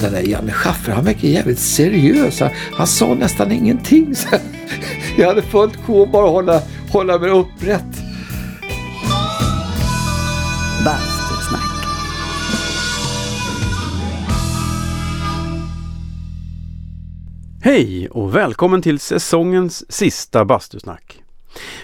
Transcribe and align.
den 0.00 0.12
där 0.12 0.22
Janne 0.22 0.52
Schaffer, 0.52 0.92
han 0.92 1.04
verkar 1.04 1.28
jävligt 1.28 1.58
seriös. 1.58 2.40
Han, 2.40 2.50
han 2.72 2.86
sa 2.86 3.14
nästan 3.14 3.52
ingenting. 3.52 4.14
Så 4.14 4.28
jag 5.18 5.28
hade 5.28 5.42
fullt 5.42 5.76
sjå 5.76 6.02
att 6.02 6.12
bara 6.12 6.28
hålla, 6.28 6.62
hålla 6.92 7.18
mig 7.18 7.30
upprätt. 7.30 8.02
Bastusnack. 10.84 11.60
Hej 17.62 18.08
och 18.08 18.36
välkommen 18.36 18.82
till 18.82 18.98
säsongens 18.98 19.92
sista 19.92 20.44
bastusnack. 20.44 21.22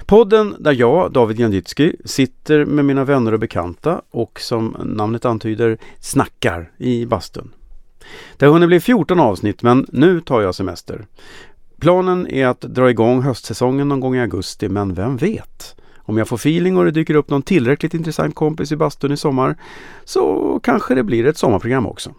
Podden 0.07 0.57
där 0.59 0.73
jag, 0.73 1.12
David 1.12 1.41
Jandytski, 1.41 1.96
sitter 2.05 2.65
med 2.65 2.85
mina 2.85 3.05
vänner 3.05 3.33
och 3.33 3.41
bekanta 3.41 4.03
och 4.11 4.41
som 4.41 4.77
namnet 4.85 5.25
antyder 5.25 5.79
snackar 6.01 6.70
i 6.78 7.06
bastun. 7.06 7.51
Det 8.37 8.47
har 8.47 8.53
hunnit 8.53 8.69
bli 8.69 8.81
14 8.81 9.21
avsnitt 9.21 9.63
men 9.63 9.87
nu 9.93 10.21
tar 10.21 10.41
jag 10.41 10.55
semester. 10.55 11.07
Planen 11.81 12.27
är 12.27 12.47
att 12.47 12.61
dra 12.61 12.91
igång 12.91 13.23
höstsäsongen 13.23 13.89
någon 13.89 14.01
gång 14.01 14.17
i 14.17 14.21
augusti 14.21 14.69
men 14.69 14.95
vem 14.95 15.17
vet? 15.17 15.77
Om 15.97 16.19
jag 16.19 16.29
får 16.29 16.37
feeling 16.37 16.77
och 16.77 16.85
det 16.85 16.91
dyker 16.91 17.15
upp 17.15 17.30
någon 17.30 17.43
tillräckligt 17.43 17.95
intressant 17.95 18.35
kompis 18.35 18.73
i 18.73 18.77
bastun 18.77 19.13
i 19.13 19.17
sommar 19.17 19.57
så 20.05 20.61
kanske 20.63 20.95
det 20.95 21.03
blir 21.03 21.27
ett 21.27 21.39
sommarprogram 21.39 21.87
också. 21.87 22.15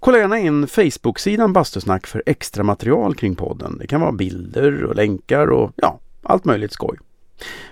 Kolla 0.00 0.18
gärna 0.18 0.38
in 0.38 0.66
Facebook-sidan 0.66 1.52
Bastusnack 1.52 2.06
för 2.06 2.22
extra 2.26 2.64
material 2.64 3.14
kring 3.14 3.36
podden. 3.36 3.78
Det 3.78 3.86
kan 3.86 4.00
vara 4.00 4.12
bilder 4.12 4.84
och 4.84 4.96
länkar 4.96 5.46
och 5.50 5.72
ja, 5.76 6.00
allt 6.22 6.44
möjligt 6.44 6.72
skoj. 6.72 6.98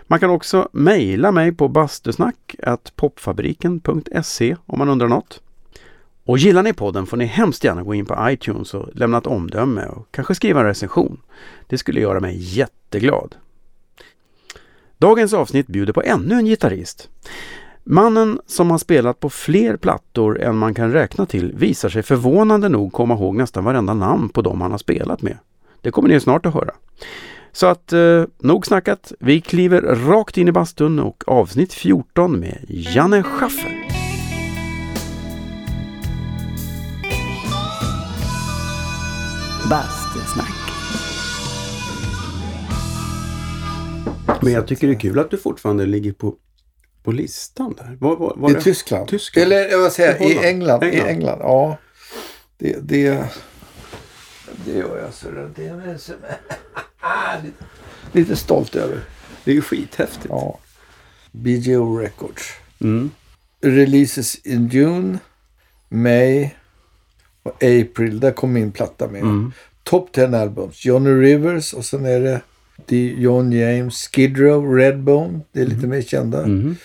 Man 0.02 0.20
kan 0.20 0.30
också 0.30 0.68
mejla 0.72 1.32
mig 1.32 1.52
på 1.52 1.68
bastusnack 1.68 2.54
popfabriken.se 2.96 4.56
om 4.66 4.78
man 4.78 4.88
undrar 4.88 5.08
något. 5.08 5.40
Och 6.24 6.38
gillar 6.38 6.62
ni 6.62 6.72
podden 6.72 7.06
får 7.06 7.16
ni 7.16 7.24
hemskt 7.24 7.64
gärna 7.64 7.82
gå 7.82 7.94
in 7.94 8.06
på 8.06 8.16
iTunes 8.30 8.74
och 8.74 8.88
lämna 8.94 9.18
ett 9.18 9.26
omdöme 9.26 9.84
och 9.84 10.06
kanske 10.10 10.34
skriva 10.34 10.60
en 10.60 10.66
recension. 10.66 11.20
Det 11.66 11.78
skulle 11.78 12.00
göra 12.00 12.20
mig 12.20 12.36
jätteglad. 12.38 13.34
Dagens 14.98 15.32
avsnitt 15.32 15.66
bjuder 15.66 15.92
på 15.92 16.02
ännu 16.02 16.34
en 16.34 16.46
gitarrist. 16.46 17.08
Mannen 17.84 18.40
som 18.46 18.70
har 18.70 18.78
spelat 18.78 19.20
på 19.20 19.30
fler 19.30 19.76
plattor 19.76 20.40
än 20.40 20.56
man 20.56 20.74
kan 20.74 20.92
räkna 20.92 21.26
till 21.26 21.52
visar 21.56 21.88
sig 21.88 22.02
förvånande 22.02 22.68
nog 22.68 22.92
komma 22.92 23.14
ihåg 23.14 23.36
nästan 23.36 23.64
varenda 23.64 23.94
namn 23.94 24.28
på 24.28 24.42
dem 24.42 24.60
han 24.60 24.70
har 24.70 24.78
spelat 24.78 25.22
med. 25.22 25.38
Det 25.80 25.90
kommer 25.90 26.08
ni 26.08 26.20
snart 26.20 26.46
att 26.46 26.54
höra. 26.54 26.74
Så 27.52 27.66
att 27.66 27.92
eh, 27.92 28.24
nog 28.38 28.66
snackat. 28.66 29.12
Vi 29.18 29.40
kliver 29.40 29.82
rakt 29.82 30.36
in 30.36 30.48
i 30.48 30.52
bastun 30.52 30.98
och 30.98 31.24
avsnitt 31.26 31.72
14 31.72 32.40
med 32.40 32.64
Janne 32.68 33.22
Schaffer. 33.22 33.91
Bastusnack. 39.70 40.52
Men 44.42 44.52
jag 44.52 44.66
tycker 44.66 44.86
det 44.86 44.92
är 44.92 44.98
kul 45.00 45.18
att 45.18 45.30
du 45.30 45.36
fortfarande 45.38 45.86
ligger 45.86 46.12
på, 46.12 46.34
på 47.02 47.12
listan 47.12 47.74
där. 47.78 47.96
Var, 48.00 48.16
var, 48.16 48.34
var 48.36 48.50
I 48.50 48.54
det? 48.54 48.60
Tyskland. 48.60 49.08
Tyskland. 49.08 49.52
Eller 49.52 49.78
vad 49.78 49.92
säger 49.92 50.10
jag, 50.12 50.20
I 50.20 50.34
Holland. 50.34 50.46
England. 50.46 50.84
I 50.84 50.86
England. 50.86 51.08
England, 51.08 51.38
ja. 51.40 51.76
Det, 52.58 52.76
det, 52.82 53.24
det 54.64 54.72
gör 54.72 55.02
jag 55.04 55.14
så 55.14 55.30
det 55.30 55.48
det 55.56 55.66
är 55.66 55.88
jag 55.88 56.00
så- 56.00 56.12
lite, 57.42 57.64
lite 58.12 58.36
stolt 58.36 58.74
över. 58.76 59.00
Det 59.44 59.50
är 59.50 59.54
ju 59.54 59.62
skithäftigt. 59.62 60.26
Ja. 60.28 60.58
BGO 61.32 61.96
Records. 61.98 62.42
Mm. 62.80 63.10
Releases 63.60 64.34
in 64.34 64.68
June, 64.68 65.18
May 65.88 66.50
och 67.42 67.62
April. 67.62 68.20
Där 68.20 68.30
kom 68.30 68.52
min 68.52 68.72
platta 68.72 69.08
med. 69.08 69.20
Mm. 69.20 69.52
Top 69.82 70.12
10 70.12 70.38
albums. 70.38 70.84
Johnny 70.84 71.10
Rivers 71.10 71.72
och 71.72 71.84
sen 71.84 72.06
är 72.06 72.20
det 72.20 72.40
John 72.96 73.52
James, 73.52 74.08
Skid 74.12 74.38
Row, 74.38 74.76
Redbone. 74.76 75.40
Det 75.52 75.60
är 75.60 75.66
lite 75.66 75.86
mer 75.86 76.02
kända. 76.02 76.38
Mm. 76.38 76.76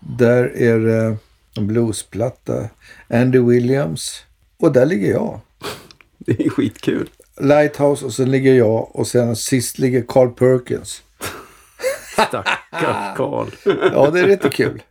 Där 0.00 0.56
är 0.56 0.78
det 0.78 1.16
en 1.56 1.66
bluesplatta. 1.66 2.68
Andy 3.08 3.38
Williams. 3.38 4.24
Och 4.58 4.72
där 4.72 4.86
ligger 4.86 5.10
jag. 5.10 5.40
Det 6.18 6.46
är 6.46 6.50
skitkul. 6.50 7.08
Lighthouse 7.40 8.04
och 8.04 8.12
sen 8.12 8.30
ligger 8.30 8.54
jag 8.54 8.96
och 8.96 9.06
sen 9.06 9.36
sist 9.36 9.78
ligger 9.78 10.04
Carl 10.08 10.30
Perkins. 10.30 11.02
Stackars 12.12 13.16
Karl. 13.16 13.48
Ja, 13.92 14.10
det 14.10 14.20
är 14.20 14.26
lite 14.26 14.48
kul. 14.48 14.82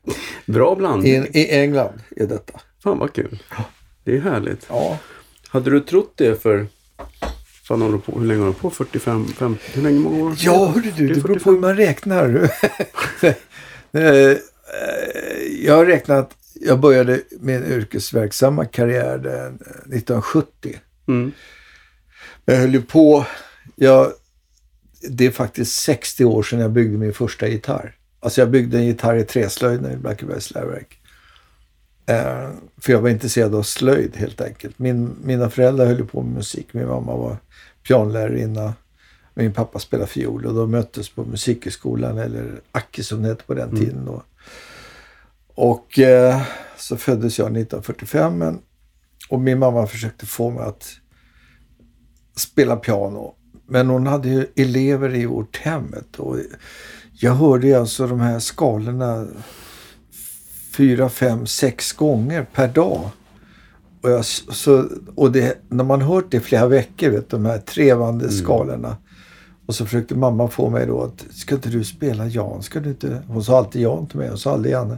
Bra 0.45 0.75
blandning. 0.75 1.13
I, 1.13 1.29
I 1.33 1.59
England 1.59 2.01
är 2.15 2.27
detta. 2.27 2.59
Fan 2.83 2.99
vad 2.99 3.13
kul. 3.13 3.39
Det 4.03 4.17
är 4.17 4.21
härligt. 4.21 4.65
Ja. 4.69 4.99
Hade 5.47 5.69
du 5.69 5.79
trott 5.79 6.13
det 6.15 6.41
för... 6.41 6.67
Fan, 7.63 7.81
håller 7.81 7.97
du 7.97 8.01
på, 8.01 8.19
hur 8.19 8.25
länge 8.25 8.39
har 8.41 8.47
du 8.47 8.53
på? 8.53 8.69
45, 8.69 9.27
50? 9.27 9.61
Hur 9.73 9.81
länge 9.81 9.99
många 9.99 10.25
år? 10.25 10.35
Ja, 10.37 10.65
hörru 10.65 10.91
du, 10.97 11.07
Det 11.07 11.13
det 11.13 11.21
beror 11.21 11.33
på 11.33 11.39
45. 11.39 11.53
hur 11.53 11.61
man 11.61 11.75
räknar. 11.75 12.51
Eh, 13.91 14.03
eh, 14.03 14.37
jag 15.61 15.75
har 15.75 15.85
räknat, 15.85 16.35
jag 16.53 16.79
började 16.79 17.21
min 17.39 17.63
yrkesverksamma 17.63 18.65
karriär 18.65 19.17
där 19.17 19.47
1970. 19.47 20.79
Mm. 21.07 21.31
Jag 22.45 22.55
höll 22.55 22.73
ju 22.73 22.81
på, 22.81 23.25
jag, 23.75 24.11
det 25.09 25.25
är 25.25 25.31
faktiskt 25.31 25.81
60 25.81 26.25
år 26.25 26.43
sedan 26.43 26.59
jag 26.59 26.71
byggde 26.71 26.97
min 26.97 27.13
första 27.13 27.47
gitarr. 27.47 27.95
Alltså 28.19 28.41
jag 28.41 28.49
byggde 28.49 28.77
en 28.77 28.85
gitarr 28.85 29.15
i 29.15 29.23
träslöjden 29.23 29.91
i 29.91 29.97
Blackebergs 29.97 30.51
läroverk. 30.51 30.98
Eh, 32.09 32.49
för 32.77 32.93
jag 32.93 33.01
var 33.01 33.09
intresserad 33.09 33.55
av 33.55 33.63
slöjd 33.63 34.15
helt 34.15 34.41
enkelt. 34.41 34.79
Min, 34.79 35.15
mina 35.23 35.49
föräldrar 35.49 35.85
höll 35.85 36.05
på 36.05 36.21
med 36.21 36.33
musik. 36.33 36.73
Min 36.73 36.87
mamma 36.87 37.15
var 37.15 37.37
pianlärarinna. 37.87 38.73
Min 39.33 39.53
pappa 39.53 39.79
spelade 39.79 40.09
fiol 40.09 40.45
och 40.45 40.53
de 40.53 40.71
möttes 40.71 41.09
på 41.09 41.23
musikhögskolan 41.23 42.17
eller 42.17 42.61
Acke 42.71 43.03
som 43.03 43.21
det 43.21 43.27
hette 43.27 43.43
på 43.43 43.53
den 43.53 43.75
tiden 43.75 44.05
då. 44.05 44.23
Och 45.55 45.99
eh, 45.99 46.41
så 46.77 46.97
föddes 46.97 47.39
jag 47.39 47.45
1945 47.45 48.37
men, 48.37 48.59
och 49.29 49.39
min 49.39 49.59
mamma 49.59 49.87
försökte 49.87 50.25
få 50.25 50.49
mig 50.49 50.63
att 50.63 50.87
spela 52.35 52.75
piano. 52.75 53.35
Men 53.67 53.89
hon 53.89 54.07
hade 54.07 54.29
ju 54.29 54.47
elever 54.55 55.15
i 55.15 55.25
vårt 55.25 55.57
hemmet 55.57 56.15
och 56.19 56.37
jag 57.11 57.33
hörde 57.33 57.79
alltså 57.79 58.07
de 58.07 58.19
här 58.19 58.39
skalorna 58.39 59.27
fyra, 60.79 61.09
fem, 61.09 61.45
sex 61.45 61.93
gånger 61.93 62.47
per 62.53 62.67
dag. 62.67 63.09
Och, 64.01 64.09
jag, 64.09 64.25
så, 64.25 64.85
och 65.15 65.31
det, 65.31 65.57
när 65.69 65.83
man 65.83 66.01
hört 66.01 66.25
det 66.31 66.39
flera 66.39 66.67
veckor, 66.67 67.09
vet, 67.09 67.29
de 67.29 67.45
här 67.45 67.57
trevande 67.57 68.31
skalorna. 68.31 68.97
Och 69.65 69.75
så 69.75 69.85
försökte 69.85 70.15
mamma 70.15 70.47
få 70.47 70.69
mig 70.69 70.85
då 70.85 71.03
att, 71.03 71.25
ska 71.35 71.55
inte 71.55 71.69
du 71.69 71.83
spela 71.83 72.27
Jan? 72.27 72.63
Ska 72.63 72.79
du 72.79 72.89
inte? 72.89 73.23
Hon 73.27 73.43
sa 73.43 73.57
alltid 73.57 73.81
Jan 73.81 74.07
till 74.07 74.17
mig, 74.17 74.29
hon 74.29 74.37
sa 74.37 74.53
aldrig 74.53 74.73
Janne. 74.73 74.97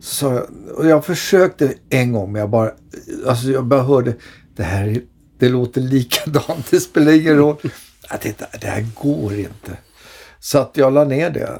Så 0.00 0.14
sa 0.14 0.34
jag, 0.34 0.44
och 0.78 0.86
jag 0.86 1.04
försökte 1.04 1.74
en 1.90 2.12
gång, 2.12 2.32
men 2.32 2.40
jag 2.40 2.50
bara, 2.50 2.70
alltså 3.26 3.50
jag 3.50 3.64
bara 3.64 3.82
hörde, 3.82 4.14
det 4.56 4.62
här 4.62 4.88
är, 4.88 5.02
det 5.38 5.48
låter 5.48 5.80
likadant, 5.80 6.66
det 6.70 6.80
spelar 6.80 7.12
ingen 7.12 7.36
roll. 7.36 7.56
Jag 8.10 8.20
tänkte, 8.20 8.46
det 8.60 8.66
här 8.66 8.86
går 8.94 9.34
inte. 9.34 9.76
Så 10.40 10.58
att 10.58 10.76
jag 10.76 10.92
la 10.92 11.04
ner 11.04 11.30
det. 11.30 11.58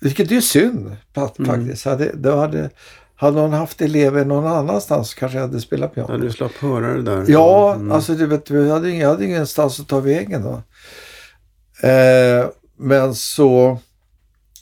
Vilket 0.00 0.32
är 0.32 0.40
synd 0.40 0.96
fa- 1.14 1.46
faktiskt. 1.46 1.84
Hade, 1.84 2.12
då 2.14 2.36
hade, 2.36 2.70
hade 3.16 3.40
hon 3.40 3.52
haft 3.52 3.80
elever 3.80 4.24
någon 4.24 4.46
annanstans 4.46 5.14
kanske 5.14 5.38
jag 5.38 5.46
hade 5.46 5.60
spelat 5.60 5.94
piano. 5.94 6.12
Ja, 6.12 6.18
du 6.18 6.30
slapp 6.30 6.52
höra 6.52 6.94
det 6.94 7.02
där. 7.02 7.24
Ja, 7.28 7.74
Mm. 7.74 7.92
alltså 7.92 8.14
du 8.14 8.26
vet, 8.26 8.50
vi 8.50 8.70
hade, 8.70 8.90
ingen, 8.90 9.00
jag 9.02 9.08
hade 9.08 9.24
ingenstans 9.24 9.80
att 9.80 9.88
ta 9.88 10.00
vägen 10.00 10.42
då. 10.42 10.62
Eh, 11.88 12.46
men 12.78 13.14
så 13.14 13.78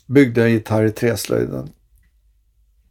byggde 0.07 0.41
jag 0.41 0.47
en 0.49 0.53
gitarr 0.55 0.83
i 0.85 0.91
träslöjden. 0.91 1.69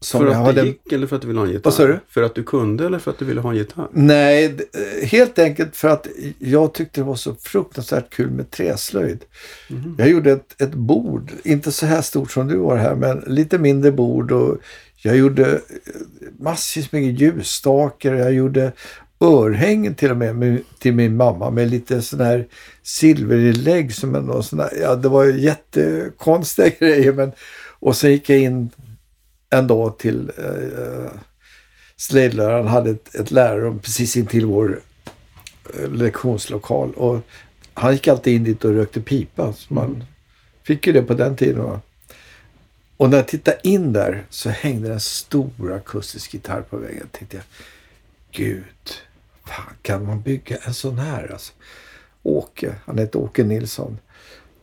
Som 0.04 0.20
för 0.20 0.26
att 0.26 0.36
hade... 0.36 0.60
det 0.60 0.66
gick 0.66 0.92
eller 0.92 1.06
för 1.06 1.16
att 1.16 1.22
du 1.22 1.28
ville 1.28 1.40
ha 1.40 1.46
en 1.46 1.52
gitarr? 1.52 1.64
Vad 1.64 1.74
sa 1.74 1.86
du? 1.86 1.98
För 2.08 2.22
att 2.22 2.34
du 2.34 2.42
kunde 2.42 2.86
eller 2.86 2.98
för 2.98 3.10
att 3.10 3.18
du 3.18 3.24
ville 3.24 3.40
ha 3.40 3.50
en 3.50 3.56
gitarr? 3.56 3.88
Nej, 3.92 4.44
eh, 4.44 5.06
helt 5.08 5.38
enkelt 5.38 5.76
för 5.76 5.88
att 5.88 6.06
jag 6.38 6.74
tyckte 6.74 7.00
det 7.00 7.04
var 7.04 7.16
så 7.16 7.34
fruktansvärt 7.34 8.10
kul 8.10 8.30
med 8.30 8.50
träslöjd. 8.50 9.24
Mhm. 9.68 9.94
Jag 9.98 10.08
gjorde 10.08 10.32
ett, 10.32 10.62
ett 10.62 10.74
bord, 10.74 11.32
inte 11.44 11.72
så 11.72 11.86
här 11.86 12.02
stort 12.02 12.30
som 12.30 12.48
du 12.48 12.58
har 12.58 12.76
här, 12.76 12.94
men 12.94 13.24
lite 13.26 13.58
mindre 13.58 13.92
bord. 13.92 14.32
och 14.32 14.58
Jag 14.96 15.16
gjorde 15.16 15.52
eh, 15.52 15.58
massvis 16.38 16.92
med 16.92 17.20
ljusstakar. 17.20 18.14
Jag 18.14 18.32
gjorde 18.32 18.72
örhängen 19.20 19.94
till 19.94 20.10
och 20.10 20.16
med, 20.16 20.36
med 20.36 20.60
till 20.78 20.94
min 20.94 21.16
mamma 21.16 21.50
med 21.50 21.70
lite 21.70 22.02
sån 22.02 22.20
här 22.20 22.46
silverinlägg. 22.82 23.94
Som 23.94 24.14
en, 24.14 24.42
sån 24.42 24.58
där, 24.58 24.70
ja, 24.80 24.94
det 24.94 25.08
var 25.08 25.24
ju 25.24 25.40
jättekonstiga 25.40 26.68
grejer. 26.78 27.12
Men, 27.12 27.32
och 27.80 27.96
sen 27.96 28.10
gick 28.10 28.30
jag 28.30 28.38
in 28.38 28.70
en 29.50 29.66
dag 29.66 29.98
till 29.98 30.32
eh, 30.38 31.10
slöjdläraren 31.96 32.66
hade 32.66 32.90
ett, 32.90 33.14
ett 33.14 33.30
lärarrum 33.30 33.78
precis 33.78 34.16
intill 34.16 34.46
vår 34.46 34.80
eh, 35.74 35.90
lektionslokal. 35.90 36.94
Och 36.94 37.20
han 37.74 37.92
gick 37.92 38.08
alltid 38.08 38.34
in 38.34 38.44
dit 38.44 38.64
och 38.64 38.74
rökte 38.74 39.00
pipa. 39.00 39.52
Så 39.52 39.74
man 39.74 40.04
fick 40.62 40.86
ju 40.86 40.92
det 40.92 41.02
på 41.02 41.14
den 41.14 41.36
tiden. 41.36 41.64
Va? 41.64 41.80
Och 42.96 43.10
när 43.10 43.16
jag 43.16 43.28
tittade 43.28 43.58
in 43.62 43.92
där 43.92 44.26
så 44.30 44.50
hängde 44.50 44.92
en 44.92 45.00
stor 45.00 45.72
akustisk 45.72 46.34
gitarr 46.34 46.62
på 46.62 46.76
väggen. 46.76 47.08
tänkte 47.12 47.36
jag, 47.36 47.44
gud, 48.32 48.64
fan 49.44 49.74
kan 49.82 50.06
man 50.06 50.20
bygga 50.20 50.56
en 50.56 50.74
sån 50.74 50.98
här? 50.98 51.32
Alltså, 51.32 51.52
Åke, 52.22 52.74
han 52.84 52.98
heter 52.98 53.18
Åke 53.18 53.44
Nilsson. 53.44 53.98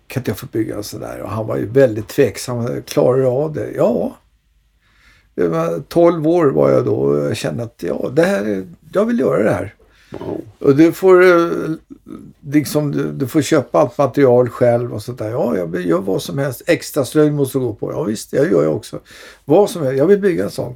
Kan 0.07 0.21
inte 0.21 0.31
jag 0.31 0.37
få 0.37 0.45
bygga 0.45 0.75
en 0.75 0.83
sån 0.83 0.99
där? 0.99 1.21
Och 1.21 1.29
han 1.29 1.47
var 1.47 1.57
ju 1.57 1.65
väldigt 1.65 2.07
tveksam. 2.07 2.81
Klarar 2.83 3.17
du 3.17 3.25
av 3.25 3.53
det? 3.53 3.71
Ja. 3.71 4.17
Jag 5.35 5.49
var 5.49 5.79
12 5.87 6.27
år 6.27 6.45
var 6.45 6.69
jag 6.71 6.85
då 6.85 6.95
och 6.95 7.17
jag 7.25 7.37
kände 7.37 7.63
att 7.63 7.83
ja, 7.87 8.09
det 8.13 8.23
här, 8.23 8.45
är- 8.45 8.67
jag 8.93 9.05
vill 9.05 9.19
göra 9.19 9.43
det 9.43 9.51
här. 9.51 9.75
Wow. 10.19 10.41
Och 10.59 10.75
du 10.75 10.91
får, 10.91 11.23
eh, 11.25 11.49
liksom, 12.47 12.91
du, 12.91 13.11
du 13.11 13.27
får 13.27 13.41
köpa 13.41 13.79
allt 13.79 13.97
material 13.97 14.49
själv 14.49 14.93
och 14.93 15.03
sånt 15.03 15.19
där. 15.19 15.29
Ja, 15.29 15.57
jag 15.57 15.81
gör 15.81 16.01
vad 16.01 16.21
som 16.21 16.37
helst. 16.37 16.61
Extra 16.67 17.05
slöjd 17.05 17.33
måste 17.33 17.59
gå 17.59 17.73
på. 17.73 17.91
Ja 17.91 18.03
visst, 18.03 18.33
jag 18.33 18.51
gör 18.51 18.63
jag 18.63 18.75
också. 18.75 18.99
Vad 19.45 19.69
som 19.69 19.81
helst. 19.83 19.97
Jag 19.97 20.05
vill 20.05 20.19
bygga 20.19 20.43
en 20.43 20.51
sån. 20.51 20.75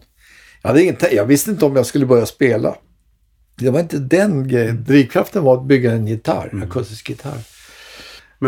Jag, 0.62 0.70
hade 0.70 0.82
ingen, 0.84 0.96
jag 1.12 1.26
visste 1.26 1.52
inte 1.52 1.66
om 1.66 1.76
jag 1.76 1.86
skulle 1.86 2.06
börja 2.06 2.26
spela. 2.26 2.76
Det 3.60 3.70
var 3.70 3.80
inte 3.80 3.98
den 3.98 4.48
grejen. 4.48 4.84
Drivkraften 4.88 5.44
var 5.44 5.58
att 5.58 5.66
bygga 5.68 5.92
en 5.92 6.08
gitarr, 6.08 6.64
akustisk 6.68 7.10
gitarr. 7.10 7.38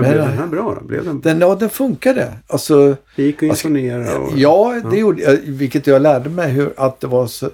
Men, 0.02 0.12
blev 0.12 0.24
den 0.24 0.38
här 0.38 0.48
bra 0.48 0.78
då? 0.82 0.88
Blev 0.88 1.06
den, 1.06 1.22
Den, 1.22 1.40
ja, 1.40 1.56
den 1.56 1.70
funkade. 1.70 2.34
Alltså, 2.48 2.96
det 3.16 3.24
gick 3.24 3.44
att 3.44 3.66
imponera? 3.66 4.18
Och, 4.18 4.38
Ja, 4.38 4.82
det 4.92 4.98
gjorde 4.98 5.22
jag. 5.22 5.38
Vilket 5.44 5.88
jag 5.88 6.02
lärde 6.02 6.30
mig 6.30 6.52
hur, 6.52 6.74
att 6.78 7.00
det 7.00 7.08
var 7.08 7.28
så 7.28 7.50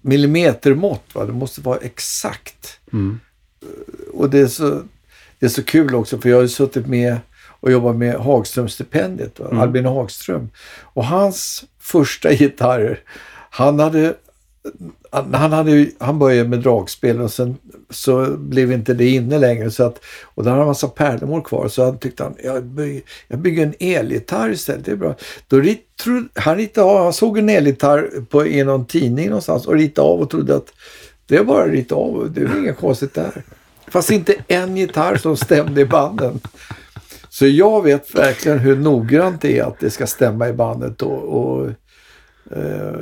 millimetermått. 0.00 1.04
Va? 1.14 1.24
Det 1.24 1.32
måste 1.32 1.60
vara 1.60 1.78
exakt. 1.78 2.80
Mm. 2.92 3.20
Och 4.12 4.30
det 4.30 4.38
är, 4.38 4.46
så, 4.46 4.82
det 5.38 5.46
är 5.46 5.50
så 5.50 5.62
kul 5.62 5.94
också 5.94 6.18
för 6.18 6.28
jag 6.28 6.36
har 6.36 6.42
ju 6.42 6.48
suttit 6.48 6.86
med 6.86 7.16
och 7.60 7.72
jobbat 7.72 7.96
med 7.96 8.14
Hagströmstipendiet. 8.14 9.40
Va? 9.40 9.48
Albin 9.52 9.84
Hagström. 9.84 10.50
Och 10.80 11.04
hans 11.04 11.64
första 11.80 12.32
gitarrer, 12.32 13.00
han 13.50 13.80
hade 13.80 14.14
han, 15.10 15.34
han, 15.34 15.52
hade, 15.52 15.70
ju- 15.70 15.92
han 15.98 16.18
började 16.18 16.48
med 16.48 16.58
dragspel 16.60 17.20
och 17.20 17.32
sen 17.32 17.56
så 17.90 18.36
blev 18.36 18.72
inte 18.72 18.94
det 18.94 19.08
inne 19.08 19.38
längre. 19.38 19.70
Så 19.70 19.84
att, 19.84 20.00
och 20.24 20.44
där 20.44 20.50
har 20.50 20.56
han 20.58 20.62
en 20.62 20.68
massa 20.68 20.88
pärlemor 20.88 21.40
kvar. 21.40 21.68
Så 21.68 21.84
han 21.84 21.98
tyckte 21.98 22.22
han, 22.22 22.34
jag 22.44 22.64
bygger, 22.64 23.02
jag 23.28 23.38
bygger 23.38 23.62
en 23.62 23.74
elgitarr 23.80 24.50
istället. 24.50 24.84
Det 24.84 24.92
är 24.92 24.96
bra. 24.96 25.14
Då 25.48 25.60
rit, 25.60 25.96
tro, 26.04 26.22
han, 26.34 26.56
ritade 26.56 26.86
av, 26.86 27.02
han 27.02 27.12
såg 27.12 27.38
en 27.38 27.48
elgitarr 27.48 28.10
på, 28.30 28.46
i 28.46 28.64
någon 28.64 28.86
tidning 28.86 29.28
någonstans 29.28 29.66
och 29.66 29.74
ritade 29.74 30.08
av 30.08 30.20
och 30.20 30.30
trodde 30.30 30.56
att 30.56 30.72
det 31.26 31.36
är 31.36 31.44
bara 31.44 31.64
att 31.64 31.70
rita 31.70 31.94
av. 31.94 32.32
Det 32.34 32.40
är 32.40 32.58
inget 32.58 32.78
konstigt 32.78 33.14
där. 33.14 33.42
Fast 33.88 34.10
inte 34.10 34.34
en 34.48 34.76
gitarr 34.76 35.16
som 35.16 35.36
stämde 35.36 35.80
i 35.80 35.84
banden. 35.86 36.40
Så 37.28 37.46
jag 37.46 37.82
vet 37.82 38.14
verkligen 38.14 38.58
hur 38.58 38.76
noggrant 38.76 39.40
det 39.42 39.58
är 39.58 39.64
att 39.64 39.80
det 39.80 39.90
ska 39.90 40.06
stämma 40.06 40.48
i 40.48 40.52
bandet. 40.52 41.02
Och, 41.02 41.22
och, 41.22 41.68
eh, 42.50 43.00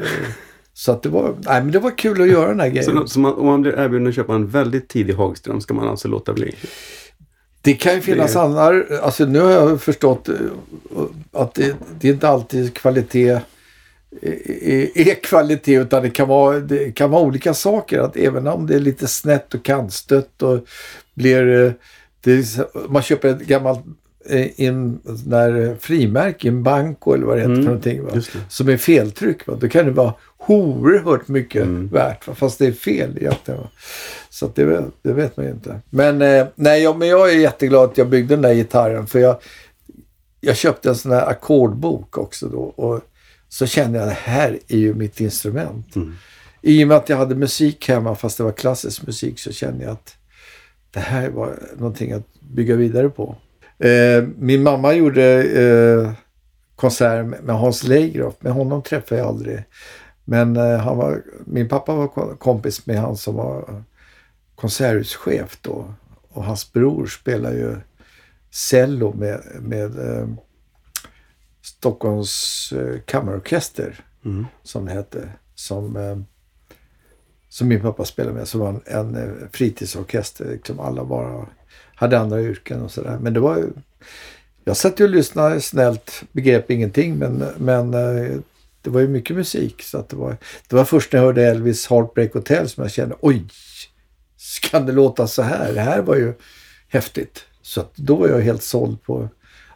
så 0.85 0.93
att 0.93 1.03
det 1.03 1.09
var, 1.09 1.35
nej, 1.47 1.63
men 1.63 1.71
det 1.73 1.79
var 1.79 1.99
kul 1.99 2.23
att 2.23 2.29
göra 2.29 2.49
den 2.49 2.61
här 2.61 2.69
grejen. 2.69 2.85
Så, 2.85 3.07
så 3.07 3.21
man, 3.21 3.35
om 3.35 3.47
man 3.47 3.63
blir 3.63 3.79
erbjuden 3.79 4.09
att 4.09 4.15
köpa 4.15 4.35
en 4.35 4.47
väldigt 4.49 4.89
tidig 4.89 5.15
Hagström 5.15 5.61
ska 5.61 5.75
man 5.75 5.89
alltså 5.89 6.09
låta 6.09 6.33
bli? 6.33 6.55
Det 7.63 7.75
kan 7.75 7.95
ju 7.95 8.01
finnas 8.01 8.33
Det- 8.33 8.41
andra, 8.41 8.83
alltså 9.03 9.25
nu 9.25 9.41
har 9.41 9.51
jag 9.51 9.83
förstått 9.83 10.29
eh, 10.29 10.35
att 11.33 11.55
det, 11.55 11.77
det 12.01 12.09
är 12.09 12.13
inte 12.13 12.29
alltid 12.29 12.75
kvalitet 12.75 13.41
är, 14.23 14.99
är 14.99 15.15
kvalitet 15.23 15.75
utan 15.81 16.03
det 16.03 16.11
kan, 16.11 16.29
vara, 16.29 16.61
det 16.61 16.93
kan 16.93 17.11
vara 17.11 17.23
olika 17.23 17.55
saker. 17.55 17.99
Att 18.01 18.17
även 18.17 18.47
om 18.47 18.67
det 18.67 18.75
är 18.75 18.81
lite 18.81 19.07
snett 19.07 19.55
och 19.55 19.63
kantstött 19.65 20.43
och 20.43 20.65
blir... 21.15 21.65
eh, 21.67 21.73
Det 22.25 22.59
man 22.89 23.03
köper 23.03 23.29
ett 23.29 23.41
gammalt 23.41 23.81
in, 24.57 25.01
där 25.27 25.77
frimärke, 25.81 26.49
en 26.49 26.63
banko 26.63 27.13
eller 27.15 27.27
vad 27.27 27.37
det 27.37 27.41
heter 27.41 27.53
Mm, 27.53 27.63
för 27.63 27.69
någonting. 27.71 28.05
Va? 28.05 28.11
Som 28.49 28.69
är 28.69 28.77
feltryck. 28.77 29.47
Va? 29.47 29.57
Då 29.61 29.69
kan 29.69 29.85
det 29.85 29.91
vara 29.91 30.15
oerhört 30.47 31.29
mycket 31.29 31.63
Mm. 31.63 31.89
värt. 31.89 32.27
Va? 32.27 32.35
Fast 32.35 32.59
det 32.59 32.67
är 32.67 32.73
fel 32.73 33.19
egentligen. 33.21 33.61
Va? 33.61 33.69
Så 34.31 34.51
det, 34.55 34.65
vet- 34.65 34.85
det 35.03 35.13
vet 35.13 35.37
man 35.37 35.47
ju 35.47 35.53
inte. 35.53 35.81
Men, 35.91 36.23
eh, 36.23 36.47
nej, 36.55 36.83
jag, 36.83 36.99
men 36.99 37.09
jag 37.09 37.31
är 37.33 37.39
jätteglad 37.39 37.91
att 37.91 37.99
jag 37.99 38.09
byggde 38.09 38.35
den 38.35 38.43
där 38.43 38.55
gitarren. 38.55 39.07
För 39.07 39.19
jag, 39.19 39.37
jag 40.41 40.57
köpte 40.57 40.89
en 40.89 40.95
sån 40.97 41.13
här 41.13 41.27
ackordbok 41.31 42.19
också 42.19 42.49
då. 42.49 42.59
Och 42.63 43.01
så 43.49 43.67
kände 43.67 43.99
jag 43.99 44.09
att 44.09 44.15
det 44.15 44.31
här 44.31 44.59
är 44.69 44.79
ju 44.79 44.95
mitt 44.95 45.21
instrument. 45.21 45.97
Mm. 45.97 46.15
I 46.63 46.85
och 46.85 46.89
med 46.89 46.97
att 46.97 47.09
jag 47.09 47.17
hade 47.17 47.35
musik 47.35 47.89
hemma 47.89 48.15
fast 48.15 48.39
det 48.39 48.45
var 48.45 48.53
klassisk 48.53 49.07
musik 49.07 49.39
så 49.39 49.53
kände 49.53 49.85
jag 49.85 49.93
att 49.93 50.17
det 50.91 51.01
här 51.01 51.29
var 51.31 51.59
någonting 51.77 52.13
att 52.13 52.27
bygga 52.41 52.77
vidare 52.77 53.09
på. 53.09 53.37
Eh, 53.89 54.25
min 54.39 54.63
mamma 54.63 54.93
gjorde 54.95 55.43
eh, 55.43 56.13
konsert 56.77 57.27
med, 57.27 57.57
Hans 57.57 57.83
Leigroff. 57.85 58.35
Med 58.41 58.53
honom 58.53 58.83
träffade 58.83 59.21
jag 59.21 59.29
aldrig. 59.29 59.65
Men 60.25 60.57
eh, 60.57 60.79
han 60.79 60.97
var, 60.97 61.23
min 61.47 61.69
pappa 61.69 61.95
var 61.95 62.09
ko- 62.09 62.37
kompis 62.37 62.87
med 62.87 62.97
han 63.01 63.17
som 63.17 63.35
var 63.35 63.83
konserthuschef 64.55 65.59
då. 65.63 65.95
Och 66.29 66.45
hans 66.45 66.73
bror 66.73 67.07
spelar 67.07 67.53
ju 67.53 67.77
cello 68.51 69.13
med, 69.15 69.41
med 69.61 69.99
eh, 69.99 70.29
Stockholms 71.63 72.73
eh, 72.77 73.01
kammarorkester 73.07 74.05
Mm. 74.25 74.47
som 74.63 74.85
det 74.85 74.93
hette. 74.93 75.29
Som, 75.55 76.25
som 77.49 77.69
min 77.69 77.81
pappa 77.81 78.05
spelade 78.05 78.35
med. 78.37 78.49
Som 78.49 78.61
var 78.61 78.69
en, 78.69 78.83
en 79.17 79.49
fritidsorkester. 79.53 80.45
Liksom 80.45 80.81
alla 80.81 81.05
bara 81.05 81.47
hade 81.95 82.19
andra 82.19 82.43
yrken 82.43 82.83
och 82.83 82.91
sådär. 82.91 83.19
Men 83.21 83.35
det 83.35 83.41
var 83.41 83.57
ju... 83.57 83.69
Jag 84.65 84.77
satt 84.77 85.01
ju 85.01 85.05
och 85.05 85.11
lyssnade 85.11 85.61
snällt. 85.61 86.23
Begrep 86.33 86.71
ingenting 86.71 87.19
men, 87.19 87.45
men 87.59 87.95
eh, 87.95 88.39
det 88.83 88.91
var 88.91 89.01
ju 89.01 89.09
mycket 89.09 89.37
musik. 89.37 89.83
Så 89.83 89.99
att 89.99 90.09
det, 90.09 90.17
var, 90.17 90.37
det 90.69 90.77
var 90.77 90.85
först 90.85 91.13
när 91.13 91.21
jag 91.21 91.27
hörde 91.27 91.47
Elvis 91.47 91.87
Heartbreak 91.87 92.35
Hotel 92.35 92.69
som 92.69 92.83
jag 92.83 92.91
kände 92.91 93.15
oj, 93.21 93.45
kan 94.71 94.87
det 94.87 94.93
låta 94.93 95.27
så 95.27 95.43
här? 95.43 95.73
Det 95.73 95.81
här 95.81 96.03
var 96.03 96.17
ju 96.17 96.35
häftigt. 96.89 97.45
Så 97.63 97.81
att 97.81 97.97
då 97.97 98.17
var 98.17 98.29
jag 98.29 98.41
helt 98.41 98.63
såld 98.63 99.03
på 99.03 99.29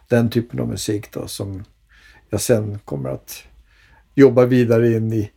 den 0.07 0.29
typen 0.29 0.59
av 0.59 0.67
musik 0.67 1.11
då 1.11 1.27
som 1.27 1.63
jag 2.29 2.41
sen 2.41 2.79
kommer 2.85 3.09
att 3.09 3.43
jobba 4.15 4.45
vidare 4.45 4.93
in 4.93 5.13
i. 5.13 5.31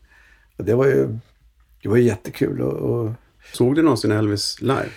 Och 0.57 0.65
det 0.65 0.75
var 0.75 0.87
ju 0.87 1.19
det 1.83 1.89
var 1.89 1.97
jättekul 1.97 2.61
och, 2.61 2.73
och 2.73 3.13
Såg 3.53 3.75
du 3.75 3.83
någonsin 3.83 4.13
Elvis 4.13 4.61
live? 4.61 4.91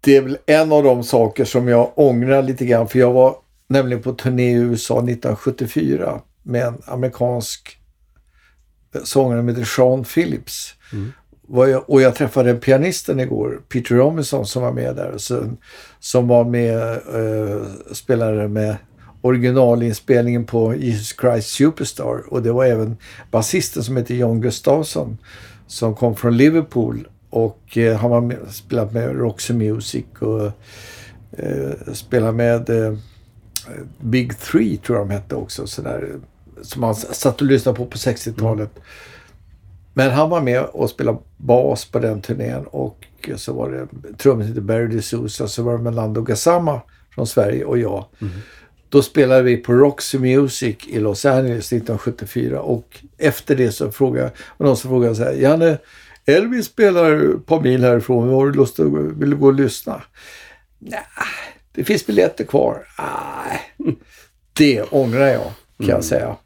Det 0.00 0.16
är 0.16 0.20
väl 0.20 0.38
en 0.46 0.72
av 0.72 0.82
de 0.82 1.04
saker 1.04 1.44
som 1.44 1.68
jag 1.68 1.92
ångrar 1.94 2.42
lite 2.42 2.66
grann. 2.66 2.88
För 2.88 2.98
jag 2.98 3.12
var 3.12 3.36
nämligen 3.68 4.02
på 4.02 4.12
turné 4.12 4.50
i 4.50 4.54
USA 4.54 4.94
1974 4.98 6.20
med 6.42 6.66
en 6.66 6.82
amerikansk 6.84 7.78
sångare 9.04 9.38
som 9.38 9.48
heter 9.48 9.64
Sean 9.64 10.04
Phillips. 10.04 10.74
Jag, 11.48 11.90
och 11.90 12.02
jag 12.02 12.14
träffade 12.14 12.54
pianisten 12.54 13.20
igår, 13.20 13.60
Peter 13.68 13.94
Robinson 13.94 14.46
som 14.46 14.62
var 14.62 14.72
med 14.72 14.96
där. 14.96 15.14
Så, 15.16 15.44
som 16.00 16.28
var 16.28 16.44
med 16.44 16.92
eh, 16.92 17.62
spelade 17.92 18.48
med 18.48 18.76
originalinspelningen 19.20 20.46
på 20.46 20.74
Jesus 20.74 21.16
Christ 21.20 21.48
Superstar. 21.48 22.22
Och 22.28 22.42
det 22.42 22.52
var 22.52 22.64
även 22.64 22.96
basisten 23.30 23.82
som 23.82 23.96
heter 23.96 24.14
John 24.14 24.40
Gustafsson 24.40 25.18
som 25.66 25.94
kom 25.94 26.16
från 26.16 26.36
Liverpool. 26.36 27.08
Och 27.30 27.78
eh, 27.78 27.96
han 27.96 28.10
har 28.10 28.20
med, 28.20 28.38
spelat 28.50 28.92
med 28.92 29.18
Roxy 29.18 29.54
Music 29.54 30.04
och 30.18 30.44
eh, 31.38 31.92
spelat 31.92 32.34
med 32.34 32.70
eh, 32.70 32.94
Big 34.00 34.38
Three 34.38 34.76
tror 34.76 34.98
jag 34.98 35.08
de 35.08 35.14
hette 35.14 35.34
också. 35.34 35.66
Sådär, 35.66 36.14
som 36.62 36.82
han 36.82 36.94
satt 36.94 37.40
och 37.40 37.46
lyssnade 37.46 37.78
på 37.78 37.86
på 37.86 37.98
60-talet. 37.98 38.70
Men 39.94 40.10
han 40.10 40.30
var 40.30 40.40
med 40.40 40.62
och 40.62 40.90
spelade 40.90 41.18
bas 41.36 41.84
på 41.84 41.98
den 41.98 42.22
turnén 42.22 42.64
och 42.66 43.06
så 43.36 43.52
var 43.52 43.70
det 43.70 44.16
trummis 44.16 44.48
heter 44.48 44.60
Barry 44.60 44.86
DeSouza, 44.86 45.48
så 45.48 45.62
var 45.62 45.72
det 45.72 45.82
Melando 45.82 46.22
Gassama 46.22 46.80
från 47.14 47.26
Sverige 47.26 47.64
och 47.64 47.78
jag. 47.78 48.04
Då 48.88 49.02
spelade 49.02 49.42
vi 49.42 49.56
på 49.56 49.72
Roxy 49.72 50.18
Music 50.18 50.76
i 50.88 50.98
Los 50.98 51.24
Angeles 51.24 51.72
1974 51.72 52.60
och 52.60 53.00
efter 53.18 53.56
det 53.56 53.72
så 53.72 53.92
frågade 53.92 54.30
var 54.56 54.66
någon 54.66 54.76
som 54.76 54.90
frågade 54.90 55.14
så 55.14 55.22
här, 55.22 55.32
Janne, 55.32 55.78
Elvis 56.26 56.66
spelar 56.66 57.34
ett 57.34 57.46
par 57.46 57.60
mil 57.60 57.84
härifrån, 57.84 58.28
har 58.28 58.46
du 58.46 58.52
lust 58.52 58.80
att 58.80 58.86
vill 58.92 59.30
du 59.30 59.36
gå 59.36 59.46
och 59.46 59.54
lyssna? 59.54 60.02
Nej, 60.78 61.00
det 61.72 61.84
finns 61.84 62.06
biljetter 62.06 62.44
kvar. 62.44 62.86
Nej, 62.98 63.60
det 64.52 64.82
ångrar 64.82 65.26
jag 65.26 65.52
kan 65.78 65.88
jag 65.88 66.04
säga. 66.04 66.36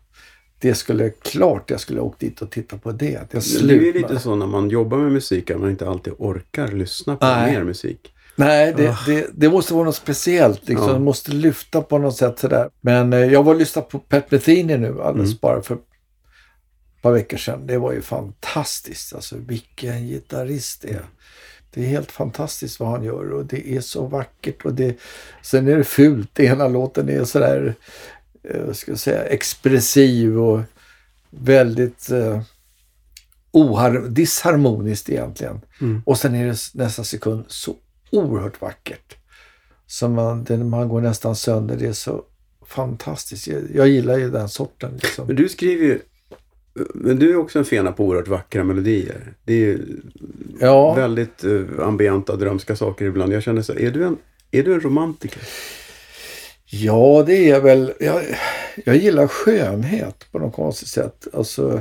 Det 0.59 0.75
skulle 0.75 1.11
klart 1.11 1.71
jag 1.71 1.81
skulle 1.81 2.01
åkt 2.01 2.21
dit 2.21 2.43
och 2.43 2.51
tittat 2.51 2.83
på 2.83 2.93
det. 2.93 3.07
Det 3.07 3.15
är 3.15 3.27
Det 3.31 3.37
är 3.37 3.41
slut 3.41 3.95
lite 3.95 4.19
så 4.19 4.35
när 4.35 4.47
man 4.47 4.71
jobbar 4.71 4.99
med 4.99 5.13
musik 5.13 5.51
att 5.51 5.61
man 5.61 5.71
inte 5.71 5.89
alltid 5.89 6.13
orkar 6.19 6.69
lyssna 6.69 7.17
på 7.17 7.27
Nej. 7.27 7.53
mer 7.53 7.65
musik. 7.65 8.11
Nej, 8.37 8.75
det, 8.77 8.97
det, 9.07 9.27
det 9.35 9.49
måste 9.49 9.75
vara 9.75 9.85
något 9.85 9.97
speciellt. 9.97 10.69
Liksom. 10.69 10.87
Ja. 10.89 10.93
Det 10.93 11.01
måste 11.01 11.33
lyfta 11.33 11.83
på 11.83 11.99
något 11.99 12.17
sätt 12.17 12.39
sådär. 12.39 12.71
Men 12.81 13.13
eh, 13.13 13.19
jag 13.33 13.43
var 13.43 13.53
och 13.55 13.59
lyssnade 13.59 13.89
på 13.91 13.99
Pat 13.99 14.31
Metheny 14.31 14.77
nu 14.77 15.03
alldeles 15.03 15.31
Mm. 15.31 15.39
bara 15.43 15.63
för 15.63 15.79
par 17.05 17.13
veckor 17.13 17.37
sedan. 17.37 17.67
Det 17.67 17.79
var 17.79 17.93
ju 17.93 18.03
fantastiskt. 18.03 19.15
Alltså 19.15 19.37
vilken 19.39 20.07
gitarrist 20.07 20.83
det 20.83 20.91
är. 20.91 21.05
Det 21.71 21.85
är 21.85 21.89
helt 21.89 22.13
fantastiskt 22.13 22.81
vad 22.81 22.89
han 22.89 23.05
gör 23.05 23.33
och 23.33 23.45
det 23.47 23.69
är 23.77 23.81
så 23.81 24.07
vackert. 24.07 24.65
Och 24.65 24.75
det, 24.75 24.97
sen 25.43 25.69
är 25.69 25.77
det 25.77 25.85
fult. 25.85 26.41
Ena 26.41 26.69
låten 26.69 27.09
är 27.09 27.25
sådär, 27.25 27.75
eh, 28.43 28.61
vad 28.67 28.77
ska 28.77 28.91
jag 28.93 28.99
säga, 28.99 29.25
expressiv 29.25 30.39
och 30.41 30.61
väldigt... 31.31 32.11
Eh, 32.11 32.41
ohar- 33.53 34.09
disharmoniskt 34.09 35.11
egentligen. 35.11 35.61
Mm. 35.81 36.03
Och 36.07 36.19
sen 36.19 36.35
är 36.35 36.47
det 36.47 36.59
nästa 36.75 37.05
sekund 37.05 37.45
så 37.49 37.77
oerhört 38.11 38.61
vackert. 38.61 39.17
Så 39.87 40.09
man, 40.09 40.45
det, 40.45 40.57
man 40.59 40.89
går 40.89 41.01
nästan 41.01 41.37
sönder. 41.37 41.77
Det 41.77 41.87
är 41.87 41.93
så 41.93 42.25
fantastiskt. 42.67 43.47
Jag, 43.47 43.63
jag 43.75 43.89
gillar 43.89 44.19
ju 44.19 44.31
den 44.31 44.49
sorten. 44.49 44.91
Men 44.91 44.99
Liksom. 44.99 45.35
du 45.35 45.49
skriver 45.49 45.85
ju 45.85 46.01
men 46.95 47.19
du 47.19 47.31
är 47.31 47.37
också 47.37 47.59
en 47.59 47.65
fena 47.65 47.93
på 47.93 48.05
oerhört 48.05 48.29
vackra 48.29 48.65
melodier. 48.65 49.35
Det 49.45 49.53
är 49.53 49.59
ju 49.59 50.01
Ja, 50.61 50.95
väldigt 50.95 51.45
uh, 51.45 51.67
ambienta, 51.81 52.37
drömska 52.37 52.77
saker 52.77 53.05
ibland. 53.05 53.33
Jag 53.33 53.43
känner 53.43 53.63
så 53.63 53.73
här, 53.73 53.81
är 53.81 53.91
du 53.91 54.05
en, 54.05 54.17
är 54.51 54.63
du 54.63 54.75
en 54.75 54.81
romantiker? 54.81 55.43
ja, 56.67 57.23
det 57.27 57.35
är 57.37 57.49
jag 57.51 57.61
väl. 57.61 57.93
Jag, 58.01 58.23
jag 58.85 58.97
gillar 58.97 59.27
skönhet 59.27 60.27
på 60.33 60.39
något 60.39 60.55
konstigt 60.55 60.89
sätt. 60.89 61.27
Alltså, 61.33 61.81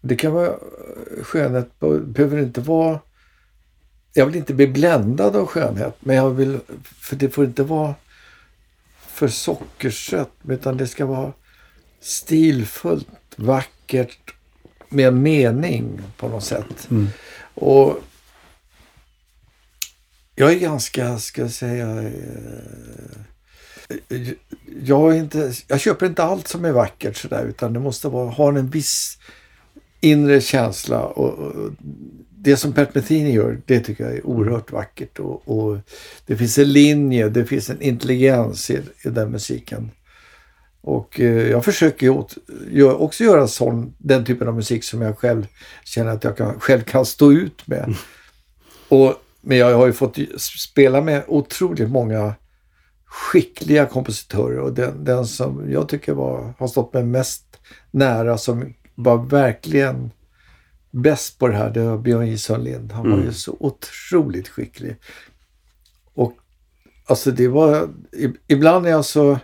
det 0.00 0.16
kan 0.16 0.32
vara 0.32 0.54
skönhet, 1.22 1.78
på- 1.78 1.98
behöver 1.98 2.38
inte 2.38 2.60
vara... 2.60 3.00
Jag 4.14 4.26
vill 4.26 4.36
inte 4.36 4.54
bli 4.54 4.66
bländad 4.66 5.36
av 5.36 5.46
skönhet, 5.46 5.96
men 6.00 6.16
jag 6.16 6.30
vill... 6.30 6.58
För 7.00 7.16
det 7.16 7.28
får 7.30 7.44
inte 7.44 7.62
vara 7.62 7.94
för 9.08 9.28
sockersött, 9.28 10.30
utan 10.48 10.76
det 10.76 10.86
ska 10.86 11.06
vara 11.06 11.32
stilfullt, 12.00 13.08
vackert, 13.36 13.68
med 14.88 15.14
mening 15.14 16.00
på 16.16 16.28
något 16.28 16.44
sätt. 16.44 16.90
Mm. 16.90 17.08
Och 17.54 18.02
jag 20.34 20.52
är 20.52 20.58
ganska, 20.58 21.18
ska 21.18 21.42
jag 21.42 21.50
säga, 21.50 22.02
eh, 24.08 24.28
jag, 24.82 25.16
är 25.16 25.18
inte, 25.18 25.52
jag 25.68 25.80
köper 25.80 26.06
inte 26.06 26.22
allt 26.22 26.48
som 26.48 26.64
är 26.64 26.72
vackert 26.72 27.16
sådär, 27.16 27.44
utan 27.44 27.72
det 27.72 27.80
måste 27.80 28.08
vara, 28.08 28.30
ha 28.30 28.48
en 28.48 28.70
viss 28.70 29.18
inre 30.00 30.40
känsla. 30.40 31.00
Och, 31.00 31.38
och 31.38 31.72
det 32.30 32.56
som 32.56 32.72
Pat 32.72 32.94
Metheny 32.94 33.32
gör, 33.32 33.60
det 33.66 33.80
tycker 33.80 34.04
jag 34.04 34.14
är 34.14 34.26
oerhört 34.26 34.72
vackert. 34.72 35.18
Och, 35.18 35.48
och 35.48 35.78
det 36.26 36.36
finns 36.36 36.58
en 36.58 36.72
linje, 36.72 37.28
det 37.28 37.46
finns 37.46 37.70
en 37.70 37.82
intelligens 37.82 38.70
i, 38.70 38.80
i 39.04 39.08
den 39.08 39.30
musiken. 39.30 39.90
Och 40.82 41.20
eh, 41.20 41.50
jag 41.50 41.64
försöker 41.64 42.24
också 43.00 43.24
göra 43.24 43.48
sån, 43.48 43.94
den 43.98 44.24
typen 44.24 44.48
av 44.48 44.54
musik 44.54 44.84
som 44.84 45.02
jag 45.02 45.18
själv 45.18 45.46
känner 45.84 46.12
att 46.12 46.24
jag 46.24 46.36
kan, 46.36 46.60
själv 46.60 46.82
kan 46.82 47.06
stå 47.06 47.32
ut 47.32 47.66
med. 47.66 47.94
Och, 48.88 49.14
men 49.40 49.58
jag 49.58 49.76
har 49.76 49.86
ju 49.86 49.92
fått 49.92 50.18
spela 50.38 51.00
med 51.00 51.24
otroligt 51.26 51.90
många 51.90 52.34
skickliga 53.04 53.86
kompositörer 53.86 54.58
och 54.58 54.72
den, 54.72 55.04
den 55.04 55.26
som 55.26 55.72
jag 55.72 55.88
tycker 55.88 56.12
var, 56.12 56.54
har 56.58 56.68
stått 56.68 56.94
mig 56.94 57.02
mest 57.04 57.44
nära 57.90 58.38
som 58.38 58.74
var 58.94 59.16
verkligen 59.24 60.10
bäst 60.90 61.38
på 61.38 61.48
det 61.48 61.54
här, 61.54 61.70
det 61.70 61.82
var 61.82 61.98
Björn 61.98 62.26
J 62.26 62.38
Sundlind. 62.38 62.92
Han 62.92 63.02
var 63.10 63.12
Mm. 63.16 63.24
ju 63.26 63.32
så 63.32 63.56
otroligt 63.60 64.48
skicklig. 64.48 64.96
Och 66.14 66.32
alltså 67.06 67.30
det 67.30 67.48
var, 67.48 67.88
ibland 68.46 68.86
är 68.86 68.90
jag 68.90 69.04
så, 69.04 69.38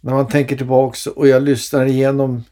när 0.00 0.12
man 0.12 0.28
tänker 0.28 0.56
tillbaks 0.56 1.06
och 1.06 1.28
jag 1.28 1.42
lyssnar 1.42 1.86
igenom, 1.86 2.44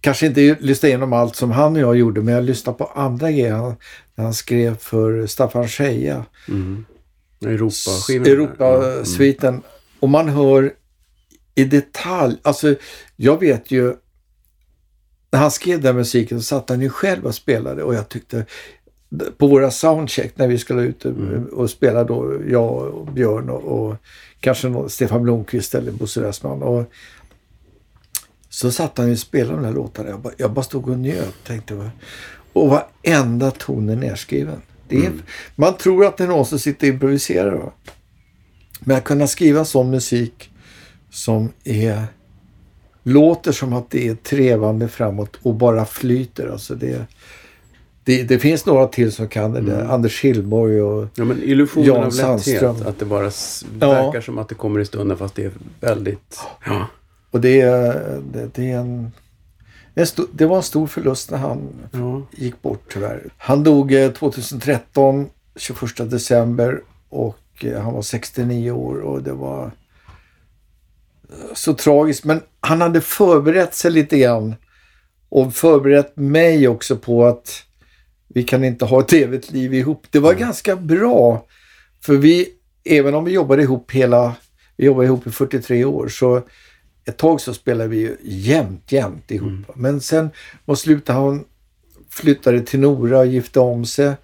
kanske 0.00 0.26
inte 0.26 0.56
lyssnar 0.60 0.88
igenom 0.88 1.12
allt 1.12 1.36
som 1.36 1.50
han 1.50 1.76
och 1.76 1.82
jag 1.82 1.96
gjorde, 1.96 2.22
men 2.22 2.34
jag 2.34 2.44
lyssnar 2.44 2.72
på 2.72 2.84
andra 2.84 3.30
grejer. 3.30 3.74
När 4.14 4.24
han 4.24 4.34
skrev 4.34 4.76
för 4.76 5.26
Staffan 5.26 5.68
Scheja. 5.68 6.24
Mm. 6.48 6.84
Europa-skivan. 7.40 8.24
där. 8.24 8.32
Europa-sviten. 8.32 9.62
Och 10.00 10.08
man 10.08 10.28
hör 10.28 10.72
i 11.54 11.64
detalj, 11.64 12.36
alltså 12.42 12.74
jag 13.16 13.40
vet 13.40 13.70
ju, 13.70 13.94
när 15.30 15.40
han 15.40 15.50
skrev 15.50 15.80
den 15.80 15.96
musiken 15.96 16.40
så 16.40 16.44
satt 16.44 16.68
han 16.68 16.80
ju 16.80 16.88
själv 16.88 17.26
och 17.26 17.34
spelade 17.34 17.82
och 17.82 17.94
jag 17.94 18.08
tyckte 18.08 18.46
på 19.38 19.46
våra 19.46 19.70
soundcheck 19.70 20.38
när 20.38 20.48
vi 20.48 20.58
skulle 20.58 20.82
ut 20.82 21.04
och, 21.04 21.12
och 21.52 21.70
spela 21.70 22.04
då, 22.04 22.40
jag 22.48 22.94
och 22.94 23.06
Björn 23.06 23.50
och, 23.50 23.62
och 23.62 23.96
kanske 24.46 24.68
någon, 24.68 24.90
Stefan 24.90 25.22
Blomqvist 25.22 25.74
eller 25.74 25.92
Bosse 25.92 26.20
Westman. 26.20 26.62
Och 26.62 26.92
så 28.48 28.70
satt 28.70 28.98
han 28.98 29.06
ju 29.06 29.12
och 29.12 29.18
spelade 29.18 29.54
de 29.54 29.62
där 29.62 29.72
låtarna. 29.72 30.08
Jag 30.08 30.20
bara, 30.20 30.34
jag 30.36 30.52
bara 30.52 30.62
stod 30.62 30.88
och 30.88 30.98
njöt. 30.98 31.44
Tänkte, 31.44 31.90
och 32.52 32.68
varenda 32.68 33.50
ton 33.50 33.88
är 33.88 33.96
nerskriven. 33.96 34.62
Det 34.88 35.06
är, 35.06 35.12
Man 35.54 35.76
tror 35.76 36.06
att 36.06 36.16
det 36.16 36.24
är 36.24 36.28
någon 36.28 36.46
som 36.46 36.58
sitter 36.58 36.88
och 36.88 36.94
improviserar. 36.94 37.56
Va? 37.56 37.72
Men 38.80 38.96
att 38.96 39.04
kunna 39.04 39.26
skriva 39.26 39.64
sån 39.64 39.90
musik 39.90 40.50
som 41.10 41.52
är 41.64 42.04
låter 43.02 43.52
som 43.52 43.72
att 43.72 43.90
det 43.90 44.08
är 44.08 44.14
trevande 44.14 44.88
framåt 44.88 45.36
och 45.42 45.54
bara 45.54 45.84
flyter. 45.84 46.48
Alltså 46.48 46.74
det, 46.74 47.06
det, 48.06 48.22
det 48.22 48.38
finns 48.38 48.66
några 48.66 48.86
till 48.86 49.12
som 49.12 49.28
kan 49.28 49.52
det 49.52 49.60
där. 49.60 49.84
Anders 49.84 50.20
Hillborg 50.24 50.82
och 50.82 51.08
Ja, 51.14 51.24
men 51.24 51.42
illusionen 51.42 51.86
Jan 51.88 52.04
av 52.04 52.12
lätthet. 52.36 52.62
Att 52.86 52.98
det 52.98 53.04
bara 53.04 53.26
s- 53.26 53.64
Ja. 53.80 53.88
verkar 53.88 54.20
som 54.20 54.38
att 54.38 54.48
det 54.48 54.54
kommer 54.54 54.80
i 54.80 54.84
stunden 54.84 55.16
fast 55.18 55.34
det 55.34 55.44
är 55.44 55.52
väldigt... 55.80 56.40
Ja. 56.66 56.86
Och 57.30 57.40
det, 57.40 57.60
är- 57.60 58.20
det, 58.32 58.48
det 58.54 58.70
är 58.72 58.78
en... 58.78 59.12
det 60.32 60.46
var 60.46 60.56
en 60.56 60.62
stor 60.62 60.86
förlust 60.86 61.30
när 61.30 61.38
han 61.38 61.68
Ja. 61.92 62.22
gick 62.30 62.62
bort 62.62 62.82
tyvärr. 62.92 63.22
Han 63.38 63.64
dog 63.64 63.92
eh, 63.94 64.10
2013, 64.12 65.28
21 65.56 66.10
december 66.10 66.80
och 67.08 67.38
eh, 67.60 67.80
han 67.80 67.94
var 67.94 68.02
69 68.02 68.70
år 68.70 68.98
och 69.00 69.22
det 69.22 69.32
var 69.32 69.64
eh, 71.28 71.54
så 71.54 71.74
tragiskt. 71.74 72.24
Men 72.24 72.40
han 72.60 72.80
hade 72.80 73.00
förberett 73.00 73.74
sig 73.74 73.90
lite 73.90 74.18
grann 74.18 74.54
och 75.28 75.54
förberett 75.54 76.16
mig 76.16 76.68
också 76.68 76.96
på 76.96 77.24
att 77.26 77.62
vi 78.28 78.42
kan 78.42 78.64
inte 78.64 78.84
ha 78.84 79.00
ett 79.00 79.12
evigt 79.12 79.52
liv 79.52 79.74
ihop. 79.74 80.06
Det 80.10 80.18
var 80.18 80.34
ganska 80.34 80.76
bra. 80.76 81.46
För 82.00 82.14
vi, 82.16 82.48
även 82.84 83.14
om 83.14 83.24
vi 83.24 83.32
jobbade 83.32 83.62
ihop 83.62 83.92
hela, 83.92 84.34
vi 84.76 84.86
jobbade 84.86 85.06
ihop 85.06 85.26
i 85.26 85.30
43 85.30 85.84
år, 85.84 86.08
så 86.08 86.42
ett 87.04 87.16
tag 87.16 87.40
så 87.40 87.54
spelade 87.54 87.88
vi 87.88 87.96
ju 87.96 88.16
jämt, 88.22 88.92
jämt 88.92 89.30
ihop. 89.30 89.66
Men 89.74 90.00
sen 90.00 90.30
mot 90.64 90.78
slutet 90.78 91.14
han 91.14 91.44
flyttade 92.10 92.60
till 92.60 92.80
Nora 92.80 93.18
och 93.18 93.26
gifte 93.26 93.60
om 93.60 93.84
sig. 93.84 94.14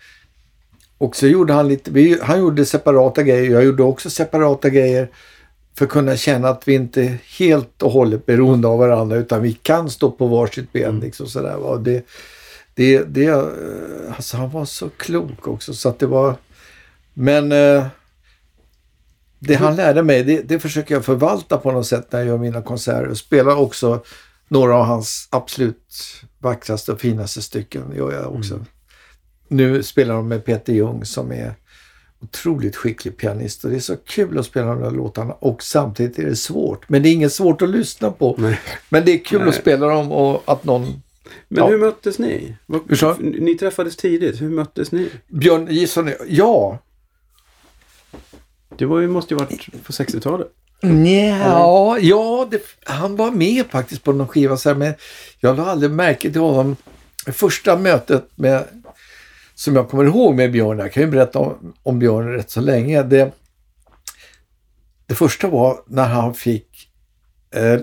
Och 0.98 1.16
så 1.16 1.26
gjorde 1.26 1.52
han 1.52 1.68
lite, 1.68 1.90
vi, 1.90 2.18
han 2.22 2.40
gjorde 2.40 2.64
separata 2.66 3.22
grejer, 3.22 3.50
jag 3.50 3.64
gjorde 3.64 3.82
också 3.82 4.10
separata 4.10 4.70
grejer 4.70 5.08
för 5.78 5.84
att 5.84 5.90
kunna 5.90 6.16
känna 6.16 6.48
att 6.48 6.68
vi 6.68 6.74
inte 6.74 7.18
helt 7.38 7.82
och 7.82 7.90
hållet 7.90 8.26
beroende 8.26 8.68
av 8.68 8.78
varandra 8.78 9.16
utan 9.16 9.42
vi 9.42 9.52
kan 9.52 9.90
stå 9.90 10.10
på 10.10 10.26
varsitt 10.26 10.72
ben. 10.72 11.00
Liksom 11.00 11.26
sådär, 11.26 11.56
va. 11.56 11.76
Det, 11.76 12.04
det, 12.74 13.02
det, 13.02 13.26
eh, 13.26 14.14
alltså 14.16 14.36
han 14.36 14.50
var 14.50 14.64
så 14.64 14.88
klok 14.88 15.48
också 15.48 15.74
så 15.74 15.88
att 15.88 15.98
det 15.98 16.06
var, 16.06 16.36
men 17.14 17.52
eh, 17.52 17.86
det 19.38 19.54
han 19.54 19.76
lärde 19.76 20.02
mig, 20.02 20.24
det, 20.24 20.42
det 20.42 20.58
försöker 20.58 20.94
jag 20.94 21.04
förvalta 21.04 21.56
på 21.56 21.72
något 21.72 21.86
sätt 21.86 22.12
när 22.12 22.18
jag 22.18 22.28
gör 22.28 22.38
mina 22.38 22.62
konserter 22.62 23.08
och 23.08 23.18
spelar 23.18 23.56
också 23.56 24.02
några 24.48 24.76
av 24.76 24.84
hans 24.84 25.28
absolut 25.30 25.94
vackraste 26.38 26.92
och 26.92 27.00
finaste 27.00 27.42
stycken. 27.42 27.92
gör 27.96 28.12
jag 28.12 28.34
också. 28.34 28.64
Nu 29.48 29.82
spelar 29.82 30.14
de 30.14 30.28
med 30.28 30.44
Peter 30.44 30.72
Jung 30.72 31.04
som 31.04 31.32
är 31.32 31.54
otroligt 32.20 32.76
skicklig 32.76 33.16
pianist 33.16 33.64
och 33.64 33.70
det 33.70 33.76
är 33.76 33.80
så 33.80 33.96
kul 33.96 34.38
att 34.38 34.46
spela 34.46 34.66
de 34.66 34.80
där 34.80 34.90
låtarna 34.90 35.32
och 35.32 35.62
samtidigt 35.62 36.18
är 36.18 36.24
det 36.24 36.36
svårt. 36.36 36.88
Men 36.88 37.02
det 37.02 37.08
är 37.08 37.12
inget 37.12 37.32
svårt 37.32 37.62
att 37.62 37.68
lyssna 37.68 38.10
på. 38.10 38.34
Nej. 38.38 38.60
Men 38.88 39.04
det 39.04 39.12
är 39.12 39.24
kul 39.24 39.40
Nej. 39.40 39.48
att 39.48 39.54
spela 39.54 39.86
dem 39.86 40.12
och 40.12 40.42
att 40.46 40.64
någon... 40.64 41.02
Men 41.54 41.64
Ja. 41.64 41.70
hur 41.70 41.78
möttes 41.78 42.18
ni? 42.18 42.56
Sa- 42.96 43.16
Ni 43.20 43.54
träffades 43.54 43.96
tidigt. 43.96 44.40
Hur 44.40 44.50
möttes 44.50 44.92
ni? 44.92 45.10
Björn 45.28 45.66
Gison, 45.70 46.10
ja. 46.28 46.78
Det 48.78 48.86
var 48.86 49.00
ju, 49.00 49.08
måste 49.08 49.34
ju 49.34 49.38
varit 49.38 49.84
på 49.86 49.92
60-talet. 49.92 50.48
Nja, 50.82 51.98
ja, 52.00 52.48
det, 52.50 52.62
han 52.84 53.16
var 53.16 53.30
med 53.30 53.66
faktiskt 53.70 54.02
på 54.04 54.12
någon 54.12 54.28
skiva 54.28 54.56
så 54.56 54.68
här, 54.68 54.76
men 54.76 54.94
jag 55.40 55.56
lade 55.56 55.70
aldrig 55.70 55.90
märke 55.90 56.32
till 56.32 56.40
honom. 56.40 56.76
Första 57.26 57.76
mötet 57.78 58.28
med, 58.34 58.64
som 59.54 59.76
jag 59.76 59.88
kommer 59.90 60.04
ihåg 60.04 60.34
med 60.34 60.52
Björn, 60.52 60.78
jag 60.78 60.92
kan 60.92 61.02
ju 61.02 61.08
berätta 61.10 61.38
om, 61.38 61.74
om 61.82 61.98
Björn 61.98 62.32
rätt 62.32 62.50
så 62.50 62.60
länge. 62.60 63.02
Det, 63.02 63.32
det 65.06 65.14
första 65.14 65.48
var 65.48 65.80
när 65.86 66.06
han 66.08 66.34
fick, 66.34 66.71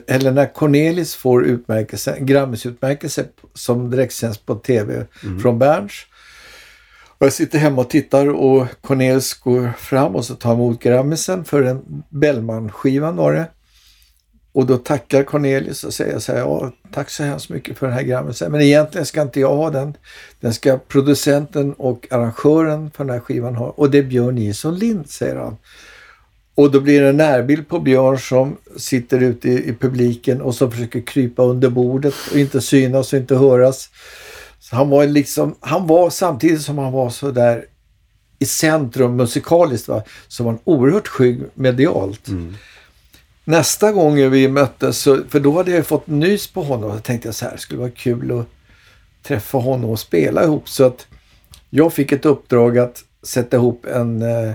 eller 0.07 0.31
när 0.31 0.53
Cornelis 0.53 1.15
får 1.15 1.45
utmärkelse, 1.45 2.17
Grammisutmärkelse 2.19 3.25
som 3.53 3.91
direktsänds 3.91 4.38
på 4.38 4.55
tv 4.55 5.05
från 5.41 5.59
Berns. 5.59 5.93
Och 7.17 7.25
jag 7.25 7.33
sitter 7.33 7.59
hemma 7.59 7.81
och 7.81 7.89
tittar 7.89 8.29
och 8.29 8.67
Cornelis 8.81 9.33
går 9.33 9.71
fram 9.77 10.15
och 10.15 10.25
så 10.25 10.35
tar 10.35 10.53
emot 10.53 10.83
Grammisen 10.83 11.45
för 11.45 11.63
en 11.63 12.03
Bellman-skivan 12.09 13.15
var 13.15 13.33
det. 13.33 13.45
Och 14.51 14.65
då 14.65 14.77
tackar 14.77 15.23
Cornelis 15.23 15.83
och 15.83 15.93
säger 15.93 16.19
så 16.19 16.31
här, 16.31 16.39
ja 16.39 16.71
tack 16.91 17.09
så 17.09 17.23
hemskt 17.23 17.49
mycket 17.49 17.77
för 17.77 17.88
den 17.88 17.95
här 17.95 18.03
Grammisen. 18.03 18.51
Men 18.51 18.61
egentligen 18.61 19.05
ska 19.05 19.21
inte 19.21 19.39
jag 19.39 19.55
ha 19.55 19.69
den. 19.69 19.97
Den 20.39 20.53
ska 20.53 20.77
producenten 20.77 21.73
och 21.73 22.07
arrangören 22.11 22.91
för 22.91 23.03
den 23.03 23.13
här 23.13 23.19
skivan 23.19 23.55
ha. 23.55 23.67
Och 23.67 23.91
det 23.91 23.97
är 23.97 24.03
Björn 24.03 24.35
Nilsson 24.35 24.75
Lind, 24.75 25.09
säger 25.09 25.35
han. 25.35 25.57
Och 26.56 26.72
då 26.72 26.79
blir 26.79 27.01
det 27.01 27.10
en 27.10 27.18
närbild 27.18 27.68
på 27.68 27.79
Björn 27.79 28.20
som 28.20 28.58
sitter 28.77 29.20
ute 29.24 29.50
i, 29.50 29.70
i 29.70 29.74
publiken 29.74 30.41
och 30.41 30.56
som 30.56 30.72
försöker 30.72 31.01
krypa 31.01 31.44
under 31.44 31.70
bordet 31.70 32.13
och 32.32 32.38
inte 32.38 32.62
synas 32.62 33.13
och 33.13 33.20
inte 33.20 33.36
höras. 33.36 33.89
Så 34.60 34.75
han 34.75 34.89
var 34.89 35.08
liksom, 35.08 35.56
han 35.60 35.88
var 35.88 36.10
samtidigt 36.10 36.62
som 36.62 36.77
han 36.77 36.91
var 36.91 37.10
så 37.10 37.32
där 37.32 37.65
i 38.39 38.46
centrum 38.46 39.15
musikaliskt 39.15 39.88
va, 39.88 40.03
så 40.27 40.44
var 40.44 40.51
han 40.51 40.60
oerhört 40.63 41.08
skygg 41.08 41.41
medialt. 41.53 42.27
Mm. 42.27 42.56
Nästa 43.44 43.91
gång 43.91 44.29
vi 44.29 44.48
möttes, 44.48 44.98
så, 44.98 45.20
för 45.29 45.39
då 45.39 45.58
hade 45.58 45.72
jag 45.72 45.86
fått 45.86 46.08
nys 46.08 46.48
på 46.48 46.63
honom, 46.63 46.91
och 46.91 47.03
tänkte 47.03 47.27
jag 47.27 47.36
så 47.36 47.46
här, 47.46 47.51
det 47.51 47.58
skulle 47.58 47.79
vara 47.79 47.91
kul 47.91 48.39
att 48.39 48.46
träffa 49.24 49.58
honom 49.58 49.89
och 49.89 50.00
spela 50.00 50.44
ihop. 50.44 50.70
Så 50.70 50.84
att 50.84 51.08
jag 51.70 51.94
fick 51.94 52.12
ett 52.12 52.25
uppdrag 52.25 52.77
att 52.77 53.03
sätta 53.24 53.58
ihop 53.58 53.86
en, 53.86 54.22
eh, 54.22 54.53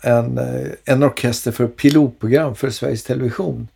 en, 0.00 0.38
eh, 0.38 0.66
en 0.84 1.02
orkester 1.02 1.52
för 1.52 1.66
pilotprogram 1.66 2.54
för 2.54 2.70
Sveriges 2.70 3.02
Television. 3.02 3.68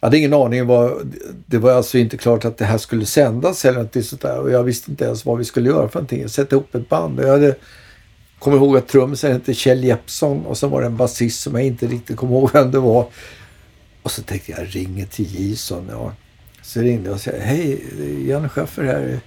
Jag 0.00 0.06
hade 0.06 0.18
ingen 0.18 0.34
aning 0.34 0.66
vad, 0.66 1.14
det 1.46 1.58
var 1.58 1.72
alltså 1.72 1.98
inte 1.98 2.16
klart 2.16 2.44
att 2.44 2.58
det 2.58 2.64
här 2.64 2.78
skulle 2.78 3.06
sändas 3.06 3.64
eller 3.64 3.78
något 3.78 4.04
sånt 4.04 4.22
där 4.22 4.40
och 4.40 4.50
jag 4.50 4.62
visste 4.62 4.90
inte 4.90 5.04
ens 5.04 5.24
vad 5.24 5.38
vi 5.38 5.44
skulle 5.44 5.68
göra 5.68 5.88
för 5.88 5.98
någonting. 5.98 6.28
Sätta 6.28 6.56
ihop 6.56 6.74
ett 6.74 6.88
band 6.88 7.20
och 7.20 7.26
jag 7.26 7.32
hade 7.32 7.54
kommer 8.38 8.56
ihåg 8.56 8.76
att 8.76 8.88
trummisen 8.88 9.32
hette 9.32 9.54
Kjell 9.54 9.84
Jeppsson 9.84 10.46
och 10.46 10.58
så 10.58 10.68
var 10.68 10.80
det 10.80 10.86
en 10.86 10.96
basist 10.96 11.40
som 11.40 11.54
jag 11.54 11.64
inte 11.64 11.86
riktigt 11.86 12.16
kommer 12.16 12.32
ihåg 12.32 12.50
vem 12.52 12.70
det 12.70 12.78
var. 12.78 13.06
Och 14.02 14.10
så 14.10 14.22
tänkte 14.22 14.50
jag, 14.52 14.60
jag 14.60 14.76
ringer 14.76 15.06
till 15.06 15.50
Jason. 15.50 15.88
Ja. 15.90 16.12
Så 16.62 16.80
ringde 16.80 17.08
jag 17.08 17.14
och 17.14 17.20
sa, 17.20 17.30
hej, 17.40 17.84
det 17.98 18.04
är 18.04 18.30
Jan 18.30 18.48
Schaffer 18.48 18.84
här. 18.84 19.20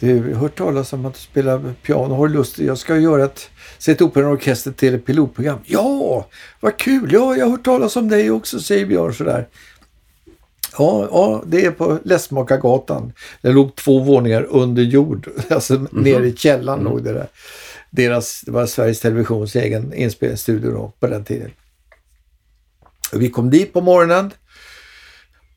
Du 0.00 0.22
har 0.22 0.40
hört 0.40 0.58
talas 0.58 0.92
om 0.92 1.06
att 1.06 1.14
du 1.14 1.20
spelar 1.20 1.74
piano. 1.82 2.14
Har 2.14 2.28
du 2.28 2.34
lust? 2.34 2.58
Jag 2.58 2.78
ska 2.78 2.96
göra 2.96 3.24
ett, 3.24 3.50
sätta 3.78 4.04
ihop 4.04 4.16
en 4.16 4.24
orkester 4.24 4.72
till 4.72 4.94
ett 4.94 5.06
pilotprogram. 5.06 5.58
Ja, 5.64 6.26
vad 6.60 6.76
kul! 6.76 7.12
Ja, 7.12 7.36
jag 7.36 7.44
har 7.44 7.50
hört 7.50 7.64
talas 7.64 7.96
om 7.96 8.08
dig 8.08 8.30
också, 8.30 8.60
säger 8.60 8.86
Björn 8.86 9.14
sådär. 9.14 9.48
Ja, 10.78 11.08
ja, 11.10 11.42
det 11.46 11.64
är 11.64 11.70
på 11.70 11.98
Lästmakargatan. 12.04 13.12
Det 13.42 13.52
låg 13.52 13.76
två 13.76 13.98
våningar 13.98 14.46
under 14.50 14.82
jord. 14.82 15.28
Alltså 15.50 15.74
mm 15.74 15.86
-hmm. 15.86 16.02
nere 16.02 16.26
i 16.26 16.36
källaren 16.36 16.80
mm. 16.80 16.92
låg 16.92 17.04
det 17.04 17.12
där. 17.12 17.28
Deras, 17.90 18.40
det 18.40 18.50
var 18.50 18.66
Sveriges 18.66 19.00
Televisions 19.00 19.56
egen 19.56 19.94
inspelningsstudio 19.94 20.70
då, 20.70 20.92
på 21.00 21.06
den 21.06 21.24
tiden. 21.24 21.50
Vi 23.12 23.30
kom 23.30 23.50
dit 23.50 23.72
på 23.72 23.80
morgonen 23.80 24.30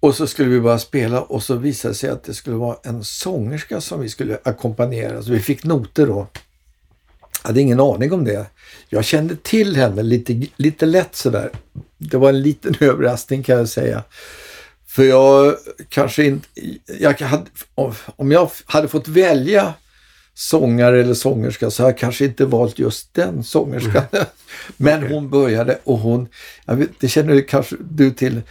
och 0.04 0.16
så 0.16 0.28
skulle 0.28 0.50
vi 0.50 0.60
bara 0.60 0.80
spela 0.80 1.22
och 1.22 1.44
så 1.44 1.56
visade 1.56 1.94
det 1.94 1.98
sig 1.98 2.10
att 2.10 2.24
det 2.24 2.34
skulle 2.34 2.56
vara 2.56 2.78
en 2.84 3.04
sångerska 3.04 3.82
som 3.82 4.02
vi 4.02 4.10
skulle 4.10 4.38
ackompanjera. 4.44 5.24
Så 5.24 5.32
vi 5.32 5.40
fick 5.40 5.64
noter 5.64 6.08
då. 6.08 6.28
Jag 7.42 7.48
hade 7.48 7.62
ingen 7.62 7.80
aning 7.80 8.14
om 8.14 8.26
det. 8.26 8.46
Jag 8.90 9.06
kände 9.06 9.36
till 9.36 9.76
henne 9.76 10.04
lite, 10.04 10.48
lite 10.56 10.86
lätt 10.86 11.16
sådär. 11.16 11.50
Det 11.98 12.18
var 12.18 12.30
en 12.30 12.42
liten 12.42 12.76
överraskning 12.80 13.44
kan 13.44 13.58
jag 13.58 13.70
säga. 13.70 14.04
För 14.88 15.04
jag 15.04 15.56
kanske 15.90 16.26
inte... 16.26 16.48
Jag 17.00 17.22
hade, 17.22 17.46
om 18.16 18.32
jag 18.32 18.52
hade 18.66 18.88
fått 18.88 19.08
välja 19.08 19.74
sångare 20.34 21.02
eller 21.02 21.14
sångerska 21.14 21.72
så 21.72 21.84
jag 21.84 21.98
kanske 21.98 22.26
inte 22.26 22.46
valt 22.46 22.80
just 22.80 23.14
den 23.14 23.44
sångerskan. 23.44 24.04
Mm. 24.12 24.26
Men 24.78 25.04
okay. 25.04 25.14
hon 25.14 25.30
började 25.30 25.80
och 25.84 26.00
hon, 26.00 26.28
vet, 26.66 26.90
det 27.00 27.08
känner 27.08 27.48
kanske 27.48 27.76
du 27.80 28.12
till, 28.12 28.42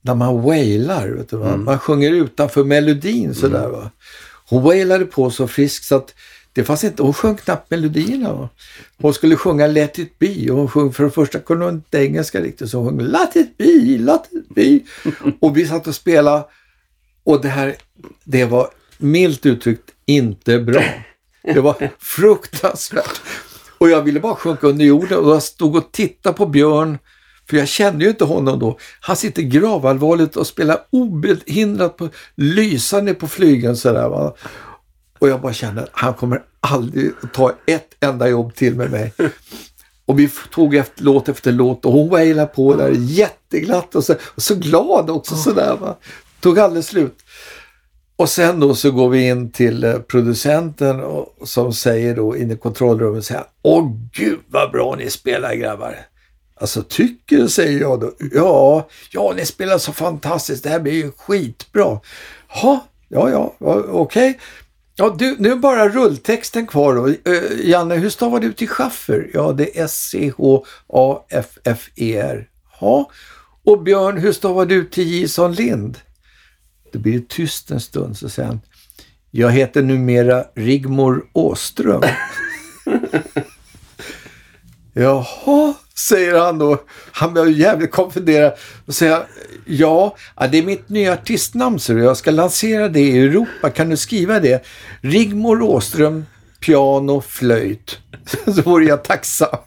när 0.00 0.14
man 0.14 0.42
wailar. 0.42 1.08
Vet 1.08 1.30
du, 1.30 1.36
mm. 1.36 1.64
Man 1.64 1.78
sjunger 1.78 2.12
utanför 2.12 2.64
melodin 2.64 3.34
sådär. 3.34 3.64
Mm. 3.64 3.72
Va? 3.72 3.90
Hon 4.48 4.62
wailade 4.62 5.04
på 5.04 5.30
så 5.30 5.48
friskt 5.48 5.84
så 5.84 5.96
att 5.96 6.14
det 6.52 6.64
fanns 6.64 6.84
inte, 6.84 7.02
hon 7.02 7.14
sjöng 7.14 7.36
knappt 7.36 7.70
melodierna. 7.70 8.32
Va? 8.32 8.48
Hon 8.98 9.14
skulle 9.14 9.36
sjunga 9.36 9.66
Let 9.66 9.98
it 9.98 10.18
be 10.18 10.50
och 10.50 10.58
hon 10.58 10.68
sjöng, 10.68 10.92
för 10.92 11.04
det 11.04 11.10
första 11.10 11.38
kunde 11.38 11.64
hon 11.64 11.74
inte 11.74 11.98
engelska 11.98 12.40
riktigt 12.40 12.70
så 12.70 12.78
hon 12.78 12.88
sjöng 12.88 13.06
Let 13.06 13.36
it 13.36 13.56
be, 13.56 13.98
let 13.98 14.22
it 14.30 14.48
be. 14.48 14.80
och 15.40 15.56
vi 15.56 15.66
satt 15.66 15.86
och 15.86 15.94
spelade 15.94 16.44
och 17.24 17.42
det 17.42 17.48
här, 17.48 17.76
det 18.24 18.44
var 18.44 18.68
milt 18.98 19.46
uttryckt 19.46 19.90
inte 20.06 20.58
bra. 20.58 20.82
Det 21.42 21.60
var 21.60 21.90
fruktansvärt. 21.98 23.20
Och 23.78 23.90
jag 23.90 24.02
ville 24.02 24.20
bara 24.20 24.34
sjunka 24.34 24.66
under 24.66 24.84
jorden 24.84 25.18
och 25.18 25.30
jag 25.30 25.42
stod 25.42 25.76
och 25.76 25.92
tittade 25.92 26.36
på 26.36 26.46
Björn, 26.46 26.98
för 27.50 27.56
jag 27.56 27.68
kände 27.68 28.04
ju 28.04 28.10
inte 28.10 28.24
honom 28.24 28.58
då. 28.58 28.78
Han 29.00 29.16
sitter 29.16 29.42
gravallvarligt 29.42 30.36
och 30.36 30.46
spelar 30.46 30.78
obehindrat 30.90 31.96
på 31.96 32.08
lysande 32.34 33.14
på 33.14 33.28
flygeln 33.28 33.76
sådär 33.76 34.08
va. 34.08 34.34
Och 35.18 35.28
jag 35.28 35.40
bara 35.40 35.52
kände 35.52 35.82
att 35.82 35.88
han 35.92 36.14
kommer 36.14 36.42
aldrig 36.60 37.12
att 37.22 37.34
ta 37.34 37.52
ett 37.66 37.88
enda 38.00 38.28
jobb 38.28 38.54
till 38.54 38.74
med 38.74 38.90
mig. 38.90 39.12
Och 40.06 40.18
vi 40.18 40.30
tog 40.50 40.74
efter, 40.74 41.04
låt 41.04 41.28
efter 41.28 41.52
låt 41.52 41.84
och 41.84 41.92
hon 41.92 42.08
wailade 42.08 42.48
på 42.48 42.74
där 42.76 42.90
jätteglatt 42.96 43.94
och 43.94 44.04
så, 44.04 44.14
och 44.34 44.42
så 44.42 44.54
glad 44.54 45.10
också 45.10 45.36
sådär 45.36 45.76
va. 45.80 45.96
Tog 46.40 46.58
aldrig 46.58 46.84
slut. 46.84 47.18
Och 48.16 48.28
sen 48.28 48.60
då 48.60 48.74
så 48.74 48.90
går 48.90 49.08
vi 49.08 49.28
in 49.28 49.52
till 49.52 49.84
eh, 49.84 49.98
producenten 49.98 51.00
och, 51.00 51.48
som 51.48 51.72
säger 51.72 52.16
då 52.16 52.36
in 52.36 52.50
i 52.50 52.56
kontrollrummet 52.56 53.24
säger 53.24 53.44
Åh 53.62 53.92
gud 54.12 54.38
vad 54.46 54.70
bra 54.70 54.94
ni 54.98 55.10
spelar 55.10 55.54
grabbar. 55.54 56.07
Alltså 56.60 56.82
tycker 56.82 57.36
du, 57.36 57.48
säger 57.48 57.80
jag 57.80 58.00
då. 58.00 58.12
Ja, 58.32 58.88
ja 59.10 59.32
ni 59.36 59.46
spelar 59.46 59.78
så 59.78 59.92
fantastiskt. 59.92 60.64
Det 60.64 60.70
här 60.70 60.80
blir 60.80 60.92
ju 60.92 61.12
skitbra. 61.12 62.00
Ha, 62.48 62.86
ja, 63.08 63.30
ja, 63.30 63.54
okej. 63.58 64.30
Okay. 64.30 64.34
Ja, 65.00 65.14
du, 65.18 65.36
nu 65.38 65.52
är 65.52 65.56
bara 65.56 65.88
rulltexten 65.88 66.66
kvar 66.66 66.94
då. 66.94 67.06
Uh, 67.06 67.16
Janne, 67.64 67.94
hur 67.94 68.10
stavar 68.10 68.40
du 68.40 68.52
till 68.52 68.68
Schaffer? 68.68 69.30
Ja, 69.34 69.52
det 69.52 69.78
är 69.78 69.84
S-C-H-A-F-F-E-R. 69.84 70.48
Ja. 72.80 73.10
Och 73.64 73.82
Björn, 73.82 74.18
hur 74.18 74.32
stavar 74.32 74.66
du 74.66 74.84
till 74.84 75.20
Jason 75.20 75.52
Lind? 75.52 75.98
Det 76.92 76.98
blir 76.98 77.20
tyst 77.20 77.70
en 77.70 77.80
stund 77.80 78.16
så 78.16 78.28
säger 78.28 78.48
han 78.48 78.60
Jag 79.30 79.50
heter 79.50 79.82
numera 79.82 80.44
Rigmor 80.54 81.26
Åström. 81.32 82.02
Jaha, 84.92 85.74
säger 85.94 86.38
han 86.38 86.58
då. 86.58 86.78
Han 87.12 87.32
blir 87.32 87.46
jävligt 87.46 87.90
konfunderad. 87.90 88.52
Och 88.86 88.94
säger 88.94 89.26
ja, 89.64 90.16
det 90.50 90.58
är 90.58 90.62
mitt 90.62 90.88
nya 90.88 91.12
artistnamn 91.12 91.78
så 91.78 91.92
jag 91.92 92.16
ska 92.16 92.30
lansera 92.30 92.88
det 92.88 93.00
i 93.00 93.18
Europa. 93.18 93.70
Kan 93.70 93.88
du 93.88 93.96
skriva 93.96 94.40
det? 94.40 94.64
Rigmor 95.00 95.62
Åström, 95.62 96.26
piano, 96.60 97.20
flöjt. 97.20 97.98
så 98.54 98.62
vore 98.62 98.84
jag 98.84 99.04
tacksam. 99.04 99.58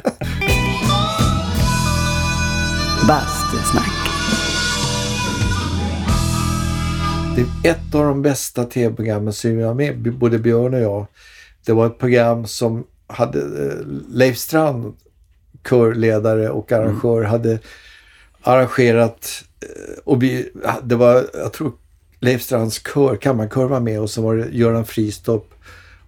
Bastusnack 3.07 4.01
det 7.36 7.69
är 7.69 7.71
ett 7.71 7.95
av 7.95 8.05
de 8.05 8.21
bästa 8.21 8.65
tv-programmen 8.65 9.34
som 9.34 9.60
jag 9.60 9.75
med, 9.75 10.13
både 10.13 10.39
Björn 10.39 10.73
och 10.73 10.79
jag. 10.79 11.07
Det 11.65 11.73
var 11.73 11.88
ett 11.88 11.97
program 11.97 12.45
som 12.45 12.84
hade 13.07 13.39
eh, 13.39 13.77
Leif 14.10 14.38
Strand, 14.38 14.93
körledare 15.69 16.50
och 16.50 16.71
arrangör, 16.71 17.17
mm. 17.17 17.32
hade 17.32 17.60
arrangerat 18.41 19.43
eh, 19.62 20.00
och 20.04 20.24
vi, 20.24 20.52
det 20.84 20.95
var, 20.95 21.26
jag 21.34 21.54
tror 21.54 21.71
Leif 22.19 22.41
Strands 22.41 22.82
kör, 22.93 23.15
kammarkör 23.15 23.65
var 23.65 23.80
med 23.80 24.02
och 24.02 24.10
så 24.10 24.21
var 24.21 24.36
det 24.36 24.50
Göran 24.52 24.86
Fristopp 24.86 25.54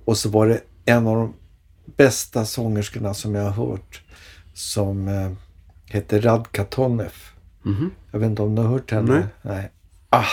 och 0.05 0.17
så 0.17 0.29
var 0.29 0.47
det 0.47 0.59
en 0.85 1.07
av 1.07 1.15
de 1.15 1.33
bästa 1.97 2.45
sångerskorna 2.45 3.13
som 3.13 3.35
jag 3.35 3.43
har 3.43 3.67
hört 3.67 4.01
som 4.53 5.07
eh, 5.07 5.31
heter 5.85 6.21
Radka 6.21 6.63
Tonef. 6.63 7.33
Mm. 7.65 7.91
Jag 8.11 8.19
vet 8.19 8.29
inte 8.29 8.41
om 8.41 8.55
du 8.55 8.61
har 8.61 8.69
hört 8.69 8.91
henne? 8.91 9.13
Nej. 9.13 9.25
Nej. 9.41 9.71
Ah, 10.09 10.25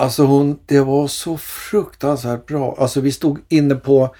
Alltså 0.00 0.24
hon, 0.24 0.58
det 0.66 0.80
var 0.80 1.08
så 1.08 1.38
fruktansvärt 1.38 2.46
bra. 2.46 2.76
Alltså 2.78 3.00
vi 3.00 3.12
stod 3.12 3.38
inne 3.48 3.74
på, 3.74 4.14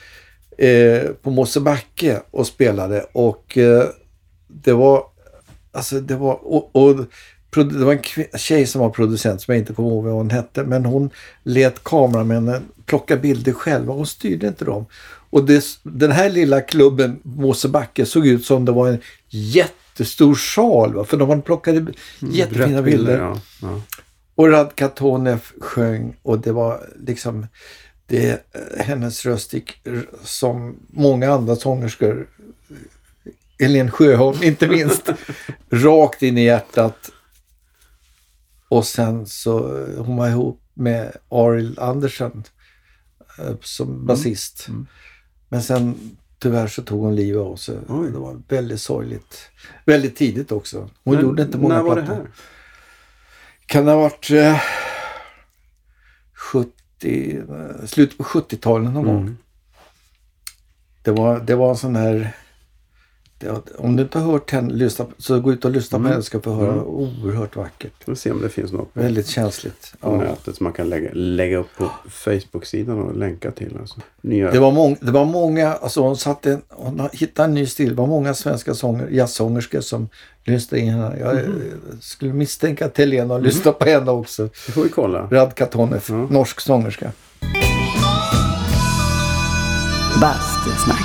eh, 0.61 1.11
på 1.23 1.31
Mosebacke 1.31 2.23
och 2.31 2.47
spelade 2.47 3.07
och 3.13 3.59
eh, 3.59 3.85
det 4.49 4.73
var, 4.73 5.05
alltså 5.73 6.01
det 6.01 6.17
var, 6.17 6.35
och, 6.43 6.77
och 6.77 6.97
det 7.57 7.85
var 7.85 7.93
en 7.93 8.39
tjej 8.39 8.67
som 8.67 8.81
var 8.81 8.91
producent 8.91 9.43
som 9.43 9.55
jag 9.55 9.61
inte 9.61 9.73
kommer 9.73 9.89
ihåg 9.89 10.05
vad 10.05 10.13
hon 10.13 10.31
hette. 10.31 10.65
Men 10.65 10.85
hon 10.85 11.11
lät 11.43 11.85
kameramännen 11.85 12.63
plocka 12.87 13.17
bilder 13.17 13.53
själva. 13.53 13.93
Hon 13.93 14.07
styrde 14.07 14.47
inte 14.47 14.65
dem. 14.65 14.87
Och 15.31 15.45
det, 15.45 15.65
den 15.83 16.13
här 16.13 16.31
lilla 16.31 16.61
klubben 16.61 17.21
Mosebacke 17.23 18.07
såg 18.07 18.27
ut 18.27 18.45
som 18.45 18.65
det 18.65 18.73
var 18.73 18.89
en 18.89 18.99
jättestor 19.29 20.35
sal. 20.35 20.95
Va? 20.95 21.05
För 21.05 21.17
de 21.17 21.43
plockat 21.43 21.75
mm, 21.75 21.95
jättefina 22.21 22.83
bilder. 22.83 23.19
Ja. 23.19 23.41
Ja. 23.63 23.81
Och 24.35 24.51
Radka 24.51 24.89
Tonev 24.89 25.41
sjöng 25.61 26.17
och 26.23 26.39
det 26.39 26.53
var 26.53 26.81
liksom 27.07 27.47
det, 28.11 28.47
hennes 28.79 29.27
röst 29.27 29.55
som 30.23 30.77
många 30.89 31.33
andra 31.33 31.57
sångerskor, 31.57 32.29
Helene 33.59 33.91
Sjöholm 33.91 34.39
inte 34.43 34.69
minst, 34.69 35.11
rakt 35.71 36.23
in 36.23 36.39
i 36.39 36.45
hjärtat. 36.45 37.11
Och 38.69 38.87
sen 38.87 39.27
så 39.27 39.87
hon 39.99 40.17
var 40.17 40.29
ihop 40.29 40.63
med 40.75 41.17
Arild 41.29 41.79
Andersen 41.79 42.45
eh, 43.39 43.55
som 43.63 43.89
mm. 43.89 44.07
basist. 44.07 44.69
Mm. 44.69 44.87
Men 45.49 45.63
sen 45.63 46.17
tyvärr 46.39 46.67
så 46.67 46.83
tog 46.83 47.01
hon 47.01 47.17
livet 47.17 47.43
av 47.43 47.57
sig. 47.57 47.79
Det 47.87 48.19
var 48.19 48.43
väldigt 48.49 48.81
sorgligt. 48.81 49.51
Väldigt 49.85 50.17
tidigt 50.17 50.53
också. 50.53 50.91
Hon 51.05 51.15
Men, 51.15 51.25
gjorde 51.25 51.43
inte 51.43 51.59
många 51.59 51.83
plattor. 51.83 51.95
När 51.95 52.07
var 52.07 52.17
det 52.17 52.23
här? 52.23 52.31
kan 53.67 53.85
det 53.85 53.93
ha 53.93 54.01
varit 54.01 54.31
eh, 54.31 54.61
70, 56.35 56.80
eh, 57.05 57.87
slutet 57.87 58.19
på 58.19 58.25
70-talet 58.25 58.93
någon 58.93 59.05
gång. 59.05 59.21
Mm. 59.21 59.37
Det 61.03 61.11
var, 61.11 61.41
det 61.41 61.55
var 61.55 61.71
en 61.71 61.77
sån 61.77 61.97
här... 61.97 62.33
Det, 63.39 63.51
om 63.79 63.97
du 63.97 64.03
inte 64.03 64.19
har 64.19 64.33
hört 64.33 64.51
henne, 64.51 64.73
lyssna, 64.75 65.07
så 65.19 65.41
gå 65.41 65.53
ut 65.53 65.65
och 65.65 65.71
lyssna 65.71 65.99
på 65.99 66.01
Mm. 66.01 66.11
henne 66.13 66.23
ska 66.23 66.41
få 66.41 66.55
höra. 66.55 66.73
Mm. 66.73 66.85
Oerhört 66.85 67.57
vackert. 67.57 67.93
Vi 68.07 68.17
se 68.17 68.31
om 68.31 68.41
det 68.41 68.49
finns 68.49 68.73
något 68.73 68.95
på, 68.95 69.01
Väldigt 69.01 69.27
känsligt. 69.27 69.95
på 70.01 70.09
Ja. 70.11 70.17
nätet 70.17 70.57
som 70.57 70.65
man 70.65 70.73
kan 70.73 70.89
lägga, 70.89 71.11
lägga 71.13 71.59
upp 71.59 71.77
på 71.79 71.91
Facebook-sidan 72.09 72.99
och 72.99 73.17
länka 73.17 73.51
till. 73.51 73.77
Alltså. 73.81 74.01
Nya. 74.21 74.51
Det, 74.51 74.59
var 74.59 74.73
mång, 74.73 74.97
det 75.01 75.11
var 75.11 75.25
många, 75.25 75.73
alltså 75.75 76.01
hon, 76.03 76.17
satte 76.17 76.61
hon 76.69 77.09
hittade 77.13 77.49
en 77.49 77.55
ny 77.55 77.67
stil. 77.67 77.89
Det 77.89 77.95
var 77.95 78.07
många 78.07 78.35
svenska 78.35 78.75
sånger, 78.75 79.09
jazzsångerskor 79.11 79.81
som 79.81 80.09
lyssnade 80.51 80.83
in 80.83 80.89
henne. 80.93 81.17
Jag 81.21 81.37
eh, 81.39 81.45
skulle 82.01 82.33
misstänka 82.33 82.87
att 82.87 82.99
Helena 82.99 83.35
har 83.35 83.41
lyssnat 83.41 83.79
på 83.79 83.85
henne 83.85 84.11
också. 84.11 84.43
Det 84.67 84.73
får 84.73 84.83
vi 84.83 84.89
kolla. 84.89 85.29
Radka 85.31 85.67
Tonev, 85.67 86.05
Ja. 86.09 86.15
norsk 86.15 86.61
sångerska. 86.61 87.13
Bastusnack. 90.21 91.03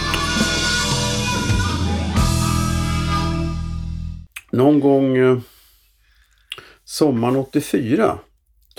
Någon 4.51 4.79
gång 4.79 5.17
eh, 5.17 5.37
sommaren 6.83 7.35
84 7.35 8.17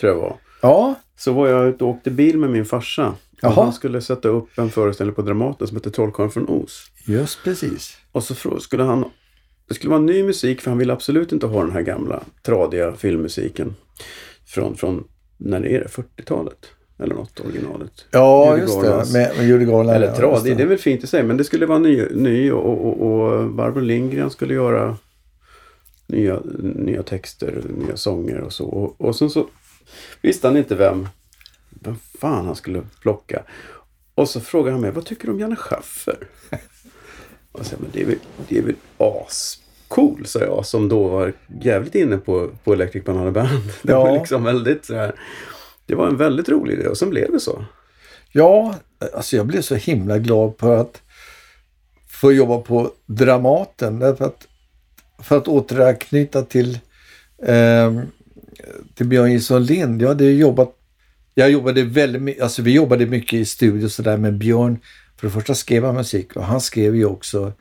tror 0.00 0.12
jag 0.12 0.20
var. 0.20 0.37
Ja, 0.62 0.94
Så 1.18 1.33
var 1.33 1.48
jag 1.48 1.68
ute 1.68 1.85
och 1.85 1.90
åkte 1.90 2.11
bil 2.11 2.38
med 2.38 2.50
min 2.50 2.64
farsa. 2.64 3.07
Och 3.09 3.16
Jaha. 3.40 3.64
han 3.64 3.72
skulle 3.72 4.00
sätta 4.00 4.29
upp 4.29 4.59
en 4.59 4.70
föreställning 4.70 5.14
på 5.14 5.22
Dramaten 5.22 5.66
som 5.68 5.76
heter 5.76 5.90
Trollkarlen 5.90 6.31
från 6.31 6.48
Oz. 6.48 6.90
just 7.07 7.44
precis. 7.44 7.96
Och 8.12 8.24
så 8.24 8.61
skulle 8.61 8.83
han... 8.83 9.05
Det 9.68 9.74
skulle 9.74 9.90
vara 9.90 10.00
ny 10.00 10.22
musik 10.22 10.61
för 10.61 10.70
han 10.70 10.79
ville 10.79 10.92
absolut 10.92 11.33
inte 11.33 11.46
ha 11.46 11.62
den 11.62 11.72
här 11.72 11.83
gamla 11.83 12.22
tradiga 12.42 12.92
filmmusiken. 12.92 13.74
Från, 14.46 14.76
från 14.76 15.05
när 15.37 15.61
det 15.61 15.68
är 15.68 15.81
det, 15.81 15.87
40-talet? 15.87 16.66
Eller 16.98 17.14
något, 17.14 17.40
originalet. 17.40 18.07
Ja, 18.11 18.50
Judy 18.50 18.62
just 18.62 18.83
Garlands. 18.83 19.12
det. 19.12 19.18
Med, 19.18 19.37
med 19.37 19.46
Judy 19.46 19.64
Garland. 19.64 19.96
Eller 19.96 20.12
tradig, 20.16 20.57
det 20.57 20.62
är 20.62 20.66
väl 20.66 20.79
fint 20.79 21.05
i 21.05 21.07
sig. 21.07 21.22
Men 21.22 21.37
det 21.37 21.44
skulle 21.44 21.66
vara 21.66 21.79
ny, 21.79 22.05
ny 22.11 22.50
och, 22.50 22.87
och, 22.87 23.02
och 23.02 23.50
Barbro 23.50 23.81
Lindgren 23.81 24.31
skulle 24.31 24.55
göra 24.55 24.96
nya, 26.07 26.40
nya 26.59 27.02
texter, 27.02 27.62
nya 27.76 27.96
sånger 27.96 28.40
och 28.40 28.52
så. 28.52 28.64
Och, 28.64 29.00
och 29.00 29.16
sen 29.16 29.31
så 29.31 29.46
visste 30.22 30.46
han 30.46 30.57
inte 30.57 30.74
vem, 30.74 31.09
vem 31.70 31.96
fan 32.20 32.46
han 32.46 32.57
skulle 32.57 32.83
plocka. 33.00 33.42
Och 34.14 34.29
så 34.29 34.40
frågade 34.40 34.72
han 34.72 34.81
mig, 34.81 34.90
vad 34.90 35.05
tycker 35.05 35.26
du 35.26 35.33
om 35.33 35.40
Janne 35.40 35.57
Schaffer? 35.57 36.18
Och 37.59 37.66
sa, 37.66 37.77
men 37.81 37.90
det 37.92 38.03
är 38.03 38.07
väl, 38.07 38.19
det 38.49 38.59
är 38.59 38.62
väl 38.62 38.75
ascool, 38.99 40.27
sa 40.27 40.38
jag, 40.40 40.66
som 40.66 40.88
då 40.88 41.09
var 41.09 41.33
jävligt 41.62 41.95
inne 41.95 42.16
på, 42.16 42.51
på 42.64 42.73
Electric 42.73 43.05
Banana 43.05 43.31
Band. 43.31 43.62
Det 43.83 43.92
Ja. 43.92 44.05
var 44.05 44.12
liksom 44.19 44.45
väldigt 44.45 44.85
så 44.85 44.95
här, 44.95 45.14
det 45.87 45.95
var 45.95 46.07
en 46.09 46.16
väldigt 46.16 46.49
rolig 46.49 46.75
idé 46.75 46.88
och 46.88 46.99
sen 46.99 47.11
blev 47.11 47.33
det 47.33 47.40
så. 47.40 47.64
Ja, 48.33 48.75
alltså 49.14 49.37
jag 49.37 49.47
blev 49.47 49.61
så 49.62 49.75
himla 49.75 50.19
glad 50.19 50.57
på 50.57 50.73
att 50.73 51.03
få 52.09 52.33
jobba 52.33 52.59
på 52.59 52.90
Dramaten. 53.07 53.99
Därför 53.99 54.25
att, 54.25 54.47
för 55.23 55.37
att 55.37 55.49
återanknyta 55.49 56.42
till, 56.42 56.79
eh, 57.42 58.01
till 58.95 59.07
Björn 59.07 59.33
Gilson 59.33 59.64
Lind. 59.64 60.03
Jag 60.03 60.09
hade 60.09 60.25
jobbat, 60.25 60.73
jag 61.35 61.51
jobbade 61.51 61.83
väldigt 61.83 62.23
mycket, 62.23 62.42
alltså 62.42 62.62
vi 62.62 62.73
jobbade 62.73 63.07
mycket 63.07 63.33
i 63.33 63.45
studio 63.45 63.88
sådär 63.88 64.16
med 64.16 64.38
Björn. 64.38 64.79
För 65.16 65.26
det 65.26 65.33
första 65.33 65.55
skrev 65.55 65.85
han 65.85 65.94
musik 65.94 66.37
och 66.37 66.44
han 66.44 66.61
skrev 66.61 66.96
ju 66.96 67.05
också 67.05 67.52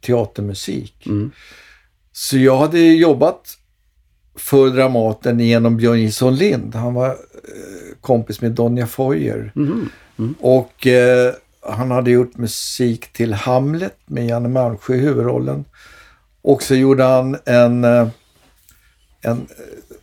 teatermusik. 0.00 1.06
Mm. 1.06 1.30
Så 2.12 2.38
jag 2.38 2.56
hade 2.56 2.78
jobbat 2.78 3.58
för 4.34 4.70
Dramaten 4.70 5.40
genom 5.40 5.76
Björn 5.76 6.00
Gilson 6.00 6.36
Lind. 6.36 6.74
Han 6.74 6.94
var 6.94 7.08
eh, 7.08 7.16
kompis 8.00 8.40
med 8.40 8.52
Donja 8.52 8.86
Foyer. 8.86 9.52
Mhm. 9.54 9.90
Och 10.40 10.86
eh, 10.86 11.34
han 11.62 11.90
hade 11.90 12.10
gjort 12.10 12.36
musik 12.36 13.12
till 13.12 13.32
Hamlet 13.32 13.96
med 14.06 14.26
Janne 14.26 14.48
Malmsjö 14.48 14.94
i 14.94 14.98
huvudrollen. 14.98 15.64
Och 16.42 16.62
så 16.62 16.74
gjorde 16.74 17.04
han 17.04 17.36
en, 17.44 17.84
eh, 17.84 18.08
en 19.22 19.38
eh, 19.38 19.46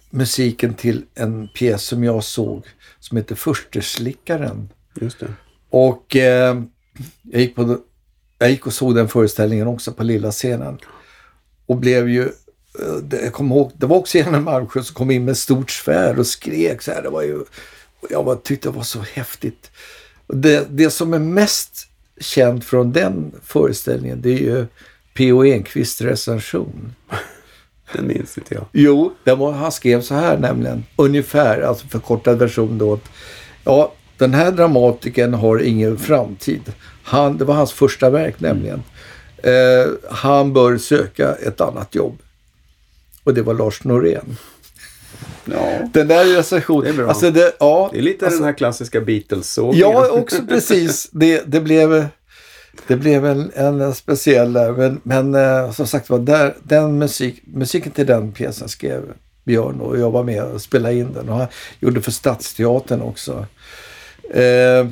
musiken 0.09 0.73
till 0.73 1.05
en 1.15 1.47
pjäs 1.47 1.83
som 1.83 2.03
jag 2.03 2.23
såg 2.23 2.65
som 2.99 3.17
heter 3.17 3.35
Försteslickaren. 3.35 4.69
Just 5.01 5.19
det. 5.19 5.33
Och 5.69 6.15
eh, 6.15 6.61
jag, 7.21 7.41
gick 7.41 7.55
på, 7.55 7.77
jag 8.38 8.51
gick 8.51 8.67
och 8.67 8.73
såg 8.73 8.95
den 8.95 9.07
föreställningen 9.07 9.67
också 9.67 9.91
på 9.91 10.03
lilla 10.03 10.31
scenen. 10.31 10.77
Och 11.65 11.77
blev 11.77 12.09
ju, 12.09 12.23
eh, 12.79 12.95
det, 13.03 13.21
jag 13.21 13.33
kommer 13.33 13.55
ihåg, 13.55 13.71
det 13.77 13.85
var 13.85 13.97
också 13.97 14.17
Janne 14.17 14.39
Malmsjö 14.39 14.83
som 14.83 14.95
kom 14.95 15.12
in 15.12 15.25
med 15.25 15.38
stort 15.38 15.71
svärd 15.71 16.19
och 16.19 16.27
skrek 16.27 16.81
så 16.81 16.91
här. 16.91 17.01
Det 17.01 17.09
var 17.09 17.21
ju, 17.21 17.43
jag 18.09 18.25
bara 18.25 18.35
tyckte 18.35 18.69
det 18.69 18.75
var 18.75 18.83
så 18.83 18.99
häftigt. 19.13 19.71
Det, 20.27 20.67
det 20.69 20.89
som 20.89 21.13
är 21.13 21.19
mest 21.19 21.88
känt 22.19 22.65
från 22.65 22.91
den 22.91 23.31
föreställningen 23.43 24.21
det 24.21 24.29
är 24.29 24.39
ju 24.39 24.65
P.O. 25.13 25.45
Enquists 25.45 26.01
recension. 26.01 26.95
Den 27.93 28.07
minns 28.07 28.38
inte 28.38 28.55
jag. 28.55 28.65
Jo, 28.71 29.13
den 29.23 29.39
var, 29.39 29.51
han 29.51 29.71
skrev 29.71 30.01
så 30.01 30.15
här 30.15 30.38
nämligen. 30.38 30.85
Ungefär, 30.95 31.62
alltså 31.62 31.88
förkortad 31.88 32.39
version 32.39 32.77
då. 32.77 32.99
Ja, 33.63 33.93
den 34.19 34.34
här 34.34 34.51
dramatikern 34.51 35.34
har 35.34 35.60
ingen 35.60 35.97
framtid. 35.97 36.62
Han, 37.03 37.38
det 37.38 37.45
var 37.45 37.55
hans 37.55 37.73
första 37.73 38.10
verk 38.10 38.39
nämligen. 38.39 38.84
Eh, 39.38 39.91
han 40.10 40.53
bör 40.53 40.77
söka 40.77 41.36
ett 41.36 41.62
annat 41.62 41.95
jobb. 41.95 42.17
Och 43.23 43.34
det 43.34 43.41
var 43.41 43.53
Lars 43.53 43.84
Norén. 43.84 44.38
Ja, 45.45 45.89
Den 45.93 46.08
där 46.08 46.25
recensionen. 46.25 46.84
Det 46.84 46.89
är 46.89 46.93
bra. 46.93 47.10
Alltså 47.10 47.32
det, 47.32 47.55
ja, 47.60 47.89
det 47.93 47.99
är 47.99 48.01
lite 48.01 48.25
alltså, 48.25 48.39
den 48.39 48.45
här 48.45 48.58
klassiska 48.58 49.01
Beatles-sågen. 49.01 49.79
Ja, 49.79 50.10
också 50.10 50.41
precis. 50.47 51.10
Det, 51.12 51.43
det 51.45 51.62
blev, 51.62 52.08
det 52.88 52.95
blev 52.95 53.25
en, 53.25 53.51
en 53.55 53.95
speciell. 53.95 54.51
Men, 54.51 55.01
men 55.03 55.36
eh, 55.36 55.71
som 55.71 55.88
sagt 55.88 56.10
var, 56.10 56.19
där, 56.19 56.55
den 56.63 56.97
musik, 56.97 57.41
musiken 57.45 57.91
till 57.91 58.05
den 58.05 58.32
pjäsen 58.32 58.69
skrev 58.69 59.03
Björn 59.43 59.82
och 59.82 59.99
jag 59.99 60.12
var 60.12 60.23
med 60.23 60.43
och 60.43 60.62
spelade 60.62 60.95
in 60.95 61.13
den. 61.13 61.29
Och 61.29 61.38
han 61.38 61.47
gjorde 61.79 62.01
för 62.01 62.12
Stadsteatern 62.12 63.01
också. 63.01 63.45
Eh, 64.33 64.87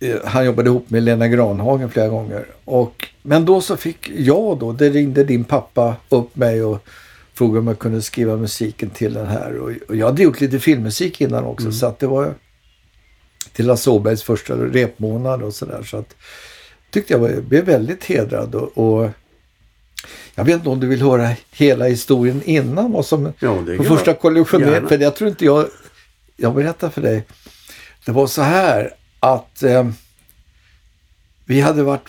eh, 0.00 0.24
han 0.24 0.44
jobbade 0.44 0.68
ihop 0.68 0.90
med 0.90 1.02
Lena 1.02 1.28
Granhagen 1.28 1.90
flera 1.90 2.08
gånger. 2.08 2.46
Och, 2.64 3.08
men 3.22 3.44
då 3.44 3.60
så 3.60 3.76
fick 3.76 4.10
jag 4.10 4.58
då, 4.58 4.72
det 4.72 4.90
ringde 4.90 5.24
din 5.24 5.44
pappa 5.44 5.96
upp 6.08 6.36
mig 6.36 6.62
och 6.62 6.86
frågade 7.34 7.58
om 7.58 7.66
jag 7.66 7.78
kunde 7.78 8.02
skriva 8.02 8.36
musiken 8.36 8.90
till 8.90 9.14
den 9.14 9.26
här. 9.26 9.58
Och, 9.58 9.70
och 9.88 9.96
jag 9.96 10.06
hade 10.06 10.22
gjort 10.22 10.40
lite 10.40 10.58
filmmusik 10.58 11.20
innan 11.20 11.44
också 11.44 11.72
så 11.72 11.86
att 11.86 11.98
det 11.98 12.06
var 12.06 12.34
till 13.52 13.66
Lasse 13.66 13.90
Åbergs 13.90 14.22
första 14.22 14.54
repmånad 14.54 15.42
och 15.42 15.54
sådär. 15.54 15.82
Så 15.82 15.96
att 15.96 16.14
tyckte 16.90 17.12
jag 17.12 17.20
var, 17.20 17.28
jag 17.28 17.44
blev 17.44 17.64
väldigt 17.64 18.04
hedrad 18.04 18.54
och, 18.54 18.78
och 18.78 19.10
jag 20.34 20.44
vet 20.44 20.54
inte 20.54 20.68
om 20.68 20.80
du 20.80 20.86
vill 20.86 21.02
höra 21.02 21.30
hela 21.52 21.84
historien 21.84 22.42
innan 22.44 22.92
vad 22.92 23.06
som 23.06 23.32
Ja, 23.38 23.62
på 23.76 23.84
första 23.84 24.14
kollektionen. 24.14 24.88
För 24.88 24.98
jag 24.98 25.16
tror 25.16 25.30
inte 25.30 25.44
jag, 25.44 25.66
jag 26.36 26.54
berättar 26.54 26.90
för 26.90 27.02
dig. 27.02 27.24
Det 28.06 28.12
var 28.12 28.26
så 28.26 28.42
här 28.42 28.90
att 29.20 29.62
eh, 29.62 29.86
vi 31.44 31.60
hade 31.60 31.82
varit, 31.82 32.08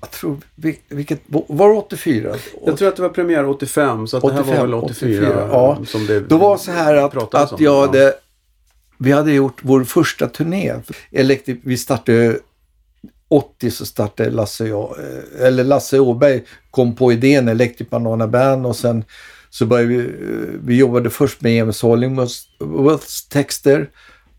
jag 0.00 0.10
tror, 0.10 0.36
vi- 0.54 0.80
vilket, 0.88 1.20
var 1.28 1.68
det 1.68 1.74
84? 1.74 2.34
Jag 2.66 2.78
tror 2.78 2.88
att 2.88 2.96
det 2.96 3.02
var 3.02 3.08
premiär 3.08 3.46
85, 3.48 4.06
så 4.06 4.16
att 4.16 4.22
det 4.22 4.32
här 4.32 4.40
85, 4.40 4.56
var 4.56 4.62
väl 4.66 4.74
84. 4.74 5.08
84, 5.26 5.48
ja. 5.52 5.78
Som 5.86 6.06
det 6.06 6.20
Då 6.20 6.36
var 6.38 6.56
så 6.56 6.70
här 6.70 6.94
att, 6.96 7.34
att 7.34 7.52
om. 7.52 7.58
jag 7.64 7.74
Ja. 7.74 7.86
hade, 7.86 8.14
vi 8.98 9.12
hade 9.12 9.32
gjort 9.32 9.58
vår 9.62 9.84
första 9.84 10.28
turné. 10.28 10.74
Elektri- 11.10 11.60
vi 11.64 11.76
startade 11.76 12.38
80 13.28 13.70
så 13.70 13.86
startade 13.86 14.30
Lasse 14.30 14.64
och 14.64 14.68
jag, 14.70 14.98
eh, 15.38 15.46
eller 15.46 15.64
Lasse 15.64 15.98
Åberg 16.00 16.42
kom 16.70 16.94
på 16.96 17.12
idén 17.12 17.48
Electric 17.48 17.90
Banana 17.90 18.26
Band 18.28 18.66
och 18.66 18.76
sen 18.76 19.04
så 19.50 19.66
började 19.66 19.88
vi, 19.88 19.98
eh, 19.98 20.60
vi 20.64 20.76
jobbade 20.76 21.10
först 21.10 21.40
med 21.40 21.54
James 21.56 21.82
Hollingworths 21.82 23.28
texter 23.28 23.88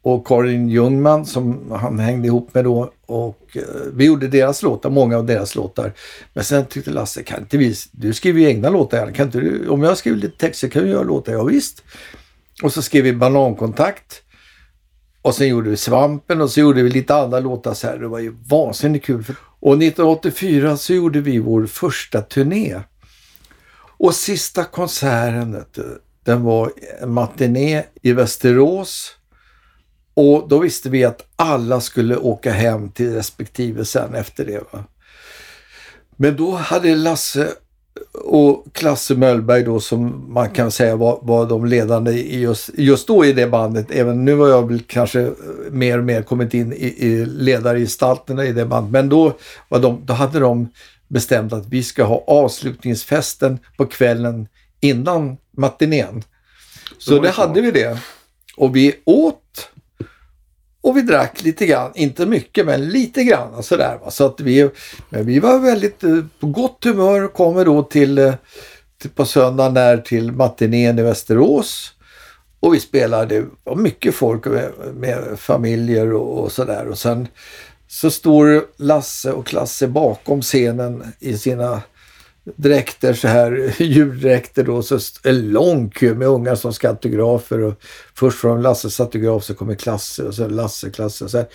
och 0.08 0.28
Karin 0.28 0.70
Ljungman 0.70 1.26
som 1.26 1.72
han 1.72 2.00
hängde 2.00 2.28
ihop 2.28 2.54
med 2.54 2.64
då 2.64 2.92
och 3.06 3.58
eh, 3.58 3.64
vi 3.94 4.06
gjorde 4.06 4.28
deras 4.28 4.64
låtar, 4.64 4.90
många 4.90 5.18
av 5.18 5.26
deras 5.26 5.56
låtar. 5.56 5.94
Men 6.34 6.44
sen 6.44 6.66
tyckte 6.66 6.92
Lasse, 6.92 7.24
kan 7.24 7.40
inte 7.40 7.58
vi, 7.58 7.76
du 7.92 8.14
skriver 8.14 8.40
ju 8.40 8.48
egna 8.48 8.70
låtar, 8.70 9.12
kan 9.12 9.26
inte 9.26 9.40
du, 9.40 9.68
om 9.68 9.84
jag 9.84 9.98
skriver 9.98 10.18
lite 10.18 10.38
texter 10.38 10.68
kan 10.68 10.84
du 10.84 10.90
göra 10.90 11.04
låtar? 11.04 11.34
Ja, 11.34 11.44
visst. 11.44 11.84
Och 12.64 12.74
så 12.74 12.82
skrev 12.82 13.04
vi 13.04 13.14
Banankontakt. 13.14 14.22
Och 15.22 15.36
sen 15.36 15.48
gjorde 15.48 15.70
vi 15.70 15.78
Svampen 15.78 16.42
och 16.42 16.52
så 16.52 16.60
gjorde 16.60 16.84
vi 16.84 16.90
lite 16.90 17.16
andra 17.16 17.40
låtar 17.40 17.74
så 17.74 17.88
här. 17.88 17.98
Det 17.98 18.08
var 18.08 18.20
ju 18.20 18.36
vansinnigt 18.50 19.06
kul. 19.06 19.24
Och 19.60 19.74
1984 19.74 20.78
så 20.78 20.94
gjorde 20.94 21.22
vi 21.22 21.40
vår 21.40 21.66
första 21.66 22.22
turné. 22.22 22.82
Och 23.98 24.16
sista 24.16 24.64
konserten, 24.64 25.64
den 26.24 26.44
var 26.44 26.72
en 27.02 27.14
matiné 27.14 27.84
i 28.02 28.14
Västerås. 28.14 29.17
Och 30.18 30.50
då 30.50 30.60
visste 30.60 30.90
vi 30.90 31.04
att 31.04 31.26
alla 31.36 31.82
skulle 31.82 32.18
åka 32.18 32.52
hem 32.52 32.92
till 32.92 33.14
respektive 33.14 33.86
sen 33.86 34.16
efter 34.16 34.46
det. 34.46 34.64
Va? 34.72 34.84
Men 36.16 36.36
då 36.36 36.52
hade 36.52 36.96
Lasse 36.96 37.48
och 38.14 38.66
Klasse 38.72 39.16
Möllberg 39.16 39.64
då 39.64 39.80
som 39.80 40.34
man 40.34 40.50
kan 40.50 40.72
säga 40.72 40.96
var, 40.96 41.20
var 41.22 41.46
de 41.46 41.66
ledande 41.66 42.12
i 42.12 42.40
just, 42.40 42.70
just 42.74 43.08
då 43.08 43.26
i 43.26 43.34
det 43.34 43.48
bandet. 43.48 43.92
Även 43.92 44.26
nu 44.26 44.36
har 44.36 44.48
jag 44.48 44.68
väl 44.68 44.82
kanske 44.88 45.32
mer 45.72 45.98
och 45.98 46.04
mer 46.04 46.22
kommit 46.22 46.54
in 46.54 46.74
i, 46.74 47.06
i 47.08 47.26
ledargestalterna 47.26 48.46
i 48.46 48.52
det 48.52 48.66
bandet. 48.66 48.92
Men 48.92 49.10
då, 49.10 49.38
var 49.70 49.80
de, 49.80 50.02
då 50.06 50.14
hade 50.14 50.40
de 50.40 50.70
bestämt 51.08 51.54
att 51.54 51.68
vi 51.68 51.84
ska 51.84 52.04
ha 52.04 52.24
avslutningsfesten 52.28 53.60
på 53.78 53.86
kvällen 53.86 54.48
innan 54.80 55.38
matinén. 55.52 56.24
Så 56.98 57.16
det 57.16 57.22
det 57.22 57.30
hade 57.30 57.62
vi 57.62 57.72
det. 57.72 58.00
Och 58.58 58.76
vi 58.76 58.96
åt 59.06 59.70
och 60.88 60.98
vi 60.98 61.02
drack 61.02 61.44
lite 61.44 61.66
grann, 61.66 61.92
inte 61.96 62.26
mycket 62.26 62.66
men 62.66 62.90
lite 62.90 63.24
grann 63.24 63.64
sådär. 63.64 64.00
Va? 64.04 64.12
Så 64.12 64.26
att 64.26 64.40
vi, 64.40 64.70
men 65.10 65.26
vi 65.26 65.40
var 65.40 65.60
väldigt 65.60 66.04
eh, 66.04 66.24
på 66.40 66.48
gott 66.48 66.84
humör 66.84 67.24
och 67.24 67.34
kommer 67.34 67.66
då 67.66 67.84
till, 67.84 68.18
eh, 68.18 68.34
till 69.02 69.10
på 69.10 69.26
söndagen 69.26 69.74
där 69.74 69.98
till 69.98 70.32
matinén 70.32 71.00
i 71.00 71.02
Västerås. 71.02 71.94
Och 72.60 72.74
vi 72.74 72.80
spelade, 72.80 73.40
det 73.40 73.46
var 73.64 73.76
mycket 73.76 74.16
folk 74.16 74.46
med, 74.46 74.72
med 74.94 75.40
familjer 75.40 76.14
och, 76.14 76.44
och 76.44 76.52
sådär. 76.52 76.88
Och 76.88 76.98
sen 76.98 77.28
så 77.88 78.12
står 78.12 78.66
Lasse 78.78 79.32
och 79.32 79.48
Klasse 79.48 79.88
bakom 79.88 80.42
scenen 80.42 81.04
i 81.20 81.38
sina 81.38 81.82
dräkter 82.56 83.14
så 83.14 83.28
här, 83.28 83.76
djurdräkter 83.82 84.64
då, 84.64 84.84
så 84.84 85.00
en 85.24 85.52
lång 85.52 85.90
kö 85.90 86.14
med 86.14 86.28
ungar 86.28 86.56
som 86.56 86.74
ska 86.74 86.90
autografer 86.90 87.60
och 87.60 87.82
först 88.14 88.40
från 88.40 88.62
Lasses 88.62 89.00
autograf 89.00 89.44
så 89.44 89.54
kommer 89.54 89.76
Klasse 89.76 90.24
och 90.24 90.34
så 90.34 90.48
Lasse, 90.48 90.90
Klasse 90.90 91.24
och 91.24 91.32
så 91.32 91.38
här. 91.38 91.48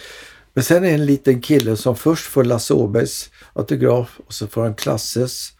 Men 0.54 0.64
sen 0.64 0.76
är 0.76 0.88
det 0.88 0.94
en 0.94 1.06
liten 1.06 1.40
kille 1.40 1.76
som 1.76 1.96
först 1.96 2.26
får 2.26 2.44
Lasse 2.44 2.74
Åbergs 2.74 3.30
autograf 3.52 4.20
och 4.26 4.32
så 4.32 4.46
får 4.46 4.62
han 4.62 4.74
Klasses. 4.74 5.52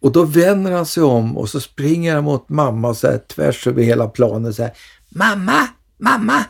Och 0.00 0.12
då 0.12 0.24
vänder 0.24 0.72
han 0.72 0.86
sig 0.86 1.02
om 1.02 1.38
och 1.38 1.48
så 1.48 1.60
springer 1.60 2.14
han 2.14 2.24
mot 2.24 2.48
mamma 2.48 2.94
så 2.94 3.06
här 3.06 3.18
tvärs 3.18 3.66
över 3.66 3.82
hela 3.82 4.08
planen 4.08 4.54
så 4.54 4.62
här. 4.62 4.72
Mamma, 5.08 5.68
mamma, 5.98 6.44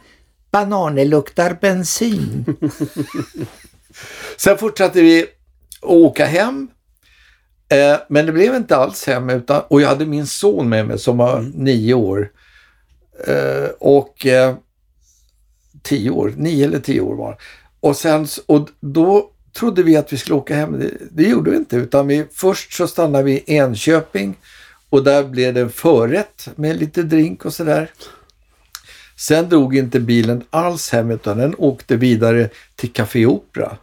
bananer 0.51 1.05
luktar 1.05 1.59
bensin. 1.61 2.45
sen 4.37 4.59
fortsatte 4.59 5.03
vi 5.03 5.27
åka 5.83 6.27
hem 6.27 6.69
Eh, 7.71 7.97
men 8.09 8.27
det 8.27 8.33
blev 8.33 8.55
inte 8.55 8.77
alls 8.77 9.07
hem 9.07 9.31
utan, 9.31 9.63
och 9.69 9.81
jag 9.81 9.89
hade 9.89 10.07
min 10.07 10.27
son 10.27 10.69
med 10.69 10.87
mig 10.87 10.99
som 10.99 11.17
var 11.17 11.39
Mm. 11.39 11.51
nio 11.51 11.95
år. 11.95 12.31
Eh, 13.27 13.71
och 13.79 14.27
eh, 14.27 14.55
tio 15.83 16.11
år, 16.11 16.35
nio 16.37 16.65
eller 16.67 16.79
tio 16.81 17.01
år 17.01 17.15
var. 17.17 17.37
Och, 17.81 17.97
sen, 17.97 18.27
och 18.47 18.69
då 18.81 19.31
trodde 19.59 19.83
vi 19.83 19.97
att 19.97 20.13
vi 20.13 20.17
skulle 20.17 20.37
åka 20.37 20.55
hem. 20.55 20.79
Det, 20.79 20.91
det 21.11 21.23
gjorde 21.23 21.51
vi 21.51 21.57
inte 21.57 21.77
utan 21.77 22.07
vi, 22.07 22.27
först 22.33 22.73
så 22.73 22.87
stannade 22.87 23.25
vi 23.25 23.33
i 23.33 23.45
Enköping 23.47 24.35
och 24.91 25.05
där 25.05 25.25
blev 25.25 25.55
det 25.55 25.69
förrätt 25.69 26.49
med 26.57 26.77
lite 26.77 27.03
drink 27.03 27.45
och 27.45 27.55
sådär. 27.55 27.91
Sen 29.17 29.49
drog 29.49 29.77
inte 29.77 30.01
bilen 30.01 30.45
alls 30.51 30.91
hem 30.91 31.11
utan 31.11 31.39
den 31.39 31.55
åkte 31.59 31.97
vidare 31.97 32.49
till 32.77 32.93
Café 32.93 33.27
Opera. 33.27 33.77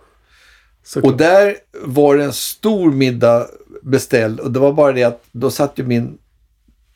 Såklart. 0.88 1.12
Och 1.12 1.18
där 1.18 1.56
var 1.82 2.18
det 2.18 2.24
en 2.24 2.34
stor 2.34 2.92
middag 2.92 3.48
beställd 3.82 4.40
och 4.40 4.52
det 4.52 4.60
var 4.60 4.74
bara 4.74 4.92
det 4.92 5.04
att 5.04 5.24
då 5.32 5.52
satt 5.52 5.80
ju 5.80 5.84
min 5.84 6.18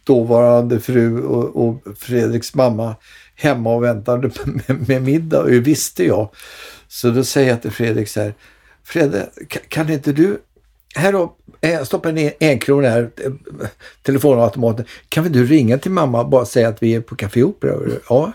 dåvarande 0.04 0.80
fru 0.80 1.24
och, 1.24 1.66
och 1.66 1.98
Fredriks 1.98 2.56
mamma 2.56 2.96
hemma 3.36 3.76
och 3.76 3.84
väntade 3.84 4.32
med, 4.46 4.88
med 4.88 5.02
middag 5.02 5.42
och 5.42 5.50
det 5.50 5.60
visste 5.60 6.06
jag. 6.06 6.30
Så 6.88 7.10
då 7.10 7.24
säger 7.24 7.50
jag 7.50 7.62
till 7.62 7.72
Fredrik 7.72 8.10
så 8.10 8.22
här, 8.22 8.34
Fredde, 8.84 9.30
kan, 9.68 9.90
inte 9.90 10.12
du, 10.12 10.38
här 10.96 11.12
då, 11.12 11.36
eh, 11.62 11.84
stoppa 11.84 12.12
ner 12.12 12.34
en 12.40 12.60
krona 12.60 12.90
här, 12.90 13.12
eh, 13.18 13.32
telefonautomaten, 14.02 14.86
kan 15.10 15.24
väl 15.24 15.34
du 15.34 15.46
ringa 15.46 15.78
till 15.78 15.92
mamma 15.92 16.22
och 16.22 16.30
bara 16.30 16.46
säga 16.46 16.68
att 16.68 16.84
vi 16.84 16.96
är 16.96 17.02
på 17.02 17.16
Café 17.16 17.44
Opera? 17.44 17.78
Ja. 18.10 18.32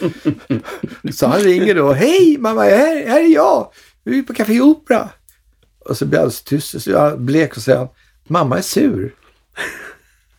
Så 1.12 1.26
han 1.26 1.40
ringer 1.40 1.74
då, 1.74 1.92
hej 1.92 2.36
mamma, 2.38 2.62
här, 2.62 3.06
här 3.06 3.20
är 3.20 3.34
jag, 3.34 3.68
vi 4.10 4.18
är 4.18 4.22
på 4.22 4.34
Café 4.34 4.60
Opera. 4.60 5.08
Och 5.78 5.96
så 5.96 6.06
blir 6.06 6.18
jag 6.18 6.22
alldeles 6.22 6.42
tyst, 6.42 6.82
så 6.82 6.90
jag 6.90 7.20
blek 7.20 7.56
och 7.56 7.62
säger, 7.62 7.88
mamma 8.28 8.58
är 8.58 8.62
sur. 8.62 9.14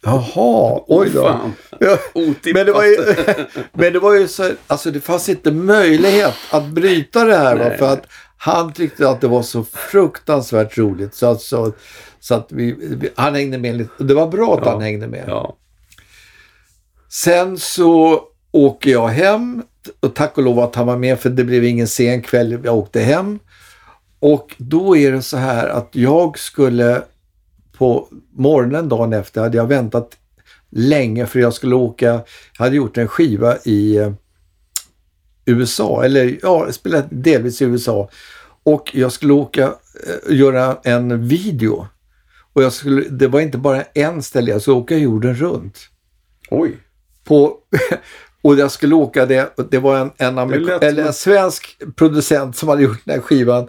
Jaha, 0.01 0.81
oj 0.87 1.09
då. 1.13 1.51
Ja, 1.79 1.97
Otippat. 2.13 2.53
men 2.53 2.65
det 2.65 2.71
var 2.71 2.83
ju, 2.83 2.97
men 3.73 3.93
det 3.93 3.99
var 3.99 4.13
ju 4.13 4.27
så, 4.27 4.51
alltså 4.67 4.91
det 4.91 5.01
fanns 5.01 5.29
inte 5.29 5.51
möjlighet 5.51 6.33
att 6.51 6.65
bryta 6.67 7.23
det 7.23 7.35
här. 7.37 7.55
Va? 7.55 7.77
För 7.77 7.93
att 7.93 8.05
han 8.37 8.73
tyckte 8.73 9.09
att 9.09 9.21
det 9.21 9.27
var 9.27 9.41
så 9.41 9.63
fruktansvärt 9.63 10.77
roligt. 10.77 11.15
Så, 11.15 11.25
att- 11.25 11.41
så, 11.41 11.73
att 12.29 12.47
vi, 12.51 12.75
vi, 12.79 13.09
han 13.15 13.35
hängde 13.35 13.57
med 13.57 13.75
lite. 13.75 14.03
Det 14.03 14.13
var 14.13 14.27
bra 14.27 14.53
att 14.53 14.65
Ja. 14.65 14.71
han 14.71 14.81
hängde 14.81 15.07
med. 15.07 15.23
Ja. 15.27 15.57
Sen 17.09 17.57
så 17.57 18.21
åker 18.51 18.89
jag 18.91 19.07
hem 19.07 19.63
och 19.99 20.15
tack 20.15 20.37
och 20.37 20.43
lov 20.43 20.59
att 20.59 20.75
han 20.75 20.87
var 20.87 20.97
med 20.97 21.19
för 21.19 21.29
det 21.29 21.43
blev 21.43 21.63
ingen 21.63 21.87
sen 21.87 22.21
kväll. 22.21 22.59
Jag 22.63 22.75
åkte 22.77 22.99
hem. 22.99 23.39
Och 24.19 24.55
då 24.57 24.97
är 24.97 25.11
det 25.11 25.21
så 25.21 25.37
här 25.37 25.67
att 25.67 25.89
jag 25.91 26.39
skulle 26.39 27.03
på 27.77 28.07
morgonen 28.31 28.89
dagen 28.89 29.13
efter 29.13 29.41
hade 29.41 29.57
jag 29.57 29.67
väntat 29.67 30.17
länge 30.69 31.25
för 31.25 31.39
jag 31.39 31.53
skulle 31.53 31.75
åka, 31.75 32.05
jag 32.57 32.65
hade 32.65 32.75
gjort 32.75 32.97
en 32.97 33.07
skiva 33.07 33.57
i 33.57 33.97
eh, 33.97 34.11
USA, 35.45 36.03
eller 36.03 36.37
ja, 36.41 36.71
spelat 36.71 37.05
delvis 37.09 37.61
i 37.61 37.65
USA. 37.65 38.09
Och 38.63 38.91
jag 38.93 39.11
skulle 39.11 39.33
åka 39.33 39.63
eh, 39.63 40.35
göra 40.35 40.77
en 40.83 41.27
video. 41.27 41.87
Och 42.53 42.63
jag 42.63 42.73
skulle, 42.73 43.01
det 43.01 43.27
var 43.27 43.39
inte 43.39 43.57
bara 43.57 43.83
en 43.83 44.23
ställe, 44.23 44.51
jag 44.51 44.61
skulle 44.61 44.77
åka 44.77 44.97
jorden 44.97 45.35
runt 45.35 45.79
Oj. 46.49 46.77
på, 47.23 47.57
och 48.41 48.55
jag 48.55 48.71
skulle 48.71 48.95
åka 48.95 49.25
det, 49.25 49.53
det 49.69 49.79
var 49.79 49.97
en, 49.97 50.11
en, 50.17 50.37
amerika, 50.37 50.77
eller 50.77 51.05
en 51.05 51.13
svensk 51.13 51.77
producent 51.95 52.55
som 52.57 52.69
hade 52.69 52.83
gjort 52.83 53.01
den 53.05 53.15
här 53.15 53.21
skivan 53.21 53.67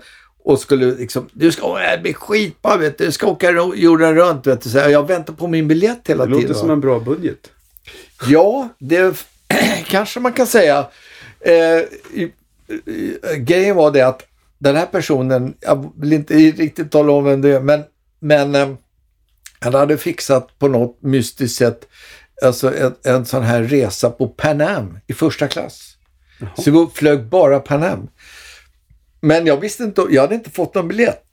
och 0.48 0.60
skulle 0.60 0.94
liksom, 0.94 1.28
du 1.32 1.52
ska, 1.52 1.66
åh, 1.66 1.78
det 1.78 1.98
blir 2.02 2.12
skitbra 2.12 2.76
vet 2.76 2.98
du, 2.98 3.06
du 3.06 3.12
ska 3.12 3.26
åka 3.26 3.50
jorden 3.74 4.14
runt 4.14 4.46
vet 4.46 4.60
du. 4.60 4.70
Så 4.70 4.78
jag, 4.78 5.06
väntar 5.06 5.32
på 5.32 5.46
min 5.46 5.68
biljett 5.68 6.00
hela 6.04 6.26
Det 6.26 6.30
tiden. 6.30 6.42
låter 6.42 6.54
som 6.54 6.68
va. 6.68 6.74
en 6.74 6.80
bra 6.80 7.00
budget. 7.00 7.50
Ja, 8.26 8.68
det 8.78 9.26
kanske 9.86 10.20
man 10.20 10.32
kan 10.32 10.46
säga. 10.46 10.86
Eh, 11.40 11.52
i, 12.20 12.32
i, 12.86 13.18
grejen 13.38 13.76
var 13.76 13.90
det 13.90 14.02
att 14.02 14.22
den 14.58 14.76
här 14.76 14.86
personen, 14.86 15.54
jag 15.60 15.92
vill 15.96 16.12
inte 16.12 16.34
riktigt 16.34 16.90
tala 16.90 17.12
om 17.12 17.24
vem 17.24 17.40
det 17.40 17.54
är, 17.54 17.60
men, 17.60 17.82
men 18.20 18.54
eh, 18.54 18.68
han 19.60 19.74
hade 19.74 19.98
fixat 19.98 20.58
på 20.58 20.68
något 20.68 21.02
mystiskt 21.02 21.58
sätt 21.58 21.88
alltså 22.44 22.74
en, 22.76 22.94
en 23.04 23.26
sån 23.26 23.42
här 23.42 23.62
resa 23.62 24.10
på 24.10 24.28
Pan 24.28 24.60
Am 24.60 24.98
i 25.06 25.12
första 25.12 25.48
klass. 25.48 25.94
Så 26.58 26.70
vi 26.70 26.86
flög 26.94 27.24
bara 27.24 27.60
Pan 27.60 27.82
Am. 27.82 28.08
Men 29.20 29.46
jag 29.46 29.56
visste 29.60 29.84
inte, 29.84 30.06
jag 30.10 30.22
hade 30.22 30.34
inte 30.34 30.50
fått 30.50 30.74
någon 30.74 30.88
biljett. 30.88 31.24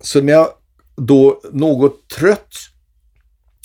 Så 0.00 0.20
när 0.20 0.32
jag 0.32 0.48
då 0.96 1.40
något 1.52 2.08
trött 2.08 2.54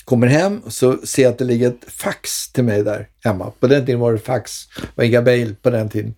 kommer 0.04 0.26
hem 0.26 0.60
så 0.68 0.96
ser 0.96 1.22
jag 1.22 1.32
att 1.32 1.38
det 1.38 1.44
ligger 1.44 1.68
ett 1.68 1.84
fax 1.86 2.52
till 2.52 2.64
mig 2.64 2.82
där 2.82 3.08
hemma. 3.24 3.52
På 3.60 3.66
den 3.66 3.86
tiden 3.86 4.00
var 4.00 4.12
det 4.12 4.18
fax, 4.18 4.52
det 4.76 4.88
var 4.94 5.04
inga 5.04 5.20
mail 5.20 5.54
på 5.62 5.70
den 5.70 5.88
tiden. 5.88 6.14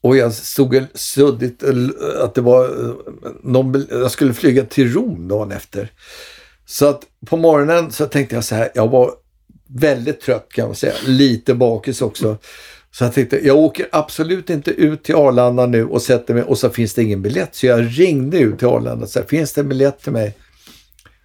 Och 0.00 0.16
jag 0.16 0.32
stod 0.32 0.86
suddigt 0.94 1.62
eh, 1.62 1.74
att 2.20 2.34
det 2.34 2.40
var 2.40 2.64
eh, 2.64 2.94
någon, 3.42 3.86
jag 3.90 4.10
skulle 4.10 4.34
flyga 4.34 4.64
till 4.64 4.92
Rom 4.92 5.28
dagen 5.28 5.52
efter. 5.52 5.92
Så 6.66 6.88
att 6.88 7.02
på 7.26 7.36
morgonen 7.36 7.92
så 7.92 8.06
tänkte 8.06 8.34
jag 8.34 8.44
så 8.44 8.54
här, 8.54 8.70
jag 8.74 8.88
var 8.88 9.14
väldigt 9.66 10.20
trött 10.20 10.48
kan 10.52 10.66
man 10.66 10.74
säga, 10.74 10.94
lite 11.06 11.54
bakis 11.54 12.02
också. 12.02 12.38
Så 12.90 13.04
jag 13.04 13.12
tänkte, 13.14 13.46
jag 13.46 13.56
åker 13.56 13.86
absolut 13.92 14.50
inte 14.50 14.70
ut 14.70 15.02
till 15.04 15.14
Arlanda 15.14 15.66
nu 15.66 15.84
och 15.84 16.02
sätter 16.02 16.34
mig 16.34 16.42
och 16.42 16.58
så 16.58 16.70
finns 16.70 16.94
det 16.94 17.02
ingen 17.02 17.22
biljett. 17.22 17.54
Så 17.54 17.66
jag 17.66 17.98
ringde 18.00 18.38
ut 18.38 18.58
till 18.58 18.66
Arlanda 18.68 19.04
och 19.04 19.10
sa, 19.10 19.22
finns 19.22 19.52
det 19.52 19.60
en 19.60 19.68
biljett 19.68 20.00
till 20.02 20.12
mig? 20.12 20.34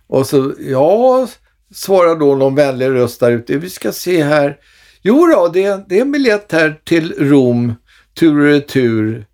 Och 0.08 0.28
så, 0.28 0.54
ja, 0.60 1.28
svarar 1.74 2.16
då 2.16 2.36
någon 2.36 2.56
vänlig 2.56 2.88
röst 2.90 3.20
där 3.20 3.32
ute. 3.32 3.58
Vi 3.58 3.70
ska 3.70 3.92
se 3.92 4.24
här. 4.24 4.58
Jo 5.02 5.28
då, 5.28 5.48
det, 5.48 5.64
är- 5.64 5.84
det 5.90 5.98
är 5.98 6.02
en 6.02 6.12
biljett 6.12 6.52
här 6.52 6.80
till 6.84 7.14
Rom, 7.30 7.74
tur 8.20 8.40
och 8.40 8.46
retur. 8.46 9.26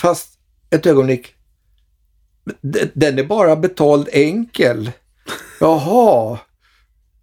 Fast 0.00 0.28
ett 0.70 0.86
ögonblick. 0.86 1.34
Den 2.94 3.18
är 3.18 3.24
bara 3.24 3.56
betald 3.56 4.08
enkel. 4.12 4.90
Jaha. 5.60 6.38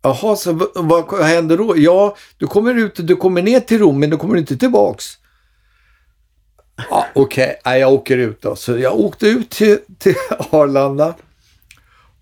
Jaha, 0.05 0.35
så 0.35 0.69
vad 0.75 1.21
händer 1.23 1.57
då? 1.57 1.73
Ja, 1.77 2.15
du 2.37 2.47
kommer 2.47 2.75
ut, 2.75 3.07
du 3.07 3.15
kommer 3.15 3.41
ner 3.41 3.59
till 3.59 3.79
Rom, 3.79 3.99
men 3.99 4.09
du 4.09 4.17
kommer 4.17 4.37
inte 4.37 4.57
tillbaks. 4.57 5.05
Ja, 6.89 7.05
Okej, 7.13 7.59
okay. 7.61 7.79
jag 7.79 7.93
åker 7.93 8.17
ut 8.17 8.41
då. 8.41 8.55
Så 8.55 8.77
jag 8.77 8.99
åkte 8.99 9.27
ut 9.27 9.49
till, 9.49 9.79
till 9.97 10.15
Arlanda. 10.49 11.15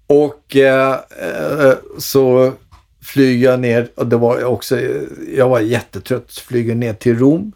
Och 0.08 0.56
eh, 0.56 0.92
eh 0.92 1.74
så 1.98 2.54
flyger 3.02 3.50
jag 3.50 3.60
ner, 3.60 3.90
och 3.96 4.08
det 4.08 4.18
var 4.18 4.40
jag 4.40 4.54
också, 4.54 4.80
jag 5.36 5.50
var 5.50 5.60
jättetrött, 5.60 6.32
flyger 6.32 6.76
ner 6.76 6.94
till 6.94 7.20
Rom. 7.20 7.52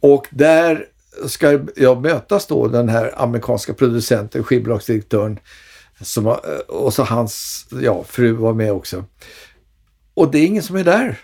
Och 0.00 0.26
där 0.30 0.84
ska 1.26 1.60
jag 1.76 2.02
mötas 2.02 2.46
då 2.46 2.68
den 2.68 2.88
här 2.88 3.14
amerikanska 3.16 3.74
producenten, 3.74 4.44
skivbolagsdirektören 4.44 5.38
som, 6.00 6.24
var- 6.24 6.70
och 6.70 6.94
så 6.94 7.02
hans 7.02 7.66
ja, 7.82 8.04
fru 8.08 8.32
var 8.32 8.54
med 8.54 8.72
också. 8.72 9.04
Och 10.14 10.30
det 10.30 10.38
är 10.38 10.46
ingen 10.46 10.62
som 10.62 10.76
är 10.76 10.84
där. 10.84 11.18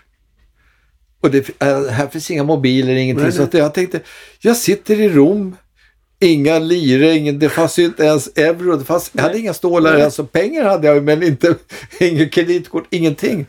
Och 1.21 1.31
det, 1.31 1.61
äh, 1.61 1.83
här 1.87 2.07
finns 2.07 2.31
inga 2.31 2.43
mobiler, 2.43 2.93
ingenting. 2.95 3.23
Nej, 3.23 3.33
Så 3.33 3.43
att 3.43 3.53
jag 3.53 3.73
tänkte, 3.73 4.01
jag 4.39 4.57
sitter 4.57 4.99
i 4.99 5.09
Rom, 5.09 5.55
inga 6.19 6.59
lire, 6.59 7.13
ingen, 7.15 7.39
det 7.39 7.49
fanns 7.49 7.79
ju 7.79 7.85
inte 7.85 8.03
ens 8.03 8.27
euro. 8.35 8.75
Det 8.77 8.85
fanns, 8.85 9.11
jag 9.13 9.21
hade 9.23 9.39
inga 9.39 9.53
stålar, 9.53 9.99
alltså 9.99 10.25
pengar 10.25 10.65
hade 10.65 10.87
jag 10.87 11.03
men 11.03 11.23
inte, 11.23 11.55
inget 11.99 12.31
kreditkort, 12.31 12.87
ingenting. 12.89 13.45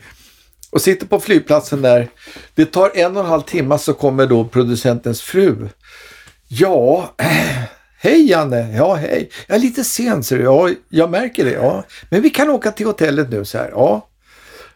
Och 0.71 0.81
sitter 0.81 1.05
på 1.05 1.19
flygplatsen 1.19 1.81
där. 1.81 2.07
Det 2.55 2.65
tar 2.65 2.91
en 2.95 3.17
och 3.17 3.23
en 3.23 3.29
halv 3.29 3.41
timme 3.41 3.77
så 3.77 3.93
kommer 3.93 4.27
då 4.27 4.45
producentens 4.45 5.21
fru. 5.21 5.69
Ja, 6.47 7.15
hej 8.05 8.29
Janne. 8.29 8.75
Ja, 8.77 8.93
hej. 8.93 9.29
Jag 9.47 9.55
är 9.55 9.59
lite 9.59 9.83
sen 9.83 10.23
ser 10.23 10.37
du. 10.37 10.43
Ja, 10.43 10.69
jag 10.89 11.11
märker 11.11 11.45
det. 11.45 11.51
Ja, 11.51 11.83
men 12.09 12.21
vi 12.21 12.29
kan 12.29 12.49
åka 12.49 12.71
till 12.71 12.85
hotellet 12.85 13.29
nu 13.29 13.45
så 13.45 13.57
här. 13.57 13.69
Ja, 13.71 14.07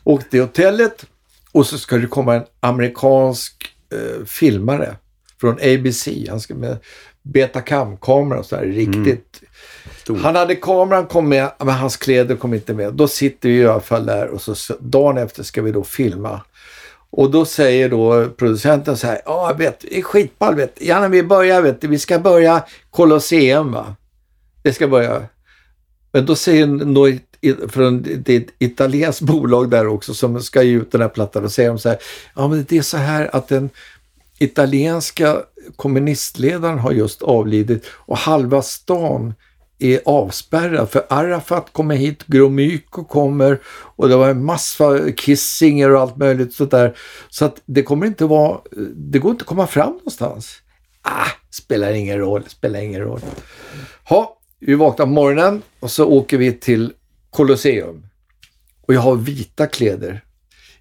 åkte 0.03 0.29
till 0.29 0.41
hotellet 0.41 1.05
och 1.51 1.65
så 1.65 1.77
ska 1.77 1.97
det 1.97 2.07
komma 2.07 2.35
en 2.35 2.43
amerikansk 2.59 3.53
eh, 3.93 4.25
filmare 4.25 4.95
från 5.41 5.53
ABC. 5.53 6.07
Han 6.29 6.41
ska 6.41 6.55
med 6.55 6.77
Betacam-kamera 7.21 8.39
och 8.39 8.45
så 8.45 8.55
här 8.55 8.65
riktigt. 8.65 9.41
Stor. 10.01 10.17
Han 10.17 10.35
hade 10.35 10.55
kameran 10.55 11.05
kom 11.05 11.29
med, 11.29 11.51
men 11.59 11.69
hans 11.69 11.97
kläder 11.97 12.35
kom 12.35 12.53
inte 12.53 12.73
med. 12.73 12.93
Då 12.93 13.07
sitter 13.07 13.49
vi 13.49 13.55
i 13.55 13.67
alla 13.67 13.81
fall 13.81 14.05
där 14.05 14.27
och 14.27 14.41
så 14.41 14.55
så 14.55 14.75
dagen 14.79 15.17
efter 15.17 15.43
ska 15.43 15.61
vi 15.61 15.71
då 15.71 15.83
filma. 15.83 16.41
Och 17.11 17.31
då 17.31 17.45
säger 17.45 17.89
då 17.89 18.29
producenten 18.29 18.97
så 18.97 19.07
här, 19.07 19.21
ja 19.25 19.55
vet, 19.57 19.79
det 19.79 19.97
är 19.97 20.01
skitball 20.01 20.55
vet 20.55 20.75
du. 20.75 20.85
Janne 20.85 21.07
vi 21.07 21.23
börjar 21.23 21.61
vet 21.61 21.81
du, 21.81 21.87
vi 21.87 21.99
ska 21.99 22.19
börja 22.19 22.63
Colosseum 22.89 23.71
va. 23.71 23.95
Det 24.61 24.73
ska 24.73 24.87
börja. 24.87 25.23
Men 26.11 26.25
då 26.25 26.35
säger 26.35 26.67
något 26.67 27.21
från 27.71 28.05
ett 28.27 28.49
italienskt 28.59 29.21
bolag 29.25 29.69
där 29.69 29.87
också 29.87 30.13
som 30.13 30.41
ska 30.41 30.63
ge 30.63 30.71
ut 30.71 30.91
den 30.91 31.01
här 31.01 31.09
plattan 31.09 31.43
och 31.43 31.51
säger 31.51 31.69
de 31.69 31.79
så 31.79 31.89
här, 31.89 31.97
ja 32.35 32.47
men 32.47 32.65
det 32.69 32.77
är 32.77 32.81
så 32.81 32.97
här 32.97 33.35
att 33.35 33.47
den 33.47 33.69
italienska 34.39 35.37
kommunistledaren 35.75 36.79
har 36.79 36.91
just 36.91 37.21
avlidit 37.21 37.85
och 37.89 38.17
halva 38.17 38.61
stan 38.61 39.33
är 39.79 40.01
avspärrad 40.05 40.89
för 40.89 41.05
Arafat 41.09 41.73
kommer 41.73 41.95
hit, 41.95 42.23
Gromyko 42.27 43.03
kommer 43.03 43.59
och 43.67 44.09
det 44.09 44.15
var 44.15 44.29
en 44.29 44.45
massa 44.45 45.11
Kissinger 45.11 45.91
och 45.91 46.01
allt 46.01 46.17
möjligt 46.17 46.53
sånt 46.53 46.71
där. 46.71 46.97
Så 47.29 47.45
att 47.45 47.61
det 47.65 47.83
kommer 47.83 48.07
inte 48.07 48.25
vara, 48.25 48.59
det 48.95 49.19
går 49.19 49.31
inte 49.31 49.41
att 49.41 49.47
komma 49.47 49.67
fram 49.67 49.93
någonstans. 49.93 50.61
Ah, 51.01 51.29
spelar 51.49 51.91
ingen 51.91 52.17
roll, 52.17 52.43
spelar 52.47 52.79
ingen 52.79 53.01
roll. 53.01 53.21
Ha, 54.03 54.37
vi 54.59 54.75
vaknar 54.75 55.05
på 55.05 55.11
morgonen 55.11 55.61
och 55.79 55.91
så 55.91 56.05
åker 56.05 56.37
vi 56.37 56.51
till 56.51 56.93
Colosseum. 57.29 58.05
Och 58.81 58.93
jag 58.93 59.01
har 59.01 59.15
vita 59.15 59.67
kläder. 59.67 60.23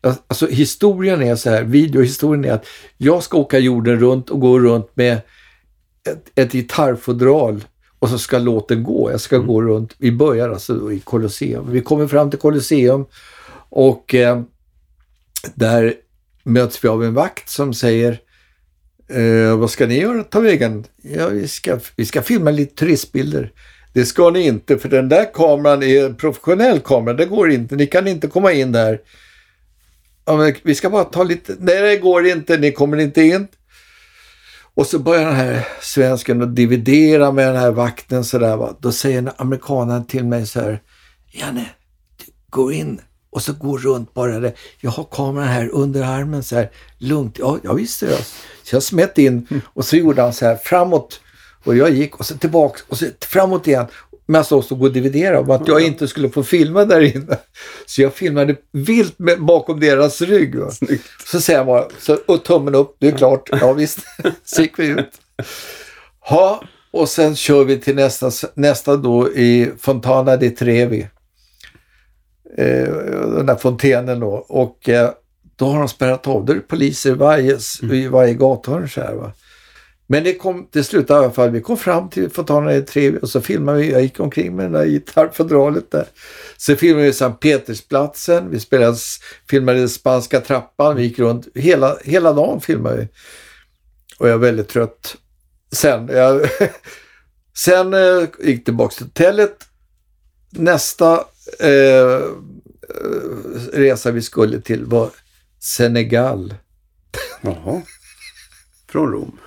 Alltså 0.01 0.47
historien 0.47 1.23
är 1.23 1.37
så 1.37 1.51
här, 1.51 1.65
videohistorien 1.65 2.45
är 2.45 2.53
att 2.53 2.67
jag 2.97 3.23
ska 3.23 3.39
åka 3.39 3.59
jorden 3.59 4.01
runt 4.01 4.31
och 4.31 4.41
gå 4.41 4.59
runt 4.59 4.91
med 4.95 5.21
ett, 6.09 6.31
ett 6.35 6.53
gitarrfodral 6.53 7.65
och 7.99 8.09
så 8.09 8.19
ska 8.19 8.39
låten 8.39 8.83
gå. 8.83 9.11
Jag 9.11 9.21
ska 9.21 9.39
gå 9.39 9.63
runt. 9.63 9.95
Vi 9.99 10.13
börjar 10.13 10.49
alltså 10.49 10.93
i 10.93 11.01
Colosseum. 11.01 11.73
Vi 11.73 11.81
kommer 11.81 12.07
fram 12.07 12.31
till 12.31 12.39
Colosseum 12.39 13.05
och 13.69 14.15
eh, 14.15 14.43
där 15.55 15.95
möts 16.43 16.85
vi 16.85 16.89
av 16.89 17.05
en 17.05 17.15
vakt 17.15 17.49
som 17.49 17.75
säger 17.75 18.21
eh, 19.09 19.59
vad 19.59 19.71
ska 19.71 19.87
ni 19.87 20.01
göra 20.01 20.25
ta 20.25 20.41
vägen? 20.41 20.85
Ja, 21.03 21.29
vi 21.29 21.49
ska, 21.49 21.79
vi 21.97 22.07
ska 22.07 22.23
filma 22.23 22.51
lite 22.51 22.75
turistbilder. 22.75 23.53
Det 23.93 24.05
ska 24.05 24.31
ni 24.31 24.41
inte 24.41 24.79
för 24.79 24.89
den 24.89 25.09
där 25.09 25.35
kameran 25.35 25.83
är 25.83 26.07
en 26.07 26.17
professionell 26.17 26.81
kamera. 26.81 27.15
Det 27.15 27.27
går 27.27 27.51
inte. 27.51 27.77
Ni 27.77 27.87
kan 27.87 28.09
inte 28.09 28.27
komma 28.27 28.53
in 28.53 28.73
där. 28.73 29.01
Ja, 30.25 30.53
vi 30.63 30.75
ska 30.75 30.91
bara 30.91 31.05
ta 31.05 31.23
lite. 31.23 31.57
Nej, 31.59 31.83
det 31.83 31.97
går 31.97 32.27
inte. 32.27 32.59
Ni 32.59 32.73
kommer 32.73 32.97
inte 32.97 33.23
in. 33.23 33.49
Och 34.79 34.87
så 34.87 34.99
börjar 34.99 35.25
den 35.25 35.37
här 35.37 35.69
svensken 35.81 36.43
att 36.43 36.57
dividera 36.57 37.33
med 37.33 37.49
den 37.49 37.57
här 37.57 37.71
vakten 37.71 38.25
sådär 38.25 38.57
va. 38.57 38.77
Då 38.81 38.93
säger 38.93 39.33
amerikanen 39.37 40.05
till 40.07 40.25
mig 40.25 40.47
så 40.47 40.61
här. 40.61 40.83
Janne, 41.33 41.67
gå 42.51 42.73
in 42.73 43.01
och 43.31 43.43
så 43.43 43.53
gå 43.53 43.79
runt 43.79 44.15
bara 44.15 44.41
det. 44.41 44.55
Jag 44.81 44.91
har 44.91 45.05
kameran 45.05 45.49
här 45.49 45.69
under 45.69 46.03
armen 46.03 46.43
så 46.43 46.57
här 46.57 46.71
lugnt. 46.99 47.39
Ja, 47.39 47.59
jag 47.63 47.75
visste 47.75 48.07
det. 48.07 48.27
Så 48.63 48.77
jag 48.77 48.83
smet 48.83 49.19
in 49.19 49.63
och 49.65 49.85
så 49.85 49.97
gjorde 49.97 50.23
han 50.23 50.33
så 50.33 50.47
här 50.47 50.57
framåt 50.57 51.21
och 51.65 51.77
jag 51.77 51.91
gick 51.91 52.17
och 52.17 52.27
så 52.27 52.39
tillbaks 52.39 52.85
och 52.89 52.99
så 52.99 53.07
framåt 53.21 53.67
igen. 53.67 53.87
Medan 54.29 54.45
de 54.49 54.63
stod 54.63 54.83
och 54.83 54.93
dividerade 54.93 55.39
om 55.39 55.51
att 55.51 55.69
jag 55.69 55.81
inte 55.81 56.09
skulle 56.09 56.31
få 56.31 56.43
filma 56.43 56.85
där 56.85 57.01
inne. 57.01 57.39
Så 57.87 58.03
jag 58.03 58.15
filmade 58.15 58.57
vilt 58.73 59.19
med, 59.19 59.41
bakom 59.41 59.81
deras 59.81 60.21
rygg. 60.21 60.55
Så 61.27 61.41
säger 61.41 61.59
jag 61.59 61.67
bara, 61.67 61.89
så, 61.99 62.19
och 62.27 62.45
tummen 62.45 62.75
upp, 62.75 62.97
det 62.99 63.09
är 63.09 63.17
klart. 63.17 63.49
Ja 63.61 63.73
visst, 63.73 63.99
så 64.45 64.63
gick 64.63 64.79
vi 64.79 64.87
ut. 64.87 65.11
Ha, 66.21 66.63
och 66.91 67.09
sen 67.09 67.37
kör 67.37 67.65
vi 67.65 67.79
till 67.79 67.95
nästa, 67.95 68.31
nästa 68.55 68.97
då 68.97 69.33
i 69.33 69.71
Fontana 69.79 70.37
di 70.37 70.51
Trevi. 70.51 71.09
Eh, 72.57 72.89
den 73.37 73.47
där 73.47 73.57
fontänen 73.57 74.21
då. 74.21 74.47
Och 74.49 74.89
eh, 74.89 75.11
då 75.57 75.67
har 75.67 75.79
de 75.79 75.89
spärrat 75.89 76.27
av. 76.27 76.45
Då 76.45 76.53
är 76.53 76.57
det 76.57 76.63
poliser 76.63 77.11
i 77.11 77.15
varje, 77.15 77.59
i 77.93 78.09
varje 78.09 78.35
gathörn 78.35 78.89
så 78.89 79.01
här 79.01 79.15
va. 79.15 79.33
Men 80.11 80.25
det, 80.25 80.35
kom, 80.35 80.69
det 80.73 80.85
slutade 80.85 81.21
i 81.21 81.25
alla 81.25 81.35
fall. 81.35 81.51
Vi 81.51 81.61
kom 81.61 81.77
fram 81.77 82.11
till 82.11 82.31
Fontana 82.31 82.71
di 82.71 82.83
Trevi 82.83 83.19
och 83.23 83.31
så 83.31 83.41
filmade 83.41 83.79
vi. 83.79 83.93
Jag 83.93 84.03
gick 84.03 84.21
omkring 84.21 84.57
med 84.57 84.65
den 84.65 84.73
där 84.73 84.87
gitarrfodralet 84.87 85.91
där. 85.91 86.07
Så 86.57 86.77
filmade 86.77 87.07
vi 87.07 87.13
Sankt 87.13 87.41
Petersplatsen. 87.41 88.51
Vi 88.51 88.61
spelade, 88.61 88.97
filmade 89.51 89.89
Spanska 89.89 90.41
trappan. 90.41 90.97
Vi 90.97 91.03
gick 91.03 91.19
runt. 91.19 91.49
Hela, 91.55 91.97
hela 92.05 92.33
dagen 92.33 92.61
filmade 92.61 92.97
vi. 92.97 93.09
Och 94.19 94.29
jag 94.29 94.39
var 94.39 94.47
väldigt 94.47 94.69
trött. 94.69 95.17
Sen, 95.73 96.09
jag, 96.09 96.49
sen 97.57 97.95
eh, 97.95 98.29
gick 98.41 98.65
tillbaka 98.65 98.95
till 98.95 99.07
hotellet. 99.07 99.65
Nästa 100.51 101.25
eh, 101.61 102.23
resa 103.73 104.11
vi 104.11 104.23
skulle 104.23 104.61
till 104.61 104.85
var 104.85 105.11
Senegal. 105.61 106.55
Jaha. 107.41 107.83
Från 108.89 109.13
Rom. 109.13 109.39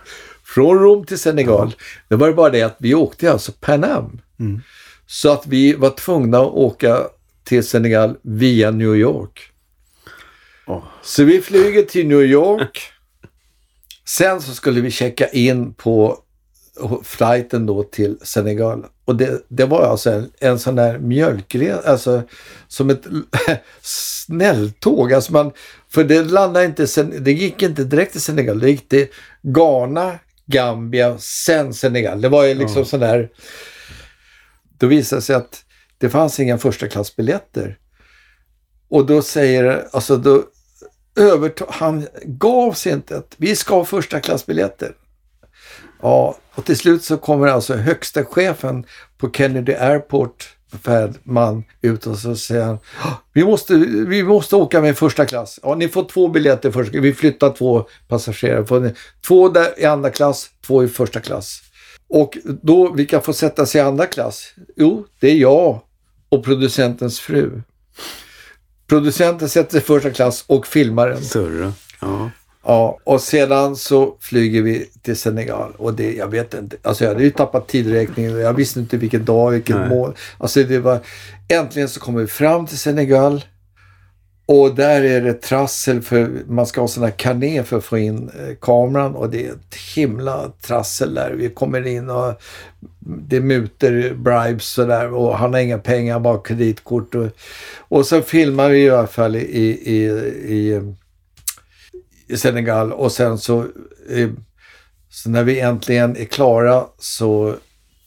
Från 0.54 0.80
Rom 0.80 1.06
till 1.06 1.20
Senegal. 1.20 1.76
Det 2.08 2.16
var 2.16 2.34
bara 2.34 2.50
det 2.50 2.62
att 2.62 2.76
vi 2.80 2.94
åkte 2.94 3.32
alltså 3.32 3.52
Pan 3.52 3.84
Am. 3.84 4.22
Mm. 4.40 4.62
Så 5.08 5.32
att 5.32 5.48
vi 5.48 5.74
var 5.74 5.90
tvungna 5.90 6.40
att 6.40 6.54
åka 6.54 7.08
till 7.44 7.68
Senegal 7.68 8.18
via 8.22 8.72
New 8.72 8.96
York. 8.96 9.52
Åh. 10.68 10.84
Så 11.02 11.24
vi 11.24 11.42
flyger 11.42 11.84
till 11.84 12.08
New 12.08 12.22
York. 12.22 12.82
Sen 14.06 14.42
så 14.42 14.54
skulle 14.54 14.82
vi 14.82 14.92
checka 14.92 15.28
in 15.28 15.74
på 15.74 16.18
flighten 17.04 17.66
då 17.66 17.84
till 17.84 18.18
Senegal. 18.22 18.86
Och 19.06 19.16
det, 19.16 19.42
det 19.48 19.66
var 19.66 19.82
alltså 19.82 20.12
en, 20.12 20.32
en 20.40 20.60
sån 20.60 20.76
där 20.76 21.00
mjölkresa, 21.00 21.90
alltså 21.92 22.22
som 22.68 22.90
ett 22.90 23.04
snälltåg. 23.82 25.14
Alltså 25.14 25.34
man, 25.34 25.52
för 25.90 26.04
det 26.04 26.24
landade 26.24 26.66
inte, 26.66 27.04
det 27.04 27.32
gick 27.32 27.62
inte 27.62 27.84
direkt 27.84 28.12
till 28.12 28.22
Senegal, 28.22 28.60
det 28.60 28.70
gick 28.70 28.90
till 28.90 29.08
Ghana, 29.42 30.20
Gambia, 30.52 31.18
sen 31.18 31.74
Senegal. 31.74 32.22
Det 32.22 32.30
var 32.30 32.46
ju 32.46 32.54
liksom 32.54 32.80
Ja. 32.80 32.86
sån 32.86 33.00
där... 33.00 33.30
Då 34.78 34.88
visade 34.88 35.18
det 35.20 35.24
sig 35.24 35.36
att 35.36 35.64
det 35.98 36.10
fanns 36.10 36.40
inga 36.40 36.58
första 36.58 36.88
klassbiljetter. 36.88 37.78
Och 38.90 39.06
då 39.06 39.22
säger, 39.22 39.88
alltså 39.92 40.18
då 40.18 40.44
övertog, 41.20 41.68
han 41.72 42.08
gav 42.24 42.74
sig 42.74 42.92
inte 42.94 43.18
att 43.18 43.36
vi 43.38 43.56
ska 43.56 43.76
ha 43.76 43.86
första 43.86 44.20
klassbiljetter. 44.20 44.92
Ja, 46.02 46.38
och 46.56 46.66
till 46.66 46.78
slut 46.78 47.04
så 47.04 47.18
kommer 47.18 47.48
alltså 47.48 47.76
högsta 47.76 48.26
chefen 48.26 48.86
på 49.18 49.32
Kennedy 49.32 49.74
Airport, 49.74 50.50
färdman, 50.84 51.64
ut 51.82 52.08
och 52.08 52.18
så 52.18 52.36
säger 52.36 52.64
han 52.64 52.80
vi 53.34 53.44
måste, 53.44 53.76
vi 54.08 54.24
måste 54.24 54.56
åka 54.56 54.82
med 54.82 54.98
första 54.98 55.26
klass. 55.26 55.60
Ja, 55.64 55.76
ni 55.76 55.88
får 55.88 56.04
två 56.04 56.28
biljetter 56.28 56.72
först. 56.72 56.94
Vi 56.94 57.14
flyttar 57.14 57.50
två 57.50 57.88
passagerare. 58.08 58.66
Får 58.66 58.80
ni, 58.80 58.94
två 59.28 59.50
där 59.50 59.80
i 59.80 59.86
andra 59.86 60.10
klass, 60.10 60.50
två 60.66 60.84
i 60.84 60.88
första 60.88 61.20
klass. 61.20 61.62
Och 62.10 62.38
då, 62.62 62.94
vilka 62.94 63.22
får 63.22 63.34
sätta 63.34 63.66
sig 63.66 63.82
i 63.82 63.84
andra 63.84 64.06
klass? 64.06 64.54
Jo, 64.76 65.06
det 65.20 65.32
är 65.32 65.36
jag 65.36 65.82
och 66.30 66.44
producentens 66.44 67.20
fru. 67.20 67.62
Producenten 68.88 69.50
sätter 69.50 69.72
sig 69.72 69.80
i 69.80 69.84
första 69.84 70.10
klass 70.10 70.44
och 70.48 70.68
filmaren. 70.68 71.24
Större. 71.24 71.72
Ja. 72.02 72.30
Ja, 72.66 73.00
och 73.04 73.22
sedan 73.22 73.76
så 73.76 74.18
flyger 74.20 74.62
vi 74.62 74.90
till 75.02 75.18
Senegal 75.18 75.72
och 75.78 75.94
det, 75.94 76.14
jag 76.16 76.28
vet 76.28 76.54
inte, 76.54 76.78
alltså 76.82 77.04
jag 77.04 77.12
hade 77.12 77.24
ju 77.24 77.32
tappat 77.32 77.68
tidräkningen 77.68 78.40
jag 78.40 78.54
visste 78.54 78.80
inte 78.80 78.98
vilken 78.98 79.26
dag, 79.26 79.52
vilken 79.52 79.88
mål. 79.90 80.16
Alltså 80.38 80.64
det 80.64 80.80
var, 80.80 81.00
äntligen 81.48 81.90
så 81.90 82.00
kommer 82.00 82.22
vi 82.22 82.28
fram 82.28 82.68
till 82.68 82.78
Senegal 82.78 83.44
Och 84.46 84.76
där 84.76 85.02
är 85.02 85.22
det 85.22 85.34
trassel 85.34 86.02
för 86.02 86.32
man 86.48 86.66
ska 86.66 86.82
ha 86.82 86.88
sån 86.88 87.04
här 87.04 87.12
kané 87.12 87.64
för 87.64 87.78
att 87.78 87.84
få 87.84 87.98
in 87.98 88.30
eh, 88.30 88.56
kameran 88.62 89.16
och 89.16 89.30
det 89.30 89.46
är 89.48 89.52
ett 89.52 89.76
himla 89.96 90.52
trassel 90.62 91.14
där. 91.14 91.32
Vi 91.32 91.50
kommer 91.50 91.88
in 91.88 92.10
och 92.10 92.42
det 93.00 93.36
är 93.36 93.42
muter, 93.42 94.14
bribes 94.14 94.66
sådär 94.66 95.14
och 95.14 95.38
han 95.38 95.54
har 95.54 95.60
inga 95.60 95.78
pengar, 95.78 96.20
bara 96.20 96.42
kreditkort. 96.42 97.16
Och, 97.16 97.28
och 97.78 98.06
så 98.06 98.22
filmar 98.22 98.70
vi 98.70 98.84
i 98.84 98.90
alla 98.90 99.08
fall 99.08 99.36
i, 99.36 99.40
i, 99.40 100.06
i, 100.56 100.82
i 102.32 102.38
Senegal 102.38 102.94
och 102.94 103.12
sen 103.12 103.38
så, 103.38 103.60
eh, 104.10 104.30
så 105.10 105.30
när 105.30 105.44
vi 105.44 105.60
äntligen 105.60 106.18
är 106.18 106.26
klara 106.26 106.86
så 106.98 107.56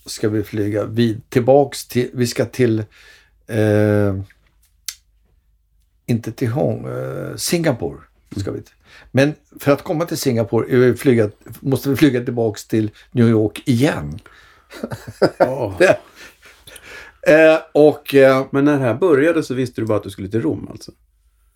ska 0.06 0.28
vi 0.28 0.42
flyga 0.42 0.84
vid, 0.84 1.30
tillbaks 1.30 1.88
till, 1.88 2.10
vi 2.12 2.26
ska 2.26 2.44
till 2.44 2.78
eh, 3.46 4.16
inte 6.06 6.32
till 6.32 6.48
Hong, 6.48 6.86
eh, 6.86 7.36
Singapore. 7.36 7.98
Ska 8.36 8.50
vi 8.50 8.62
till. 8.62 8.74
Men 9.10 9.34
för 9.60 9.72
att 9.72 9.82
komma 9.82 10.04
till 10.04 10.18
Singapore 10.18 10.76
vi 10.76 10.96
flyga, 10.96 11.30
måste 11.60 11.90
vi 11.90 11.96
flyga 11.96 12.24
tillbaks 12.24 12.66
till 12.66 12.90
New 13.10 13.28
York 13.28 13.62
igen. 13.64 14.18
Ja. 15.38 15.78
Eh, 17.26 17.58
och 17.72 18.14
eh, 18.14 18.46
Men 18.50 18.64
när 18.64 18.72
det 18.72 18.84
här 18.84 18.94
började 18.94 19.42
så 19.42 19.54
visste 19.54 19.80
du 19.80 19.86
bara 19.86 19.98
att 19.98 20.04
du 20.04 20.10
skulle 20.10 20.28
till 20.28 20.42
Rom 20.42 20.68
alltså? 20.70 20.92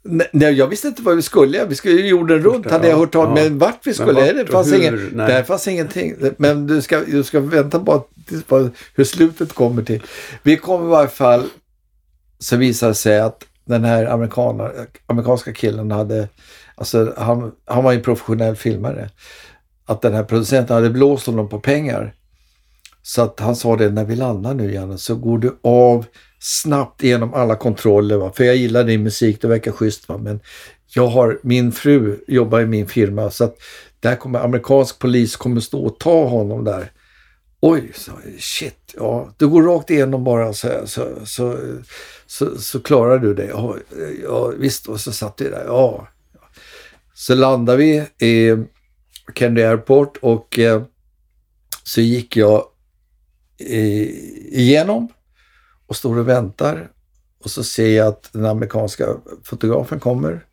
Ne- 0.08 0.28
nej, 0.32 0.52
jag 0.52 0.66
visste 0.66 0.88
inte 0.88 1.02
vad 1.02 1.16
vi 1.16 1.22
skulle. 1.22 1.64
Vi 1.64 1.74
skulle 1.74 1.94
ju 1.94 2.08
jorden 2.08 2.38
runt 2.38 2.62
Första, 2.62 2.74
hade 2.74 2.88
jag 2.88 2.96
ja, 2.96 3.00
hört 3.00 3.12
talas 3.12 3.38
ja. 3.38 3.44
Men 3.44 3.58
vart 3.58 3.86
vi 3.86 3.94
skulle, 3.94 4.12
vart 4.12 4.46
det 4.46 4.46
fanns, 4.46 4.72
ingen, 4.72 5.16
där 5.16 5.42
fanns 5.42 5.68
ingenting. 5.68 6.14
Men 6.36 6.66
du 6.66 6.82
ska, 6.82 7.00
du 7.00 7.24
ska 7.24 7.40
vänta 7.40 7.80
på, 7.80 7.92
att, 7.92 8.08
på 8.46 8.70
hur 8.94 9.04
slutet 9.04 9.52
kommer 9.52 9.82
till. 9.82 10.02
Vi 10.42 10.56
kom 10.56 10.84
i 10.84 10.88
varje 10.88 11.08
fall, 11.08 11.44
så 12.38 12.56
visade 12.56 12.90
det 12.90 12.94
sig 12.94 13.20
att 13.20 13.44
den 13.64 13.84
här 13.84 14.06
amerikanska 15.06 15.52
killen 15.52 15.90
hade, 15.90 16.28
alltså 16.74 17.14
han, 17.16 17.52
han 17.64 17.84
var 17.84 17.92
ju 17.92 18.00
professionell 18.00 18.56
filmare. 18.56 19.10
Att 19.86 20.02
den 20.02 20.14
här 20.14 20.24
producenten 20.24 20.76
hade 20.76 20.90
blåst 20.90 21.26
honom 21.26 21.48
på 21.48 21.60
pengar. 21.60 22.14
Så 23.02 23.22
att 23.22 23.40
han 23.40 23.56
sa 23.56 23.76
det, 23.76 23.90
när 23.90 24.04
vi 24.04 24.16
landar 24.16 24.54
nu 24.54 24.74
Janne 24.74 24.98
så 24.98 25.14
går 25.14 25.38
du 25.38 25.58
av 25.62 26.04
snabbt 26.38 27.04
igenom 27.04 27.34
alla 27.34 27.56
kontroller. 27.56 28.16
Va? 28.16 28.32
För 28.32 28.44
jag 28.44 28.56
gillar 28.56 28.84
din 28.84 29.02
musik, 29.02 29.42
det 29.42 29.48
verkar 29.48 29.72
schysst. 29.72 30.08
Va? 30.08 30.18
Men 30.18 30.40
jag 30.94 31.06
har, 31.06 31.40
min 31.42 31.72
fru 31.72 32.24
jobbar 32.26 32.60
i 32.60 32.66
min 32.66 32.88
firma 32.88 33.30
så 33.30 33.44
att 33.44 33.56
där 34.00 34.16
kommer 34.16 34.38
amerikansk 34.38 34.98
polis 34.98 35.36
kommer 35.36 35.60
stå 35.60 35.86
och 35.86 35.98
ta 35.98 36.24
honom 36.28 36.64
där. 36.64 36.92
Oj, 37.60 37.92
så, 37.94 38.12
shit, 38.38 38.94
ja, 38.96 39.34
du 39.36 39.48
går 39.48 39.62
rakt 39.62 39.90
igenom 39.90 40.24
bara 40.24 40.52
så, 40.52 40.86
så, 40.86 41.08
så, 41.24 41.58
så, 42.26 42.58
så 42.58 42.80
klarar 42.80 43.18
du 43.18 43.34
det. 43.34 43.46
Ja, 43.46 43.76
ja, 44.22 44.52
visst, 44.58 44.88
och 44.88 45.00
så 45.00 45.12
satt 45.12 45.40
vi 45.40 45.44
där. 45.44 45.64
Ja. 45.66 46.08
Så 47.14 47.34
landade 47.34 47.78
vi 47.78 48.26
i 48.26 48.56
Kennedy 49.34 49.62
Airport 49.62 50.16
och 50.16 50.58
eh, 50.58 50.82
så 51.84 52.00
gick 52.00 52.36
jag 52.36 52.64
i, 53.58 53.82
igenom 54.60 55.08
och 55.88 55.96
står 55.96 56.18
och 56.18 56.28
väntar. 56.28 56.90
Och 57.44 57.50
så 57.50 57.64
ser 57.64 57.96
jag 57.96 58.06
att 58.06 58.28
den 58.32 58.46
amerikanska 58.46 59.06
fotografen 59.42 60.00
kommer. 60.00 60.44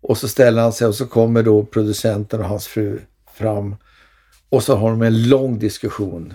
Och 0.00 0.18
så 0.18 0.28
ställer 0.28 0.62
han 0.62 0.72
sig 0.72 0.86
och 0.86 0.94
så 0.94 1.06
kommer 1.06 1.42
då 1.42 1.64
producenten 1.64 2.40
och 2.40 2.48
hans 2.48 2.66
fru 2.66 3.00
fram. 3.34 3.76
Och 4.48 4.62
så 4.62 4.76
har 4.76 4.90
de 4.90 5.02
en 5.02 5.28
lång 5.28 5.58
diskussion. 5.58 6.34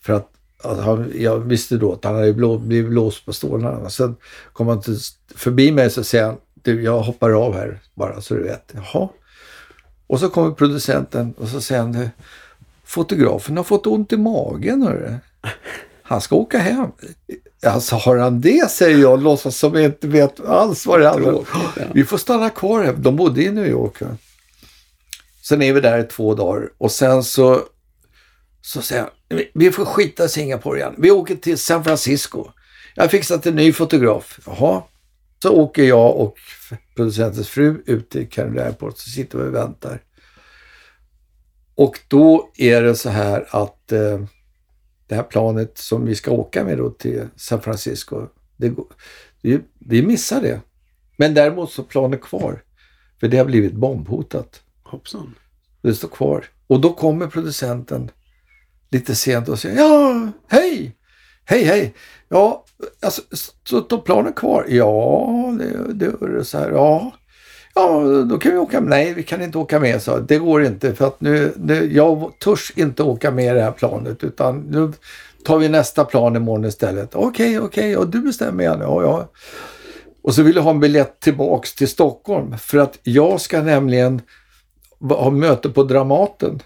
För 0.00 0.12
att, 0.12 0.28
att 0.62 0.78
han, 0.78 1.12
jag 1.14 1.38
visste 1.38 1.76
då 1.76 1.92
att 1.92 2.04
han 2.04 2.14
hade 2.14 2.32
blå, 2.32 2.58
blivit 2.58 2.90
blåst 2.90 3.26
på 3.26 3.32
stålarna. 3.32 3.90
Sen 3.90 4.16
kom 4.52 4.68
han 4.68 4.80
till, 4.80 4.98
förbi 5.34 5.72
mig 5.72 5.90
så 5.90 6.04
säger 6.04 6.24
han, 6.24 6.36
du 6.54 6.82
jag 6.82 7.00
hoppar 7.00 7.30
av 7.30 7.54
här 7.54 7.80
bara 7.94 8.20
så 8.20 8.34
du 8.34 8.42
vet. 8.42 8.74
Jaha. 8.74 9.08
Och 10.06 10.20
så 10.20 10.28
kommer 10.28 10.50
producenten 10.50 11.34
och 11.38 11.48
så 11.48 11.60
säger 11.60 11.80
han, 11.80 11.92
"Du, 11.92 12.10
fotografen 12.84 13.56
har 13.56 13.64
fått 13.64 13.86
ont 13.86 14.12
i 14.12 14.16
magen. 14.16 14.82
Hörru. 14.82 15.14
Han 16.12 16.20
ska 16.20 16.36
åka 16.36 16.58
hem. 16.58 16.86
Alltså 17.66 17.96
har 17.96 18.16
han 18.16 18.40
det, 18.40 18.70
säger 18.70 18.98
jag, 18.98 19.22
låtsas 19.22 19.56
som 19.56 19.74
jag 19.74 19.84
inte 19.84 20.08
vet 20.08 20.40
alls 20.40 20.86
vad 20.86 21.00
det 21.00 21.08
handlar 21.08 21.32
om. 21.32 21.44
Ja. 21.76 21.82
Vi 21.94 22.04
får 22.04 22.18
stanna 22.18 22.50
kvar 22.50 22.84
här. 22.84 22.92
De 22.92 23.16
bodde 23.16 23.42
i 23.42 23.50
New 23.50 23.66
York. 23.66 23.96
Sen 25.42 25.62
är 25.62 25.72
vi 25.72 25.80
där 25.80 25.98
i 25.98 26.04
två 26.04 26.34
dagar 26.34 26.68
och 26.78 26.92
sen 26.92 27.24
så, 27.24 27.60
så 28.62 28.82
säger 28.82 29.02
han, 29.02 29.40
"Vi- 29.54 29.70
får 29.70 29.84
skita 29.84 30.24
i 30.24 30.28
Singapore 30.28 30.78
igen. 30.78 30.94
Vi 30.98 31.10
åker 31.10 31.36
till 31.36 31.58
San 31.58 31.84
Francisco. 31.84 32.46
Jag 32.94 33.02
har 33.04 33.08
fixat 33.08 33.46
en 33.46 33.54
ny 33.56 33.72
fotograf. 33.72 34.38
Jaha. 34.46 34.82
Så 35.42 35.50
åker 35.50 35.82
jag 35.82 36.16
och 36.16 36.36
producentens 36.96 37.48
fru 37.48 37.82
ut 37.86 38.10
till 38.10 38.28
Kennedy 38.30 38.58
Airport 38.60 38.98
så 38.98 39.10
sitter 39.10 39.38
vi 39.38 39.44
och 39.48 39.54
väntar. 39.54 40.00
Och 41.74 42.00
då 42.08 42.50
är 42.56 42.82
det 42.82 42.94
så 42.94 43.08
här 43.10 43.46
att 43.50 43.92
eh, 43.92 44.20
det 45.12 45.16
här 45.16 45.22
planet 45.22 45.78
som 45.78 46.04
vi 46.04 46.14
ska 46.14 46.30
åka 46.30 46.64
med 46.64 46.78
då 46.78 46.90
till 46.90 47.28
San 47.36 47.62
Francisco, 47.62 48.26
det, 48.56 48.74
vi, 49.78 50.02
missar 50.02 50.40
det. 50.40 50.60
Men 51.16 51.34
däremot 51.34 51.72
så 51.72 51.82
planet 51.82 52.22
kvar. 52.22 52.62
För 53.20 53.28
det 53.28 53.38
har 53.38 53.44
blivit 53.44 53.72
bombhotat. 53.72 54.62
Hoppsan. 54.82 55.34
Det 55.82 55.94
står 55.94 56.08
kvar. 56.08 56.44
Och 56.66 56.80
då 56.80 56.92
kommer 56.92 57.26
producenten 57.26 58.10
lite 58.90 59.14
sent 59.14 59.48
och 59.48 59.58
säger 59.58 59.76
ja, 59.76 60.28
hej! 60.48 60.96
Hej, 61.44 61.64
hej! 61.64 61.94
Ja, 62.28 62.64
alltså, 63.02 63.22
så 63.64 63.82
står 63.82 63.98
planet 63.98 64.34
kvar? 64.36 64.66
Ja, 64.68 65.56
det, 65.58 65.94
det 65.94 66.06
är 66.06 66.28
det 66.28 66.44
så 66.44 66.58
här. 66.58 66.70
Ja, 66.70 67.12
ja, 67.74 68.00
då 68.30 68.38
kan 68.38 68.52
vi 68.52 68.58
åka 68.58 68.80
med. 68.80 68.90
Nej, 68.90 69.14
vi 69.14 69.22
kan 69.22 69.42
inte 69.42 69.58
åka 69.58 69.80
med, 69.80 70.02
så 70.02 70.18
Det 70.18 70.38
går 70.38 70.64
inte 70.64 70.94
för 70.94 71.06
att 71.06 71.20
nu, 71.20 71.52
nu, 71.56 71.92
jag 71.92 72.32
törs 72.38 72.72
inte 72.76 73.02
åka 73.02 73.30
med 73.30 73.56
det 73.56 73.62
här 73.62 73.72
planet 73.72 74.24
utan 74.24 74.60
nu 74.60 74.92
tar 75.44 75.58
vi 75.58 75.68
nästa 75.68 76.04
plan 76.04 76.36
imorgon 76.36 76.64
istället. 76.64 77.14
Okej, 77.14 77.60
okej, 77.60 77.96
och 77.96 78.08
du 78.08 78.20
bestämmer 78.20 78.64
igen. 78.64 78.80
Ja, 78.80 79.02
ja. 79.02 79.30
Och 80.22 80.34
så 80.34 80.42
vill 80.42 80.56
jag 80.56 80.62
ha 80.62 80.70
en 80.70 80.80
biljett 80.80 81.20
tillbaks 81.20 81.74
till 81.74 81.88
Stockholm 81.88 82.58
för 82.58 82.78
att 82.78 82.98
jag 83.02 83.40
ska 83.40 83.62
nämligen 83.62 84.20
ha 85.00 85.30
möte 85.30 85.68
på 85.68 85.82
Dramaten. 85.82 86.62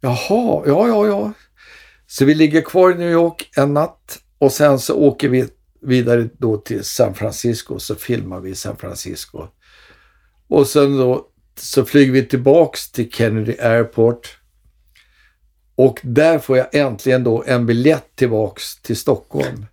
Jaha, 0.00 0.62
ja, 0.66 0.88
ja, 0.88 1.06
ja. 1.06 1.32
Så 2.06 2.24
vi 2.24 2.34
ligger 2.34 2.60
kvar 2.60 2.90
i 2.90 2.94
New 2.94 3.10
York 3.10 3.50
en 3.56 3.74
natt 3.74 4.18
och 4.38 4.52
sen 4.52 4.78
så 4.78 4.94
åker 4.94 5.28
vi 5.28 5.48
vidare 5.80 6.28
då 6.38 6.56
till 6.56 6.84
San 6.84 7.14
Francisco 7.14 7.78
så 7.78 7.94
filmar 7.94 8.40
vi 8.40 8.50
i 8.50 8.54
San 8.54 8.76
Francisco. 8.76 9.46
Och 10.52 10.66
sen 10.66 10.96
då 10.96 11.26
så 11.56 11.84
flyger 11.84 12.12
vi 12.12 12.26
tillbaks 12.26 12.90
till 12.90 13.10
Kennedy 13.10 13.56
Airport. 13.60 14.38
Och 15.74 16.00
där 16.02 16.38
får 16.38 16.56
jag 16.56 16.74
äntligen 16.74 17.24
då 17.24 17.44
en 17.46 17.66
biljett 17.66 18.16
tillbaks 18.16 18.82
till 18.82 18.96
Stockholm 18.96 19.66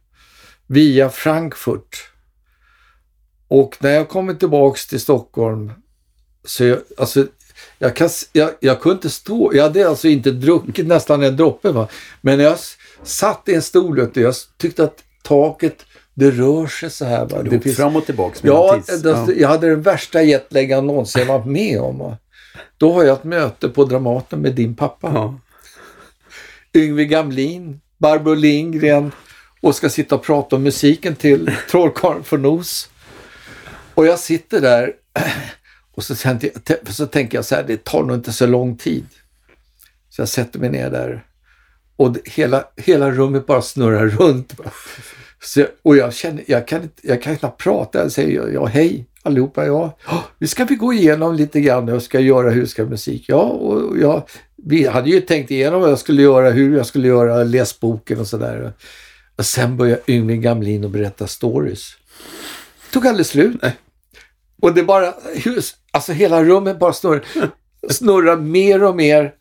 via 0.68 1.10
Frankfurt. 1.10 2.10
Och 3.48 3.78
när 3.80 3.90
jag 3.90 4.10
kommer 4.10 4.34
tillbaks 4.34 4.88
till 4.88 5.00
Stockholm 5.00 5.72
så 6.44 6.64
jag, 6.64 6.80
alltså, 6.98 7.28
jag, 7.80 7.96
kan, 7.96 8.10
jag, 8.34 8.52
jag 8.60 8.82
kunde 8.82 8.96
inte 8.96 9.10
stå, 9.10 9.52
jag 9.56 9.64
hade 9.64 9.90
alltså 9.90 10.08
inte 10.08 10.32
druckit 10.32 10.88
nästan 10.88 11.24
en 11.24 11.38
droppe. 11.38 11.72
Va? 11.72 11.88
Men 12.22 12.40
jag 12.40 12.58
satt 13.04 13.50
i 13.50 13.54
en 13.54 13.62
stol 13.62 14.00
och 14.00 14.18
jag 14.18 14.36
tyckte 14.58 14.84
att 14.84 15.04
taket, 15.24 15.86
det 16.20 16.32
rör 16.32 16.68
sig 16.68 16.90
så 16.90 17.06
här. 17.06 17.26
Va? 17.26 17.44
Du 17.44 17.50
Det 17.50 17.58
åkte 17.58 17.70
fram 17.70 17.96
och 17.96 18.06
tillbaks 18.06 18.40
Ja, 18.44 18.82
tids. 18.86 19.02
det, 19.02 19.34
jag 19.38 19.48
hade 19.50 19.70
den 19.70 19.82
värsta 19.82 20.22
jetlag 20.24 20.64
jag 20.72 20.84
någonsin 20.84 21.28
varit 21.28 21.46
med 21.46 21.80
om. 21.82 21.98
va. 21.98 22.18
Då 22.78 22.94
har 22.94 23.04
jag 23.04 23.14
ett 23.18 23.24
möte 23.24 23.70
på 23.70 23.86
Dramaten 23.86 24.40
med 24.42 24.56
din 24.56 24.76
pappa. 24.76 25.12
Ja. 25.14 25.40
Yngve 26.74 27.06
Gamlin, 27.06 27.82
Barbro 27.98 28.34
Lindgren 28.34 29.12
och 29.62 29.76
ska 29.76 29.90
sitta 29.90 30.16
och 30.16 30.24
prata 30.24 30.56
om 30.56 30.64
musiken 30.64 31.16
till 31.16 31.52
Trollkarlen 31.72 32.24
från 32.24 32.42
Nos. 32.42 32.90
Och 33.94 34.06
jag 34.06 34.20
sitter 34.20 34.62
där 34.62 34.94
och 35.96 36.04
så, 36.04 36.16
jag- 36.24 36.94
så 36.94 37.06
tänker 37.08 37.38
jag 37.38 37.46
så 37.46 37.56
här, 37.56 37.64
det 37.68 37.84
tar 37.84 38.04
nog 38.04 38.18
inte 38.18 38.34
så 38.34 38.46
lång 38.46 38.78
tid. 38.78 39.06
Så 40.10 40.22
jag 40.22 40.30
sätter 40.30 40.60
mig 40.60 40.70
ner 40.70 40.90
där 40.90 41.26
och 41.96 42.12
det, 42.12 42.20
hela, 42.26 42.64
hela 42.78 43.12
rummet 43.12 43.46
bara 43.46 43.62
snurrar 43.62 44.08
runt. 44.08 44.54
Så, 45.44 45.60
jag- 45.60 45.70
och 45.84 45.98
jag 45.98 46.14
känner, 46.14 46.44
jag 46.48 46.68
kan, 46.68 46.82
inte- 46.84 47.08
jag 47.08 47.22
kan 47.22 47.38
knappt 47.38 47.62
prata. 47.64 48.00
Jag 48.00 48.12
säger 48.12 48.48
ja, 48.48 48.66
hej 48.66 49.06
allihopa. 49.24 49.66
Ja, 49.66 49.98
"Ja, 50.08 50.24
vi 50.38 50.48
ska 50.48 50.66
vi 50.66 50.76
gå 50.76 50.94
igenom 50.94 51.36
lite 51.36 51.62
grann 51.62 51.88
hur 51.88 51.94
jag 51.94 52.02
ska 52.02 52.20
göra, 52.20 52.50
hur 52.50 52.66
ska 52.66 52.86
musik. 52.86 53.26
Ja, 53.28 53.42
och 53.42 53.98
jag, 54.00 54.24
vi 54.56 54.88
hade 54.88 55.10
ju 55.10 55.22
tänkt 55.22 55.52
igenom 55.52 55.82
vad 55.82 55.92
jag 55.92 56.00
skulle 56.00 56.22
göra, 56.22 56.50
hur 56.50 56.78
jag 56.78 56.86
skulle 56.86 57.08
göra, 57.08 57.44
läs 57.44 57.80
boken 57.80 58.20
och 58.20 58.28
sådär. 58.28 58.74
Och 59.36 59.46
sen 59.46 59.78
började 59.78 60.02
Yngve 60.08 60.38
Gamlin 60.38 60.86
att 60.86 60.92
berätta 60.92 61.28
stories. 61.28 61.90
Det 62.88 62.94
tog 62.94 63.08
aldrig 63.08 63.26
slut. 63.26 63.62
Och 64.62 64.74
det 64.74 64.84
bara, 64.84 65.14
alltså 65.92 66.12
hela 66.12 66.44
rummet 66.44 66.80
bara 66.80 66.94
snurrar, 66.94 67.24
snurrar 67.90 68.38
mer 68.38 68.84
och 68.84 68.96
mer. 68.96 69.34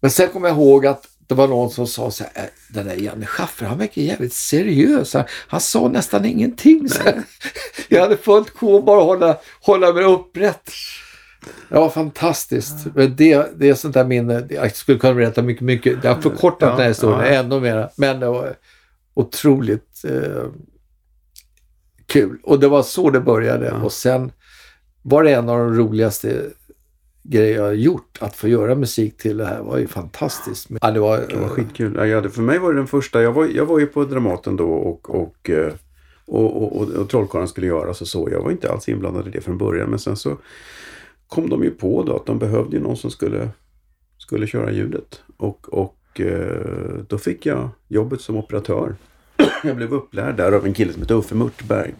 Men 0.00 0.10
sen 0.10 0.28
kommer 0.28 0.48
jag 0.48 0.56
ihåg 0.58 0.86
att 0.86 1.06
det 1.26 1.34
var 1.34 1.48
någon 1.48 1.70
som 1.70 1.86
sa 1.86 2.10
så 2.10 2.24
här, 2.24 2.44
"Äh, 2.44 2.48
den 2.68 2.86
där 2.86 2.94
Janne 2.96 3.26
Schaffer, 3.26 3.66
han 3.66 3.78
verkar 3.78 4.02
jävligt 4.02 4.32
seriös. 4.32 5.14
Han, 5.14 5.24
han 5.30 5.60
sa 5.60 5.88
nästan 5.88 6.24
ingenting. 6.24 6.88
Så 6.88 7.02
här. 7.02 7.22
Jag 7.88 8.00
hade 8.02 8.16
fullt 8.16 8.50
sjå 8.50 8.82
bara 8.82 9.02
hålla, 9.02 9.38
hålla 9.60 9.92
mig 9.92 10.04
upprätt. 10.04 10.70
Det 11.68 11.74
var 11.74 11.90
fantastiskt. 11.90 12.74
Men 12.94 13.16
det, 13.16 13.46
det 13.58 13.68
är 13.68 13.74
sånt 13.74 13.94
där 13.94 14.04
minne. 14.04 14.46
Jag 14.50 14.76
skulle 14.76 14.98
kunna 14.98 15.14
berätta 15.14 15.42
mycket, 15.42 15.62
mycket. 15.62 16.04
Jag 16.04 16.14
har 16.14 16.22
förkortat 16.22 16.58
Ja, 16.60 16.70
den 16.70 16.80
här 16.80 16.88
historien 16.88 17.32
ja. 17.34 17.40
ännu 17.40 17.60
mer. 17.60 17.88
Men 17.96 18.20
det 18.20 18.26
var 18.28 18.54
otroligt 19.14 20.04
eh, 20.04 20.44
kul. 22.06 22.38
Och 22.42 22.60
det 22.60 22.68
var 22.68 22.82
så 22.82 23.10
det 23.10 23.20
började. 23.20 23.66
Ja. 23.66 23.74
Och 23.82 23.92
sen 23.92 24.32
var 25.02 25.24
det 25.24 25.30
en 25.34 25.48
av 25.48 25.58
de 25.58 25.76
roligaste 25.76 26.50
grejer 27.22 27.56
jag 27.56 27.62
har 27.64 27.72
gjort. 27.72 28.18
Att 28.20 28.36
få 28.36 28.48
göra 28.48 28.74
musik 28.74 29.16
till 29.16 29.36
det 29.36 29.44
här 29.46 29.62
var 29.62 29.78
ju 29.78 29.86
fantastiskt. 29.86 30.68
Ja, 30.80 30.90
det 30.90 31.00
var, 31.00 31.18
Det 31.28 31.36
var 31.36 31.48
skitkul. 31.48 32.08
Ja, 32.08 32.28
för 32.28 32.42
mig 32.42 32.58
var 32.58 32.72
det 32.72 32.78
den 32.78 32.86
första. 32.86 33.22
Jag 33.22 33.32
var, 33.32 33.46
jag 33.46 33.66
var 33.66 33.78
ju 33.78 33.86
på 33.86 34.04
Dramaten 34.04 34.56
då 34.56 34.72
och, 34.72 35.10
och, 35.10 35.50
eh, 35.50 35.72
och, 36.26 36.62
och, 36.62 36.76
och, 36.82 36.88
och 36.88 37.08
Trollkarlen 37.08 37.48
skulle 37.48 37.66
göras 37.66 38.00
och 38.00 38.08
så. 38.08 38.28
Jag 38.32 38.42
var 38.42 38.50
inte 38.50 38.70
alls 38.72 38.88
inblandad 38.88 39.26
i 39.28 39.30
det 39.30 39.40
från 39.40 39.58
början. 39.58 39.90
Men 39.90 39.98
sen 39.98 40.16
så 40.16 40.36
kom 41.28 41.48
de 41.50 41.64
ju 41.64 41.70
på 41.70 42.02
då 42.02 42.16
att 42.16 42.26
de 42.26 42.38
behövde 42.38 42.76
ju 42.76 42.82
någon 42.82 42.96
som 42.96 43.10
skulle, 43.10 43.48
skulle 44.18 44.46
köra 44.46 44.70
ljudet. 44.72 45.20
Och, 45.36 45.68
och 45.74 46.20
eh, 46.20 46.66
då 47.08 47.18
fick 47.18 47.46
jag 47.46 47.68
jobbet 47.88 48.20
som 48.20 48.36
operatör. 48.36 48.94
Jag 49.64 49.76
blev 49.76 49.92
upplärd 49.94 50.36
där 50.36 50.52
av 50.52 50.66
en 50.66 50.74
kille 50.74 50.92
som 50.92 51.02
heter 51.02 51.14
Uffe 51.14 51.34
Murtberg. 51.34 51.94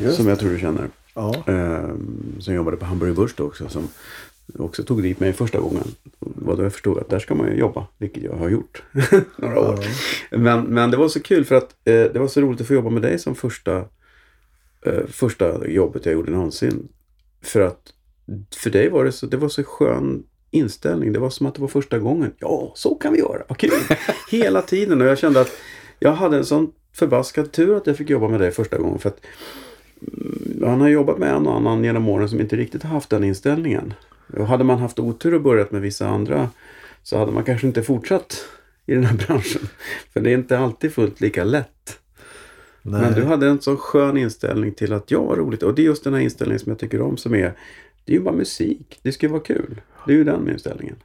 Just 0.00 0.16
Som 0.16 0.26
jag 0.26 0.38
tror 0.38 0.50
du 0.50 0.58
känner. 0.58 0.88
ja. 1.14 1.34
Eh, 1.46 1.90
som 2.38 2.54
jobbade 2.54 2.76
på 2.76 2.84
Hamburger 2.84 3.14
Börs 3.14 3.40
också. 3.40 3.68
Som 3.68 3.88
också 4.54 4.82
tog 4.84 5.02
dit 5.02 5.20
mig 5.20 5.32
första 5.32 5.60
gången. 5.60 5.84
Det 6.20 6.44
var 6.44 6.56
då 6.56 6.62
jag 6.62 6.72
förstod 6.72 6.98
att 6.98 7.10
där 7.10 7.18
ska 7.18 7.34
man 7.34 7.48
ju 7.48 7.58
jobba. 7.58 7.86
Vilket 7.98 8.22
jag 8.22 8.32
har 8.32 8.48
gjort 8.48 8.82
några 9.36 9.60
år. 9.60 9.78
Men, 10.30 10.64
men 10.64 10.90
det 10.90 10.96
var 10.96 11.08
så 11.08 11.22
kul 11.22 11.44
för 11.44 11.54
att 11.54 11.74
eh, 11.84 11.94
det 11.94 12.18
var 12.18 12.28
så 12.28 12.40
roligt 12.40 12.60
att 12.60 12.66
få 12.66 12.74
jobba 12.74 12.90
med 12.90 13.02
dig 13.02 13.18
som 13.18 13.34
första, 13.34 13.76
eh, 14.86 15.06
första 15.08 15.68
jobbet 15.68 16.06
jag 16.06 16.12
gjorde 16.12 16.32
någonsin. 16.32 16.88
För 17.42 17.60
att 17.60 17.92
för 18.56 18.70
dig 18.70 18.88
var 18.88 19.04
det 19.04 19.12
så, 19.12 19.26
det 19.26 19.36
var 19.36 19.48
så 19.48 19.64
skön 19.64 20.22
inställning. 20.50 21.12
Det 21.12 21.18
var 21.18 21.30
som 21.30 21.46
att 21.46 21.54
det 21.54 21.60
var 21.60 21.68
första 21.68 21.98
gången. 21.98 22.32
Ja, 22.38 22.72
så 22.74 22.94
kan 22.94 23.12
vi 23.12 23.18
göra. 23.18 23.42
Vad 23.48 23.58
kul! 23.58 23.70
Hela 24.30 24.62
tiden. 24.62 25.00
Och 25.00 25.06
jag 25.06 25.18
kände 25.18 25.40
att 25.40 25.52
jag 25.98 26.12
hade 26.12 26.36
en 26.36 26.44
sån 26.44 26.72
förbaskad 26.92 27.52
tur 27.52 27.76
att 27.76 27.86
jag 27.86 27.96
fick 27.96 28.10
jobba 28.10 28.28
med 28.28 28.40
dig 28.40 28.50
första 28.50 28.78
gången. 28.78 28.98
För 28.98 29.08
att 29.08 29.20
mm, 30.00 30.62
han 30.64 30.80
har 30.80 30.88
jobbat 30.88 31.18
med 31.18 31.34
en 31.34 31.46
och 31.46 31.56
annan 31.56 31.84
genom 31.84 32.08
åren 32.08 32.28
som 32.28 32.40
inte 32.40 32.56
riktigt 32.56 32.82
har 32.82 32.90
haft 32.90 33.10
den 33.10 33.24
inställningen. 33.24 33.94
Och 34.32 34.46
hade 34.46 34.64
man 34.64 34.78
haft 34.78 34.98
otur 34.98 35.34
och 35.34 35.42
börjat 35.42 35.72
med 35.72 35.80
vissa 35.80 36.08
andra 36.08 36.50
så 37.02 37.18
hade 37.18 37.32
man 37.32 37.44
kanske 37.44 37.66
inte 37.66 37.82
fortsatt 37.82 38.44
i 38.86 38.94
den 38.94 39.04
här 39.04 39.16
branschen. 39.26 39.68
För 40.12 40.20
det 40.20 40.30
är 40.30 40.34
inte 40.34 40.58
alltid 40.58 40.92
fullt 40.92 41.20
lika 41.20 41.44
lätt. 41.44 41.98
Nej. 42.82 43.00
Men 43.00 43.14
du 43.14 43.24
hade 43.24 43.46
en 43.46 43.60
så 43.60 43.76
skön 43.76 44.16
inställning 44.16 44.72
till 44.72 44.92
att 44.92 45.10
ja, 45.10 45.22
vad 45.22 45.38
roligt. 45.38 45.62
Och 45.62 45.74
det 45.74 45.82
är 45.82 45.84
just 45.84 46.04
den 46.04 46.14
här 46.14 46.20
inställningen 46.20 46.60
som 46.60 46.70
jag 46.70 46.78
tycker 46.78 47.00
om 47.00 47.16
som 47.16 47.34
är 47.34 47.54
det 48.04 48.12
är 48.12 48.16
ju 48.16 48.22
bara 48.22 48.34
musik. 48.34 48.98
Det 49.02 49.12
ska 49.12 49.26
ju 49.26 49.32
vara 49.32 49.42
kul. 49.42 49.80
Det 50.06 50.12
är 50.12 50.16
ju 50.16 50.24
den 50.24 50.50
inställningen. 50.50 50.96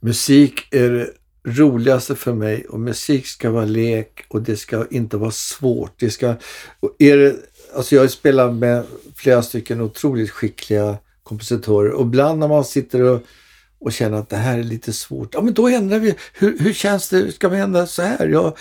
Musik 0.00 0.74
är 0.74 0.90
det 0.90 1.10
roligaste 1.44 2.14
för 2.14 2.34
mig 2.34 2.64
och 2.68 2.80
musik 2.80 3.26
ska 3.26 3.50
vara 3.50 3.64
lek 3.64 4.24
och 4.28 4.42
det 4.42 4.56
ska 4.56 4.86
inte 4.90 5.16
vara 5.16 5.30
svårt. 5.30 5.92
Det 5.96 6.10
ska, 6.10 6.34
och 6.80 6.96
är 6.98 7.16
det, 7.16 7.36
alltså 7.74 7.94
jag 7.94 8.02
har 8.02 8.08
spelat 8.08 8.54
med 8.54 8.84
flera 9.14 9.42
stycken 9.42 9.80
otroligt 9.80 10.30
skickliga 10.30 10.98
kompositörer 11.22 11.90
och 11.90 12.06
ibland 12.06 12.38
när 12.38 12.48
man 12.48 12.64
sitter 12.64 13.02
och, 13.02 13.20
och 13.80 13.92
känner 13.92 14.18
att 14.18 14.28
det 14.28 14.36
här 14.36 14.58
är 14.58 14.62
lite 14.62 14.92
svårt, 14.92 15.34
ja 15.34 15.40
men 15.40 15.54
då 15.54 15.68
ändrar 15.68 15.98
vi. 15.98 16.14
Hur, 16.34 16.58
hur 16.58 16.72
känns 16.72 17.08
det? 17.08 17.32
Ska 17.32 17.48
vi 17.48 17.58
ändra 17.58 17.86
så 17.86 18.02
här? 18.02 18.28
Ja, 18.28 18.56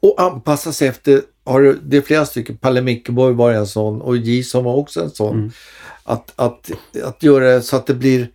och 0.00 0.22
anpassa 0.22 0.72
sig 0.72 0.88
efter, 0.88 1.22
har 1.44 1.60
du, 1.60 1.80
det 1.82 1.96
är 1.96 2.00
flera 2.00 2.26
stycken, 2.26 2.56
Palle 2.56 2.82
Mickeborg 2.82 3.34
var 3.34 3.52
en 3.52 3.66
sån 3.66 4.00
och 4.00 4.16
Jason 4.16 4.64
var 4.64 4.74
också 4.74 5.02
en 5.02 5.10
sån. 5.10 5.38
Mm. 5.38 5.50
Att, 6.04 6.32
att, 6.36 6.70
att 7.04 7.22
göra 7.22 7.44
det 7.44 7.62
så 7.62 7.76
att 7.76 7.86
det 7.86 7.94
blir 7.94 8.28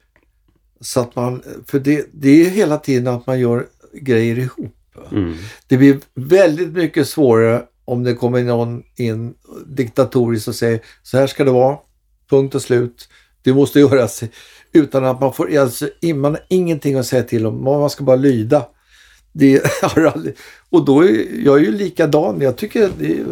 så 0.81 0.99
att 0.99 1.15
man, 1.15 1.43
för 1.67 1.79
det, 1.79 2.09
det 2.13 2.29
är 2.29 2.35
ju 2.35 2.49
hela 2.49 2.77
tiden 2.77 3.07
att 3.07 3.27
man 3.27 3.39
gör 3.39 3.65
grejer 3.93 4.39
ihop. 4.39 4.75
Mm. 5.11 5.35
Det 5.67 5.77
blir 5.77 5.99
väldigt 6.13 6.69
mycket 6.69 7.07
svårare 7.07 7.63
om 7.85 8.03
det 8.03 8.13
kommer 8.13 8.43
någon 8.43 8.83
in 8.95 9.33
diktatoriskt 9.65 10.47
och 10.47 10.55
säger 10.55 10.79
så 11.03 11.17
här 11.17 11.27
ska 11.27 11.43
det 11.43 11.51
vara, 11.51 11.77
punkt 12.29 12.55
och 12.55 12.61
slut. 12.61 13.09
Det 13.43 13.53
måste 13.53 13.79
göras 13.79 14.23
utan 14.71 15.05
att 15.05 15.21
man 15.21 15.33
får, 15.33 15.57
alltså, 15.57 15.89
man 16.15 16.31
har 16.31 16.43
ingenting 16.47 16.95
att 16.95 17.05
säga 17.05 17.23
till 17.23 17.45
om, 17.45 17.63
man 17.63 17.89
ska 17.89 18.03
bara 18.03 18.15
lyda. 18.15 18.65
Det 19.31 19.63
har 19.81 20.03
aldrig, 20.03 20.35
och 20.69 20.85
då 20.85 21.01
är 21.01 21.45
jag 21.45 21.57
är 21.57 21.61
ju 21.61 21.71
likadan. 21.71 22.41
Jag 22.41 22.57
tycker 22.57 22.89
det 22.99 23.23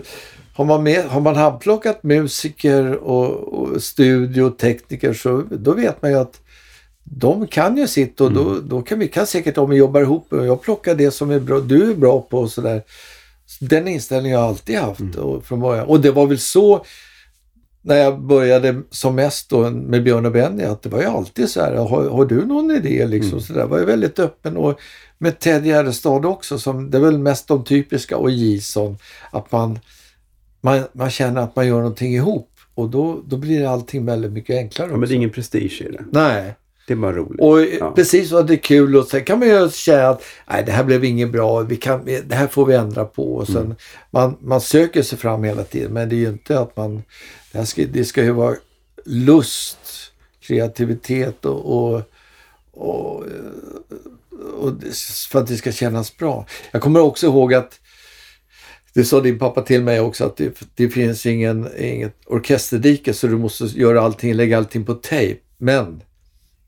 har 0.57 0.65
man, 0.65 0.83
med, 0.83 1.05
har 1.05 1.21
man 1.21 1.35
handplockat 1.35 2.03
musiker 2.03 2.93
och, 2.93 3.53
och 3.53 3.83
studiotekniker 3.83 5.13
så 5.13 5.43
då 5.51 5.73
vet 5.73 6.01
man 6.01 6.11
ju 6.11 6.17
att 6.17 6.41
de 7.03 7.47
kan 7.47 7.77
ju 7.77 7.87
sitt 7.87 8.21
och 8.21 8.31
då, 8.31 8.59
då 8.59 8.81
kan 8.81 8.99
vi 8.99 9.07
kan 9.07 9.27
säkert 9.27 9.57
om 9.57 9.69
vi 9.69 9.75
jobbar 9.75 10.01
ihop 10.01 10.33
och 10.33 10.45
jag 10.45 10.61
plockar 10.61 10.95
det 10.95 11.11
som 11.11 11.31
är 11.31 11.39
bra, 11.39 11.59
du 11.59 11.91
är 11.91 11.95
bra 11.95 12.21
på 12.21 12.39
och 12.39 12.51
sådär. 12.51 12.83
Den 13.59 13.87
inställningen 13.87 14.37
har 14.37 14.45
jag 14.45 14.49
alltid 14.49 14.77
haft 14.77 15.15
och, 15.15 15.45
från 15.45 15.59
början. 15.59 15.87
Och 15.87 16.01
det 16.01 16.11
var 16.11 16.27
väl 16.27 16.39
så 16.39 16.85
när 17.87 17.95
jag 17.95 18.21
började 18.21 18.81
som 18.89 19.15
mest 19.15 19.49
då 19.49 19.69
med 19.69 20.03
Björn 20.03 20.25
och 20.25 20.31
Benny 20.31 20.63
att 20.63 20.81
det 20.81 20.89
var 20.89 20.99
ju 20.99 21.05
alltid 21.05 21.49
så 21.49 21.61
här, 21.61 21.75
har, 21.75 22.09
har 22.09 22.25
du 22.25 22.45
någon 22.45 22.71
idé 22.71 23.05
liksom? 23.05 23.41
Så 23.41 23.53
där 23.53 23.65
var 23.65 23.79
jag 23.79 23.85
väldigt 23.85 24.19
öppen 24.19 24.57
och 24.57 24.79
med 25.17 25.39
Ted 25.39 25.65
Gärdestad 25.65 26.25
också, 26.25 26.59
som, 26.59 26.91
det 26.91 26.97
är 26.97 27.01
väl 27.01 27.17
mest 27.17 27.47
de 27.47 27.63
typiska 27.63 28.17
och 28.17 28.31
Jason, 28.31 28.97
att 29.31 29.51
man, 29.51 29.79
man, 30.61 30.83
man 30.91 31.09
känner 31.09 31.41
att 31.41 31.55
man 31.55 31.67
gör 31.67 31.77
någonting 31.77 32.13
ihop 32.15 32.49
och 32.75 32.89
då, 32.89 33.21
då 33.25 33.37
blir 33.37 33.67
allting 33.67 34.05
väldigt 34.05 34.31
mycket 34.31 34.55
enklare. 34.55 34.89
Ja, 34.91 34.97
men 34.97 35.09
det 35.09 35.15
är 35.15 35.17
ingen 35.17 35.29
prestige 35.29 35.81
i 35.81 35.91
det. 35.91 36.03
Nej. 36.11 36.55
Det 36.87 36.93
är 36.93 36.97
bara 36.97 37.11
roligt. 37.15 37.41
Och 37.41 37.61
Ja. 37.79 37.91
precis 37.95 38.31
vad 38.31 38.47
det 38.47 38.53
är 38.53 38.57
kul 38.57 38.95
och 38.95 39.07
sen 39.07 39.23
kan 39.23 39.39
man 39.39 39.47
ju 39.47 39.69
säga 39.69 40.09
att 40.09 40.23
nej, 40.49 40.63
det 40.65 40.71
här 40.71 40.83
blev 40.83 41.03
inget 41.05 41.31
bra, 41.31 41.59
vi 41.61 41.75
kan, 41.75 42.05
det 42.05 42.35
här 42.35 42.47
får 42.47 42.65
vi 42.65 42.75
ändra 42.75 43.05
på. 43.05 43.35
Och 43.35 43.47
sen, 43.47 43.57
Mm. 43.57 43.75
man, 44.11 44.37
man 44.41 44.61
söker 44.61 45.01
sig 45.01 45.17
fram 45.17 45.43
hela 45.43 45.63
tiden 45.63 45.93
men 45.93 46.09
det 46.09 46.15
är 46.15 46.17
ju 46.17 46.29
inte 46.29 46.59
att 46.59 46.77
man, 46.77 47.03
det, 47.51 47.65
ska, 47.65 47.83
det 47.91 48.05
ska 48.05 48.23
ju 48.23 48.31
vara 48.31 48.55
lust, 49.05 49.77
kreativitet 50.41 51.45
och, 51.45 51.77
och, 51.77 52.01
och, 52.71 53.23
och 54.59 54.73
för 55.31 55.39
att 55.39 55.47
det 55.47 55.55
ska 55.57 55.71
kännas 55.71 56.17
bra. 56.17 56.45
Jag 56.71 56.81
kommer 56.81 56.99
också 56.99 57.27
ihåg 57.27 57.53
att 57.53 57.79
det 58.93 59.03
sa 59.03 59.21
din 59.21 59.39
pappa 59.39 59.61
till 59.61 59.83
mig 59.83 59.99
också 59.99 60.25
att 60.25 60.37
det, 60.37 60.61
det 60.75 60.89
finns 60.89 61.25
ingen, 61.25 61.69
inget 61.77 62.15
orkesterdike 62.25 63.13
så 63.13 63.27
du 63.27 63.37
måste 63.37 63.63
göra 63.65 64.01
allting, 64.01 64.33
lägga 64.33 64.57
allting 64.57 64.85
på 64.85 64.93
tejp. 64.93 65.39
Men 65.57 66.01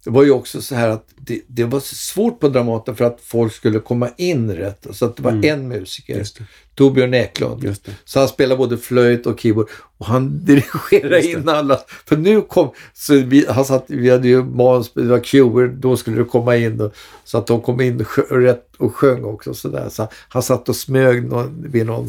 det 0.09 0.13
var 0.13 0.23
ju 0.23 0.31
också 0.31 0.61
så 0.61 0.75
här 0.75 0.89
att 0.89 1.05
det, 1.15 1.41
det 1.47 1.63
var 1.63 1.79
svårt 1.79 2.39
på 2.39 2.47
Dramaten 2.47 2.95
för 2.95 3.05
att 3.05 3.19
folk 3.21 3.53
skulle 3.53 3.79
komma 3.79 4.09
in 4.17 4.55
rätt. 4.55 4.87
Så 4.91 5.05
att 5.05 5.15
det 5.15 5.23
var 5.23 5.45
en 5.45 5.67
musiker, 5.67 6.13
Mm. 6.13 6.19
Just 6.19 6.37
det. 6.37 6.43
Torbjörn 6.75 7.13
Eklund. 7.13 7.75
Så 8.05 8.19
han 8.19 8.27
spelade 8.27 8.57
både 8.57 8.77
flöjt 8.77 9.25
och 9.25 9.39
keyboard 9.39 9.69
och 9.97 10.05
han 10.05 10.45
dirigerade 10.45 11.25
in 11.25 11.49
alla. 11.49 11.79
För 12.05 12.17
nu 12.17 12.41
kom, 12.41 12.71
så 12.93 13.13
vi, 13.13 13.45
han 13.49 13.65
satt, 13.65 13.85
vi 13.87 14.09
hade 14.09 14.27
ju 14.27 14.43
manus, 14.43 14.93
det 14.93 15.03
var 15.03 15.19
cuer, 15.19 15.67
då 15.67 15.97
skulle 15.97 16.17
det 16.17 16.23
komma 16.23 16.55
in 16.57 16.81
och, 16.81 16.93
så 17.23 17.37
att 17.37 17.47
de 17.47 17.61
kom 17.61 17.81
in 17.81 18.05
sjö, 18.05 18.21
rätt 18.21 18.75
och 18.77 18.95
sjöng 18.95 19.23
också 19.23 19.53
så 19.53 19.67
där. 19.67 19.89
Så 19.89 20.07
han 20.29 20.43
satt 20.43 20.69
och 20.69 20.75
smög 20.75 21.23
någon, 21.23 21.65
vid 21.71 21.85
någon, 21.85 22.07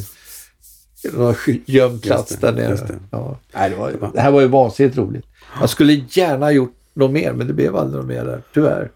gömd 1.67 2.03
plats 2.03 2.37
där 2.37 2.53
nere. 2.53 2.75
det. 2.75 2.99
Ja. 3.11 3.39
Nej, 3.55 3.71
det, 3.71 3.77
var, 3.77 4.11
det 4.15 4.21
här 4.21 4.31
var 4.31 4.41
ju 4.41 4.47
vansinnigt 4.47 4.97
roligt. 4.97 5.27
Jag 5.61 5.71
skulle 5.71 5.93
gärna 6.09 6.47
ha 6.47 6.51
gjort 6.51 6.77
något 6.95 7.11
mer 7.11 7.33
men 7.33 7.47
det 7.47 7.53
blev 7.53 7.77
aldrig 7.77 7.99
något 7.99 8.09
mer 8.09 8.25
där, 8.25 8.43
tyvärr. 8.55 8.91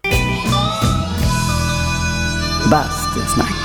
Bastusnack. 2.71 3.55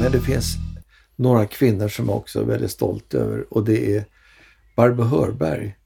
Men 0.00 0.12
det 0.12 0.20
finns 0.20 0.56
några 1.16 1.46
kvinnor 1.46 1.88
som 1.88 2.08
jag 2.08 2.16
också 2.16 2.40
är 2.40 2.44
väldigt 2.44 2.70
stolt 2.70 3.14
över 3.14 3.44
och 3.50 3.64
det 3.64 3.96
är 3.96 4.04
Barbro 4.76 5.04
Hörberg. 5.04 5.76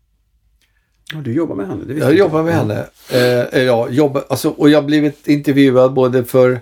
Ja, 1.13 1.19
du 1.21 1.33
jobbar 1.33 1.55
med 1.55 1.69
henne? 1.69 1.85
Det 1.85 1.95
Jag 1.95 2.15
jobbar 2.15 2.43
med 2.43 2.55
henne. 2.55 2.87
Eh, 3.13 3.63
ja, 3.63 3.89
jobbar, 3.89 4.25
alltså, 4.29 4.51
och 4.51 4.71
jag 4.71 4.79
har 4.79 4.87
blivit 4.87 5.29
intervjuad 5.29 5.93
både 5.93 6.25
för 6.25 6.61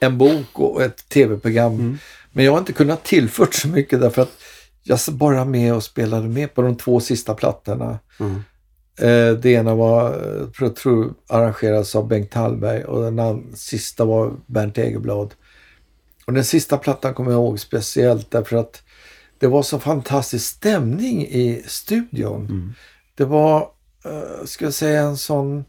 en 0.00 0.18
bok 0.18 0.46
och 0.52 0.82
ett 0.82 1.08
tv-program. 1.08 1.98
Men 2.32 2.44
jag 2.44 2.52
har 2.52 2.58
inte 2.58 2.72
kunnat 2.72 3.04
tillfört 3.04 3.54
så 3.54 3.68
mycket 3.68 4.00
därför 4.00 4.22
att 4.22 4.32
jag 4.86 4.98
bara 5.12 5.44
med 5.44 5.74
och 5.74 5.84
spelade 5.84 6.28
med 6.28 6.54
på 6.54 6.62
de 6.62 6.76
två 6.76 7.00
sista 7.00 7.34
plattorna. 7.34 7.98
Mm. 8.20 8.34
Eh, 8.98 9.38
det 9.38 9.50
ena 9.50 9.74
var, 9.74 10.08
eh, 10.10 10.48
jag 10.60 10.76
tror, 10.76 11.14
arrangeras 11.28 11.96
av 11.96 12.08
Bengt 12.08 12.34
Hallberg 12.34 12.84
och 12.84 13.02
den 13.02 13.18
an- 13.18 13.52
sista 13.54 14.04
var 14.04 14.32
Bernt 14.46 14.78
Egerblad. 14.78 15.34
Och 16.26 16.32
den 16.32 16.44
sista 16.44 16.78
plattan 16.78 17.14
kommer 17.14 17.30
jag 17.30 17.38
ihåg 17.38 17.60
speciellt 17.60 18.30
därför 18.30 18.56
att 18.56 18.82
det 19.38 19.46
var 19.46 19.62
så 19.62 19.78
fantastisk 19.78 20.46
stämning 20.56 21.22
i 21.26 21.62
studion. 21.66 22.46
Det 23.14 23.24
var, 23.24 23.60
uh, 24.06 24.44
ska 24.44 24.64
jag 24.64 24.74
säga, 24.74 25.00
en 25.02 25.16
sån 25.16 25.64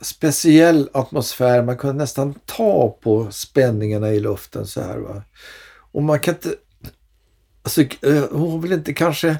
speciell 0.00 0.88
atmosfär. 0.92 1.62
Man 1.62 1.76
kunde 1.76 2.02
nästan 2.02 2.34
ta 2.46 2.98
på 3.02 3.30
spänningarna 3.30 4.10
i 4.10 4.20
luften 4.20 4.66
så 4.66 4.80
här. 4.80 4.98
Va? 4.98 5.22
Och 5.92 6.02
man 6.02 6.20
kan 6.20 6.34
inte... 6.34 6.54
Alltså, 7.62 7.82
eh, 7.82 8.24
hon 8.30 8.60
vill 8.60 8.72
inte 8.72 8.92
kanske... 8.92 9.28
eh, 9.28 9.36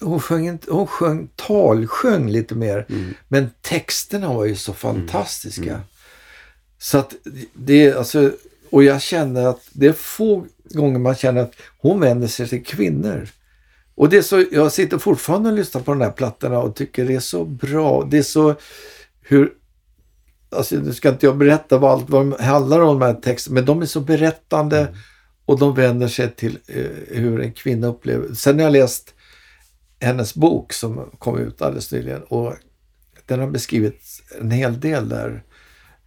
Hon 0.00 0.20
sjöng, 0.20 0.58
hon 0.68 0.86
sjöng 0.86 1.28
talsjöng 1.36 2.30
lite 2.30 2.54
mer. 2.54 2.86
Mm. 2.88 3.14
Men 3.28 3.50
texterna 3.60 4.34
var 4.34 4.44
ju 4.44 4.56
så 4.56 4.72
fantastiska. 4.72 5.80
Så 6.78 6.98
att 6.98 7.14
det 7.54 7.86
är 7.86 7.94
alltså... 7.94 8.32
Och 8.70 8.84
jag 8.84 9.02
känner 9.02 9.46
att 9.46 9.68
det 9.72 9.86
är 9.86 9.92
få 9.92 10.46
gånger 10.64 10.98
man 10.98 11.14
känner 11.14 11.40
att 11.40 11.54
hon 11.78 12.00
vänder 12.00 12.28
sig 12.28 12.48
till 12.48 12.64
kvinnor. 12.64 13.28
Och 13.94 14.08
det 14.08 14.16
är 14.16 14.22
så, 14.22 14.44
jag 14.52 14.72
sitter 14.72 14.98
fortfarande 14.98 15.48
och 15.48 15.56
lyssnar 15.56 15.80
på 15.82 15.90
de 15.90 16.00
här 16.00 16.10
plattorna 16.10 16.58
och 16.58 16.76
tycker 16.76 17.04
det 17.06 17.14
är 17.14 17.20
så 17.20 17.44
bra. 17.44 18.06
Det 18.10 18.18
är 18.18 18.22
så 18.22 18.54
hur, 19.22 19.52
alltså 20.50 20.76
nu 20.76 20.92
ska 20.92 21.08
inte 21.08 21.26
jag 21.26 21.36
berätta 21.36 21.78
vad 21.78 21.92
allt 21.92 22.10
vad 22.10 22.20
de 22.20 22.44
handlar 22.44 22.80
om 22.80 22.98
de 22.98 23.06
här 23.06 23.14
texterna, 23.14 23.54
men 23.54 23.64
de 23.64 23.82
är 23.82 23.86
så 23.86 24.00
berättande 24.00 24.96
och 25.46 25.58
de 25.58 25.74
vänder 25.74 26.08
sig 26.08 26.30
till 26.30 26.58
eh, 26.66 26.84
hur 27.08 27.40
en 27.40 27.52
kvinna 27.52 27.86
upplever. 27.86 28.34
Sen 28.34 28.58
har 28.58 28.64
jag 28.64 28.72
läst 28.72 29.14
hennes 30.00 30.34
bok 30.34 30.72
som 30.72 31.10
kom 31.18 31.38
ut 31.38 31.62
alldeles 31.62 31.92
nyligen 31.92 32.22
och 32.22 32.54
den 33.26 33.40
har 33.40 33.46
beskrivit 33.46 34.02
en 34.40 34.50
hel 34.50 34.80
del 34.80 35.08
där 35.08 35.42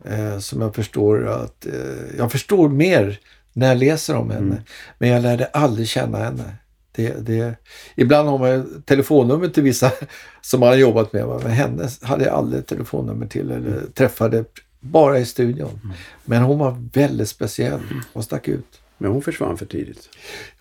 eh, 0.06 0.40
som 0.40 0.62
jag 0.62 0.76
förstår 0.76 1.28
att, 1.28 1.66
eh, 1.66 2.18
jag 2.18 2.32
förstår 2.32 2.70
mer 2.70 3.20
när 3.54 3.68
jag 3.68 3.78
läser 3.78 4.16
om 4.16 4.30
henne. 4.32 4.64
Men 4.98 5.10
jag 5.10 5.22
lärde 5.22 5.46
aldrig 5.46 5.88
känna 5.88 6.18
henne. 6.18 6.56
Det, 6.92 7.26
det, 7.26 7.56
ibland 7.96 8.30
har 8.30 8.38
man 8.38 8.50
ju 8.50 8.64
telefonnummer 8.86 9.48
till 9.48 9.64
vissa 9.64 9.92
som 10.42 10.60
man 10.60 10.70
har 10.70 10.76
jobbat 10.76 11.14
med. 11.14 11.28
Men 11.28 11.52
henne 11.52 11.90
hade 12.02 12.26
jag 12.26 12.34
aldrig 12.34 12.66
telefonnummer 12.66 13.28
till 13.28 13.52
eller 13.52 13.82
träffade 13.94 14.46
bara 14.80 15.20
i 15.20 15.26
studion. 15.26 15.94
Men 16.26 16.44
hon 16.44 16.60
var 16.60 16.90
väldigt 16.94 17.30
speciell 17.30 17.82
och 18.14 18.24
stack 18.24 18.48
ut. 18.48 18.82
Men 18.98 19.12
hon 19.12 19.22
försvann 19.22 19.58
för 19.58 19.66
tidigt. 19.66 20.10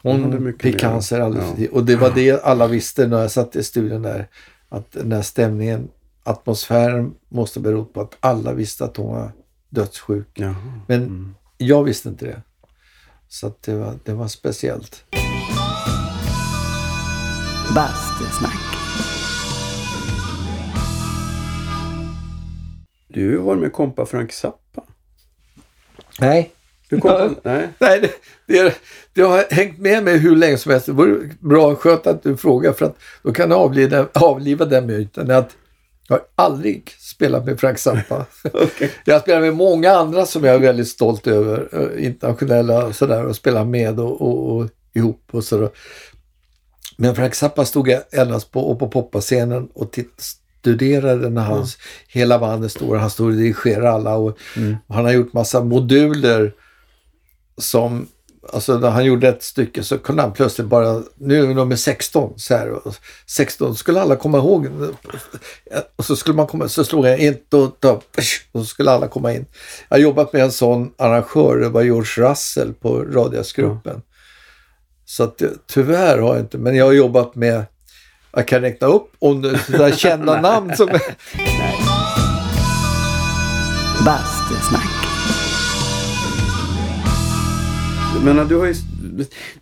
Hon 0.03 0.23
Hon 0.25 0.53
fick 0.61 0.73
mer. 0.73 0.79
cancer 0.79 1.21
alldeles 1.21 1.45
Ja. 1.45 1.51
för 1.51 1.57
tidigt. 1.57 1.73
Och 1.73 1.85
det 1.85 1.97
var 1.97 2.11
det 2.15 2.45
alla 2.45 2.67
visste 2.67 3.07
när 3.07 3.21
jag 3.21 3.31
satt 3.31 3.57
i 3.57 3.63
studion 3.63 4.03
där. 4.03 4.29
Att 4.69 4.93
den 4.93 5.13
här 5.13 5.23
stämningen, 5.23 5.89
atmosfären 6.25 7.15
måste 7.29 7.61
bero 7.61 7.85
på 7.85 8.01
att 8.01 8.17
alla 8.21 8.53
visste 8.53 8.85
att 8.85 8.97
hon 8.97 9.15
var 9.15 9.33
dödssjuk. 9.69 10.29
Jaha. 10.35 10.55
Men 10.87 11.03
Mm. 11.03 11.35
jag 11.57 11.85
visste 11.85 12.09
inte 12.09 12.27
det. 12.27 12.43
Så 13.29 13.47
att 13.47 13.63
det, 13.63 13.75
var, 13.77 13.95
det 14.05 14.13
var 14.15 14.29
speciellt. 14.29 15.05
Bastusnack. 17.75 18.61
Du 23.09 23.39
har 23.39 23.45
varit 23.45 23.61
med 23.61 23.73
kompa 23.73 24.07
Frank 24.07 24.33
Zappa. 24.33 24.83
Nej. 26.21 26.53
Du 26.89 27.01
kompa... 27.01 27.35
Nej. 27.43 27.69
Nej, 27.79 28.01
det, 28.01 28.11
det, 28.47 28.75
det 29.13 29.23
har 29.23 29.45
hängt 29.51 29.79
med 29.79 30.05
mig 30.05 30.19
hur 30.19 30.37
länge 30.37 30.59
som 30.59 30.73
helst. 30.73 30.87
Det 30.87 30.93
vore 30.93 31.31
bra 31.41 31.75
skönt 31.75 32.07
att 32.07 32.23
du 32.23 32.37
frågar 32.37 32.73
för 32.73 32.87
att 32.87 32.97
då 33.23 33.33
kan 33.33 33.49
du 33.49 33.55
avliva, 33.55 34.07
avliva 34.15 34.65
den 34.65 34.87
myten 34.87 35.31
att 35.31 35.57
jag 36.09 36.17
har 36.17 36.25
aldrig 36.35 36.91
spelat 36.99 37.45
med 37.45 37.61
Frank 37.61 37.79
Zappa. 37.79 38.27
Okej. 38.53 38.93
Jag 39.05 39.23
spelat 39.23 39.43
med 39.43 39.55
många 39.55 39.93
andra 39.93 40.27
som 40.27 40.45
jag 40.45 40.55
är 40.55 40.59
väldigt 40.59 40.89
stolt 40.89 41.27
över. 41.27 41.99
Internationella 41.99 42.87
och 42.87 42.95
sådär 42.95 43.27
och 43.27 43.37
spelat 43.37 43.67
med 43.67 44.01
och, 44.01 44.23
och, 44.23 44.57
och 44.57 44.69
ihop 44.95 45.29
och 45.31 45.45
sådär. 45.45 45.71
Men 46.97 47.15
Frank 47.15 47.35
Zappa 47.35 47.65
stod 47.65 47.89
jag 47.89 48.03
endast 48.13 48.53
på, 48.53 48.61
och 48.61 48.79
på 48.79 48.89
poppascenen 48.89 49.69
och 49.75 49.99
studerade 50.19 51.31
när 51.31 51.43
hans 51.43 51.79
hela 52.09 52.39
bandet 52.39 52.73
står. 52.73 52.97
Han 52.97 53.11
står 53.11 53.27
och 53.27 53.33
dirigerar 53.33 53.87
alla 53.87 54.17
och 54.17 54.39
han 54.89 55.05
har 55.05 55.13
gjort 55.13 55.33
massa 55.33 55.65
moduler 55.65 56.53
som 57.59 58.09
Alltså 58.53 58.79
när 58.79 58.91
han 58.91 59.05
gjorde 59.05 59.29
ett 59.29 59.43
stycke 59.43 59.83
så 59.83 59.99
kunde 59.99 60.23
han 60.23 60.33
plötsligt 60.33 60.67
bara, 60.67 61.03
nu 61.15 61.43
är 61.43 61.55
nummer 61.55 61.77
16, 61.77 62.33
så 62.37 62.57
här. 62.57 62.71
och 62.71 62.95
16 63.27 63.77
skulle 63.77 64.01
alla 64.01 64.17
komma 64.17 64.39
ihåg. 64.39 64.69
Och 65.97 66.05
så 66.05 66.17
skulle 66.17 66.37
man 66.37 66.47
komma, 66.47 66.69
så 66.69 66.85
slog 66.85 67.07
jag 67.07 67.19
in 67.19 67.37
och, 67.53 67.85
och 68.53 68.61
så 68.61 68.65
skulle 68.65 68.91
alla 68.91 69.09
komma 69.09 69.33
in. 69.33 69.47
Jag 69.89 69.97
har 69.97 70.03
jobbat 70.03 70.33
med 70.33 70.43
en 70.43 70.53
sån 70.53 70.93
arrangör, 70.99 71.57
det 71.57 71.69
var 71.69 71.83
George 71.83 72.29
Russell 72.29 72.75
på 72.75 73.03
Radiasgruppen. 73.03 74.03
Så 75.05 75.23
att 75.23 75.43
tyvärr 75.67 76.19
har 76.19 76.35
jag 76.35 76.45
inte, 76.45 76.59
men 76.59 76.77
jag 76.77 76.85
har 76.85 76.93
jobbat 76.93 77.35
med, 77.35 77.65
jag 78.33 78.49
kan 78.49 78.61
räkna 78.61 78.87
upp 78.87 79.13
om 79.19 79.43
det 79.43 79.51
är 79.51 79.57
sådär 79.57 79.93
kända 79.93 80.41
namn 80.41 80.77
som 80.77 80.89
Bastusnack. 84.05 84.96
Men 88.27 88.49
du 88.49 88.57
har 88.57 88.67
ju 88.67 88.75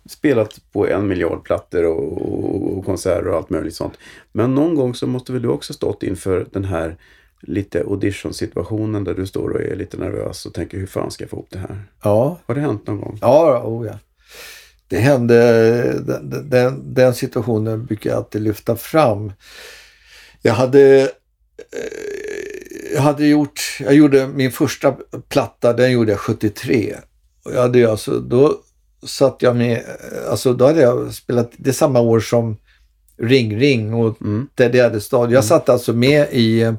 spelat 0.05 0.59
på 0.71 0.87
en 0.87 1.07
miljard 1.07 1.43
plattor 1.43 1.85
och, 1.85 2.21
och, 2.21 2.77
och 2.77 2.85
konserter 2.85 3.27
och 3.27 3.35
allt 3.35 3.49
möjligt 3.49 3.75
sånt. 3.75 3.93
Men 4.31 4.55
någon 4.55 4.75
gång 4.75 4.95
så 4.95 5.07
måste 5.07 5.31
väl 5.31 5.41
du 5.41 5.47
också 5.47 5.73
stått 5.73 6.03
inför 6.03 6.47
den 6.51 6.65
här 6.65 6.97
lite 7.41 7.79
audition-situationen 7.79 9.03
där 9.03 9.13
du 9.13 9.27
står 9.27 9.49
och 9.49 9.61
är 9.61 9.75
lite 9.75 9.97
nervös 9.97 10.45
och 10.45 10.53
tänker 10.53 10.77
hur 10.77 10.87
fan 10.87 11.11
ska 11.11 11.23
jag 11.23 11.29
få 11.29 11.35
ihop 11.35 11.47
det 11.49 11.59
här? 11.59 11.83
Ja, 12.03 12.39
Har 12.45 12.55
det 12.55 12.61
hänt 12.61 12.87
någon 12.87 13.01
gång? 13.01 13.17
Ja, 13.21 13.63
oh 13.63 13.87
ja. 13.87 13.99
Det 14.87 14.97
hände, 14.97 15.35
den, 15.99 16.49
den, 16.49 16.93
den 16.93 17.13
situationen 17.13 17.85
brukar 17.85 18.09
jag 18.09 18.17
alltid 18.17 18.41
lyfta 18.41 18.75
fram. 18.75 19.33
Jag 20.41 20.53
hade, 20.53 21.01
eh, 21.01 21.07
jag 22.93 23.01
hade 23.01 23.27
gjort, 23.27 23.77
jag 23.79 23.93
gjorde 23.93 24.27
min 24.27 24.51
första 24.51 24.95
platta, 25.29 25.73
den 25.73 25.91
gjorde 25.91 26.11
jag 26.11 26.19
73. 26.19 26.95
Och 27.45 27.53
jag 27.53 27.61
hade 27.61 27.91
alltså, 27.91 28.19
då 28.19 28.61
satt 29.03 29.35
jag 29.39 29.55
med, 29.55 29.83
alltså 30.29 30.53
då 30.53 30.65
hade 30.65 30.81
jag 30.81 31.13
spelat, 31.13 31.51
det 31.57 31.69
är 31.69 31.73
samma 31.73 31.99
år 31.99 32.19
som 32.19 32.57
Ring 33.17 33.59
Ring 33.59 33.93
och 33.93 34.21
Mm. 34.21 34.47
Teddy 34.55 34.79
Addestad. 34.79 35.31
Jag 35.31 35.43
satt 35.43 35.69
alltså 35.69 35.93
med 35.93 36.27
i, 36.31 36.73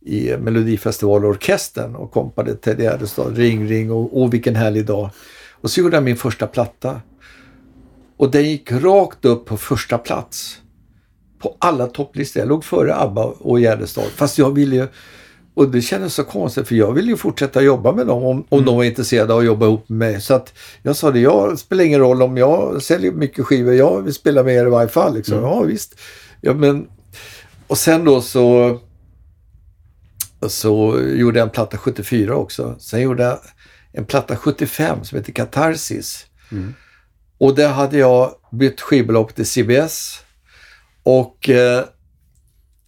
i 0.00 0.36
Melodifestivalorkestern 0.36 1.94
och 1.96 2.12
kompade 2.12 2.54
Teddy 2.54 2.86
Addestad, 2.86 3.36
Ring 3.36 3.68
Ring 3.68 3.92
och, 3.92 4.22
och 4.22 4.34
Vilken 4.34 4.56
härlig 4.56 4.86
dag. 4.86 5.10
Och 5.60 5.70
så 5.70 5.80
gjorde 5.80 5.96
jag 5.96 6.04
min 6.04 6.16
första 6.16 6.46
platta. 6.46 7.00
Och 8.16 8.30
den 8.30 8.50
gick 8.50 8.72
rakt 8.72 9.24
upp 9.24 9.46
på 9.46 9.56
första 9.56 9.98
plats. 9.98 10.60
På 11.38 11.56
alla 11.58 11.86
topplistor. 11.86 12.40
Jag 12.40 12.48
låg 12.48 12.64
före 12.64 12.96
ABBA 12.96 13.24
och 13.24 13.60
Gärdestad. 13.60 14.04
Fast 14.04 14.38
jag 14.38 14.54
ville 14.54 14.76
ju... 14.76 14.88
Och 15.54 15.68
det 15.68 15.82
kändes 15.82 16.14
så 16.14 16.24
konstigt 16.24 16.68
för 16.68 16.74
jag 16.74 16.92
ville 16.92 17.10
ju 17.10 17.16
fortsätta 17.16 17.62
jobba 17.62 17.92
med 17.92 18.06
dem 18.06 18.24
om, 18.24 18.44
om 18.48 18.64
de 18.64 18.76
var 18.76 18.84
intresserade 18.84 19.32
av 19.32 19.38
att 19.38 19.44
jobba 19.44 19.66
ihop 19.66 19.88
med 19.88 19.98
mig. 19.98 20.20
Så 20.20 20.34
att 20.34 20.52
jag 20.82 20.96
sa 20.96 21.10
det, 21.10 21.20
jag 21.20 21.58
spelar 21.58 21.84
ingen 21.84 22.00
roll 22.00 22.22
om 22.22 22.36
jag 22.36 22.82
säljer 22.82 23.12
mycket 23.12 23.44
skivor. 23.44 23.74
Jag 23.74 24.02
vill 24.02 24.14
spela 24.14 24.42
med 24.42 24.54
er 24.54 24.66
i 24.66 24.70
varje 24.70 24.88
fall. 24.88 25.14
Liksom. 25.14 25.42
Ja 25.42 25.60
visst. 25.60 25.98
Ja, 26.40 26.54
men, 26.54 26.86
och 27.66 27.78
sen 27.78 28.04
då 28.04 28.20
så 28.20 28.78
så 30.48 31.00
gjorde 31.00 31.38
jag 31.38 31.46
en 31.46 31.52
platta 31.52 31.78
74 31.78 32.36
också. 32.36 32.76
Sen 32.78 33.00
gjorde 33.00 33.22
jag 33.22 33.38
en 33.92 34.04
platta 34.04 34.36
75 34.36 35.04
som 35.04 35.18
heter 35.18 35.32
Katarsis. 35.32 36.26
Och 37.38 37.54
där 37.54 37.68
hade 37.68 37.98
jag 37.98 38.34
bytt 38.52 38.80
skivbolag 38.80 39.34
till 39.34 39.46
CBS. 39.46 40.20
Och 41.02 41.48
eh, 41.48 41.84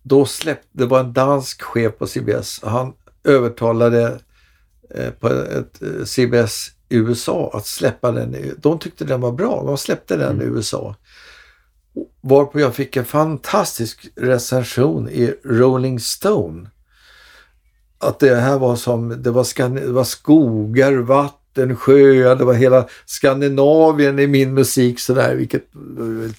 då 0.03 0.24
släppte, 0.24 0.68
det 0.72 0.86
var 0.86 1.00
en 1.00 1.12
dansk 1.12 1.62
chef 1.62 1.98
på 1.98 2.07
CBS. 2.07 2.61
Han 2.62 2.92
övertalade 3.24 4.20
eh, 4.94 5.11
på 5.11 5.28
ett 5.28 5.82
eh, 5.82 6.05
CBS 6.05 6.68
USA 6.88 7.50
att 7.55 7.66
släppa 7.66 8.12
den. 8.12 8.36
De 8.59 8.78
tyckte 8.78 9.05
den 9.05 9.20
var 9.20 9.32
bra. 9.32 9.62
De 9.66 9.78
släppte 9.78 10.16
den 10.16 10.42
i 10.42 10.44
USA. 10.44 10.96
Varpå 12.20 12.61
jag 12.61 12.74
fick 12.74 12.96
en 12.96 13.05
fantastisk 13.05 14.09
recension 14.16 15.09
i 15.09 15.34
Rolling 15.44 16.00
Stone 16.00 16.70
att 18.03 18.18
det 18.18 18.36
här 18.36 18.59
var 18.59 18.76
som, 18.76 19.22
det 19.22 19.30
var, 19.30 19.44
Skan- 19.44 19.74
det 19.74 19.92
var 19.92 20.05
skogar, 20.05 20.92
vatten, 20.92 21.41
sjöar, 21.76 22.36
det 22.36 22.44
var 22.44 22.55
hela 22.55 22.88
Skandinavien 23.07 24.18
i 24.18 24.26
min 24.26 24.55
musik 24.55 25.00
sådär, 25.00 25.34
vilket 25.34 25.64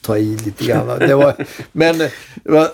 ta 0.01 0.17
i 0.17 0.37
lite 0.37 0.65
grann. 0.65 0.99
Det 0.99 1.15
var, 1.15 1.35
men, 1.71 1.95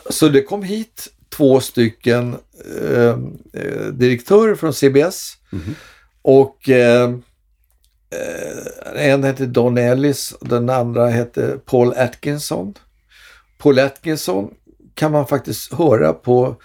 så 0.09 0.27
det 0.27 0.41
kom 0.41 0.63
hit 0.63 1.07
två 1.29 1.59
stycken 1.59 2.35
eh, 2.81 3.17
eh, 3.53 3.85
direktörer 3.91 4.55
från 4.55 4.73
CBS 4.73 5.33
och 6.21 6.69
eh, 6.69 7.09
eh, 8.11 9.11
en 9.11 9.23
hette 9.23 9.45
Don 9.45 9.77
Ellis 9.77 10.31
och 10.31 10.47
den 10.47 10.69
andra 10.69 11.07
hette 11.07 11.59
Paul 11.65 11.93
Atkinson. 11.97 12.73
Paul 13.57 13.79
Atkinson 13.79 14.53
kan 14.95 15.11
man 15.11 15.27
faktiskt 15.27 15.73
höra 15.73 16.13
på 16.13 16.55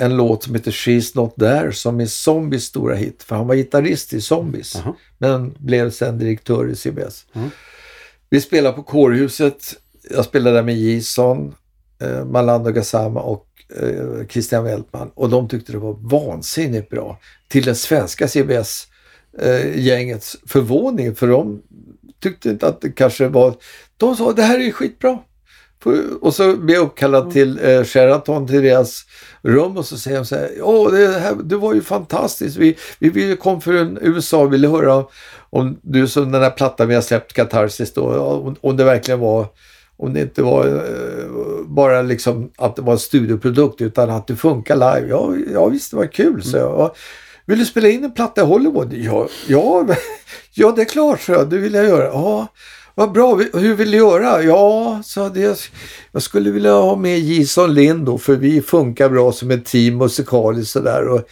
en 0.00 0.16
låt 0.16 0.42
som 0.42 0.54
heter 0.54 0.70
She's 0.70 1.10
Not 1.14 1.36
There 1.36 1.72
som 1.72 2.00
är 2.00 2.06
Zombies 2.06 2.64
stora 2.64 2.94
hit. 2.94 3.22
För 3.22 3.36
han 3.36 3.46
var 3.46 3.54
gitarrist 3.54 4.12
i 4.12 4.20
Zombies. 4.20 4.74
Jaha. 4.74 4.94
Men 5.18 5.54
blev 5.58 5.90
sen 5.90 6.18
direktör 6.18 6.70
i 6.70 6.76
CBS. 6.76 7.26
Mm. 7.32 7.50
Vi 8.30 8.40
spelade 8.40 8.76
på 8.76 8.82
Kårhuset. 8.82 9.74
Jag 10.10 10.24
spelade 10.24 10.56
där 10.56 10.62
med 10.62 10.78
Jason. 10.78 11.54
eh, 12.02 12.24
Malando 12.24 12.70
Gassama 12.70 13.20
och 13.20 13.46
eh, 13.82 14.26
Christian 14.28 14.64
Weltman. 14.64 15.10
Och 15.14 15.30
de 15.30 15.48
tyckte 15.48 15.72
det 15.72 15.78
var 15.78 15.96
vansinnigt 16.00 16.90
bra. 16.90 17.18
Till 17.48 17.64
den 17.64 17.76
svenska 17.76 18.28
CBS-gängets 19.32 20.36
förvåning. 20.46 21.14
För 21.14 21.26
de 21.26 21.62
tyckte 22.22 22.50
inte 22.50 22.66
att 22.68 22.80
det 22.80 22.90
kanske 22.92 23.28
var... 23.28 23.54
De 23.96 24.16
sa 24.16 24.32
det 24.32 24.42
här 24.42 24.60
är 24.60 24.72
skitbra. 24.72 25.18
Och 26.20 26.34
så 26.34 26.56
blev 26.56 26.76
jag 26.76 26.84
uppkallad 26.84 27.30
till 27.30 27.58
eh, 27.62 27.84
Sheraton, 27.84 28.46
till 28.46 28.62
deras 28.62 29.04
rum 29.42 29.76
och 29.76 29.86
så 29.86 29.98
säger 29.98 30.16
de 30.16 30.26
så 30.26 30.36
här, 30.36 30.50
Åh, 30.62 30.92
det, 30.92 31.18
här, 31.18 31.34
det 31.44 31.56
var 31.56 31.74
ju 31.74 31.82
fantastiskt. 31.82 32.56
Vi, 32.56 32.76
vi, 32.98 33.36
kom 33.36 33.60
från 33.60 33.98
USA 34.00 34.38
och 34.38 34.52
ville 34.52 34.68
höra 34.68 35.04
om 35.50 35.78
du 35.82 36.08
som 36.08 36.32
den 36.32 36.42
här 36.42 36.50
plattan 36.50 36.88
vi 36.88 36.94
har 36.94 37.02
släppt, 37.02 37.32
Katarsis 37.32 37.92
då, 37.92 38.18
om, 38.20 38.56
om 38.60 38.76
det 38.76 38.84
verkligen 38.84 39.20
var, 39.20 39.46
om 39.96 40.14
det 40.14 40.20
inte 40.20 40.42
var 40.42 40.66
eh, 40.66 41.64
bara 41.66 42.02
liksom 42.02 42.50
att 42.58 42.76
det 42.76 42.82
var 42.82 42.92
en 42.92 42.98
studioprodukt 42.98 43.80
utan 43.80 44.10
att 44.10 44.26
det 44.26 44.36
funkar 44.36 44.74
live. 44.74 45.08
Ja, 45.08 45.34
ja 45.54 45.66
visst, 45.66 45.90
det 45.90 45.96
var 45.96 46.06
kul, 46.06 46.42
så 46.42 46.56
jag. 46.56 46.70
Ja, 46.70 46.94
Vill 47.50 47.58
du 47.58 47.64
spela 47.64 47.88
in 47.88 48.04
en 48.04 48.12
platta 48.12 48.40
i 48.40 48.44
Hollywood? 48.44 48.92
Ja, 48.92 49.28
ja, 49.46 49.86
ja 50.54 50.72
det 50.76 50.82
är 50.82 50.86
klart, 50.86 51.20
så 51.20 51.32
jag. 51.32 51.50
Det 51.50 51.58
vill 51.58 51.74
jag 51.74 51.84
göra. 51.84 52.04
Ja, 52.04 52.46
vad 53.00 53.12
bra. 53.12 53.36
Hur 53.36 53.74
vill 53.74 53.90
du 53.90 53.96
göra? 53.96 54.42
Ja, 54.42 55.00
så 55.04 55.28
det, 55.28 55.70
jag 56.12 56.22
skulle 56.22 56.50
vilja 56.50 56.72
ha 56.72 56.96
med 56.96 57.18
Jason 57.18 57.74
Lind 57.74 58.06
då, 58.06 58.18
för 58.18 58.36
vi 58.36 58.62
funkar 58.62 59.08
bra 59.08 59.32
som 59.32 59.50
ett 59.50 59.64
team 59.64 59.98
musikaliskt 59.98 60.72
sådär. 60.72 61.08
Och 61.08 61.28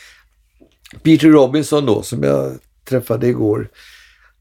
Peter 1.03 1.29
Robinson 1.29 1.87
då, 1.87 2.03
som 2.03 2.23
jag 2.23 2.59
träffade 2.85 3.27
igår, 3.27 3.69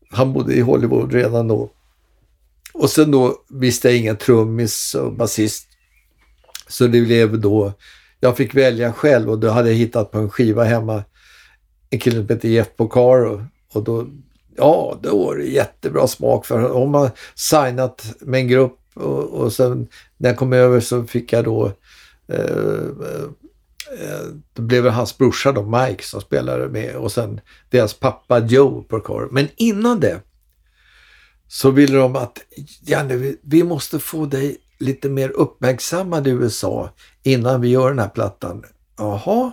han 0.09 0.33
bodde 0.33 0.53
i 0.53 0.61
Hollywood 0.61 1.13
redan 1.13 1.47
då. 1.47 1.71
Och 2.73 2.89
sen 2.89 3.11
då 3.11 3.35
visste 3.49 3.87
jag 3.87 3.97
ingen 3.97 4.17
trummis 4.17 4.95
och 4.95 5.13
basist. 5.13 5.67
Så 6.67 6.87
det 6.87 7.01
blev 7.01 7.39
då, 7.39 7.73
jag 8.19 8.37
fick 8.37 8.55
välja 8.55 8.93
själv 8.93 9.29
och 9.29 9.39
då 9.39 9.49
hade 9.49 9.69
jag 9.69 9.75
hittat 9.75 10.11
på 10.11 10.17
en 10.17 10.29
skiva 10.29 10.63
hemma 10.63 11.03
en 11.89 11.99
kille 11.99 12.15
som 12.15 12.35
heter 12.35 12.49
Jeff 12.49 12.75
Bocaro. 12.77 13.45
Och 13.73 13.83
då, 13.83 14.07
ja, 14.57 14.99
då 15.01 15.25
var 15.25 15.35
det 15.35 15.45
jättebra 15.45 16.07
smak 16.07 16.45
för 16.45 16.71
om 16.71 16.91
man 16.91 17.09
signat 17.35 18.15
med 18.19 18.39
en 18.39 18.47
grupp 18.47 18.79
och, 18.93 19.23
och 19.23 19.53
sen 19.53 19.87
när 20.17 20.29
jag 20.29 20.37
kom 20.37 20.53
över 20.53 20.79
så 20.79 21.03
fick 21.03 21.33
jag 21.33 21.45
då 21.45 21.71
eh, 22.27 22.87
eh, 23.99 24.27
blev 24.55 24.83
väl 24.83 24.93
hans 24.93 25.17
brorsa 25.17 25.51
då, 25.51 25.63
Mike, 25.63 26.03
som 26.03 26.21
spelade 26.21 26.67
med 26.67 26.95
och 26.95 27.11
sen 27.11 27.41
deras 27.69 27.93
pappa 27.93 28.39
Joe 28.39 28.83
Porcaro. 28.83 29.27
Men 29.31 29.47
innan 29.55 29.99
det 29.99 30.21
så 31.47 31.71
ville 31.71 31.97
de 31.97 32.15
att 32.15 32.37
Janne, 32.81 33.15
vi, 33.15 33.37
vi 33.41 33.63
måste 33.63 33.99
få 33.99 34.25
dig 34.25 34.57
lite 34.79 35.09
mer 35.09 35.29
uppmärksammad 35.29 36.27
i 36.27 36.31
USA 36.31 36.89
innan 37.23 37.61
vi 37.61 37.67
gör 37.69 37.89
den 37.89 37.99
här 37.99 38.09
plattan. 38.09 38.63
Jaha. 38.97 39.51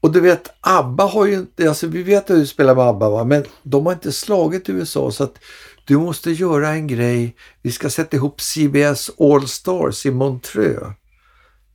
Och 0.00 0.12
du 0.12 0.20
vet, 0.20 0.50
ABBA 0.60 1.04
har 1.04 1.26
ju 1.26 1.34
inte, 1.34 1.68
alltså 1.68 1.86
vi 1.86 2.02
vet 2.02 2.30
att 2.30 2.36
du 2.36 2.46
spelar 2.46 2.74
med 2.74 2.84
ABBA 2.84 3.10
va, 3.10 3.24
men 3.24 3.44
de 3.62 3.86
har 3.86 3.92
inte 3.92 4.12
slagit 4.12 4.68
USA 4.68 5.10
så 5.10 5.24
att 5.24 5.38
du 5.84 5.98
måste 5.98 6.30
göra 6.30 6.68
en 6.68 6.86
grej. 6.86 7.36
Vi 7.62 7.72
ska 7.72 7.90
sätta 7.90 8.16
ihop 8.16 8.40
CBS 8.40 9.10
All 9.18 9.48
Stars 9.48 10.06
i 10.06 10.10
Montreux. 10.10 10.82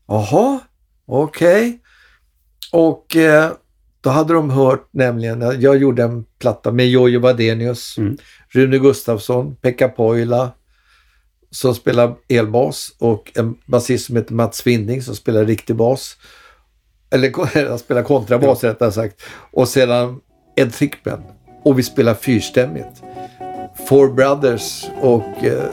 Jaha, 0.07 0.59
okej. 1.05 1.79
Och 2.71 3.15
eh, 3.15 3.51
då 4.01 4.09
hade 4.09 4.33
de 4.33 4.49
hört 4.49 4.87
nämligen, 4.91 5.61
jag 5.61 5.77
gjorde 5.77 6.03
en 6.03 6.25
platta 6.39 6.71
med 6.71 6.89
Jojje 6.89 7.19
Wadenius, 7.19 7.97
Mm. 7.97 8.17
Rune 8.49 8.77
Gustafsson, 8.77 9.55
Pekka 9.55 9.89
Poila 9.89 10.51
som 11.51 11.75
spelar 11.75 12.15
elbas 12.27 12.95
och 12.99 13.31
en 13.35 13.55
basist 13.65 14.05
som 14.05 14.15
heter 14.15 14.33
Mats 14.33 14.57
Svinding 14.57 15.01
som 15.01 15.15
spelar 15.15 15.45
riktig 15.45 15.75
bas. 15.75 16.17
Eller 17.09 17.67
han 17.69 17.79
spelar 17.79 18.03
kontrabas 18.03 18.63
rättare 18.63 18.91
sagt. 18.91 19.21
Och 19.51 19.67
sedan 19.67 20.19
Ed 20.55 20.73
Thickman. 20.73 21.21
Och 21.63 21.79
vi 21.79 21.83
spelar 21.83 22.13
fyrstämmigt. 22.13 23.03
Four 23.89 24.07
Brothers 24.13 24.85
och 25.01 25.43
eh, 25.43 25.63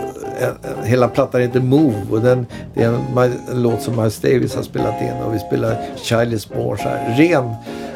hela 0.85 1.09
plattan 1.09 1.41
heter 1.41 1.61
Move 1.61 2.03
och 2.11 2.20
den, 2.20 2.47
det 2.74 2.83
är 2.83 2.89
en, 2.89 3.18
en 3.53 3.62
låt 3.62 3.83
som 3.83 3.97
Miles 3.97 4.20
Davis 4.20 4.55
har 4.55 4.62
spelat 4.62 5.03
in 5.03 5.12
och 5.12 5.35
vi 5.35 5.39
spelar 5.39 5.76
Child 5.97 6.33
is 6.33 6.49
born 6.49 6.78
så 6.78 6.83
här 6.89 7.14
ren. 7.18 7.55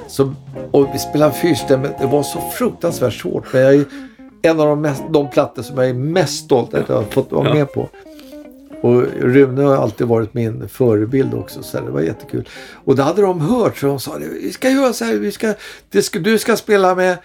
Så, 0.08 0.34
och 0.70 0.88
vi 0.94 0.98
spelar 0.98 1.30
fyrstämmigt. 1.30 1.94
Det 2.00 2.06
var 2.06 2.22
så 2.22 2.38
fruktansvärt 2.52 3.12
svårt 3.14 3.52
men 3.52 3.62
jag 3.62 3.74
är 3.74 3.84
en 4.42 4.60
av 4.60 4.66
de, 4.66 4.80
mest, 4.80 5.02
de 5.10 5.30
plattor 5.30 5.62
som 5.62 5.78
jag 5.78 5.88
är 5.88 5.94
mest 5.94 6.44
stolt 6.44 6.74
över 6.74 6.82
att 6.82 6.88
jag 6.88 6.96
har 6.96 7.02
fått 7.04 7.32
vara 7.32 7.48
Ja. 7.48 7.54
med 7.54 7.72
på. 7.72 7.88
Och 8.86 9.02
Rune 9.20 9.62
har 9.62 9.76
alltid 9.76 10.06
varit 10.06 10.34
min 10.34 10.68
förebild 10.68 11.34
också 11.34 11.62
så 11.62 11.80
det 11.80 11.90
var 11.90 12.00
jättekul. 12.00 12.48
Och 12.84 12.96
det 12.96 13.02
hade 13.02 13.22
de 13.22 13.40
hört 13.40 13.76
så 13.78 13.86
de 13.86 14.00
sa 14.00 14.18
vi 14.42 14.52
ska 14.52 14.70
göra 14.70 14.92
så 14.92 15.04
här, 15.04 15.14
vi 15.14 15.32
ska, 15.32 15.54
du 16.18 16.38
ska 16.38 16.56
spela 16.56 16.94
med 16.94 17.18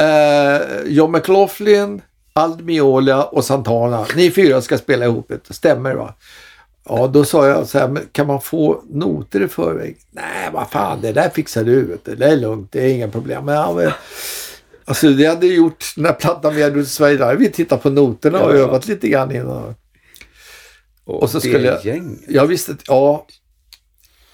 eh, 0.00 0.62
John 0.86 1.12
McLaughlin, 1.12 2.02
Ald 2.32 2.64
Miola 2.64 3.24
och 3.24 3.44
Santana. 3.44 4.06
Ni 4.16 4.30
fyra 4.30 4.60
ska 4.60 4.78
spela 4.78 5.04
ihop 5.04 5.28
det, 5.28 5.54
stämmer 5.54 5.94
va? 5.94 6.14
Ja, 6.88 7.06
då 7.06 7.24
sa 7.24 7.46
jag 7.46 7.66
så 7.66 7.78
här, 7.78 7.98
kan 8.12 8.26
man 8.26 8.40
få 8.40 8.82
noter 8.90 9.42
i 9.42 9.48
förväg? 9.48 9.96
Nej, 10.10 10.50
vad 10.52 10.70
fan, 10.70 10.98
det 11.02 11.12
där 11.12 11.28
fixar 11.28 11.64
du. 11.64 11.98
Det 12.04 12.24
är 12.24 12.36
lugnt, 12.36 12.72
det 12.72 12.80
är 12.80 12.94
inga 12.94 13.08
problem. 13.08 13.44
Men, 13.44 13.54
ja, 13.54 13.72
men, 13.74 13.90
alltså, 14.84 15.08
det 15.08 15.26
hade 15.26 15.46
gjort 15.46 15.84
när 15.96 16.12
plattan 16.12 16.54
vi 16.54 16.62
hade 16.62 16.80
i 16.80 16.84
Sverige. 16.84 17.16
Där. 17.16 17.36
Vi 17.36 17.50
tittat 17.50 17.82
på 17.82 17.90
noterna 17.90 18.42
och 18.44 18.56
ja. 18.56 18.56
övat 18.56 18.86
lite 18.86 19.08
grann 19.08 19.34
innan. 19.34 19.74
Och 21.10 21.30
så 21.30 21.38
det 21.38 21.48
skulle 21.48 21.66
jag- 21.66 21.84
gänget. 21.84 22.20
Jag 22.28 22.46
visste 22.46 22.72
att, 22.72 22.82
ja. 22.86 23.26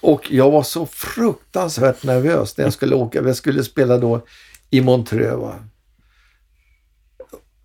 Och 0.01 0.31
jag 0.31 0.51
var 0.51 0.63
så 0.63 0.85
fruktansvärt 0.85 2.03
nervös 2.03 2.57
när 2.57 2.65
jag 2.65 2.73
skulle 2.73 2.95
åka. 2.95 3.21
Jag 3.21 3.35
skulle 3.35 3.63
spela 3.63 3.97
då 3.97 4.21
i 4.69 4.81
Montreux. 4.81 5.35
Va? 5.41 5.55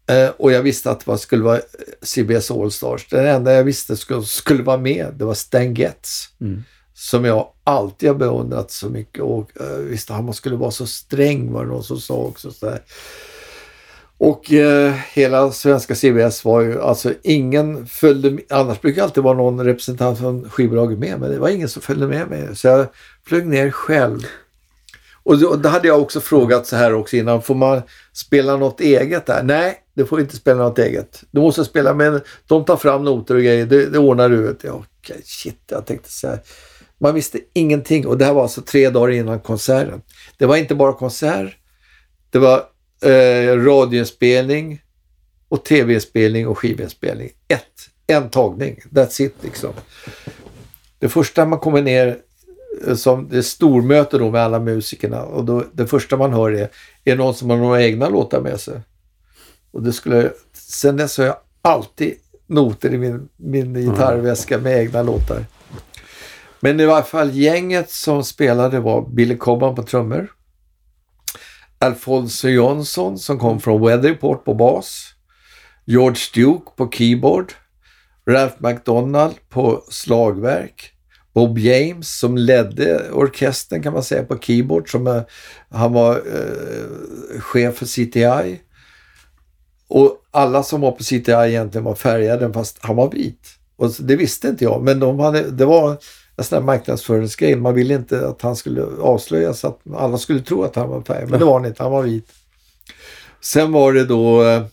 Eh, 0.06 0.28
och 0.28 0.52
jag 0.52 0.62
visste 0.62 0.90
att 0.90 1.06
det 1.06 1.18
skulle 1.18 1.42
vara 1.42 1.60
CBS 2.02 2.50
Allstars. 2.50 3.08
Den 3.08 3.26
enda 3.26 3.52
jag 3.52 3.64
visste 3.64 3.96
skulle, 3.96 4.22
skulle 4.22 4.62
vara 4.62 4.78
med, 4.78 5.14
det 5.16 5.24
var 5.24 5.34
Stan 5.34 5.74
Getz. 5.74 6.28
Mm. 6.40 6.62
Som 6.94 7.24
jag 7.24 7.48
alltid 7.64 8.08
har 8.08 8.16
beundrat 8.16 8.70
så 8.70 8.88
mycket. 8.88 9.22
Och 9.22 9.50
uh, 9.60 9.66
visste 9.76 10.12
han 10.12 10.34
skulle 10.34 10.56
vara 10.56 10.70
så 10.70 10.86
sträng 10.86 11.52
var 11.52 11.64
det 11.64 11.70
någon 11.70 11.84
som 11.84 12.00
sa 12.00 12.14
också. 12.14 12.50
Så 12.50 12.66
där. 12.66 12.82
Och 14.24 14.52
eh, 14.52 14.94
hela 15.12 15.52
svenska 15.52 15.94
CBS 15.94 16.44
var 16.44 16.60
ju, 16.60 16.80
alltså 16.80 17.12
ingen 17.22 17.86
följde. 17.86 18.38
Annars 18.50 18.80
brukar 18.80 18.96
det 18.96 19.04
alltid 19.04 19.22
vara 19.22 19.36
någon 19.36 19.64
representant 19.64 20.18
från 20.18 20.50
skivbolaget 20.50 20.98
med, 20.98 21.20
men 21.20 21.30
det 21.30 21.38
var 21.38 21.48
ingen 21.48 21.68
som 21.68 21.82
följde 21.82 22.06
med 22.06 22.28
mig. 22.28 22.56
Så 22.56 22.66
jag 22.66 22.86
flög 23.26 23.46
ner 23.46 23.70
själv. 23.70 24.20
Och 25.22 25.38
då, 25.38 25.56
då 25.56 25.68
hade 25.68 25.88
jag 25.88 26.02
också 26.02 26.20
frågat 26.20 26.66
så 26.66 26.76
här 26.76 26.94
också 26.94 27.16
innan, 27.16 27.42
får 27.42 27.54
man 27.54 27.82
spela 28.12 28.56
något 28.56 28.80
eget 28.80 29.26
där? 29.26 29.42
Nej, 29.42 29.74
det 29.94 30.04
får 30.04 30.20
inte 30.20 30.36
spela 30.36 30.62
något 30.62 30.78
eget. 30.78 31.22
Du 31.30 31.40
måste 31.40 31.64
spela 31.64 31.94
men 31.94 32.20
de 32.46 32.64
tar 32.64 32.76
fram 32.76 33.04
noter 33.04 33.34
och 33.34 33.42
grejer, 33.42 33.66
det, 33.66 33.86
det 33.86 33.98
ordnar 33.98 34.28
du. 34.28 34.42
Vet 34.42 34.64
jag. 34.64 34.84
Shit, 35.24 35.60
jag 35.66 35.86
tänkte 35.86 36.12
så 36.12 36.28
här. 36.28 36.38
Man 36.98 37.14
visste 37.14 37.38
ingenting 37.52 38.06
och 38.06 38.18
det 38.18 38.24
här 38.24 38.32
var 38.32 38.42
alltså 38.42 38.60
tre 38.60 38.90
dagar 38.90 39.10
innan 39.10 39.40
konserten. 39.40 40.02
Det 40.36 40.46
var 40.46 40.56
inte 40.56 40.74
bara 40.74 40.92
konsert, 40.92 41.56
det 42.30 42.38
var 42.38 42.71
eh, 43.02 43.56
radioinspelning 43.56 44.82
och 45.48 45.64
tv-spelning 45.64 46.48
och 46.48 46.58
skivinspelning. 46.58 47.30
Ett, 47.48 47.62
en 48.06 48.30
tagning. 48.30 48.80
That's 48.90 49.22
it 49.22 49.34
liksom. 49.40 49.72
Det 50.98 51.08
första 51.08 51.46
man 51.46 51.58
kommer 51.58 51.82
ner 51.82 52.18
eh, 52.86 52.94
som 52.94 53.28
det 53.28 53.38
är 53.38 53.42
stormöte 53.42 54.18
då 54.18 54.30
med 54.30 54.40
alla 54.40 54.60
musikerna 54.60 55.22
och 55.22 55.44
då, 55.44 55.64
det 55.72 55.86
första 55.86 56.16
man 56.16 56.32
hör 56.32 56.52
är, 56.52 56.68
är 57.04 57.16
någon 57.16 57.34
som 57.34 57.50
har 57.50 57.56
några 57.56 57.82
egna 57.82 58.08
låtar 58.08 58.40
med 58.40 58.60
sig. 58.60 58.80
Och 59.70 59.82
det 59.82 59.92
skulle, 59.92 60.30
sen 60.52 60.96
dess 60.96 61.18
har 61.18 61.24
jag 61.24 61.36
alltid 61.62 62.14
noter 62.46 62.94
i 62.94 62.98
min, 62.98 63.28
min 63.36 63.74
gitarrväska 63.74 64.58
med 64.58 64.78
egna 64.78 65.02
låtar. 65.02 65.44
Men 66.60 66.80
i 66.80 66.86
varje 66.86 67.04
fall 67.04 67.36
gänget 67.36 67.90
som 67.90 68.24
spelade 68.24 68.80
var 68.80 69.08
Billy 69.08 69.36
Cobham 69.36 69.74
på 69.74 69.82
trummor. 69.82 70.28
Alfonso 71.82 72.48
Jonsson 72.48 73.18
som 73.18 73.38
kom 73.38 73.60
från 73.60 73.86
Weather 73.86 74.08
Report 74.08 74.44
på 74.44 74.54
bas. 74.54 75.14
George 75.84 76.20
Duke 76.34 76.70
på 76.76 76.90
keyboard. 76.90 77.52
Ralph 78.30 78.56
McDonald 78.58 79.34
på 79.48 79.84
slagverk. 79.90 80.92
Bob 81.34 81.58
James 81.58 82.18
som 82.18 82.36
ledde 82.36 83.10
orkestern 83.12 83.82
kan 83.82 83.92
man 83.92 84.02
säga 84.02 84.24
på 84.24 84.38
keyboard. 84.38 84.90
Som, 84.90 85.24
han 85.68 85.92
var 85.92 86.16
eh, 86.16 87.40
chef 87.40 87.76
för 87.76 87.86
CTI. 87.86 88.60
Och 89.88 90.16
alla 90.30 90.62
som 90.62 90.80
var 90.80 90.92
på 90.92 91.02
CTI 91.04 91.32
egentligen 91.32 91.84
var 91.84 91.94
färgade 91.94 92.52
fast 92.52 92.78
han 92.80 92.96
var 92.96 93.10
vit. 93.10 93.48
Och 93.76 93.90
det 93.98 94.16
visste 94.16 94.48
inte 94.48 94.64
jag 94.64 94.82
men 94.82 95.00
de 95.00 95.18
hade, 95.18 95.50
det 95.50 95.64
var 95.64 95.98
en 96.42 96.46
sån 96.46 96.58
här 96.58 96.66
marknadsföringsgrej. 96.66 97.56
Man 97.56 97.74
ville 97.74 97.94
inte 97.94 98.28
att 98.28 98.42
han 98.42 98.56
skulle 98.56 98.82
avslöjas 98.82 99.64
att 99.64 99.80
alla 99.94 100.18
skulle 100.18 100.40
tro 100.40 100.62
att 100.62 100.76
han 100.76 100.88
var 100.88 101.02
färg. 101.02 101.26
Men 101.26 101.38
det 101.38 101.44
var 101.44 101.58
han 101.58 101.66
inte, 101.66 101.82
han 101.82 101.92
var 101.92 102.02
vit. 102.02 102.32
Sen 103.40 103.72
var 103.72 103.92
det 103.92 104.04
då 104.04 104.44
eh, 104.44 104.64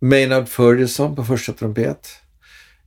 Maynard 0.00 0.48
Ferguson 0.48 1.16
på 1.16 1.24
första 1.24 1.52
trumpet. 1.52 2.08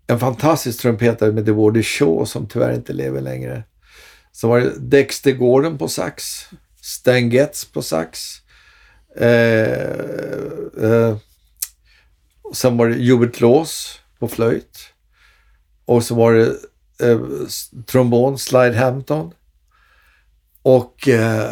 en 0.07 0.19
fantastisk 0.19 0.81
trumpetare 0.81 1.31
med 1.31 1.45
DeWardy 1.45 1.83
Shaw 1.83 2.25
som 2.25 2.47
tyvärr 2.47 2.73
inte 2.73 2.93
lever 2.93 3.21
längre. 3.21 3.63
Sen 4.31 4.49
var 4.49 4.59
det 4.59 4.79
Dexter 4.79 5.31
Gordon 5.31 5.77
på 5.77 5.87
sax. 5.87 6.23
Stan 6.81 7.29
Getz 7.29 7.65
på 7.65 7.81
sax. 7.81 8.19
Eh, 9.19 9.81
eh, 10.83 11.17
sen 12.53 12.77
var 12.77 12.87
det 12.87 13.09
Hubert 13.09 13.41
Laws 13.41 13.99
på 14.19 14.27
flöjt. 14.27 14.77
Och 15.85 16.03
så 16.03 16.15
var 16.15 16.33
det 16.33 16.55
eh, 17.03 17.19
trombon, 17.85 18.37
Slide 18.39 18.73
Hampton. 18.77 19.31
Och 20.61 21.07
eh, 21.07 21.49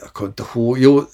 jag 0.00 0.12
kommer 0.12 0.28
inte 0.28 0.44
ihåg, 0.54 0.78
jo, 0.78 1.06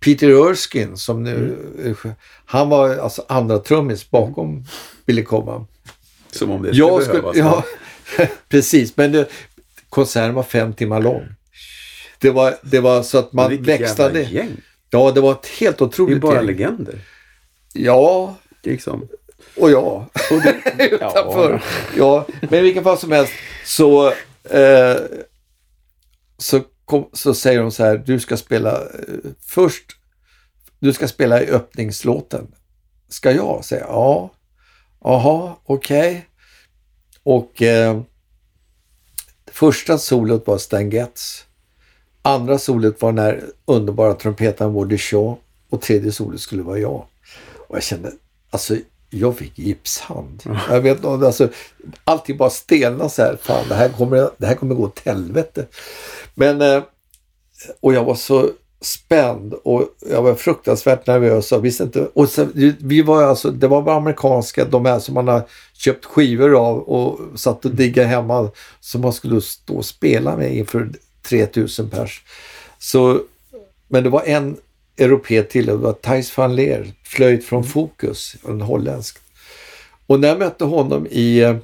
Peter 0.00 0.50
Erskine 0.50 0.96
som 0.96 1.22
nu, 1.22 1.56
Mm. 1.84 2.14
han 2.46 2.68
var 2.68 2.96
alltså 2.96 3.24
andra 3.28 3.58
trummis 3.58 4.10
bakom 4.10 4.64
Billy 5.06 5.24
Cobham. 5.24 5.66
Som 6.30 6.50
om 6.50 6.62
det 6.62 6.68
skulle 6.68 6.86
Jag 6.88 7.02
skulle, 7.02 7.22
behövas. 7.22 7.36
ja, 7.36 8.26
precis, 8.48 8.96
men 8.96 9.12
det, 9.12 9.28
konserten 9.88 10.34
var 10.34 10.42
fem 10.42 10.72
timmar 10.72 11.00
lång. 11.02 11.22
Det 12.18 12.30
var, 12.30 12.54
det 12.62 12.80
var 12.80 13.02
så 13.02 13.18
att 13.18 13.32
man 13.32 13.50
Vilket 13.50 13.68
växlade. 13.80 14.22
gäng. 14.22 14.50
Ja, 14.90 15.10
det 15.10 15.20
var 15.20 15.32
ett 15.32 15.46
helt 15.46 15.78
Det 15.78 15.82
är 15.84 15.86
otroligt 15.86 16.20
bara 16.20 16.34
gäng. 16.34 16.46
legender. 16.46 16.98
Ja, 17.72 18.36
Liksom. 18.64 19.08
Och 19.56 19.70
ja. 19.70 20.06
Och 20.30 20.42
det, 20.42 20.88
utanför. 20.88 21.62
Ja, 21.96 22.26
men 22.40 22.54
i 22.54 22.62
vilken 22.62 22.84
fall 22.84 22.98
som 22.98 23.12
helst 23.12 23.32
så, 23.64 24.08
eh, 24.44 24.96
så, 26.38 26.62
kom, 26.84 27.08
så 27.12 27.34
säger 27.34 27.60
de 27.60 27.70
så 27.70 27.84
här, 27.84 27.96
du 27.96 28.20
ska 28.20 28.36
spela 28.36 28.82
eh, 28.82 29.30
först, 29.40 29.84
du 30.78 30.92
ska 30.92 31.08
spela 31.08 31.42
i 31.42 31.50
öppningslåten. 31.50 32.54
Ska 33.08 33.32
jag? 33.32 33.64
säga 33.64 33.84
ja. 33.88 34.30
Jaha, 35.04 35.56
okej. 35.64 36.26
Och 37.22 37.62
eh, 37.62 38.00
första 39.46 39.98
solot 39.98 40.46
var 40.46 40.58
Stan 40.58 40.90
Getz. 40.90 41.44
Andra 42.22 42.58
solot 42.58 43.02
var 43.02 43.12
när 43.12 43.44
underbara 43.64 44.14
trumpetaren 44.14 44.72
Woody 44.72 44.98
Shaw 44.98 45.36
och 45.68 45.82
tredje 45.82 46.12
solot 46.12 46.40
skulle 46.40 46.62
vara 46.62 46.78
jag. 46.78 47.06
Och 47.68 47.76
jag 47.76 47.82
kände, 47.82 48.12
alltså 48.50 48.76
jag 49.14 49.38
fick 49.38 49.58
gipshand. 49.58 50.42
Jag 50.70 50.80
vet 50.80 50.96
inte, 50.96 51.08
alltså, 51.08 51.48
allting 52.04 52.36
bara 52.36 52.50
stelnade 52.50 53.10
så 53.10 53.22
här. 53.22 53.38
Fan, 53.42 53.68
det 53.68 53.74
här 53.74 53.88
kommer, 53.88 54.30
det 54.38 54.46
här 54.46 54.54
kommer 54.54 54.74
gå 54.74 54.84
åt 54.84 54.98
helvete. 55.04 55.66
Men, 56.34 56.60
eh, 56.62 56.82
och 57.80 57.94
jag 57.94 58.04
var 58.04 58.14
så 58.14 58.50
spänd 58.80 59.54
och 59.54 59.88
jag 60.10 60.22
var 60.22 60.34
fruktansvärt 60.34 61.06
nervös 61.06 61.52
och 61.52 61.64
visste 61.64 61.84
inte. 61.84 62.08
Och 62.14 62.28
sen, 62.28 62.76
vi 62.80 63.02
var 63.02 63.22
alltså, 63.22 63.50
det 63.50 63.68
var 63.68 63.82
bara 63.82 63.96
amerikanska, 63.96 64.64
de 64.64 64.86
här 64.86 64.98
som 64.98 65.14
man 65.14 65.28
har 65.28 65.42
köpt 65.72 66.04
skivor 66.04 66.54
av 66.54 66.78
och 66.78 67.40
satt 67.40 67.64
och 67.64 67.70
diggade 67.70 68.08
hemma 68.08 68.50
som 68.80 69.00
man 69.00 69.12
skulle 69.12 69.40
stå 69.40 69.76
och 69.76 69.84
spela 69.84 70.36
med 70.36 70.56
inför 70.56 70.90
3000 71.22 71.90
pers. 71.90 72.22
Så, 72.78 73.20
men 73.88 74.02
det 74.02 74.10
var 74.10 74.22
en 74.22 74.56
europé 75.02 75.42
till 75.42 75.70
och 75.70 75.78
det 75.78 75.84
var 75.84 75.92
Thijs 75.92 76.36
van 76.36 76.56
Leer, 76.56 76.92
flöjt 77.04 77.44
från 77.44 77.64
Fokus, 77.64 78.36
en 78.48 78.60
holländsk. 78.60 79.18
Och 80.06 80.20
när 80.20 80.28
jag 80.28 80.38
mötte 80.38 80.64
honom 80.64 81.06
i 81.10 81.40
eh, 81.40 81.56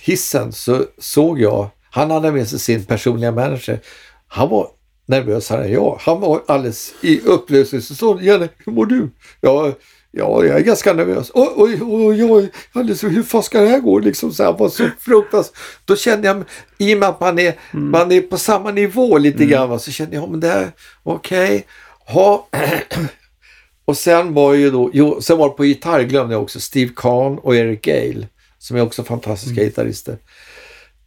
hissen 0.00 0.52
så 0.52 0.84
såg 0.98 1.40
jag, 1.40 1.68
han 1.90 2.10
hade 2.10 2.32
med 2.32 2.48
sig 2.48 2.58
sin 2.58 2.84
personliga 2.84 3.32
manager. 3.32 3.80
Han 4.28 4.48
var 4.48 4.68
nervösare 5.06 5.64
än 5.64 5.72
jag. 5.72 5.98
Han 6.00 6.20
var 6.20 6.42
alldeles 6.46 6.94
i 7.00 7.20
upplösningstillstånd. 7.20 8.22
Jenny, 8.22 8.48
hur 8.64 8.72
mår 8.72 8.86
du? 8.86 9.10
Ja, 9.40 9.72
ja, 10.10 10.44
jag 10.44 10.56
är 10.56 10.60
ganska 10.60 10.92
nervös. 10.92 11.30
Oj, 11.34 11.48
oj, 11.56 12.24
oj, 12.24 12.44
är 12.74 12.78
alldeles, 12.78 13.04
hur 13.04 13.22
fan 13.22 13.42
ska 13.42 13.60
det 13.60 13.68
här 13.68 13.80
gå? 13.80 13.98
Liksom 13.98 14.32
så 14.32 14.44
här, 14.44 14.52
var 14.52 14.68
så 14.68 14.84
fruktansvärt. 14.98 15.56
Då 15.84 15.96
kände 15.96 16.28
jag, 16.28 16.44
i 16.78 16.94
och 16.94 16.98
med 16.98 17.08
att 17.08 17.20
man 17.20 17.38
är, 17.38 17.54
man 17.72 18.12
är 18.12 18.20
på 18.20 18.38
samma 18.38 18.70
nivå 18.70 19.18
lite 19.18 19.44
grann, 19.44 19.68
va, 19.68 19.78
så 19.78 19.90
kände 19.90 20.14
jag, 20.14 20.24
ja 20.24 20.30
men 20.30 20.40
det 20.40 20.48
här, 20.48 20.72
okej. 21.02 21.66
Ha. 22.12 22.48
Och 23.84 23.96
sen 23.96 24.34
var 24.34 24.54
ju 24.54 24.70
då, 24.70 24.90
jo, 24.92 25.20
sen 25.20 25.38
var 25.38 25.48
det 25.48 25.54
på 25.54 25.64
gitarr 25.64 26.02
glömde 26.02 26.34
jag 26.34 26.42
också 26.42 26.60
Steve 26.60 26.92
Kahn 26.96 27.38
och 27.38 27.56
Eric 27.56 27.82
Gale 27.82 28.26
som 28.58 28.76
är 28.76 28.80
också 28.80 29.04
fantastiska 29.04 29.62
gitarrister. 29.62 30.18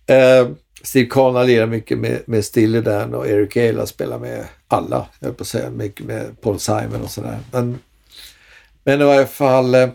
Eh, 0.05 0.47
Steve 0.83 1.09
Kahn 1.09 1.35
har 1.35 1.45
lirat 1.45 1.69
mycket 1.69 1.97
med, 1.97 2.21
med 2.25 2.45
Steely 2.45 2.81
Dan 2.81 3.13
och 3.13 3.27
Eric 3.27 3.53
Gale 3.53 3.79
har 3.79 3.85
spelat 3.85 4.21
med 4.21 4.45
alla, 4.67 5.07
jag 5.19 5.27
höll 5.27 5.35
på 5.35 5.41
att 5.41 5.47
säga, 5.47 5.69
mycket 5.69 6.05
med 6.05 6.41
Paul 6.41 6.59
Simon 6.59 7.01
och 7.03 7.11
sådär. 7.11 7.39
Men, 7.51 7.79
men 8.83 9.01
i 9.01 9.03
varje 9.03 9.25
fall 9.25 9.75
eh, 9.75 9.89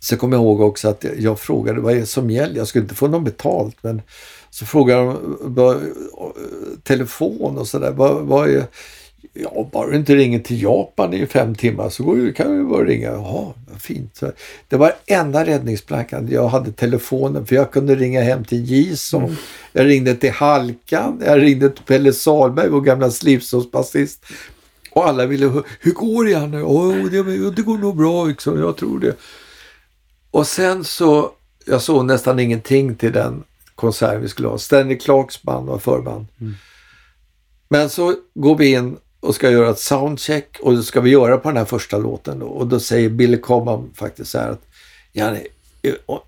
så 0.00 0.16
kommer 0.16 0.36
jag 0.36 0.42
ihåg 0.42 0.60
också 0.60 0.88
att 0.88 1.04
jag 1.18 1.40
frågade 1.40 1.80
vad 1.80 1.94
är 1.94 2.00
det 2.00 2.06
som 2.06 2.30
gäller? 2.30 2.56
Jag 2.56 2.68
skulle 2.68 2.82
inte 2.82 2.94
få 2.94 3.08
något 3.08 3.24
betalt 3.24 3.76
men 3.80 4.02
så 4.50 4.66
frågade 4.66 5.02
de 5.02 5.36
vad, 5.40 5.82
telefon 6.82 7.58
och 7.58 7.68
sådär. 7.68 7.90
Vad, 7.90 8.22
vad 8.22 8.50
är, 8.50 8.66
ja, 9.34 9.68
bara 9.72 9.90
du 9.90 9.96
inte 9.96 10.14
ringer 10.14 10.38
till 10.38 10.62
Japan 10.62 11.14
i 11.14 11.26
fem 11.26 11.54
timmar 11.54 11.88
så 11.88 12.04
går, 12.04 12.32
kan 12.32 12.58
vi 12.58 12.64
bara 12.64 12.84
ringa. 12.84 13.12
Vad 13.12 13.82
fint. 13.82 14.16
Så 14.16 14.32
det 14.68 14.76
var 14.76 14.92
enda 15.06 15.46
räddningsplankan. 15.46 16.28
Jag 16.30 16.48
hade 16.48 16.72
telefonen 16.72 17.46
för 17.46 17.56
jag 17.56 17.70
kunde 17.70 17.94
ringa 17.94 18.22
hem 18.22 18.44
till 18.44 18.64
Gison. 18.64 19.36
Jag 19.72 19.86
ringde 19.86 20.14
till 20.14 20.32
Halkan. 20.32 21.22
Jag 21.26 21.42
ringde 21.42 21.70
till 21.70 21.84
Pelle 21.84 22.12
Salberg, 22.12 22.68
vår 22.68 22.80
gamla 22.80 23.10
slipsåsbasist. 23.10 24.24
Och 24.90 25.08
alla 25.08 25.26
ville, 25.26 25.46
hur, 25.46 25.62
hur 25.80 25.92
går 25.92 26.24
det 26.24 26.30
Janne? 26.30 26.62
Åh, 26.62 26.94
det, 26.94 27.50
det 27.50 27.62
går 27.62 27.78
nog 27.78 27.96
bra, 27.96 28.24
liksom. 28.24 28.58
jag 28.58 28.76
tror 28.76 28.98
det. 29.00 29.16
Och 30.30 30.46
sen 30.46 30.84
så, 30.84 31.30
jag 31.66 31.82
såg 31.82 32.04
nästan 32.04 32.38
ingenting 32.38 32.94
till 32.94 33.12
den 33.12 33.44
konserten 33.74 34.22
vi 34.22 34.28
skulle 34.28 34.48
ha. 34.48 34.58
Stanley 34.58 34.98
Clarks 34.98 35.42
band 35.42 35.66
var 35.66 35.78
förband. 35.78 36.26
Men 37.68 37.90
så 37.90 38.14
går 38.34 38.56
vi 38.56 38.72
in 38.72 38.96
och 39.22 39.34
ska 39.34 39.50
göra 39.50 39.70
ett 39.70 39.78
soundcheck 39.78 40.56
och 40.62 40.76
det 40.76 40.82
ska 40.82 41.00
vi 41.00 41.10
göra 41.10 41.38
på 41.38 41.48
den 41.48 41.56
här 41.56 41.64
första 41.64 41.98
låten 41.98 42.38
då. 42.38 42.46
Och 42.46 42.66
då 42.66 42.80
säger 42.80 43.08
Billy 43.08 43.36
Cobham 43.36 43.90
faktiskt 43.94 44.30
så 44.30 44.38
här 44.38 44.50
att 44.50 44.66
Janne, 45.12 45.40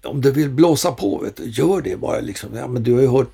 om 0.03 0.21
du 0.21 0.31
vill 0.31 0.51
blåsa 0.51 0.93
på, 0.93 1.19
vet 1.19 1.37
du, 1.37 1.45
gör 1.45 1.81
det 1.81 1.97
bara 1.97 2.21
liksom. 2.21 2.51
Ja, 2.55 2.67
men 2.67 2.83
du 2.83 2.95
har 2.95 3.01
ju 3.01 3.09
hört 3.09 3.31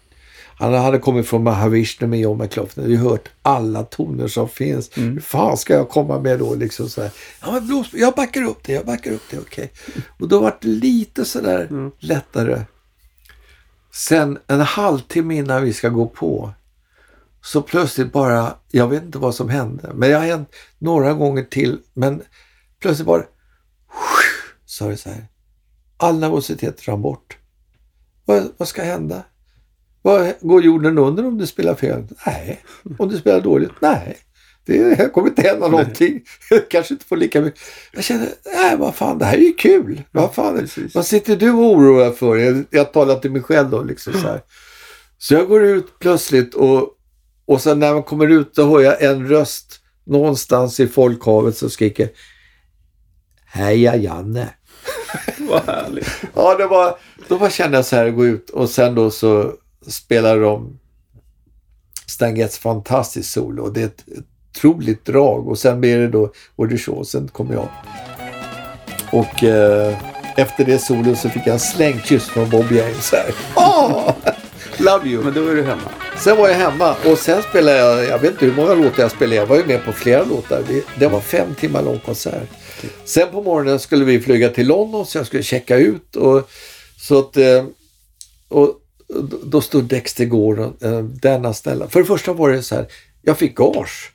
han 0.60 0.74
hade 0.74 0.98
kommit 0.98 1.28
från 1.28 1.42
Mahavishnu 1.42 2.06
med 2.06 2.20
John 2.20 2.38
McLaughlin. 2.38 2.88
Du 2.88 2.96
har 2.96 3.10
hört 3.10 3.28
alla 3.42 3.82
toner 3.82 4.28
som 4.28 4.48
finns. 4.48 4.90
Hur 4.94 5.20
fan 5.20 5.56
ska 5.56 5.74
jag 5.74 5.88
komma 5.88 6.18
med 6.18 6.38
då? 6.38 6.54
Liksom 6.54 6.88
så 6.88 7.02
här. 7.02 7.10
Ja, 7.40 7.52
men 7.52 7.66
blås, 7.66 7.86
jag 7.92 8.14
backar 8.14 8.42
upp 8.42 8.58
det, 8.64 8.72
jag 8.72 8.86
backar 8.86 9.12
upp 9.12 9.22
det, 9.30 9.38
okej. 9.38 9.72
Och 10.18 10.28
då 10.28 10.40
var 10.40 10.56
det 10.60 10.68
lite 10.68 11.24
sådär 11.24 11.90
lättare. 11.98 12.62
Sen 13.92 14.38
en 14.46 14.60
halvtimme 14.60 15.36
innan 15.36 15.62
vi 15.62 15.72
ska 15.72 15.88
gå 15.88 16.06
på 16.06 16.52
så 17.42 17.62
plötsligt 17.62 18.12
bara, 18.12 18.54
jag 18.70 18.88
vet 18.88 19.02
inte 19.02 19.18
vad 19.18 19.34
som 19.34 19.48
hände, 19.48 19.90
men 19.94 20.10
det 20.10 20.16
har 20.16 20.26
hänt 20.26 20.48
några 20.78 21.14
gånger 21.14 21.42
till, 21.42 21.78
men 21.94 22.22
plötsligt 22.80 23.06
bara 23.06 23.22
så 24.64 24.86
är 24.86 24.90
det 24.90 24.96
så 24.96 25.08
här. 25.08 25.26
All 25.96 26.18
nervositet 26.18 26.88
rann 26.88 27.02
bort. 27.02 27.36
Vad, 28.24 28.52
vad 28.56 28.68
ska 28.68 28.82
hända? 28.82 29.22
Vad, 30.02 30.32
går 30.40 30.62
jorden 30.62 30.98
under 30.98 31.26
om 31.26 31.38
du 31.38 31.46
spelar 31.46 31.74
fel? 31.74 32.06
Nej. 32.26 32.60
Om 32.98 33.08
du 33.08 33.18
spelar 33.18 33.40
dåligt? 33.40 33.72
Nej. 33.80 34.18
Det 34.66 35.12
kommer 35.12 35.28
inte 35.28 35.42
hända 35.42 35.68
någonting. 35.68 36.20
Kanske 36.70 36.94
inte 36.94 37.06
får 37.06 37.16
lika 37.16 37.40
mycket. 37.40 37.60
Jag 37.92 38.04
känner, 38.04 38.28
nej 38.44 38.76
vad 38.76 38.94
fan, 38.94 39.18
det 39.18 39.24
här 39.24 39.36
är 39.36 39.42
ju 39.42 39.52
kul. 39.52 40.02
Vad 40.10 40.34
fan, 40.34 40.68
vad 40.94 41.06
sitter 41.06 41.36
du 41.36 41.50
och 41.50 41.64
oroar 41.64 42.10
för? 42.10 42.36
Jag, 42.36 42.64
jag 42.70 42.92
talar 42.92 43.18
till 43.18 43.32
mig 43.32 43.42
själv 43.42 43.70
då 43.70 43.82
liksom 43.82 44.12
så 44.12 44.18
här. 44.18 44.42
Så 45.18 45.34
jag 45.34 45.48
går 45.48 45.64
ut 45.64 45.98
plötsligt 45.98 46.54
och, 46.54 46.88
och 47.50 47.60
sen 47.60 47.78
när 47.78 47.92
man 47.92 48.02
kommer 48.02 48.28
ut 48.28 48.54
då 48.54 48.70
hör 48.70 48.80
jag 48.80 49.02
en 49.02 49.28
röst 49.28 49.80
någonstans 50.04 50.80
i 50.80 50.86
folkhavet 50.86 51.56
som 51.56 51.70
skriker 51.70 52.08
Heja 53.44 53.96
Janne! 53.96 54.48
Vad 55.38 55.62
härligt. 55.62 56.08
Ja, 56.34 56.54
det 56.54 56.66
var, 56.66 56.98
då 57.28 57.38
bara 57.38 57.50
kände 57.50 57.78
jag 57.78 57.84
så 57.84 57.96
här, 57.96 58.10
gå 58.10 58.26
ut 58.26 58.50
och 58.50 58.70
sen 58.70 58.94
då 58.94 59.10
så 59.10 59.52
spelar 59.86 60.40
de 60.40 60.78
Stan 62.06 62.36
Getz 62.36 62.58
fantastiskt 62.58 63.32
solo 63.32 63.62
och 63.62 63.72
det 63.72 63.82
är 63.82 63.86
ett 63.86 64.04
otroligt 64.50 65.04
drag 65.04 65.48
och 65.48 65.58
sen 65.58 65.80
blir 65.80 65.98
det 65.98 66.08
då 66.08 66.32
Shaw, 66.78 67.04
sen 67.04 67.28
kommer 67.28 67.54
jag. 67.54 67.68
Och 69.12 69.44
eh, 69.44 69.98
efter 70.36 70.64
det 70.64 70.78
solo 70.78 71.16
så 71.16 71.28
fick 71.28 71.46
jag 71.46 71.52
en 71.52 71.60
slängkyss 71.60 72.28
från 72.28 72.50
Bob 72.50 72.72
James 72.72 73.12
här. 73.12 73.34
Åh! 73.56 74.14
Love 74.78 75.08
you! 75.08 75.24
Men 75.24 75.34
då 75.34 75.48
är 75.48 75.54
du 75.54 75.62
hemma. 75.62 76.09
Sen 76.24 76.36
var 76.36 76.48
jag 76.48 76.56
hemma 76.56 76.96
och 77.06 77.18
sen 77.18 77.42
spelade 77.42 77.78
jag, 77.78 78.04
jag 78.04 78.18
vet 78.18 78.30
inte 78.32 78.44
hur 78.44 78.52
många 78.54 78.74
låtar 78.74 79.02
jag 79.02 79.10
spelade, 79.10 79.36
jag 79.36 79.46
var 79.46 79.56
ju 79.56 79.64
med 79.66 79.84
på 79.84 79.92
flera 79.92 80.24
låtar. 80.24 80.62
Det 80.98 81.06
var 81.06 81.20
fem 81.20 81.54
timmar 81.54 81.82
lång 81.82 81.98
konsert. 81.98 82.48
Sen 83.04 83.28
på 83.32 83.42
morgonen 83.42 83.78
skulle 83.78 84.04
vi 84.04 84.20
flyga 84.20 84.48
till 84.48 84.66
London 84.66 85.06
så 85.06 85.18
jag 85.18 85.26
skulle 85.26 85.42
checka 85.42 85.76
ut 85.76 86.16
och 86.16 86.50
så 87.00 87.18
att 87.18 87.36
eh, 87.36 87.64
och 88.48 88.74
då- 89.44 89.60
stod 89.60 89.84
Dexter 89.84 90.24
Gordon, 90.24 90.76
eh, 90.80 90.98
denna 91.02 91.54
snälla. 91.54 91.88
För 91.88 92.00
det 92.00 92.06
första 92.06 92.32
var 92.32 92.50
det 92.50 92.62
så 92.62 92.74
här, 92.74 92.86
jag 93.22 93.38
fick 93.38 93.54
gage. 93.56 94.12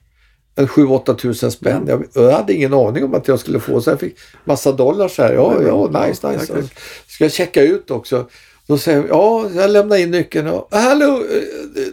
en 0.56 0.68
7-8 0.68 1.16
tusen 1.16 1.52
spänn. 1.52 1.84
Jag, 1.88 2.06
jag 2.14 2.32
hade 2.32 2.54
ingen 2.54 2.74
aning 2.74 3.04
om 3.04 3.14
att 3.14 3.28
jag 3.28 3.40
skulle 3.40 3.60
få 3.60 3.82
så 3.82 3.90
jag 3.90 4.00
fick 4.00 4.16
massa 4.44 4.72
dollar 4.72 5.08
så 5.08 5.22
här. 5.24 5.34
Ja, 5.34 5.62
ja, 5.62 6.06
nice, 6.06 6.32
nice. 6.32 6.54
Tack. 6.54 6.66
Ska 7.08 7.24
jag 7.24 7.32
checka 7.34 7.62
ut 7.62 7.92
också? 7.92 8.28
Då 8.68 8.78
säger 8.78 9.02
vi, 9.02 9.08
ja, 9.10 9.50
jag 9.56 9.72
lämnar 9.72 9.98
in 9.98 10.12
nyckeln. 10.12 10.48
Och, 10.48 10.68
Hallå, 10.72 11.24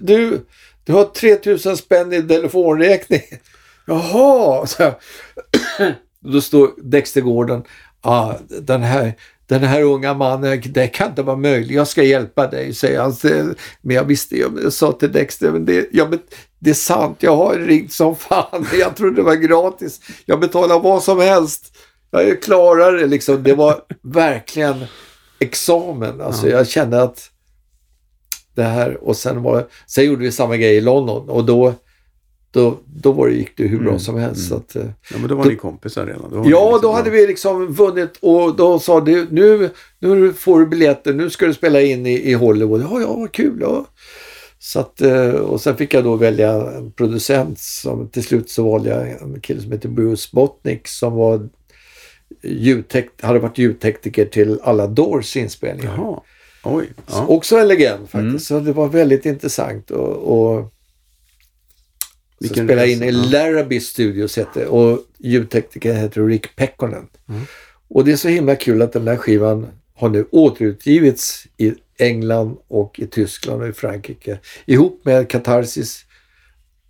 du, 0.00 0.46
du 0.84 0.92
har 0.92 1.04
3000 1.04 1.76
spänn 1.76 2.12
i 2.12 2.22
telefonräkning. 2.22 3.22
Jaha, 3.86 4.66
så 4.66 4.82
här. 4.82 4.94
Då 6.20 6.40
står 6.40 6.70
Dexter 6.82 7.20
Gordon, 7.20 7.62
ah, 8.00 8.34
den 8.48 8.82
här 8.82 9.14
den 9.46 9.62
här 9.62 9.82
unga 9.82 10.14
mannen, 10.14 10.62
det 10.64 10.86
kan 10.86 11.08
inte 11.08 11.22
vara 11.22 11.36
möjligt, 11.36 11.76
jag 11.76 11.88
ska 11.88 12.02
hjälpa 12.02 12.46
dig, 12.46 12.74
säger 12.74 13.00
han. 13.00 13.14
Men 13.82 13.96
jag 13.96 14.04
visste, 14.04 14.36
jag 14.36 14.72
sa 14.72 14.92
till 14.92 15.12
Dexter, 15.12 15.50
men 15.50 15.64
det, 15.64 15.88
ja, 15.92 16.06
men 16.10 16.18
det 16.58 16.70
är 16.70 16.74
sant, 16.74 17.16
jag 17.20 17.36
har 17.36 17.54
ringt 17.54 17.92
som 17.92 18.16
fan, 18.16 18.66
jag 18.80 18.96
trodde 18.96 19.16
det 19.16 19.22
var 19.22 19.34
gratis. 19.34 20.00
Jag 20.24 20.40
betalar 20.40 20.80
vad 20.80 21.02
som 21.02 21.20
helst. 21.20 21.76
Jag 22.10 22.28
är 22.28 22.42
klarare 22.42 23.06
liksom. 23.06 23.42
Det 23.42 23.54
var 23.54 23.80
verkligen 24.02 24.84
examen. 25.42 26.20
Alltså 26.20 26.48
jag 26.48 26.68
kände 26.68 27.02
att 27.02 27.28
det 28.54 28.62
här 28.62 29.04
och 29.04 29.16
sen 29.16 29.42
var 29.42 29.66
sen 29.86 30.04
gjorde 30.04 30.22
vi 30.22 30.32
samma 30.32 30.56
grej 30.56 30.76
i 30.76 30.80
London 30.80 31.28
och 31.28 31.44
då, 31.44 31.74
då, 32.50 32.76
då 32.94 33.12
var 33.12 33.26
det, 33.28 33.34
gick 33.34 33.56
det 33.56 33.64
hur 33.66 33.78
bra 33.78 33.88
Mm, 33.88 34.00
som 34.00 34.18
helst. 34.18 34.48
Så 34.48 34.54
att, 34.56 34.76
eh, 34.76 34.82
Ja, 34.84 35.16
men 35.18 35.28
då 35.28 35.34
var 35.34 35.44
Då- 35.44 35.50
ni 35.50 35.56
kompisar 35.56 36.06
redan. 36.06 36.30
Då 36.30 36.36
Ja, 36.36 36.42
liksom- 36.42 36.80
då 36.82 36.92
hade 36.92 37.10
vi 37.10 37.26
liksom 37.26 37.72
vunnit 37.72 38.18
och 38.20 38.56
då 38.56 38.78
sa 38.78 39.00
du 39.00 39.26
nu, 39.30 39.70
nu 39.98 40.32
får 40.32 40.60
du 40.60 40.66
biljetter, 40.66 41.12
nu 41.12 41.30
ska 41.30 41.46
du 41.46 41.54
spela 41.54 41.80
in 41.80 42.06
i, 42.06 42.30
i 42.30 42.32
Hollywood. 42.32 42.80
Ja, 42.90 43.00
ja, 43.00 43.14
vad 43.14 43.32
kul. 43.32 43.58
Ja. 43.60 43.84
Så 44.58 44.80
att, 44.80 45.00
eh, 45.00 45.30
och 45.30 45.60
sen 45.60 45.76
fick 45.76 45.94
jag 45.94 46.04
då 46.04 46.16
välja 46.16 46.52
en 46.52 46.92
producent 46.92 47.58
som 47.58 48.08
till 48.08 48.22
slut 48.24 48.50
så 48.50 48.64
valde 48.70 48.90
jag 48.90 49.08
en 49.22 49.40
kille 49.40 49.60
som 49.60 49.72
heter 49.72 49.88
Bruce 49.88 50.28
Botnick 50.32 50.88
som 50.88 51.12
var 51.12 51.48
ljudtek- 52.42 53.22
hade 53.22 53.38
varit 53.38 53.58
ljudtekniker 53.58 54.24
till 54.24 54.60
alla 54.62 54.86
Doors 54.86 55.36
inspelningar. 55.36 55.94
Jaha. 55.96 56.20
Oj. 56.64 56.86
Ja. 57.06 57.26
Också 57.26 57.56
en 57.56 57.68
legend 57.68 58.10
faktiskt. 58.10 58.20
Mm. 58.20 58.38
Så 58.40 58.60
det 58.60 58.72
var 58.72 58.88
väldigt 58.88 59.26
intressant. 59.26 59.90
Och, 59.90 60.08
och 60.08 60.62
så 60.62 60.70
Vilken 62.40 62.66
spela 62.66 62.86
in 62.86 63.02
i 63.02 63.06
ja. 63.06 63.12
Larrabee 63.12 63.80
Studios 63.80 64.36
hette 64.36 64.66
och 64.66 64.98
ljudtekniker 65.18 65.94
heter 65.94 66.26
Rick 66.26 66.56
Pekkonen. 66.56 67.06
Mm. 67.28 67.42
Och 67.88 68.04
det 68.04 68.12
är 68.12 68.16
så 68.16 68.28
himla 68.28 68.56
kul 68.56 68.82
att 68.82 68.92
den 68.92 69.04
där 69.04 69.16
skivan 69.16 69.66
har 69.94 70.08
nu 70.08 70.26
återutgivits 70.30 71.46
i 71.56 71.74
England 71.98 72.56
och 72.68 73.00
i 73.00 73.06
Tyskland 73.06 73.62
och 73.62 73.68
i 73.68 73.72
Frankrike. 73.72 74.38
Ihop 74.66 75.00
med 75.04 75.28
Katharsis 75.28 76.04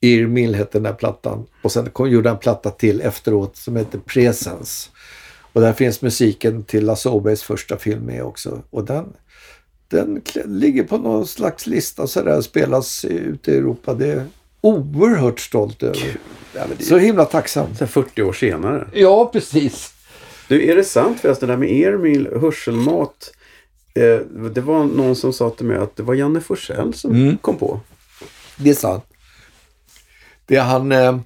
Irmil 0.00 0.54
hette 0.54 0.78
den 0.78 0.82
där 0.82 0.92
plattan. 0.92 1.46
Och 1.62 1.72
sen 1.72 1.90
kom, 1.90 2.10
gjorde 2.10 2.28
han 2.28 2.36
en 2.36 2.40
platta 2.40 2.70
till 2.70 3.00
efteråt 3.00 3.56
som 3.56 3.76
heter 3.76 3.98
Presence. 3.98 4.90
Och 5.52 5.60
där 5.60 5.72
finns 5.72 6.02
musiken 6.02 6.64
till 6.64 6.84
Lasse 6.84 7.08
Åbergs 7.08 7.42
första 7.42 7.78
film 7.78 8.02
med 8.02 8.24
också. 8.24 8.62
Och 8.70 8.84
den, 8.84 9.12
den 9.88 10.22
ligger 10.44 10.82
på 10.84 10.98
någon 10.98 11.26
slags 11.26 11.66
lista 11.66 12.06
så 12.06 12.22
där 12.22 12.40
spelas 12.40 13.04
ute 13.04 13.52
i 13.52 13.56
Europa. 13.56 13.94
Det 13.94 14.06
är 14.12 14.26
oerhört 14.60 15.40
stolt 15.40 15.82
över. 15.82 16.16
Ja, 16.54 16.60
men 16.68 16.76
det 16.78 16.84
Så 16.84 16.98
himla 16.98 17.24
tacksam. 17.24 17.66
så 17.74 17.84
här 17.84 17.86
40 17.86 18.22
år 18.22 18.32
senare. 18.32 18.88
Ja, 18.92 19.30
precis. 19.32 19.92
Du, 20.48 20.70
är 20.70 20.76
det 20.76 20.84
sant 20.84 21.20
förresten 21.20 21.48
det 21.48 21.52
där 21.54 21.58
med 21.58 21.70
Ermil 21.70 22.28
hörselmat? 22.40 23.32
Eh, 23.94 24.26
det 24.54 24.60
var 24.60 24.84
någon 24.84 25.16
som 25.16 25.32
sa 25.32 25.50
till 25.50 25.66
mig 25.66 25.76
att 25.76 25.96
det 25.96 26.02
var 26.02 26.14
Janne 26.14 26.40
Forsell 26.40 26.94
som 26.94 27.10
Mm. 27.10 27.36
kom 27.36 27.56
på. 27.56 27.80
Det 28.56 28.70
är 28.70 28.74
sant. 28.74 29.04
Det 30.46 30.56
är 30.56 30.62
han, 30.62 30.92
eh, 30.92 31.18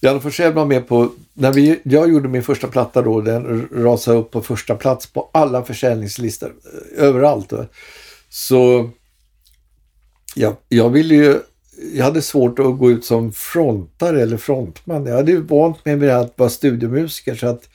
Janne 0.00 0.20
Forsell 0.20 0.52
var 0.52 0.64
med 0.64 0.88
på, 0.88 1.12
när 1.34 1.52
vi, 1.52 1.80
jag 1.84 2.10
gjorde 2.10 2.28
min 2.28 2.42
första 2.42 2.68
platta 2.68 3.02
då, 3.02 3.20
den 3.20 3.68
rasade 3.72 4.18
upp 4.18 4.30
på 4.30 4.42
första 4.42 4.74
plats 4.74 5.06
på 5.06 5.30
alla 5.32 5.64
försäljningslistor, 5.64 6.54
eh, 6.96 7.04
överallt. 7.04 7.52
Så 8.28 8.90
jag, 10.34 10.56
jag 10.68 10.90
ville 10.90 11.14
ju, 11.14 11.40
jag 11.94 12.04
hade 12.04 12.22
svårt 12.22 12.58
att 12.58 12.78
gå 12.78 12.90
ut 12.90 13.04
som 13.04 13.32
frontare 13.32 14.22
eller 14.22 14.36
frontman. 14.36 15.06
Jag 15.06 15.16
hade 15.16 15.32
ju 15.32 15.40
vant 15.40 15.84
mig 15.84 15.96
vid 15.96 16.10
att 16.10 16.38
vara 16.38 16.50
studiomusiker 16.50 17.34
så 17.34 17.46
att 17.46 17.68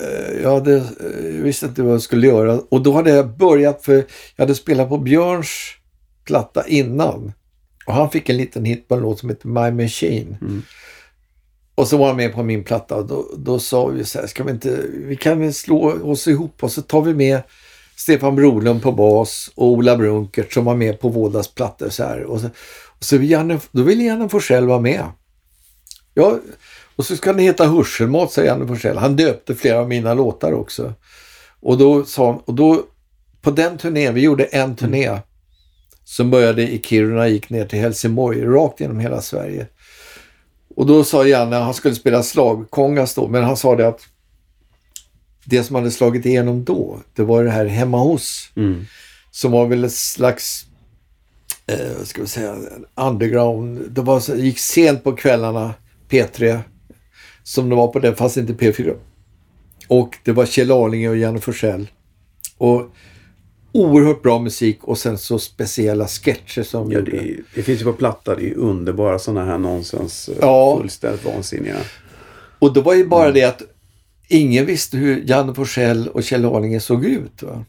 eh, 0.00 0.42
jag 0.42 0.54
hade, 0.54 0.76
eh, 0.76 1.42
visste 1.42 1.66
inte 1.66 1.82
vad 1.82 1.94
jag 1.94 2.02
skulle 2.02 2.26
göra. 2.26 2.60
Och 2.68 2.82
då 2.82 2.92
hade 2.92 3.10
jag 3.10 3.36
börjat, 3.36 3.84
för 3.84 3.94
jag 4.36 4.42
hade 4.42 4.54
spelat 4.54 4.88
på 4.88 4.98
Björns 4.98 5.48
platta 6.24 6.66
innan. 6.66 7.32
Och 7.90 7.96
han 7.96 8.10
fick 8.10 8.28
en 8.28 8.36
liten 8.36 8.64
hit 8.64 8.88
på 8.88 8.94
en 8.94 9.00
låt 9.00 9.18
som 9.18 9.28
heter 9.28 9.48
My 9.48 9.82
Machine. 9.82 10.36
Mm. 10.40 10.62
Och 11.74 11.88
så 11.88 11.96
var 11.96 12.06
han 12.06 12.16
med 12.16 12.34
på 12.34 12.42
min 12.42 12.64
platta 12.64 12.96
och 12.96 13.06
då, 13.06 13.26
då 13.36 13.58
sa 13.58 13.86
vi 13.86 14.04
så 14.04 14.20
här, 14.20 14.26
ska 14.26 14.44
vi 14.44 14.50
inte, 14.50 14.84
vi 14.92 15.16
kan 15.16 15.40
väl 15.40 15.54
slå 15.54 16.10
oss 16.10 16.28
ihop 16.28 16.62
och 16.62 16.72
så 16.72 16.82
tar 16.82 17.02
vi 17.02 17.14
med 17.14 17.42
Stefan 17.96 18.36
Brolund 18.36 18.82
på 18.82 18.92
bas 18.92 19.50
och 19.54 19.66
Ola 19.66 19.96
Brunkert 19.96 20.52
som 20.52 20.64
var 20.64 20.74
med 20.74 21.00
på 21.00 21.10
bådas 21.10 21.48
plattor 21.48 21.88
så 21.88 22.04
här. 22.04 22.22
Och 22.22 22.40
så, 22.40 22.46
och 22.98 23.04
så 23.04 23.18
vill 23.18 23.30
Janne, 23.30 23.60
då 23.72 23.82
ville 23.82 24.04
Janne 24.04 24.28
Forsell 24.28 24.66
vara 24.66 24.80
med. 24.80 25.04
Ja, 26.14 26.38
och 26.96 27.06
så 27.06 27.16
ska 27.16 27.32
den 27.32 27.40
heta 27.40 27.66
Hörselmat, 27.66 28.32
säger 28.32 28.48
Janne 28.48 28.66
Forsell. 28.66 28.98
Han 28.98 29.16
döpte 29.16 29.54
flera 29.54 29.80
av 29.80 29.88
mina 29.88 30.14
låtar 30.14 30.52
också. 30.52 30.92
Och 31.60 31.78
då 31.78 32.04
sa 32.04 32.26
han, 32.26 32.40
och 32.44 32.54
då 32.54 32.82
på 33.40 33.50
den 33.50 33.78
turnén, 33.78 34.14
vi 34.14 34.20
gjorde 34.20 34.44
en 34.44 34.76
turné 34.76 35.18
som 36.10 36.30
började 36.30 36.72
i 36.72 36.80
Kiruna 36.82 37.28
gick 37.28 37.50
ner 37.50 37.66
till 37.66 37.78
Helsingborg, 37.78 38.44
rakt 38.44 38.80
genom 38.80 39.00
hela 39.00 39.22
Sverige. 39.22 39.66
Och 40.76 40.86
då 40.86 41.04
sa 41.04 41.26
Janne, 41.26 41.56
han 41.56 41.74
skulle 41.74 41.94
spela 41.94 42.22
slagkongas 42.22 43.14
då, 43.14 43.28
men 43.28 43.44
han 43.44 43.56
sa 43.56 43.76
det 43.76 43.88
att 43.88 44.00
det 45.44 45.62
som 45.64 45.76
hade 45.76 45.90
slagit 45.90 46.26
igenom 46.26 46.64
då, 46.64 46.98
det 47.14 47.22
var 47.22 47.44
det 47.44 47.50
här 47.50 47.66
hemma 47.66 47.98
hos, 47.98 48.50
Mm. 48.56 48.84
som 49.30 49.52
var 49.52 49.66
väl 49.66 49.84
ett 49.84 49.92
slags, 49.92 50.66
eh, 51.66 52.04
ska 52.04 52.20
vi 52.22 52.28
säga, 52.28 52.56
underground. 52.94 53.90
Det 53.90 54.00
var, 54.02 54.36
gick 54.36 54.58
sent 54.58 55.04
på 55.04 55.12
kvällarna, 55.12 55.74
P3, 56.08 56.60
som 57.42 57.68
det 57.68 57.76
var 57.76 57.88
på 57.88 57.98
den, 57.98 58.16
fast 58.16 58.36
inte 58.36 58.52
P4. 58.52 58.94
Och 59.88 60.16
det 60.24 60.32
var 60.32 60.46
Kjell 60.46 60.70
Arlinge 60.70 61.08
och 61.08 61.16
Janne 61.16 61.40
Forsell. 61.40 61.88
Och 62.58 62.82
oerhört 63.72 64.22
bra 64.22 64.38
musik 64.38 64.78
och 64.84 64.98
sen 64.98 65.18
så 65.18 65.38
speciella 65.38 66.08
sketcher 66.08 66.62
som 66.62 66.92
Ja, 66.92 66.98
gjorde. 66.98 67.10
det, 67.10 67.36
det 67.54 67.62
finns 67.62 67.80
ju 67.80 67.84
på 67.84 67.92
platta, 67.92 68.34
det 68.34 68.42
är 68.42 68.46
ju 68.46 68.54
underbara 68.54 69.18
sådana 69.18 69.44
här 69.44 69.58
nonsens, 69.58 70.28
eh, 70.28 70.34
Ja. 70.40 70.76
fullständigt 70.80 71.24
vansinniga. 71.24 71.76
Och 72.58 72.72
då 72.72 72.80
var 72.80 72.94
ju 72.94 73.06
bara 73.06 73.30
det 73.32 73.44
att 73.44 73.62
ingen 74.28 74.66
visste 74.66 74.96
hur 74.96 75.22
Janne 75.26 75.54
Forsell 75.54 76.08
och 76.08 76.22
Kjell 76.24 76.44
Arlinge 76.44 76.80
såg 76.80 77.04
ut. 77.04 77.42
Va? 77.42 77.64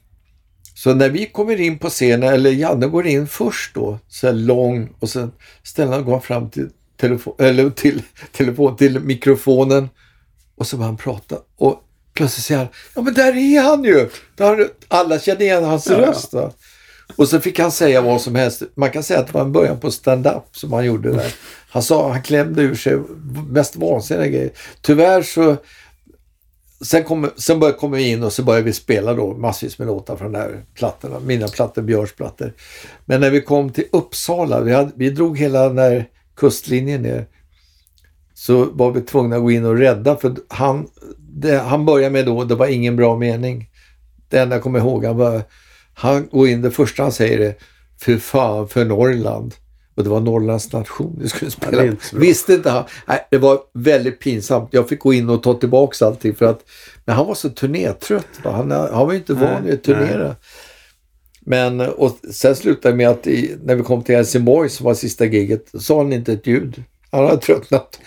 Så 0.76 0.94
när 0.94 1.10
vi 1.10 1.26
kommer 1.26 1.62
in 1.62 1.80
på 1.80 1.90
scenen, 1.90 2.34
eller 2.34 2.52
Janne 2.52 2.88
går 2.88 3.08
in 3.08 3.28
först 3.28 3.76
då, 3.76 4.00
så 4.08 4.28
här 4.28 4.34
lång 4.34 4.90
och 5.00 5.10
sen 5.10 5.32
ställer 5.64 5.92
han 5.92 6.06
går 6.06 6.20
fram 6.20 6.50
till, 6.50 6.70
telefon, 6.98 7.34
eller 7.40 7.70
till, 7.70 8.02
telefon, 8.32 8.76
till 8.78 9.00
mikrofonen 9.00 9.90
och 10.56 10.68
så 10.68 10.78
börjar 10.78 10.88
han 10.88 10.98
prata. 10.98 11.36
Och 11.58 11.84
plötsligt 12.14 12.46
säger 12.46 12.60
han, 12.60 12.68
ja 12.96 13.02
men 13.02 13.14
där 13.14 13.36
är 13.36 13.62
han 13.62 13.84
ju! 13.84 14.10
Där, 14.36 14.68
alla 14.88 15.20
kände 15.20 15.44
igen 15.44 15.64
hans 15.64 15.88
Ja, 15.90 15.98
röst. 15.98 16.34
Va? 16.34 16.52
Och 17.16 17.28
så 17.28 17.40
fick 17.40 17.60
han 17.60 17.72
säga 17.72 18.02
vad 18.02 18.22
som 18.22 18.36
helst. 18.36 18.64
Man 18.76 18.92
kan 18.92 19.04
säga 19.04 19.20
att 19.20 19.28
det 19.28 19.34
var 19.34 19.42
en 19.42 19.52
början 19.52 19.80
på 19.80 19.92
stand-up 19.92 20.44
som 20.52 20.74
han 20.74 20.86
gjorde 20.86 21.12
där. 21.12 21.34
Han 21.70 21.84
sa, 21.84 22.12
han 22.12 22.22
klämde 22.22 22.62
ur 22.62 22.76
sig 22.76 22.98
mest 23.50 23.76
vansinniga 23.76 24.28
grejer. 24.28 24.52
Tyvärr 24.82 25.22
så 25.22 25.58
Sen, 26.84 27.04
kom, 27.04 27.30
sen 27.36 27.60
började, 27.60 27.78
kom 27.78 27.92
vi 27.92 28.10
in 28.10 28.24
och 28.24 28.34
så 28.34 28.44
började 28.44 28.66
vi 28.66 28.74
spela 28.74 29.14
då 29.14 29.34
massvis 29.34 29.80
med 29.80 29.88
låtar 29.88 30.16
från 30.16 30.32
de 30.32 30.38
här 30.38 30.66
plattorna. 30.74 31.20
Mina 31.20 31.48
plattor, 31.48 31.82
Björns 31.82 32.16
plattor. 32.16 32.54
Men 33.06 33.22
när 33.22 33.30
vi 33.30 33.42
kom 33.42 33.70
till 33.70 33.84
Uppsala, 33.92 34.62
vi, 34.62 34.74
hade, 34.74 34.92
vi 34.96 35.10
drog 35.10 35.38
hela 35.38 35.68
den 35.68 35.78
här 35.78 36.06
kustlinjen 36.36 37.02
ner. 37.02 37.28
Så 38.34 38.66
var 38.66 38.92
vi 38.92 39.02
tvungna 39.02 39.36
att 39.36 39.42
gå 39.42 39.52
in 39.52 39.66
och 39.66 39.78
rädda 39.78 40.16
för 40.18 40.36
han, 40.48 40.88
det, 41.34 41.58
han 41.58 41.86
började 41.86 42.14
med 42.14 42.26
då, 42.26 42.44
det 42.44 42.56
var 42.56 42.68
ingen 42.68 42.96
bra 42.96 43.18
mening. 43.18 43.70
Det 44.30 44.40
enda 44.40 44.56
jag 44.56 44.64
kommer 44.64 44.80
ihåg, 44.80 45.06
han 45.06 45.18
var, 45.18 45.42
han 45.94 46.28
går 46.32 46.48
in, 46.48 46.62
det 46.62 46.72
första 46.72 47.04
han 47.04 47.12
säger 47.12 47.40
är 47.40 47.56
för 48.02 48.18
fan 48.18 48.68
för 48.68 48.86
Norrland. 48.86 49.56
Och 49.96 50.04
det 50.04 50.10
var 50.10 50.20
Norrlands 50.20 50.74
nation 50.74 51.20
vi 51.22 51.30
skulle 51.30 51.52
Ja, 51.62 51.68
spela. 51.68 51.86
inte 51.86 52.06
bra. 52.12 52.20
Visste 52.20 52.54
inte 52.54 52.70
han. 52.70 52.84
Nej, 53.08 53.28
det 53.32 53.38
var 53.38 53.60
väldigt 53.74 54.20
pinsamt. 54.20 54.70
Jag 54.72 54.90
fick 54.90 55.00
gå 55.00 55.14
in 55.14 55.30
och 55.30 55.44
ta 55.44 55.54
tillbaka 55.54 56.06
allting 56.06 56.36
för 56.36 56.46
att 56.46 56.64
men 57.06 57.16
han 57.16 57.28
var 57.28 57.36
så 57.36 57.50
turnétrött. 57.50 58.28
Va? 58.44 58.52
Han, 58.52 58.72
han 58.72 59.06
var 59.06 59.12
ju 59.12 59.18
inte 59.18 59.34
Nej, 59.34 59.44
van 59.44 59.64
vid 59.66 59.74
att 59.74 59.84
turnera. 59.84 60.36
Men 61.42 61.80
och 61.82 62.18
sen 62.32 62.56
slutade 62.56 62.94
det 62.94 62.98
med 62.98 63.10
att 63.10 63.28
i, 63.28 63.56
när 63.64 63.76
vi 63.76 63.84
kom 63.84 64.04
till 64.04 64.16
Helsingborg 64.16 64.70
som 64.70 64.86
var 64.86 64.94
sista 64.94 65.26
giget 65.26 65.70
sa 65.80 65.98
han 65.98 66.14
inte 66.14 66.34
ett 66.34 66.48
ljud. 66.48 66.84
Han 67.12 67.26
hade 67.26 67.42
tröttnat. 67.42 68.00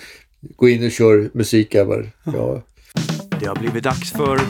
Gå 0.57 0.69
in 0.69 0.85
och 0.85 0.91
kör 0.91 1.31
musik 1.35 1.75
över. 1.75 2.11
Ja. 2.25 2.63
Det 3.41 3.47
har 3.47 3.57
blivit 3.57 3.85
dags 3.85 4.13
för 4.13 4.41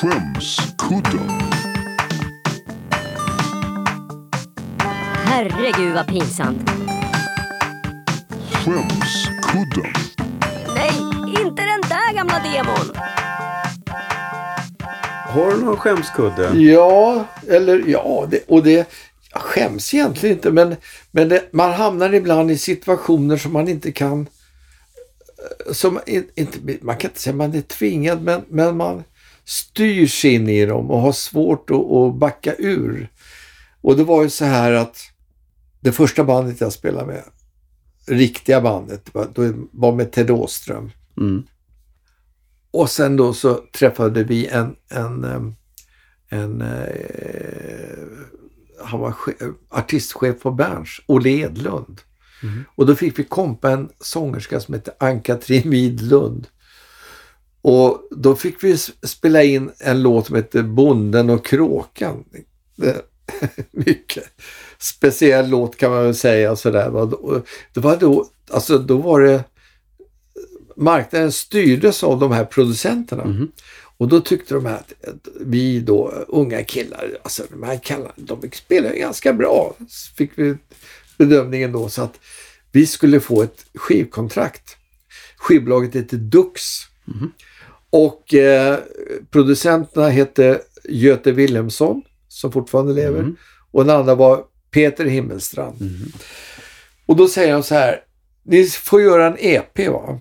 Skämskudden. 0.00 1.30
Herregud 5.24 5.94
vad 5.94 6.06
pinsamt. 6.06 6.70
Skämskudden. 8.50 9.92
Nej, 10.74 10.92
inte 11.28 11.62
den 11.62 11.80
där 11.88 12.14
gamla 12.14 12.38
demon. 12.38 12.96
Har 15.28 15.50
du 15.50 15.64
någon 15.64 15.76
skämskudde? 15.76 16.58
Ja, 16.58 17.24
eller 17.48 17.82
ja, 17.86 18.26
det, 18.30 18.40
och 18.48 18.62
det 18.62 18.88
jag 19.32 19.42
skäms 19.42 19.94
egentligen 19.94 20.36
inte 20.36 20.50
men, 20.50 20.76
men 21.10 21.28
det, 21.28 21.52
man 21.52 21.72
hamnar 21.72 22.14
ibland 22.14 22.50
i 22.50 22.58
situationer 22.58 23.36
som 23.36 23.52
man 23.52 23.68
inte 23.68 23.92
kan 23.92 24.26
som 25.72 26.00
in- 26.06 26.30
inte, 26.34 26.58
man 26.82 26.96
kan 26.96 27.10
inte 27.10 27.20
säga 27.20 27.36
man 27.36 27.54
är 27.54 27.60
tvingad 27.60 28.22
men, 28.22 28.42
men 28.48 28.76
man 28.76 29.02
styrs 29.44 30.24
in 30.24 30.48
i 30.48 30.66
dem 30.66 30.90
och 30.90 31.00
har 31.00 31.12
svårt 31.12 31.70
att, 31.70 31.76
att 31.92 32.14
backa 32.18 32.54
ur. 32.58 33.08
Och 33.80 33.96
det 33.96 34.04
var 34.04 34.22
ju 34.22 34.30
så 34.30 34.44
här 34.44 34.72
att 34.72 34.96
det 35.80 35.92
första 35.92 36.24
bandet 36.24 36.60
jag 36.60 36.72
spelade 36.72 37.06
med, 37.06 37.22
riktiga 38.06 38.60
bandet, 38.60 39.04
det 39.04 39.14
var, 39.14 39.28
då 39.34 39.52
var 39.72 39.92
med 39.94 40.12
Ted 40.12 40.30
Åström. 40.30 40.90
Mm. 41.20 41.42
Och 42.70 42.90
sen 42.90 43.16
då 43.16 43.32
så 43.34 43.54
träffade 43.72 44.24
vi 44.24 44.46
en, 44.46 44.76
en, 44.90 45.24
em, 45.24 45.54
en 46.28 46.60
eh, 46.62 48.06
han 48.84 49.00
var 49.00 49.10
che- 49.12 49.54
artistchef 49.68 50.42
på 50.42 50.50
Berns, 50.50 51.00
Olle 51.06 51.30
Edlund. 51.30 52.00
Och 52.74 52.86
då 52.86 52.94
fick 52.94 53.18
vi 53.18 53.24
kompa 53.24 53.70
en 53.70 53.88
sångerska 54.00 54.60
som 54.60 54.74
hette 54.74 54.94
Ann-Katrin 54.98 55.70
Widlund. 55.70 56.46
Och 57.62 58.08
då 58.10 58.36
fick 58.36 58.64
vi 58.64 58.76
spela 59.02 59.42
in 59.42 59.70
en 59.78 60.02
låt 60.02 60.26
som 60.26 60.36
hette 60.36 60.62
Bonden 60.62 61.30
och 61.30 61.46
kråkan. 61.46 62.24
Mycket 63.70 64.24
speciell 64.78 65.48
låt 65.48 65.76
kan 65.76 65.90
man 65.90 66.04
väl 66.04 66.14
säga. 66.14 66.56
Sådär. 66.56 66.90
Det 67.74 67.80
var 67.80 67.96
då, 67.96 68.26
alltså 68.50 68.78
då 68.78 68.96
var 68.96 69.20
det 69.20 69.44
marknaden 70.76 71.32
styrdes 71.32 72.04
av 72.04 72.20
de 72.20 72.32
här 72.32 72.44
producenterna. 72.44 73.22
Och 73.96 74.08
då 74.08 74.20
tyckte 74.20 74.54
de 74.54 74.66
här 74.66 74.74
att, 74.74 75.08
att 75.08 75.28
vi 75.40 75.80
då, 75.80 76.12
unga 76.28 76.64
killar, 76.64 77.18
alltså 77.22 77.42
de 77.50 77.62
här 77.62 77.78
killarna, 77.78 78.12
de 78.16 78.50
spelar 78.52 78.92
ganska 78.92 79.32
bra. 79.32 79.74
Så 79.88 80.14
fick 80.14 80.30
vi 80.34 80.56
bedömningen 81.18 81.72
då 81.72 81.88
så 81.88 82.02
att 82.02 82.20
vi 82.72 82.86
skulle 82.86 83.20
få 83.20 83.42
ett 83.42 83.66
skivkontrakt. 83.74 84.76
Skivbolaget 85.36 85.94
heter 85.94 86.16
Dux. 86.16 86.60
Och 87.90 88.34
eh, 88.34 88.78
producenterna 89.30 90.08
hette 90.08 90.60
Göte 90.88 91.32
Wilhelmsson, 91.32 92.02
som 92.28 92.52
fortfarande 92.52 92.92
lever. 92.92 93.20
Och 93.70 93.84
den 93.86 93.96
andra 93.96 94.14
var 94.14 94.44
Peter 94.70 95.04
Himmelstrand. 95.04 95.76
Och 97.06 97.16
då 97.16 97.28
säger 97.28 97.52
de 97.52 97.62
så 97.62 97.74
här, 97.74 98.00
ni 98.42 98.66
får 98.66 99.02
göra 99.02 99.26
en 99.26 99.36
EP 99.38 99.88
va? 99.88 100.20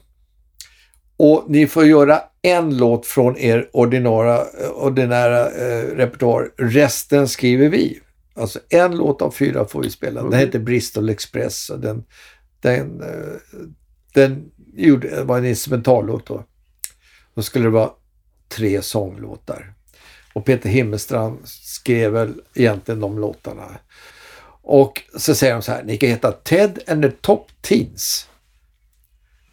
Och 1.18 1.46
ni 1.48 1.68
får 1.68 1.86
göra 1.86 2.22
en 2.42 2.78
låt 2.78 3.06
från 3.06 3.38
er 3.38 3.70
ordinära, 3.74 4.46
ordinära 4.74 5.52
eh, 5.52 5.96
repertoar. 5.96 6.52
Resten 6.58 7.28
skriver 7.28 7.70
vi. 7.70 8.00
Alltså 8.36 8.60
en 8.70 8.96
låt 8.98 9.22
av 9.22 9.32
fyra 9.32 9.66
får 9.66 9.84
vi 9.84 9.90
spela. 9.90 10.24
Den 10.24 10.40
heter 10.40 10.60
Bristol 10.60 11.10
Express 11.10 11.70
och 11.70 11.80
den, 11.80 12.04
den, 12.60 13.02
eh, 13.02 13.60
den 14.14 14.52
gjorde, 14.74 15.24
var 15.24 15.38
en 15.38 15.46
instrumentallåt 15.46 16.26
då. 16.26 16.44
Då 17.36 17.42
skulle 17.42 17.66
det 17.66 17.70
vara 17.70 17.90
tre 18.48 18.82
sånglåtar. 18.82 19.74
Och 20.34 20.46
Peter 20.46 20.70
Himmelstrand 20.70 21.40
skrev 21.46 22.12
väl 22.12 22.34
egentligen 22.54 23.00
de 23.00 23.20
låtarna. 23.20 23.80
Och 24.62 25.02
så 25.18 25.36
säger 25.36 25.54
de 25.54 25.62
så 25.62 25.72
här, 25.72 25.84
ni 25.84 25.98
kan 25.98 26.10
heta 26.10 26.32
Ted 26.32 26.80
and 26.88 27.04
the 27.04 27.12
Top 27.12 27.52
Teens. 27.62 28.28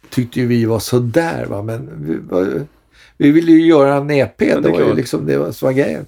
Tyckte 0.09 0.39
ju 0.39 0.47
vi 0.47 0.65
var 0.65 0.79
sådär 0.79 1.45
va, 1.45 1.61
men 1.61 2.05
vi, 2.05 2.65
vi 3.17 3.31
ville 3.31 3.51
ju 3.51 3.65
göra 3.65 3.95
en 3.95 4.11
EP. 4.11 4.37
det 4.37 4.45
det 4.45 4.69
var 4.69 4.79
ju 4.79 4.85
klart. 4.85 4.97
liksom 4.97 5.25
det 5.25 5.37
var, 5.37 5.51
som 5.51 5.65
var 5.65 5.73
grejen. 5.73 6.05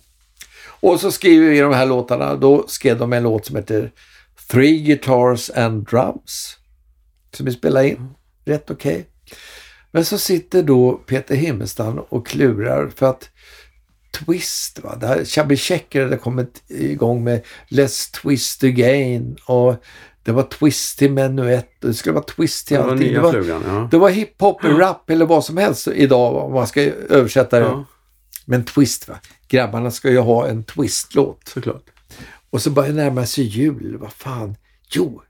Och 0.84 1.00
så 1.00 1.12
skriver 1.12 1.50
vi 1.50 1.60
de 1.60 1.74
här 1.74 1.86
låtarna. 1.86 2.36
Då 2.36 2.68
skrev 2.68 2.98
de 2.98 3.14
en 3.14 3.24
låt 3.24 3.46
som 3.46 3.56
heter 3.56 3.92
Three 4.52 4.80
Guitars 4.80 5.50
and 5.50 5.88
Drums. 5.88 6.58
Som 7.34 7.46
vi 7.46 7.52
spelade 7.52 7.90
in. 7.90 8.10
Rätt 8.46 8.72
okej. 8.72 9.06
Men 9.92 10.06
så 10.06 10.18
sitter 10.18 10.64
då 10.64 10.94
Peter 10.94 11.36
Himmelstam 11.36 12.00
och 12.00 12.28
klurar 12.28 12.90
för 12.96 13.06
att 13.06 13.30
Twist, 14.12 14.80
va? 14.80 14.96
Det 14.96 15.08
här 15.08 15.26
Chubby 15.26 15.58
Checker 15.58 16.04
hade 16.04 16.18
kommit 16.18 16.64
igång 16.68 17.24
med 17.24 17.42
Let's 17.70 18.22
Twist 18.22 18.64
Again 18.64 19.38
och 19.46 19.76
det 20.24 20.32
var 20.32 20.44
Twist 20.44 21.00
till 21.00 21.12
menuett 21.12 21.84
och 21.84 21.88
det 21.88 21.94
skulle 21.94 22.14
vara 22.14 22.24
Twist 22.24 22.68
till 22.68 22.78
allting. 22.78 23.14
Det 23.14 23.20
var, 23.20 23.32
flugan, 23.32 23.64
ja. 23.68 23.88
det 23.92 23.98
var 23.98 24.10
hiphop, 24.10 24.64
rap 24.64 25.10
eller 25.10 25.26
vad 25.26 25.46
som 25.46 25.58
helst 25.58 25.88
idag 25.88 26.46
om 26.46 26.54
man 26.54 26.68
ska 26.68 26.82
översätta 27.10 27.60
det. 27.60 27.66
ja. 27.66 27.86
Men 28.46 28.64
Twist 28.64 29.08
va, 29.08 29.16
grabbarna 29.48 29.92
ska 29.92 30.10
ju 30.10 30.20
ha 30.20 30.48
en 30.48 30.64
Twist-låt. 30.64 31.48
Såklart. 31.48 31.84
Och 32.50 32.62
så 32.62 32.70
börjar 32.70 32.94
närma 32.94 33.26
sig 33.26 33.44
jul. 33.44 33.98
Vad 33.98 34.14
fan? 34.14 34.56
Jo, 34.90 35.22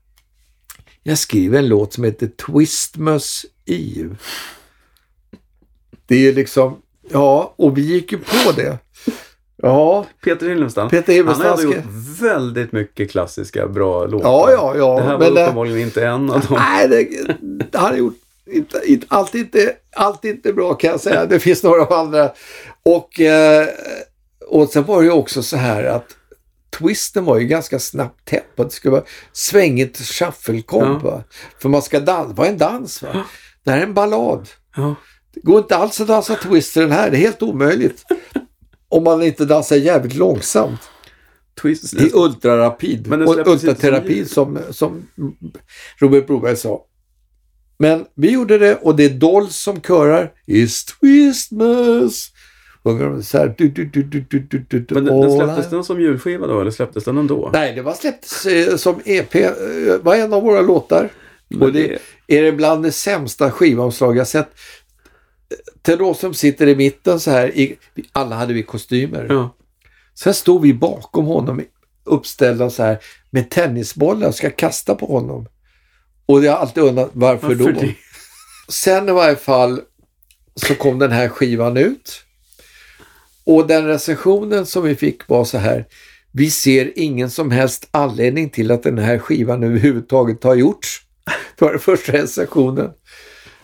jag 1.04 1.18
skriver 1.18 1.60
en 1.60 1.68
låt 1.68 1.94
som 1.94 2.04
heter 2.04 2.28
Twistmas 2.28 3.46
Eve. 3.66 4.16
Det 6.06 6.28
är 6.28 6.34
liksom, 6.34 6.82
ja, 7.10 7.54
och 7.56 7.78
vi 7.78 7.82
gick 7.82 8.12
ju 8.12 8.18
på 8.18 8.52
det. 8.56 8.78
Ja, 9.58 10.06
Peter 10.24 10.50
Himmelstrand. 10.50 10.92
Peter 10.92 11.24
Han 11.24 11.42
har 11.42 11.46
ändå 11.46 11.64
gjort 11.64 11.86
väldigt 12.22 12.72
mycket 12.72 13.12
klassiska 13.12 13.68
bra 13.68 14.06
låtar. 14.06 14.30
ja, 14.30 14.52
ja, 14.52 14.76
ja. 14.78 14.96
Det 14.96 15.04
här 15.04 15.18
var 15.18 15.20
men, 15.20 15.38
eh, 15.38 15.44
uppenbarligen 15.44 15.80
inte 15.80 16.08
en 16.08 16.30
av 16.30 16.40
dem. 16.40 16.58
Nej, 16.60 16.88
det, 16.88 17.08
det 17.72 17.78
har 17.78 17.90
han 17.90 17.98
gjort. 17.98 18.16
Inte, 18.46 18.82
inte, 18.86 19.06
allt, 19.10 19.36
inte, 19.36 19.74
allt 19.96 20.26
inte 20.26 20.54
bra 20.54 20.74
kan 20.74 20.90
jag 20.90 21.00
säga. 21.00 21.26
Det 21.26 21.40
finns 21.40 21.64
några 21.64 21.96
andra. 21.98 22.32
Och, 22.86 23.20
eh, 23.20 23.68
och 24.48 24.70
sen 24.70 24.84
var 24.84 25.02
det 25.02 25.06
ju 25.06 25.12
också 25.12 25.44
så 25.44 25.58
här 25.58 25.84
att 25.84 26.16
twisten 26.80 27.26
var 27.26 27.40
ju 27.40 27.48
ganska 27.48 27.80
snabbt 27.80 28.26
tempo. 28.26 28.64
Det 28.64 28.70
skulle 28.70 28.92
vara 28.92 29.04
svängigt 29.32 29.98
shufflekomp. 29.98 31.04
Ja. 31.04 31.24
För 31.60 31.70
man 31.70 31.82
ska 31.82 32.00
dansa. 32.00 32.28
Det 32.30 32.34
var 32.34 32.46
en 32.46 32.58
dans. 32.58 33.02
Va? 33.02 33.26
Det 33.64 33.72
här 33.72 33.78
är 33.78 33.84
en 33.84 33.94
ballad. 33.94 34.50
Ja. 34.76 34.96
Det 35.34 35.40
går 35.40 35.58
inte 35.58 35.76
alls 35.76 36.02
att 36.02 36.08
dansa 36.08 36.36
twist 36.36 36.78
i 36.78 36.80
den 36.80 36.92
här. 36.92 37.12
Det 37.12 37.18
är 37.18 37.20
helt 37.20 37.42
omöjligt. 37.42 38.06
Om 38.90 39.04
man 39.04 39.24
inte 39.24 39.46
dansar 39.46 39.76
jävligt 39.76 40.16
långsamt. 40.16 40.80
Twist. 41.62 41.98
Det 41.98 42.04
är 42.04 42.16
ultrarapid. 42.16 43.08
Men 43.08 43.28
Och 43.28 43.48
ultraterapi 43.48 44.26
som, 44.26 44.60
som 44.72 45.08
Robert 45.98 46.28
Broberg 46.28 46.56
sa. 46.56 46.86
Men 47.78 48.06
vi 48.16 48.32
gjorde 48.32 48.58
det 48.58 48.76
och 48.76 48.96
det 48.96 49.04
är 49.04 49.10
Dolls 49.10 49.56
som 49.56 49.82
körar 49.82 50.32
It's 50.48 51.00
Twistmas. 51.00 52.32
Så 53.24 53.38
här. 53.38 53.56
Du, 53.58 53.70
du, 53.70 53.86
du, 53.86 54.04
du, 54.04 54.20
du, 54.30 54.40
du, 54.40 54.80
du, 54.80 54.94
Men 54.96 55.06
den, 55.06 55.22
den 55.22 55.32
släpptes 55.32 55.70
den 55.70 55.84
som 55.84 56.02
julskiva 56.02 56.48
då, 56.48 56.62
eller 56.62 56.72
släpptes 56.72 57.04
den 57.04 57.18
ändå? 57.18 57.50
Nej, 57.54 57.76
det 57.76 57.82
var 57.82 57.94
släppts 57.94 58.46
eh, 58.46 58.76
som 58.76 59.02
EP. 59.06 59.36
eh, 59.36 59.52
var 60.02 60.16
en 60.16 60.34
av 60.34 60.44
våra 60.44 60.62
låtar. 60.62 61.10
Men 61.48 61.62
och 61.62 61.74
det 61.74 62.00
är 62.28 62.42
det 62.44 62.52
bland 62.52 62.84
det 62.84 62.92
sämsta 62.92 63.52
skivomslag 63.52 64.18
jag 64.18 64.28
sett. 64.28 64.50
Ted 65.82 66.02
Åström 66.02 66.34
sitter 66.34 66.68
i 66.68 66.76
mitten 66.76 67.20
så 67.20 67.32
här. 67.32 67.58
I, 67.58 67.78
alla 68.12 68.36
hade 68.36 68.54
vi 68.54 68.64
kostymer. 68.64 69.26
Ja. 69.30 69.56
Sen 70.16 70.34
stod 70.34 70.62
vi 70.62 70.74
bakom 70.74 71.26
honom 71.26 71.62
uppställda 72.04 72.70
så 72.70 72.84
här 72.84 73.00
med 73.30 73.50
tennisbollar 73.50 74.28
och 74.28 74.36
ska 74.36 74.50
kasta 74.50 74.96
på 74.96 75.06
honom. 75.06 75.48
Och 76.26 76.44
jag 76.44 76.52
har 76.52 76.60
alltid 76.60 76.84
undrat 76.84 77.10
varför, 77.14 77.48
Varför 77.48 77.72
då? 77.72 77.80
det? 77.80 77.96
Sen 78.70 79.10
i 79.10 79.12
varje 79.12 79.36
fall 79.36 79.82
så 80.56 80.76
kom 80.76 81.00
den 81.00 81.12
här 81.12 81.30
skivan 81.30 81.78
ut. 81.78 82.24
Och 83.46 83.68
den 83.68 83.88
recensionen 83.88 84.66
som 84.66 84.84
vi 84.84 84.96
fick 84.96 85.28
var 85.28 85.46
så 85.46 85.58
här. 85.58 85.86
Vi 86.32 86.52
ser 86.52 86.92
ingen 86.96 87.30
som 87.30 87.52
helst 87.52 87.88
anledning 87.92 88.50
till 88.50 88.72
att 88.72 88.84
den 88.84 88.98
här 88.98 89.20
skivan 89.20 89.64
överhuvudtaget 89.64 90.44
har 90.44 90.56
gjorts. 90.56 91.02
Det 91.58 91.66
var 91.66 91.72
den 91.72 91.80
första 91.80 92.12
recensionen. 92.12 92.92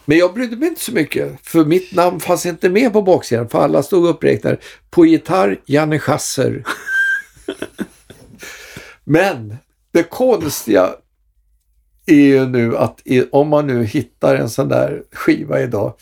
Men 0.06 0.18
jag 0.18 0.34
brydde 0.34 0.56
mig 0.56 0.68
inte 0.68 0.81
så 0.81 0.91
mycket, 0.91 1.39
för 1.43 1.65
mitt 1.65 1.93
namn 1.93 2.19
fanns 2.19 2.45
inte 2.45 2.69
med 2.69 2.93
på 2.93 3.01
baksidan, 3.01 3.49
för 3.49 3.60
alla 3.60 3.84
stod 3.84 4.07
uppräknade. 4.07 4.57
På 4.89 5.06
gitarr, 5.06 5.60
Janne 5.65 5.99
Schasser. 5.99 6.64
Men 9.03 9.57
det 9.93 10.03
konstiga 10.03 10.89
är 12.06 12.15
ju 12.15 12.45
nu 12.45 12.77
att 12.77 13.01
om 13.31 13.47
man 13.47 13.68
nu 13.68 13.84
hittar 13.84 14.35
en 14.35 14.49
sån 14.49 14.69
där 14.69 15.03
skiva 15.11 15.61
idag 15.61 15.93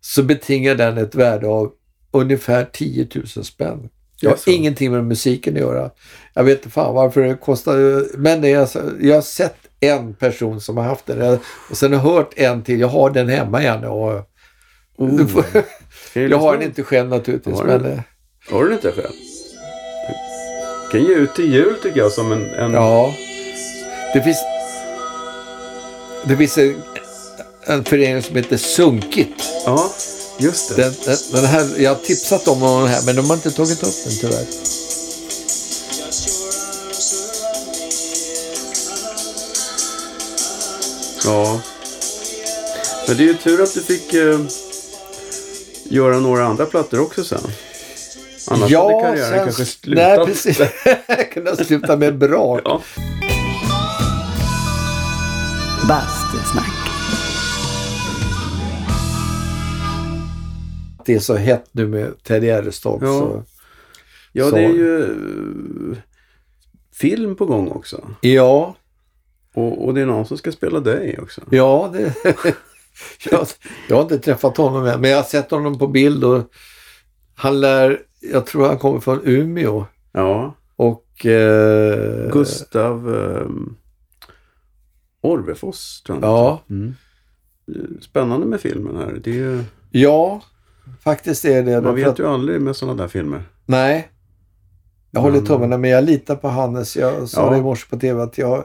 så 0.00 0.22
betingar 0.22 0.74
den 0.74 0.98
ett 0.98 1.14
värde 1.14 1.46
av 1.46 1.72
ungefär 2.14 2.64
10 2.72 3.08
000 3.14 3.44
spänn. 3.44 3.88
Jag 4.20 4.30
har 4.30 4.38
ingenting 4.48 4.92
med 4.92 5.04
musiken 5.04 5.54
att 5.54 5.60
göra. 5.60 5.90
Jag 6.34 6.44
vet 6.44 6.58
inte 6.58 6.70
fan 6.70 6.94
varför 6.94 7.20
det 7.20 7.34
kostar. 7.34 8.04
Men 8.18 8.40
det 8.40 8.52
är 8.52 8.58
alltså, 8.58 8.82
jag 9.00 9.14
har 9.14 9.22
sett 9.22 9.56
en 9.80 10.14
person 10.14 10.60
som 10.60 10.76
har 10.76 10.84
haft 10.84 11.06
den 11.06 11.18
Jag- 11.26 11.38
och 11.70 11.76
sen 11.76 11.92
har 11.92 11.98
jag 12.10 12.14
hört 12.16 12.32
en 12.36 12.62
till. 12.62 12.80
Jag 12.80 12.88
har 12.88 13.10
den 13.10 13.28
hemma 13.28 13.62
igen. 13.62 13.84
Och, 13.84 14.30
Oh. 14.96 15.26
får- 15.26 15.44
jag 16.14 16.30
jag 16.30 16.38
har 16.38 16.52
den 16.52 16.62
inte 16.62 16.82
själv 16.82 17.08
naturligtvis. 17.08 17.54
Har 17.56 17.78
du? 17.78 17.88
eh, 17.88 17.98
Har 18.50 18.62
du 18.62 18.68
den 18.68 18.72
inte 18.78 18.92
själv? 18.92 19.12
Kan 20.92 21.00
ge 21.04 21.14
ut 21.14 21.34
till 21.34 21.52
jul 21.54 21.74
tycker 21.82 21.98
jag 21.98 22.12
som 22.12 22.32
en... 22.32 22.50
en... 22.50 22.72
ja. 22.72 23.14
Det 24.14 24.22
finns, 24.22 24.38
det 26.24 26.36
finns 26.36 26.58
en, 26.58 26.74
en 27.66 27.84
förening 27.84 28.22
som 28.22 28.36
heter 28.36 28.56
Sunkit. 28.56 29.44
Ja, 29.66 29.90
just 30.38 30.68
det. 30.68 30.82
Den, 30.82 30.94
den, 31.04 31.16
den 31.32 31.44
här, 31.44 31.68
jag 31.78 31.90
har 31.90 32.00
tipsat 32.00 32.48
om 32.48 32.60
den 32.60 32.88
här, 32.88 33.02
men 33.06 33.16
de 33.16 33.26
har 33.30 33.36
inte 33.36 33.50
tagit 33.50 33.82
upp 33.82 33.94
den 34.04 34.12
tyvärr. 34.20 34.46
Ja. 41.24 41.60
Men 43.08 43.16
det 43.16 43.22
är 43.22 43.26
ju 43.26 43.34
tur 43.34 43.62
att 43.62 43.74
du 43.74 43.80
fick 43.80 44.14
eh, 44.14 44.40
göra 45.84 46.20
några 46.20 46.46
andra 46.46 46.66
plattor 46.66 47.00
också 47.00 47.24
sen. 47.24 47.40
Annars 48.46 48.72
hade 48.74 49.00
karriären 49.00 49.44
kanske 49.44 49.64
slutat. 49.64 50.18
Nej, 50.18 50.26
precis. 50.26 50.60
Kunde 51.34 51.64
sluta 51.64 51.96
med 51.96 52.18
bra. 52.18 52.60
Ja. 52.64 52.82
Bastusnack. 55.88 56.63
Det 61.06 61.14
är 61.14 61.18
så 61.18 61.34
hett 61.34 61.64
nu 61.72 61.88
med 61.88 62.22
Ted 62.22 62.44
Gärdestad. 62.44 62.98
Ja. 63.02 63.06
Så. 63.18 63.42
ja, 64.32 64.50
Så- 64.50 64.56
det 64.56 64.64
är 64.64 64.68
ju 64.72 65.02
eh, 65.04 65.96
film 66.92 67.36
på 67.36 67.46
gång 67.46 67.68
också. 67.68 68.08
Ja, 68.20 68.76
Och, 69.54 69.84
och 69.84 69.94
det 69.94 70.00
är 70.00 70.06
någon 70.06 70.26
som 70.26 70.38
ska 70.38 70.52
spela 70.52 70.80
dig 70.80 71.18
också. 71.22 71.40
ja 71.50 71.90
det, 71.92 72.14
jag, 73.30 73.46
jag 73.88 73.96
har 73.96 74.02
inte 74.02 74.18
träffat 74.18 74.56
honom 74.56 74.86
än, 74.86 75.00
men 75.00 75.10
jag 75.10 75.18
har 75.18 75.24
sett 75.24 75.50
honom 75.50 75.78
på 75.78 75.86
bild 75.86 76.24
och 76.24 76.42
han 77.34 77.60
lär, 77.60 78.00
jag 78.20 78.46
tror 78.46 78.66
han 78.66 78.78
kommer 78.78 79.00
från 79.00 79.20
Umeå. 79.24 79.84
Ja, 80.12 80.54
Och 80.76 81.26
eh, 81.26 82.30
Gustav 82.32 83.14
eh, 83.14 83.46
Orvefors 85.20 86.00
tror 86.02 86.18
jag 86.22 86.28
Ja. 86.30 86.62
Mm. 86.70 86.94
Spännande 88.00 88.46
med 88.46 88.60
filmen 88.60 88.96
här. 88.96 89.20
Det 89.24 89.30
är 89.30 89.34
ju, 89.34 89.64
ja, 89.90 90.42
faktiskt 91.00 91.44
är 91.44 91.62
det. 91.62 91.80
man 91.80 91.94
vet 91.94 92.06
att- 92.08 92.18
ju 92.18 92.26
aldrig 92.28 92.60
med 92.60 92.76
sådana 92.76 93.02
där 93.02 93.08
filmer. 93.08 93.42
Nej. 93.66 94.08
Jag 95.10 95.22
Men- 95.22 95.32
håller 95.32 95.46
tummarna 95.46 95.78
men 95.78 95.90
jag 95.90 96.04
litar 96.04 96.36
på 96.36 96.48
Hannes. 96.48 96.96
Jag 96.96 97.28
sa 97.28 97.44
Ja. 97.44 97.50
det 97.50 97.58
i 97.58 97.62
morse 97.62 97.86
på 97.90 97.98
tv 97.98 98.22
att 98.22 98.38
jag 98.38 98.64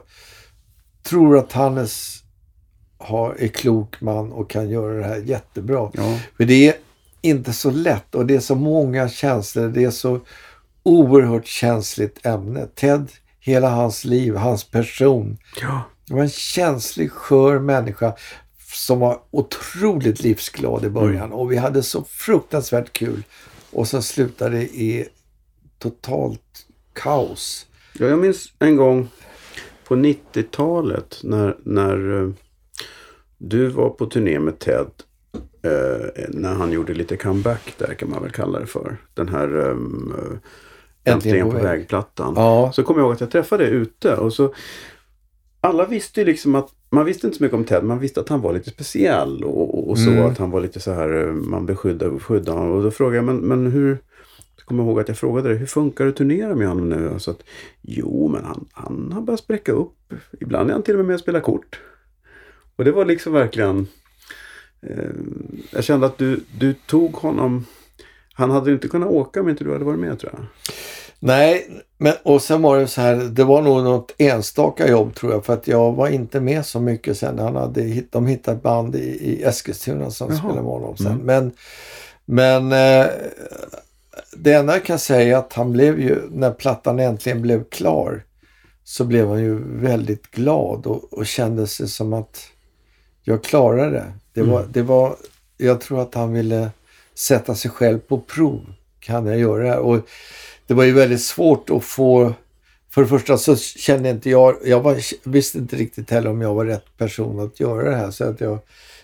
tror 1.04 1.38
att 1.38 1.52
Hannes 1.54 2.24
har, 2.98 3.36
är 3.40 3.48
klok 3.48 4.02
man 4.02 4.32
och 4.32 4.50
kan 4.50 4.70
göra 4.70 4.94
det 4.94 5.04
här 5.04 5.18
jättebra. 5.18 5.92
Ja, 5.94 6.20
För 6.38 6.46
det 6.46 6.68
är 6.68 6.74
inte 7.22 7.54
så 7.54 7.72
lätt 7.72 8.16
och 8.16 8.26
det 8.26 8.36
är 8.36 8.40
så 8.40 8.56
många 8.56 9.10
känslor. 9.10 9.68
Det 9.68 9.84
är 9.84 9.92
så 9.92 10.20
oerhört 10.84 11.46
känsligt 11.48 12.26
ämne. 12.26 12.68
Ted, 12.76 13.12
hela 13.40 13.70
hans 13.70 14.06
liv, 14.06 14.36
hans 14.36 14.64
person. 14.64 15.38
ja. 15.62 15.82
Det 16.08 16.14
var 16.16 16.22
en 16.22 16.30
känslig, 16.30 17.12
skör 17.12 17.60
människa 17.60 18.14
som 18.76 19.00
var 19.00 19.20
otroligt 19.32 20.24
livsglad 20.24 20.86
i 20.86 20.90
början. 20.90 21.32
Och 21.32 21.52
vi 21.52 21.58
hade 21.58 21.84
så 21.84 22.04
fruktansvärt 22.04 22.94
kul. 22.94 23.24
Och 23.72 23.88
så 23.88 24.02
slutade 24.02 24.58
det 24.58 24.64
i 24.64 25.08
totalt 25.78 26.66
kaos. 26.94 27.68
Ja, 27.94 28.08
jag 28.08 28.20
minns 28.20 28.54
en 28.60 28.76
gång 28.76 29.10
på 29.88 29.96
90-talet 29.96 31.20
när, 31.24 31.58
när 31.64 32.22
eh, 32.22 32.30
du 33.38 33.68
var 33.68 33.90
på 33.90 34.06
turné 34.06 34.40
med 34.40 34.60
Ted. 34.60 34.88
Eh, 35.62 36.26
när 36.30 36.54
han 36.54 36.72
gjorde 36.72 36.94
lite 36.94 37.18
comeback 37.18 37.74
där 37.78 37.94
kan 37.94 38.10
man 38.10 38.22
väl 38.22 38.32
kalla 38.32 38.60
det 38.60 38.66
för. 38.66 38.98
Den 39.14 39.30
här 39.30 39.56
um, 39.56 40.40
Äntligen 41.04 41.52
på 41.52 41.58
väg-plattan. 41.58 42.34
Ja, 42.36 42.72
Så 42.74 42.84
kommer 42.84 43.00
jag 43.00 43.06
ihåg 43.06 43.14
att 43.14 43.22
jag 43.22 43.32
träffade 43.32 43.64
dig 43.64 43.74
ute 43.74 44.16
och 44.16 44.34
så 44.34 44.54
alla 45.62 45.86
visste 45.86 46.20
ju 46.22 46.26
liksom 46.26 46.56
att 46.56 46.70
man 46.90 47.06
visste 47.06 47.28
inte 47.28 47.38
så 47.38 47.44
mycket 47.44 47.58
om 47.58 47.64
Ted. 47.64 47.84
Man 47.84 48.00
visste 48.00 48.20
att 48.20 48.30
han 48.30 48.42
var 48.42 48.54
lite 48.54 48.70
speciell 48.70 49.44
och, 49.44 49.90
och 49.90 50.00
så. 50.00 50.10
Mm. 50.10 50.26
Att 50.26 50.38
han 50.38 50.52
var 50.52 50.62
lite 50.62 50.80
så 50.80 50.92
här, 50.92 51.28
eh, 51.28 51.34
man 51.34 51.66
beskyddade 51.66 52.12
och 52.12 52.24
skyddade 52.24 52.60
honom. 52.60 52.76
Och 52.76 52.84
då 52.84 52.92
frågade 52.92 53.16
jag, 53.16 53.26
men, 53.26 53.38
men 53.38 53.72
hur, 53.72 53.98
jag 54.58 54.66
kommer 54.66 54.84
ihåg 54.84 55.00
att 55.00 55.08
jag 55.08 55.18
frågade 55.18 55.50
dig, 55.50 55.58
hur 55.58 55.66
funkar 55.66 56.06
det 56.06 56.10
att 56.10 56.16
turnera 56.16 56.56
med 56.56 56.68
honom 56.68 56.90
nu? 56.90 57.10
Och 57.10 57.22
så 57.22 57.32
att, 57.32 57.44
jo, 57.82 58.28
men 58.28 58.44
han, 58.44 58.66
han 58.72 59.12
har 59.12 59.22
börjat 59.22 59.40
spräcka 59.40 59.72
upp. 59.72 60.14
Ibland 60.40 60.70
är 60.70 60.74
han 60.74 60.84
till 60.84 60.94
och 60.94 60.98
med 60.98 61.06
med 61.06 61.14
och 61.14 61.20
spelar 61.20 61.40
kort. 61.40 61.80
Och 62.76 62.86
det 62.86 62.92
var 62.92 63.06
liksom 63.06 63.34
verkligen, 63.34 63.88
eh, 64.82 65.10
jag 65.72 65.84
kände 65.84 66.06
att 66.06 66.18
du, 66.18 66.40
du 66.60 66.74
tog 66.74 67.14
honom, 67.14 67.66
han 68.34 68.52
hade 68.52 68.72
inte 68.72 68.88
kunnat 68.88 69.10
åka 69.10 69.42
om 69.42 69.50
inte 69.50 69.64
du 69.64 69.72
hade 69.72 69.86
varit 69.86 70.00
med 70.00 70.20
tror 70.20 70.34
jag. 70.38 70.46
Nej. 71.20 71.68
Men, 71.98 72.14
och 72.24 72.42
sen 72.42 72.62
var 72.62 72.78
det 72.80 72.88
så 72.88 73.02
här, 73.02 73.16
det 73.16 73.44
var 73.44 73.62
nog 73.62 73.84
något 73.84 74.16
enstaka 74.18 74.88
jobb 74.88 75.16
tror 75.16 75.32
jag. 75.34 75.46
För 75.46 75.54
att 75.54 75.68
jag 75.68 75.92
var 75.94 76.08
inte 76.08 76.40
med 76.40 76.66
så 76.66 76.80
mycket 76.80 77.18
sen. 77.18 77.40
Han 77.40 77.56
hade, 77.56 78.02
de 78.10 78.28
hittade 78.28 78.58
ett 78.58 78.64
band 78.64 78.96
i, 78.96 79.00
i 79.00 79.44
Eskilstuna 79.44 80.12
som 80.12 80.28
Jaha. 80.30 80.38
spelade 80.38 80.62
med 80.62 80.72
honom 80.72 80.98
sen. 80.98 81.08
Mm. 81.08 81.26
Men, 81.26 81.52
men 82.26 82.72
eh, 83.02 83.08
det 84.38 84.54
enda 84.54 84.74
jag 84.74 84.86
kan 84.86 85.00
säga 85.00 85.38
är 85.38 85.40
att 85.40 85.54
han 85.54 85.72
blev 85.72 86.00
ju, 86.00 86.22
när 86.32 86.52
plattan 86.52 87.00
äntligen 87.00 87.42
blev 87.42 87.64
klar, 87.70 88.24
så 88.84 89.04
blev 89.06 89.28
han 89.30 89.40
ju 89.40 89.80
väldigt 89.82 90.32
glad 90.32 90.86
och, 90.86 91.14
och 91.14 91.26
kände 91.26 91.68
sig 91.68 91.88
som 91.88 92.14
att 92.14 92.42
jag 93.24 93.44
klarade 93.44 93.92
det. 93.92 94.14
Det 94.34 94.42
var, 94.42 94.60
Mm. 94.60 94.72
det 94.72 94.82
var, 94.82 95.16
jag 95.58 95.82
tror 95.82 96.02
att 96.02 96.16
han 96.16 96.34
ville 96.34 96.70
sätta 97.16 97.56
sig 97.56 97.72
själv 97.72 98.00
på 98.00 98.20
prov. 98.20 98.62
Kan 99.00 99.26
jag 99.26 99.40
göra 99.40 99.64
det 99.64 99.70
här? 99.70 99.80
Och 99.80 100.00
det 100.70 100.76
var 100.76 100.84
ju 100.84 100.92
väldigt 100.92 101.22
svårt 101.22 101.70
att 101.70 101.84
få... 101.84 102.34
För 102.90 103.02
det 103.02 103.08
första 103.08 103.38
så 103.38 103.56
kände 103.56 104.10
inte 104.10 104.30
jag... 104.30 104.56
Jag 104.66 104.82
var, 104.82 104.98
visste 105.30 105.58
inte 105.58 105.76
riktigt 105.76 106.10
heller 106.10 106.30
om 106.30 106.42
jag 106.42 106.54
var 106.54 106.66
rätt 106.66 106.98
person 106.98 107.40
att 107.40 107.60
göra 107.60 107.90
det 107.90 107.96
här. 107.96 108.12
Så 108.12 108.24
att 108.24 108.42
jag 108.42 108.60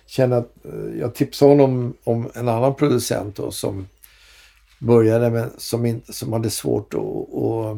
kände 0.05 0.37
att 0.37 0.65
eh, 0.65 0.99
jag 0.99 1.15
tipsade 1.15 1.51
honom 1.51 1.93
om 2.03 2.31
en 2.35 2.47
annan 2.47 2.75
producent 2.75 3.35
då, 3.35 3.51
som 3.51 3.87
började 4.79 5.29
med, 5.29 5.49
som, 5.57 5.85
in, 5.85 6.01
som 6.09 6.33
hade 6.33 6.49
svårt 6.49 6.93
att, 6.93 6.99
Och, 6.99 7.77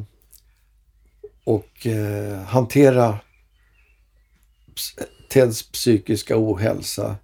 och, 1.43 1.87
eh, 1.87 2.39
hantera 2.39 3.19
Teds 5.29 5.71
psykiska 5.71 6.33
ohälsa. 6.37 7.15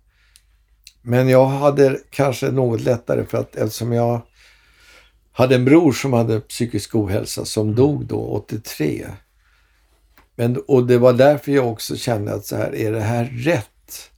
Men 1.01 1.29
jag 1.29 1.45
hade 1.45 1.99
kanske 2.09 2.51
något 2.51 2.81
lättare 2.81 3.25
för 3.25 3.37
att 3.37 3.55
eftersom 3.55 3.93
jag 3.93 4.21
hade 5.33 5.55
en 5.55 5.65
bror 5.65 5.91
som 5.91 6.13
hade 6.13 6.39
psykisk 6.39 6.95
ohälsa 6.95 7.45
som 7.45 7.75
dog 7.75 8.05
då 8.05 8.19
83. 8.19 9.07
Men, 10.35 10.57
och 10.67 10.87
det 10.87 10.97
var 10.97 11.13
därför 11.13 11.51
jag 11.51 11.67
också 11.67 11.95
kände 11.95 12.33
att 12.33 12.45
så 12.45 12.55
här, 12.55 12.75
är 12.75 12.91
det 12.91 13.01
här 13.01 13.25
rätt? 13.25 14.11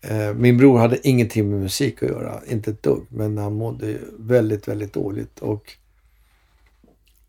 Eh, 0.00 0.34
min 0.34 0.56
bror 0.56 0.78
hade 0.78 1.08
ingenting 1.08 1.50
med 1.50 1.60
musik 1.60 2.02
att 2.02 2.08
göra, 2.08 2.40
inte 2.48 2.70
ett 2.70 2.82
dugg. 2.82 3.06
Men 3.08 3.38
han 3.38 3.54
mådde 3.54 3.98
väldigt, 4.18 4.68
väldigt 4.68 4.92
dåligt. 4.92 5.38
Och 5.38 5.72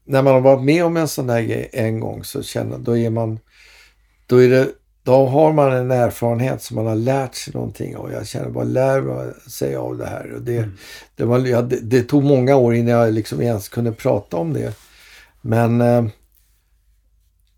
när 0.05 0.21
man 0.21 0.34
har 0.34 0.41
varit 0.41 0.63
med 0.63 0.85
om 0.85 0.97
en 0.97 1.07
sån 1.07 1.30
här 1.30 1.41
grej 1.41 1.69
en 1.73 1.99
gång 1.99 2.23
så 2.23 2.43
känner 2.43 2.77
då 2.77 2.97
är 2.97 3.09
man, 3.09 3.39
då 4.27 4.43
är 4.43 4.49
det, 4.49 4.67
då 5.10 5.26
har 5.26 5.53
man 5.53 5.73
en 5.73 5.91
erfarenhet 5.91 6.61
som 6.61 6.76
man 6.76 6.86
har 6.86 6.95
lärt 6.95 7.36
sig 7.36 7.53
någonting 7.53 7.98
av. 7.98 8.11
Jag 8.11 8.27
känner 8.27 8.49
bara 8.49 8.64
lär 8.64 9.34
sig 9.49 9.76
av 9.76 9.98
det 9.98 10.06
här. 10.06 10.34
Och 10.34 10.41
det, 10.41 10.69
det, 11.15 11.26
var, 11.26 11.40
ja, 11.40 11.61
det, 11.61 11.80
det 11.80 12.03
tog 12.03 12.23
många 12.23 12.56
år 12.56 12.76
innan 12.76 12.94
jag 12.94 13.14
liksom 13.14 13.41
ens 13.41 13.69
kunde 13.69 13.91
prata 13.91 14.38
om 14.38 14.53
det. 14.53 14.73
Men 15.41 15.81
eh, 15.81 16.06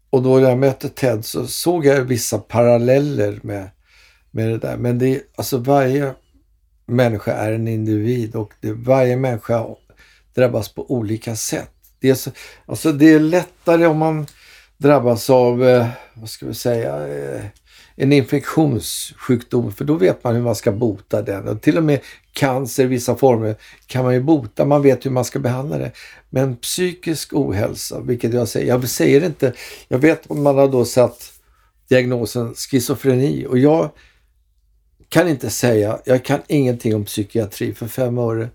och 0.09 0.23
då 0.23 0.39
när 0.39 0.49
jag 0.49 0.57
mötte 0.57 0.89
Ted 0.89 1.25
så 1.25 1.47
såg 1.47 1.85
jag 1.85 2.01
vissa 2.01 2.37
paralleller 2.37 3.39
med, 3.43 3.69
med 4.31 4.49
det 4.49 4.57
där. 4.57 4.77
Men 4.77 4.99
det 4.99 5.21
alltså 5.35 5.57
varje 5.57 6.13
människa 6.85 7.33
är 7.33 7.51
en 7.51 7.67
individ 7.67 8.35
och 8.35 8.53
det, 8.61 8.71
varje 8.71 9.17
människa 9.17 9.65
drabbas 10.35 10.69
på 10.69 10.91
olika 10.91 11.35
sätt. 11.35 11.71
Det 11.99 12.09
är, 12.09 12.15
så, 12.15 12.31
alltså 12.65 12.91
det 12.91 13.13
är 13.13 13.19
lättare 13.19 13.85
om 13.85 13.97
man 13.97 14.27
drabbas 14.81 15.29
av, 15.29 15.63
eh, 15.63 15.87
vad 16.13 16.29
ska 16.29 16.45
vi 16.45 16.53
säga, 16.53 17.07
eh, 17.07 17.41
en 17.95 18.13
infektionssjukdom. 18.13 19.71
För 19.71 19.85
då 19.85 19.93
vet 19.93 20.23
man 20.23 20.35
hur 20.35 20.41
man 20.41 20.55
ska 20.55 20.71
bota 20.71 21.21
den. 21.21 21.47
Och 21.47 21.61
till 21.61 21.77
och 21.77 21.83
med 21.83 21.99
cancer 22.31 22.83
i 22.83 22.87
vissa 22.87 23.15
former 23.15 23.55
kan 23.87 24.03
man 24.03 24.13
ju 24.13 24.21
bota. 24.21 24.65
Man 24.65 24.81
vet 24.81 25.05
hur 25.05 25.11
man 25.11 25.25
ska 25.25 25.39
behandla 25.39 25.77
det. 25.77 25.91
Men 26.29 26.55
psykisk 26.55 27.33
ohälsa, 27.33 27.99
vilket 27.99 28.33
jag 28.33 28.47
säger, 28.47 28.67
jag 28.67 28.89
säger 28.89 29.25
inte, 29.25 29.53
jag 29.87 29.99
vet 29.99 30.31
att 30.31 30.37
man 30.37 30.57
har 30.57 30.67
då 30.67 30.85
satt 30.85 31.33
diagnosen 31.87 32.53
schizofreni 32.53 33.45
och 33.49 33.57
jag 33.57 33.89
kan 35.09 35.27
inte 35.27 35.49
säga, 35.49 35.99
jag 36.05 36.25
kan 36.25 36.39
ingenting 36.47 36.95
om 36.95 37.05
psykiatri 37.05 37.73
för 37.73 37.87
fem 37.87 38.17
öre. 38.17 38.49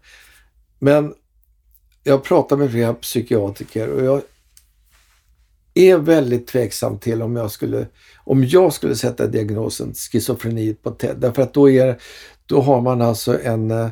Men 0.78 1.14
jag 2.04 2.24
pratar 2.24 2.56
med 2.56 2.70
flera 2.70 2.94
psykiatriker 2.94 3.88
och 3.88 4.04
jag 4.04 4.22
är 5.76 5.96
väldigt 5.96 6.46
tveksam 6.46 6.98
till 6.98 7.22
om 7.22 7.36
jag 7.36 7.50
skulle, 7.50 7.86
om 8.24 8.44
jag 8.44 8.72
skulle 8.72 8.96
sätta 8.96 9.26
diagnosen 9.26 9.94
schizofreni 9.94 10.74
på 10.74 10.90
TED. 10.90 11.16
Därför 11.18 11.42
att 11.42 11.54
då, 11.54 11.70
är, 11.70 11.96
då 12.46 12.60
har 12.60 12.80
man 12.80 13.02
alltså 13.02 13.42
en 13.42 13.70
eh, 13.70 13.88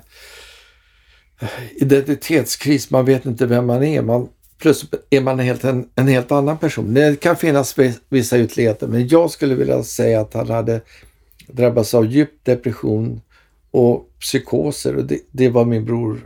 identitetskris. 1.77 2.91
Man 2.91 3.05
vet 3.05 3.27
inte 3.27 3.47
vem 3.47 3.67
man 3.67 3.83
är. 3.83 4.03
Man, 4.03 4.29
plötsligt 4.59 4.95
är 5.11 5.21
man 5.21 5.39
helt 5.39 5.65
en, 5.65 5.89
en 5.95 6.09
helt 6.09 6.33
annan 6.33 6.59
person. 6.59 6.95
Det 6.95 7.21
kan 7.21 7.37
finnas 7.37 7.79
vi- 7.79 7.99
vissa 8.09 8.39
ytterligheter 8.39 8.87
men 8.87 9.09
jag 9.09 9.31
skulle 9.31 9.55
vilja 9.55 9.83
säga 9.83 10.21
att 10.21 10.35
han 10.35 10.51
hade 10.51 10.81
drabbas 11.47 11.95
av 11.95 12.07
djup 12.07 12.31
depression 12.43 13.21
och 13.71 14.09
psykoser. 14.21 14.97
Och 14.97 15.05
det, 15.05 15.21
det 15.31 15.49
var 15.49 15.65
min 15.65 15.85
bror 15.85 16.21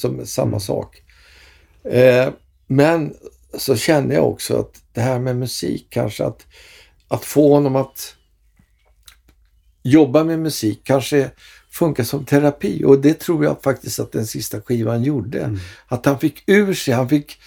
som 0.00 0.26
samma 0.26 0.60
sak. 0.60 1.02
Eh, 1.84 2.28
men 2.66 3.14
så 3.58 3.76
kände 3.76 4.14
jag 4.14 4.28
också 4.28 4.56
att 4.56 4.81
det 4.94 5.00
här 5.00 5.18
med 5.18 5.36
musik 5.36 5.86
kanske 5.90 6.24
att, 6.24 6.46
att 7.08 7.24
få 7.24 7.54
honom 7.54 7.76
att 7.76 8.16
jobba 9.82 10.24
med 10.24 10.38
musik 10.38 10.80
kanske 10.84 11.30
funkar 11.70 12.04
som 12.04 12.24
terapi 12.24 12.84
och 12.84 13.00
det 13.00 13.14
tror 13.14 13.44
jag 13.44 13.62
faktiskt 13.62 14.00
att 14.00 14.12
den 14.12 14.26
sista 14.26 14.60
skivan 14.60 15.02
gjorde. 15.02 15.58
Att 15.86 16.06
han 16.06 16.18
fick 16.18 16.42
ur 16.46 16.74
sig, 16.74 16.94
han 16.94 17.08
fick, 17.08 17.38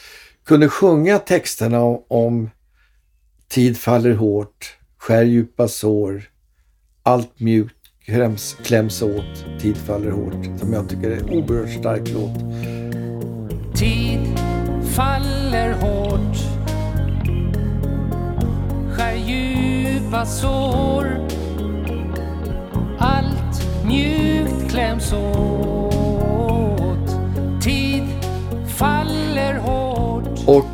kunde 0.45 0.69
sjunga 0.69 1.19
texterna 1.19 1.81
om, 1.81 2.03
om 2.07 2.49
tid 3.47 3.77
faller 3.77 4.13
hårt, 4.13 4.77
skär 4.97 5.23
djupa 5.23 5.67
sår, 5.67 6.23
allt 7.03 7.39
mjukt 7.39 7.76
kläms, 8.05 8.57
kläms 8.63 9.01
åt, 9.01 9.61
tid 9.61 9.77
faller 9.77 10.11
hårt. 10.11 10.59
Som 10.59 10.73
jag 10.73 10.89
tycker 10.89 11.11
är 11.11 11.17
en 11.17 11.30
oerhört 11.30 11.80
stark 11.80 12.09
låt. 12.13 12.38
Tid 13.77 14.39
faller 14.95 15.73
hårt 15.73 16.14
djupa 20.15 20.25
sår. 20.25 21.27
Allt 22.99 23.85
mjukt 23.85 24.71
kläms 24.71 25.13
åt. 25.13 27.09
Tid 27.63 28.03
faller 28.77 29.53
hårt. 29.53 30.47
Och, 30.47 30.65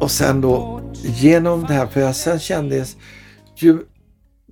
och 0.00 0.10
sen 0.10 0.40
då 0.40 0.80
genom 1.02 1.64
det 1.64 1.72
här, 1.72 1.86
för 1.86 2.00
jag 2.00 2.16
sen 2.16 2.38
kände 2.38 2.76
jag 2.76 2.86
ju, 3.56 3.78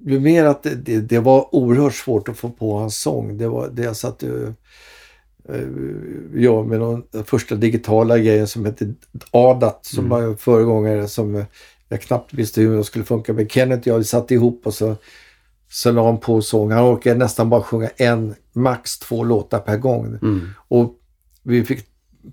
ju 0.05 0.21
mer 0.21 0.45
att 0.45 0.63
det, 0.63 0.75
det, 0.75 1.01
det 1.01 1.19
var 1.19 1.55
oerhört 1.55 1.95
svårt 1.95 2.29
att 2.29 2.39
få 2.39 2.51
på 2.51 2.79
hans 2.79 3.01
sång. 3.01 3.39
Det 3.39 3.49
var 3.49 3.69
det 3.69 3.83
jag 3.83 3.97
satt 3.97 4.23
uh, 4.23 4.51
jag 6.35 6.67
med 6.67 6.79
någon 6.79 7.03
första 7.25 7.55
digitala 7.55 8.19
grejen 8.19 8.47
som 8.47 8.65
hette 8.65 8.95
ADAT 9.31 9.87
som 9.87 10.09
var 10.09 10.23
en 10.23 10.37
föregångare 10.37 11.09
som 11.09 11.35
eh, 11.37 11.45
jag 11.89 12.03
knappt 12.03 12.35
visste 12.35 12.61
hur 12.61 12.77
det 12.77 12.85
skulle 12.85 13.05
funka. 13.05 13.33
Men 13.33 13.49
Kenneth 13.49 13.89
och 13.89 13.99
jag 13.99 14.07
satte 14.07 14.35
ihop 14.35 14.61
och 14.65 14.75
så, 14.75 14.97
så 15.71 15.93
la 15.93 16.07
han 16.07 16.21
på 16.21 16.43
sång. 16.43 16.71
Han 16.71 16.85
orkade 16.85 17.19
nästan 17.19 17.51
bara 17.51 17.63
sjunga 17.63 17.89
en, 17.97 18.35
max 18.53 18.99
två 18.99 19.25
låtar 19.25 19.59
per 19.59 19.77
gång. 19.77 20.19
Och 20.69 20.95
vi 21.43 21.65
fick 21.65 21.87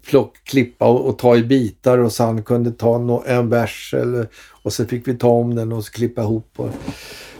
plock, 0.05 0.43
klippa 0.43 0.85
och, 0.85 1.09
och 1.09 1.17
ta 1.17 1.35
i 1.35 1.43
bitar 1.43 1.97
och 1.97 2.11
så 2.11 2.23
han 2.23 2.43
kunde 2.43 2.71
ta 2.71 2.97
no, 2.97 3.23
en 3.25 3.49
vers 3.49 3.93
eller, 3.97 4.27
och 4.63 4.73
så 4.73 4.85
fick 4.85 5.07
vi 5.07 5.17
ta 5.17 5.29
om 5.29 5.55
den 5.55 5.71
och 5.71 5.85
så 5.85 5.91
klippa 5.91 6.21
ihop. 6.21 6.49
Och, 6.55 6.69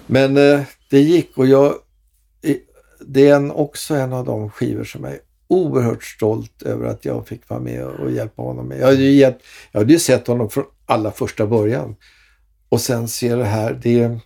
men 0.07 0.37
eh, 0.37 0.61
det 0.89 0.99
gick 0.99 1.37
och 1.37 1.47
jag, 1.47 1.73
det 3.05 3.27
är 3.27 3.35
en, 3.35 3.51
också 3.51 3.95
en 3.95 4.13
av 4.13 4.25
de 4.25 4.49
skivor 4.49 4.83
som 4.83 5.03
jag 5.03 5.13
är 5.13 5.19
oerhört 5.47 6.03
stolt 6.03 6.61
över 6.61 6.87
att 6.87 7.05
jag 7.05 7.27
fick 7.27 7.49
vara 7.49 7.59
med 7.59 7.85
och 7.85 8.11
hjälpa 8.11 8.41
honom 8.41 8.67
med. 8.67 8.79
Jag 8.79 8.85
hade 8.85 9.03
ju, 9.03 9.11
gett, 9.11 9.39
jag 9.71 9.79
hade 9.79 9.93
ju 9.93 9.99
sett 9.99 10.27
honom 10.27 10.49
från 10.49 10.65
allra 10.85 11.11
första 11.11 11.47
början. 11.47 11.95
Och 12.69 12.81
sen 12.81 13.07
ser 13.07 13.37
det 13.37 13.45
här, 13.45 13.79
det 13.83 13.99
är, 13.99 14.19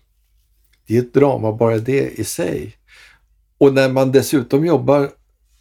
det 0.87 0.97
är 0.97 1.01
ett 1.01 1.13
drama 1.13 1.51
bara 1.53 1.77
det 1.77 2.19
i 2.19 2.23
sig. 2.23 2.75
Och 3.57 3.73
när 3.73 3.89
man 3.89 4.11
dessutom 4.11 4.65
jobbar 4.65 5.09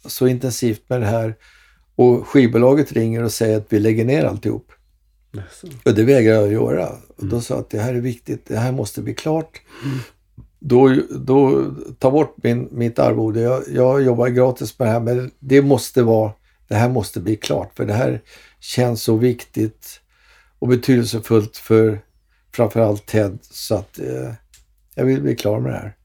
så 0.05 0.27
intensivt 0.27 0.89
med 0.89 1.01
det 1.01 1.07
här 1.07 1.35
och 1.95 2.27
skivbolaget 2.27 2.91
ringer 2.91 3.23
och 3.23 3.31
säger 3.31 3.57
att 3.57 3.73
vi 3.73 3.79
lägger 3.79 4.05
ner 4.05 4.25
alltihop. 4.25 4.71
Och 5.85 5.93
det 5.93 6.03
vägrar 6.03 6.33
jag 6.33 6.51
göra. 6.51 6.89
Och 7.17 7.25
då 7.25 7.41
sa 7.41 7.53
jag 7.53 7.61
att 7.61 7.69
det 7.69 7.79
här 7.79 7.93
är 7.93 8.01
viktigt, 8.01 8.45
det 8.47 8.57
här 8.57 8.71
måste 8.71 9.01
bli 9.01 9.13
klart. 9.13 9.61
Då, 10.59 10.95
då 11.11 11.65
ta 11.99 12.11
bort 12.11 12.35
min, 12.43 12.69
mitt 12.71 12.99
arvode. 12.99 13.41
Jag, 13.41 13.63
jag 13.69 14.01
jobbar 14.01 14.27
gratis 14.27 14.79
med 14.79 14.87
det 14.87 14.91
här 14.91 14.99
men 14.99 15.31
det 15.39 15.61
måste 15.61 16.03
vara, 16.03 16.31
det 16.67 16.75
här 16.75 16.89
måste 16.89 17.19
bli 17.19 17.35
klart 17.35 17.73
för 17.73 17.85
det 17.85 17.93
här 17.93 18.21
känns 18.59 19.03
så 19.03 19.15
viktigt 19.15 20.01
och 20.59 20.67
betydelsefullt 20.67 21.57
för 21.57 21.99
framförallt 22.53 23.05
Ted 23.05 23.37
så 23.41 23.75
att 23.75 23.99
eh, 23.99 24.33
jag 24.95 25.05
vill 25.05 25.21
bli 25.21 25.35
klar 25.35 25.59
med 25.59 25.71
det 25.71 25.77
här. 25.77 25.95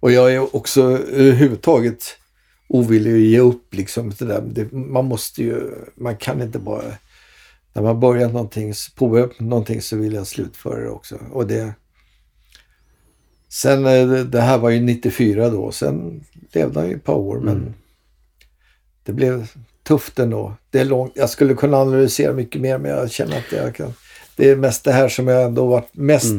Och 0.00 0.12
jag 0.12 0.34
är 0.34 0.56
också 0.56 0.82
överhuvudtaget 0.98 2.04
ovillig 2.68 3.12
att 3.12 3.18
ge 3.18 3.38
upp 3.38 3.74
liksom. 3.74 4.12
Det 4.18 4.24
där. 4.24 4.40
Det, 4.40 4.72
man 4.72 5.04
måste 5.04 5.42
ju, 5.42 5.74
man 5.94 6.16
kan 6.16 6.42
inte 6.42 6.58
bara, 6.58 6.82
när 7.72 7.82
man 7.82 8.00
börjar 8.00 8.28
någonting, 8.28 8.74
påbörjar 8.96 9.30
någonting 9.38 9.82
så 9.82 9.96
vill 9.96 10.12
jag 10.12 10.26
slutföra 10.26 10.80
det 10.80 10.90
också. 10.90 11.18
Och 11.32 11.46
det, 11.46 11.74
sen, 13.48 13.86
eh, 13.86 14.08
det- 14.24 14.40
här 14.40 14.58
var 14.58 14.70
ju 14.70 14.80
94 14.80 15.50
då, 15.50 15.70
sen 15.72 16.24
levde 16.52 16.80
han 16.80 16.88
ju 16.88 16.94
ett 16.96 17.04
par 17.04 17.14
år 17.14 17.40
men 17.40 17.74
det 19.04 19.12
blev 19.12 19.46
tufft 19.88 20.18
ändå. 20.18 20.52
Det 20.70 20.80
är 20.80 20.84
långt, 20.84 21.12
jag 21.14 21.30
skulle 21.30 21.54
kunna 21.54 21.76
analysera 21.76 22.32
mycket 22.32 22.60
mer 22.60 22.78
men 22.78 22.90
jag 22.90 23.10
känner 23.10 23.38
att 23.38 23.52
jag 23.52 23.74
kan, 23.74 23.94
det 24.36 24.50
är 24.50 24.56
mest 24.56 24.84
det 24.84 24.92
här 24.92 25.08
som 25.08 25.28
jag 25.28 25.42
ändå 25.44 25.66
varit 25.66 25.88
mest 25.92 26.34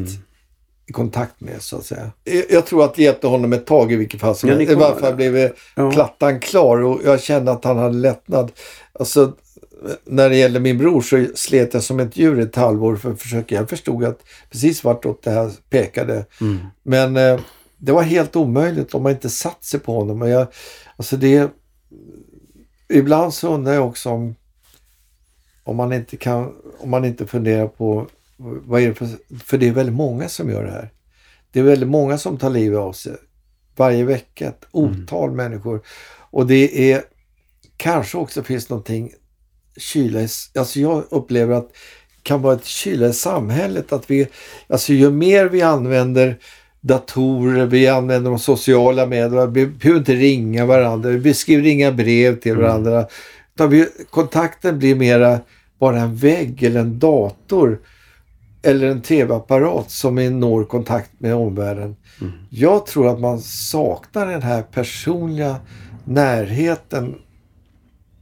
i 0.86 0.92
kontakt 0.92 1.40
med 1.40 1.62
så 1.62 1.76
att 1.76 1.84
säga. 1.84 2.10
Jag, 2.50 2.66
tror 2.66 2.84
att 2.84 2.94
det 2.94 3.02
hjälpte 3.02 3.26
honom 3.26 3.52
ett 3.52 3.66
tag 3.66 3.92
i 3.92 3.96
vilket 3.96 4.20
fall 4.20 4.36
som 4.36 4.48
helst. 4.48 4.72
I 4.72 4.74
varje 4.74 5.00
fall 5.00 5.14
blev 5.14 5.50
Ja. 5.76 5.90
plattan 5.90 6.40
klar 6.40 6.82
och 6.82 7.00
jag 7.04 7.20
kände 7.22 7.52
att 7.52 7.64
han 7.64 7.78
hade 7.78 7.94
lättnad. 7.98 8.52
Alltså, 8.92 9.32
när 10.04 10.28
det 10.28 10.36
gäller 10.36 10.60
min 10.60 10.78
bror 10.78 11.00
så 11.00 11.26
slet 11.34 11.74
jag 11.74 11.82
som 11.82 12.00
ett 12.00 12.16
djur 12.16 12.40
ett 12.40 12.56
halvår 12.56 12.96
för 12.96 13.12
att 13.12 13.22
försöka. 13.22 13.54
Jag 13.54 13.68
förstod 13.68 14.04
att 14.04 14.20
precis 14.50 14.84
vartåt 14.84 15.22
det 15.22 15.30
här 15.30 15.52
pekade. 15.70 16.24
Men 16.82 17.16
eh, 17.16 17.40
det 17.76 17.92
var 17.92 18.02
helt 18.02 18.36
omöjligt 18.36 18.94
om 18.94 19.02
man 19.02 19.12
inte 19.12 19.30
satt 19.30 19.64
sig 19.64 19.80
på 19.80 19.94
honom. 19.94 20.22
Och 20.22 20.28
jag, 20.28 20.46
alltså 20.96 21.16
det, 21.16 21.50
ibland 22.88 23.34
så 23.34 23.54
undrar 23.54 23.72
jag 23.72 23.86
också 23.88 24.10
om, 24.10 24.34
om 25.64 25.76
man 25.76 25.92
inte 25.92 26.16
kan, 26.16 26.54
om 26.78 26.90
man 26.90 27.04
inte 27.04 27.26
funderar 27.26 27.66
på 27.66 28.06
vad 28.36 28.82
är 28.82 28.88
det 28.88 28.94
för, 28.94 29.08
för 29.44 29.58
det 29.58 29.68
är 29.68 29.72
väldigt 29.72 29.94
många 29.94 30.28
som 30.28 30.50
gör 30.50 30.64
det 30.64 30.70
här. 30.70 30.90
Det 31.52 31.60
är 31.60 31.64
väldigt 31.64 31.88
många 31.88 32.18
som 32.18 32.38
tar 32.38 32.50
livet 32.50 32.78
av 32.78 32.92
sig 32.92 33.16
varje 33.76 34.04
vecka. 34.04 34.48
Ett 34.48 34.66
otal 34.70 35.30
människor. 35.32 35.82
Och 36.30 36.46
det 36.46 36.92
är 36.92 37.02
kanske 37.76 38.18
också 38.18 38.42
finns 38.42 38.68
någonting 38.68 39.12
kyla 39.76 40.20
alltså 40.58 40.80
jag 40.80 41.04
upplever 41.10 41.54
att 41.54 41.68
det 41.68 42.22
kan 42.22 42.42
vara 42.42 42.54
ett 42.54 42.64
kyla 42.64 43.08
i 43.08 43.12
samhället. 43.12 43.92
Att 43.92 44.10
vi, 44.10 44.28
alltså 44.68 44.92
ju 44.92 45.10
mer 45.10 45.46
vi 45.46 45.62
använder 45.62 46.36
datorer, 46.80 47.66
vi 47.66 47.88
använder 47.88 48.30
de 48.30 48.38
sociala 48.38 49.06
medierna, 49.06 49.46
vi 49.46 49.66
behöver 49.66 49.98
inte 49.98 50.14
ringa 50.14 50.66
varandra, 50.66 51.10
vi 51.10 51.34
skriver 51.34 51.66
inga 51.66 51.92
brev 51.92 52.40
till 52.40 52.56
varandra. 52.56 53.06
Utan 53.54 53.70
vi, 53.70 53.86
kontakten 54.10 54.78
blir 54.78 54.94
mera 54.94 55.40
bara 55.78 56.00
en 56.00 56.16
vägg 56.16 56.62
eller 56.62 56.80
en 56.80 56.98
dator 56.98 57.80
eller 58.62 58.86
en 58.86 59.02
tv-apparat 59.02 59.90
som 59.90 60.40
når 60.40 60.64
kontakt 60.64 61.10
med 61.18 61.34
omvärlden. 61.34 61.96
Jag 62.50 62.86
tror 62.86 63.08
att 63.08 63.20
man 63.20 63.40
saknar 63.40 64.26
den 64.26 64.42
här 64.42 64.62
personliga 64.62 65.56
närheten 66.04 67.14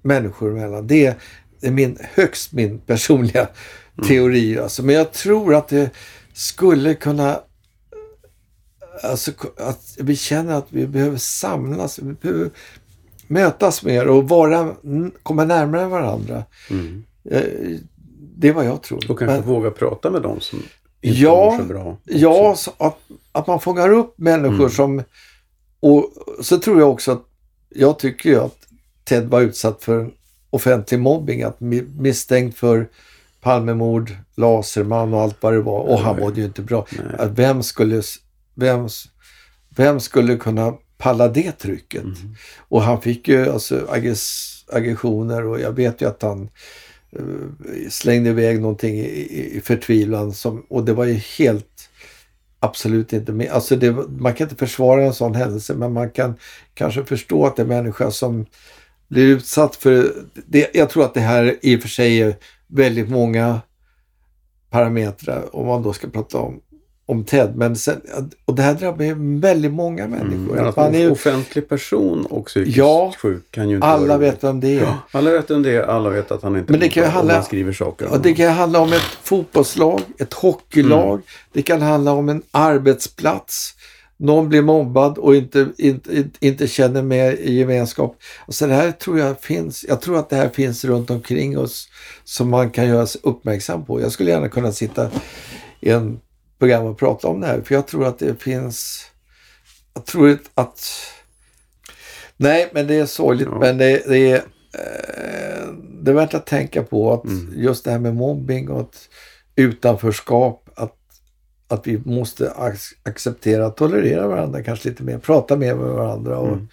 människor 0.09 0.51
emellan. 0.51 0.87
Det 0.87 1.17
är 1.63 1.71
min, 1.71 1.99
högst 2.15 2.53
min 2.53 2.79
personliga 2.79 3.49
teori. 4.09 4.59
Alltså. 4.59 4.83
Men 4.83 4.95
jag 4.95 5.13
tror 5.13 5.55
att 5.55 5.69
det 5.69 5.91
skulle 6.33 6.95
kunna... 6.95 7.41
Alltså 9.03 9.33
att 9.57 9.97
vi 9.99 10.17
känner 10.17 10.55
att 10.55 10.67
vi 10.69 10.87
behöver 10.87 11.17
samlas, 11.19 11.99
vi 11.99 12.13
behöver 12.13 12.51
mötas 13.27 13.83
mer 13.85 14.09
och 14.09 14.29
vara, 14.29 14.75
komma 15.23 15.45
närmare 15.45 15.87
varandra. 15.87 16.45
Eh, 17.31 17.43
Det 18.37 18.49
är 18.49 18.53
vad 18.53 18.65
jag 18.67 18.83
tror. 18.83 18.99
Och 18.99 19.19
kanske 19.19 19.27
Men- 19.27 19.43
våga 19.43 19.71
prata 19.71 20.11
med 20.11 20.23
dem 20.23 20.41
som 20.41 20.59
inte 20.59 21.19
Ja, 21.21 21.51
mår 21.51 21.59
så 21.59 21.65
bra. 21.65 21.97
Ja, 22.05 22.55
så 22.57 22.73
att, 22.79 22.99
att 23.33 23.47
man 23.47 23.61
fångar 23.61 23.93
upp 23.93 24.15
människor 24.19 24.55
Mm. 24.57 24.71
som... 24.71 25.03
Och 25.81 26.13
så 26.43 26.59
tror 26.59 26.81
jag 26.81 26.91
också 26.91 27.13
att... 27.13 27.23
Jag 27.69 27.99
tycker 27.99 28.31
ju 28.31 28.41
att 28.41 28.57
Ted 29.09 29.29
var 29.29 29.41
utsatt 29.41 29.85
för 29.85 30.01
en 30.01 30.13
offentlig 30.51 31.01
mobbing. 31.01 31.43
Att 31.43 31.59
mi- 31.59 32.01
misstänkt 32.01 32.59
för 32.59 32.89
Palmemord, 33.41 34.11
Laserman 34.35 35.15
och 35.15 35.21
allt 35.21 35.37
vad 35.41 35.53
det 35.53 35.61
var. 35.61 35.81
Och 35.81 35.99
han 35.99 36.17
Nej. 36.17 36.25
mådde 36.25 36.41
ju 36.41 36.47
inte 36.47 36.63
bra. 36.63 36.87
Att 37.19 37.31
vem, 37.31 37.63
skulle, 37.63 38.03
vem, 38.55 38.89
vem 39.77 40.01
skulle 40.01 40.37
kunna 40.37 40.75
palla 40.99 41.29
det 41.29 41.53
trycket? 41.53 42.03
Mm. 42.03 42.35
Och 42.59 42.83
han 42.83 43.01
fick 43.03 43.29
ju 43.29 43.53
alltså 43.53 43.87
aggress, 43.91 44.55
aggressioner 44.73 45.47
och 45.47 45.61
jag 45.61 45.73
vet 45.73 46.03
ju 46.03 46.09
att 46.09 46.23
han 46.23 46.49
eh, 47.11 47.89
slängde 47.91 48.31
iväg 48.31 48.61
någonting 48.61 48.95
i, 48.95 49.07
i, 49.07 49.57
i 49.57 49.61
förtvivlan. 49.61 50.33
Som, 50.33 50.67
och 50.69 50.85
det 50.85 50.93
var 50.93 51.05
ju 51.05 51.15
helt 51.15 51.91
absolut 52.61 53.13
inte 53.13 53.33
med. 53.33 53.51
Alltså 53.51 53.77
det, 53.77 53.91
man 54.09 54.35
kan 54.35 54.45
inte 54.45 54.67
försvara 54.67 55.05
en 55.05 55.15
sån 55.15 55.35
händelse 55.35 55.75
men 55.75 55.93
man 55.93 56.11
kan 56.11 56.35
kanske 56.75 57.05
förstå 57.05 57.47
att 57.47 57.57
det 57.57 57.63
är 57.63 57.65
en 57.65 57.69
människa 57.69 58.11
som 58.11 58.47
blir 59.09 59.27
utsatt 59.27 59.77
för... 59.77 60.13
Det, 60.47 60.71
jag 60.75 60.91
tror 60.91 61.05
att 61.05 61.15
det 61.15 61.21
här 61.21 61.57
i 61.63 61.77
och 61.77 61.81
för 61.81 61.89
sig 61.89 62.23
är 62.23 62.37
väldigt 62.67 63.09
många 63.09 63.61
parametrar 64.71 65.57
om 65.57 65.67
man 65.67 65.83
då 65.83 65.93
ska 65.93 66.09
prata 66.09 66.39
om 66.39 66.61
om 67.09 67.25
Ted. 67.25 67.57
Men 67.57 67.77
sen, 67.77 68.01
och 68.45 68.55
det 68.55 68.63
här 68.63 68.75
drabbar 68.75 69.05
ju 69.05 69.41
väldigt 69.41 69.73
många 69.73 70.09
människor. 70.09 70.53
Mm. 70.53 70.67
Att 70.69 70.77
man 70.77 70.95
är 70.95 71.11
offentlig 71.11 71.69
person 71.69 72.27
och 72.27 72.47
psykiskt 72.47 72.77
Ja, 72.77 73.13
sjuk 73.19 73.51
kan 73.51 73.69
ju 73.69 73.75
inte 73.75 73.87
alla 73.87 74.07
vara 74.07 74.19
vet 74.19 74.45
vem 74.45 74.61
det 74.61 74.69
är. 74.69 74.83
Ja, 74.83 74.99
alla 75.11 75.31
vet 75.31 75.51
om 75.51 75.63
det 75.63 75.71
är, 75.71 75.83
alla 75.83 76.11
vet 76.11 76.31
att 76.31 76.43
han 76.43 76.57
inte 76.57 76.73
Men 76.73 76.81
det 76.81 76.89
kan 76.89 77.05
handla- 77.05 77.35
och 77.35 77.39
man 77.39 77.45
skriver 77.45 77.73
saker. 77.73 78.09
Ja, 78.13 78.19
det 78.19 78.35
kan 78.35 78.53
handla 78.53 78.81
om 78.81 78.93
ett 78.93 79.19
fotbollslag, 79.23 80.01
ett 80.19 80.35
hockeylag. 80.35 81.13
Mm. 81.13 81.23
Det 81.53 81.63
kan 81.63 81.83
handla 81.83 82.13
om 82.13 82.29
en 82.29 82.43
arbetsplats. 82.51 83.75
Någon 84.21 84.49
blir 84.49 84.63
mobbad 84.63 85.19
och 85.19 85.37
inte, 85.37 85.69
inte, 85.79 86.25
inte 86.41 86.67
känner 86.69 87.03
med 87.03 87.41
gemenskap. 87.41 88.17
Alltså 88.47 88.67
det 88.67 88.75
här 88.75 88.93
tror 88.93 89.19
jag 89.19 89.41
finns. 89.41 89.85
Jag 89.89 90.01
tror 90.01 90.19
att 90.19 90.31
det 90.31 90.37
här 90.37 90.49
finns 90.49 90.85
runt 90.85 91.11
omkring 91.11 91.59
oss 91.59 91.89
som 92.25 92.51
man 92.51 92.71
kan 92.71 92.87
göra 92.89 93.07
sig 93.07 93.21
uppmärksam 93.25 93.85
på. 93.85 94.01
Jag 94.01 94.13
skulle 94.13 94.31
gärna 94.31 94.49
kunna 94.49 94.73
sitta 94.73 95.11
i 95.81 95.91
en 95.91 96.21
program 96.59 96.85
och 96.87 96.99
prata 96.99 97.29
om 97.29 97.41
det 97.41 97.47
här. 97.47 97.61
För 97.61 97.75
jag 97.75 97.87
tror 97.87 98.07
att 98.07 98.19
det 98.19 98.43
finns... 98.43 99.05
Jag 99.95 100.07
tror 100.07 100.39
att... 100.55 100.81
nej, 102.37 102.71
men 102.73 102.87
det 102.87 102.95
är 102.95 103.07
sorgligt. 103.07 103.49
Ja. 103.51 103.59
Men 103.59 103.79
det, 103.79 104.03
det 104.09 104.31
är... 104.31 104.37
Eh, 104.75 105.69
det 106.03 106.11
är 106.11 106.15
värt 106.15 106.35
att 106.35 106.47
tänka 106.47 106.83
på 106.83 107.13
att 107.13 107.25
Mm. 107.25 107.53
just 107.57 107.85
det 107.85 107.91
här 107.91 107.99
med 107.99 108.17
mobbing 108.17 108.69
och 108.71 108.91
utanförskap. 109.57 110.68
Att, 111.69 111.87
vi 111.87 112.01
måste 112.05 112.51
ac- 112.51 112.93
acceptera, 113.03 113.71
tolerera 113.71 114.27
varandra 114.29 114.63
kanske 114.63 114.89
lite 114.89 115.03
mer. 115.03 115.19
Prata 115.19 115.57
mer 115.57 115.75
med 115.75 115.89
varandra 115.89 116.39
och 116.39 116.49
Mm. 116.53 116.69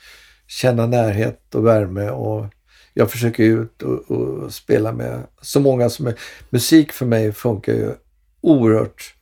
känna 0.48 0.86
närhet 0.88 1.56
och 1.56 1.66
värme. 1.66 2.10
Och 2.10 2.46
jag 2.94 3.12
försöker 3.12 3.44
ut 3.44 3.82
och, 3.82 4.12
och 4.12 4.54
spela 4.54 4.92
med 4.92 5.24
så 5.42 5.60
många 5.60 5.90
som 5.90 6.08
är... 6.08 6.16
Musik 6.50 6.92
för 6.92 7.06
mig 7.06 7.32
funkar 7.32 7.74
ju 7.74 7.92
oerhört 8.42 9.15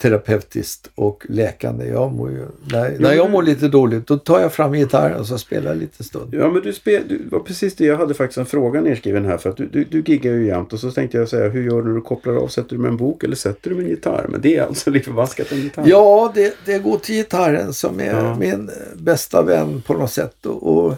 terapeutiskt 0.00 0.90
och 0.94 1.26
läkande. 1.28 1.86
Jag 1.88 2.12
mår 2.12 2.30
ju, 2.30 2.46
när, 2.72 2.98
när 2.98 3.12
jag 3.12 3.30
mår 3.30 3.42
lite 3.42 3.68
dåligt 3.68 4.06
då 4.06 4.18
tar 4.18 4.40
jag 4.40 4.52
fram 4.52 4.72
gitarren 4.72 5.20
och 5.20 5.26
så 5.26 5.38
spelar 5.38 5.70
jag 5.70 5.76
lite 5.78 6.04
stund. 6.04 6.34
Ja, 6.34 6.50
men 6.50 6.62
du 6.62 6.72
spel, 6.72 7.02
du, 7.08 7.28
var 7.30 7.40
precis 7.40 7.76
det. 7.76 7.84
Jag 7.84 7.96
hade 7.96 8.14
faktiskt 8.14 8.38
en 8.38 8.46
fråga 8.46 8.80
nedskriven 8.80 9.24
här. 9.24 9.38
För 9.38 9.50
att 9.50 9.56
du, 9.56 9.66
du, 9.66 9.84
du 9.84 10.02
giggar 10.06 10.32
ju 10.32 10.46
jämt. 10.46 10.72
Och 10.72 10.80
så 10.80 10.90
tänkte 10.90 11.18
jag 11.18 11.28
säga, 11.28 11.48
hur 11.48 11.62
gör 11.62 11.82
du 11.82 11.88
när 11.88 11.94
du 11.94 12.00
kopplar 12.00 12.34
av? 12.34 12.48
Sätter 12.48 12.76
du 12.76 12.82
med 12.82 12.88
en 12.88 12.96
bok 12.96 13.24
eller 13.24 13.36
sätter 13.36 13.70
du 13.70 13.76
med 13.76 13.84
en 13.84 13.90
gitarr? 13.90 14.26
Men 14.28 14.40
det 14.40 14.56
är 14.56 14.66
alltså 14.66 14.90
lite 14.94 15.04
förbaskat 15.04 15.52
en 15.52 15.58
gitarr. 15.60 15.84
Ja, 15.86 16.32
det, 16.34 16.54
det 16.64 16.78
går 16.78 16.98
till 16.98 17.14
gitarren 17.14 17.72
som 17.74 18.00
är 18.00 18.14
Ja. 18.14 18.36
min 18.36 18.70
bästa 18.96 19.42
vän 19.42 19.82
på 19.86 19.94
något 19.94 20.12
sätt. 20.12 20.46
Och, 20.46 20.76
och 20.86 20.94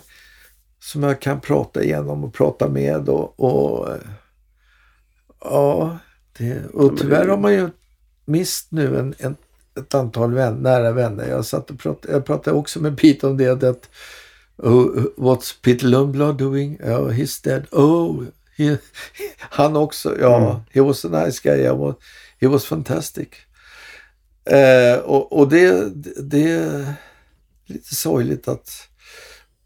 som 0.80 1.02
jag 1.02 1.20
kan 1.20 1.40
prata 1.40 1.82
igenom 1.82 2.24
och 2.24 2.34
prata 2.34 2.68
med. 2.68 3.08
Och, 3.08 3.40
och 3.40 3.88
ja, 5.40 5.98
det, 6.38 6.66
och 6.72 6.98
tyvärr 6.98 7.28
har 7.28 7.36
man 7.36 7.52
ju 7.54 7.68
mist 8.24 8.66
nu 8.70 8.98
en, 8.98 9.14
en, 9.18 9.36
ett 9.78 9.94
antal 9.94 10.34
vän, 10.34 10.54
nära 10.54 10.92
vänner. 10.92 11.28
Jag, 11.28 11.44
satt 11.44 11.70
och 11.70 11.78
pratade, 11.78 12.14
jag 12.14 12.24
pratade 12.26 12.56
också 12.56 12.80
med 12.80 12.98
Pete 12.98 13.26
om 13.26 13.36
det. 13.36 13.62
Att, 13.64 13.90
oh, 14.56 15.04
what's 15.16 15.54
Peter 15.62 15.86
Lundblad 15.86 16.38
doing? 16.38 16.78
Oh, 16.82 17.10
he's 17.10 17.44
dead. 17.44 17.66
Oh, 17.72 18.24
he, 18.56 18.76
han 19.38 19.76
också. 19.76 20.20
Ja, 20.20 20.36
Mm. 20.50 20.60
he 20.70 20.80
was 20.80 21.04
a 21.04 21.08
nice 21.24 21.40
guy. 21.42 21.58
Yeah, 21.60 21.78
well, 21.84 21.94
he 22.40 22.48
was 22.48 22.64
fantastic. 22.64 23.28
Eh, 24.44 24.98
och 24.98 25.32
och 25.38 25.48
det, 25.48 25.88
det 26.22 26.50
är 26.50 26.94
lite 27.66 27.94
sorgligt 27.94 28.48
att 28.48 28.70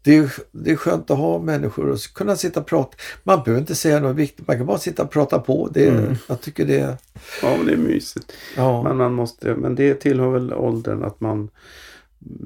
det 0.07 0.17
är, 0.17 0.31
det 0.51 0.71
är 0.71 0.75
skönt 0.75 1.11
att 1.11 1.17
ha 1.17 1.39
människor 1.39 1.89
och 1.89 1.99
kunna 2.15 2.35
sitta 2.35 2.59
och 2.59 2.65
prata. 2.65 2.97
Man 3.23 3.43
behöver 3.43 3.61
inte 3.61 3.75
säga 3.75 3.99
något 3.99 4.15
viktigt, 4.15 4.47
man 4.47 4.57
kan 4.57 4.65
bara 4.65 4.77
sitta 4.77 5.03
och 5.03 5.11
prata 5.11 5.39
på. 5.39 5.69
Det, 5.73 5.87
Mm. 5.87 6.15
Jag 6.27 6.41
tycker 6.41 6.65
det... 6.65 6.97
Ja, 7.41 7.55
men 7.57 7.65
det 7.65 7.73
är 7.73 7.77
mysigt. 7.77 8.33
Ja. 8.55 8.83
Men, 8.83 8.97
man 8.97 9.13
måste, 9.13 9.55
men 9.55 9.75
det 9.75 9.93
tillhör 9.93 10.29
väl 10.29 10.53
åldern 10.53 11.03
att 11.03 11.19
man 11.19 11.49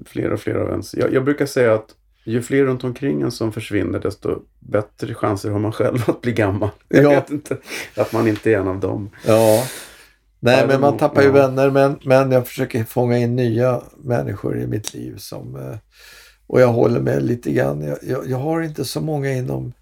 fler 0.06 0.32
och 0.32 0.40
fler 0.40 0.56
av 0.56 0.70
ens... 0.70 0.94
Jag, 0.94 1.14
jag 1.14 1.24
brukar 1.26 1.46
säga 1.46 1.74
att 1.74 1.96
ju 2.24 2.42
fler 2.42 2.64
runt 2.64 2.84
omkring 2.84 3.22
en 3.22 3.32
som 3.32 3.52
försvinner 3.54 4.00
desto 4.00 4.40
bättre 4.60 5.14
chanser 5.14 5.50
har 5.50 5.60
man 5.60 5.72
själv 5.72 5.98
att 6.08 6.22
bli 6.22 6.32
gammal. 6.34 6.70
Jag 6.88 7.04
Ja. 7.04 7.10
vet 7.10 7.30
inte. 7.32 7.58
Att 7.98 8.14
man 8.14 8.28
inte 8.28 8.52
är 8.52 8.58
en 8.60 8.68
av 8.68 8.80
dem. 8.80 9.10
ja. 9.26 9.64
Nej, 10.44 10.68
men 10.68 10.82
man 10.82 10.98
tappar 10.98 11.22
ju 11.22 11.28
ja. 11.28 11.34
vänner. 11.34 11.70
Men, 11.70 12.00
men 12.04 12.32
jag 12.32 12.48
försöker 12.48 12.84
fånga 12.84 13.18
in 13.18 13.36
nya 13.36 13.82
människor 14.04 14.60
i 14.60 14.68
mitt 14.68 14.94
liv. 14.94 15.16
som 15.18 15.56
eh, 15.56 15.78
Och 16.52 16.62
jag 16.62 16.68
håller 16.74 17.00
med 17.00 17.24
lite 17.24 17.52
grann. 17.52 17.82
Jag, 17.82 17.98
jag, 18.02 18.28
jag 18.30 18.38
har 18.38 18.62
inte 18.62 18.86
så 18.86 19.02
många 19.02 19.32
inom, 19.34 19.74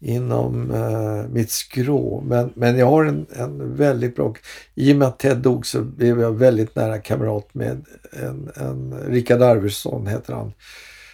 inom 0.00 0.70
eh, 0.70 1.28
mitt 1.32 1.50
skrå. 1.50 2.20
Men, 2.26 2.52
men 2.54 2.78
jag 2.78 2.86
har 2.86 3.04
en, 3.04 3.26
en 3.36 3.76
väldigt 3.76 4.16
bra... 4.16 4.34
I 4.74 4.92
och 4.92 4.96
med 4.96 5.08
att 5.08 5.18
Ted 5.18 5.36
dog 5.38 5.66
så 5.66 5.80
blev 5.82 6.20
jag 6.20 6.32
väldigt 6.32 6.76
nära 6.76 6.98
kamrat 6.98 7.54
med 7.54 7.84
en, 8.12 8.50
en 8.56 8.94
Rickard 9.08 9.42
Arvidsson 9.42 10.06
heter 10.06 10.34
han. 10.34 10.52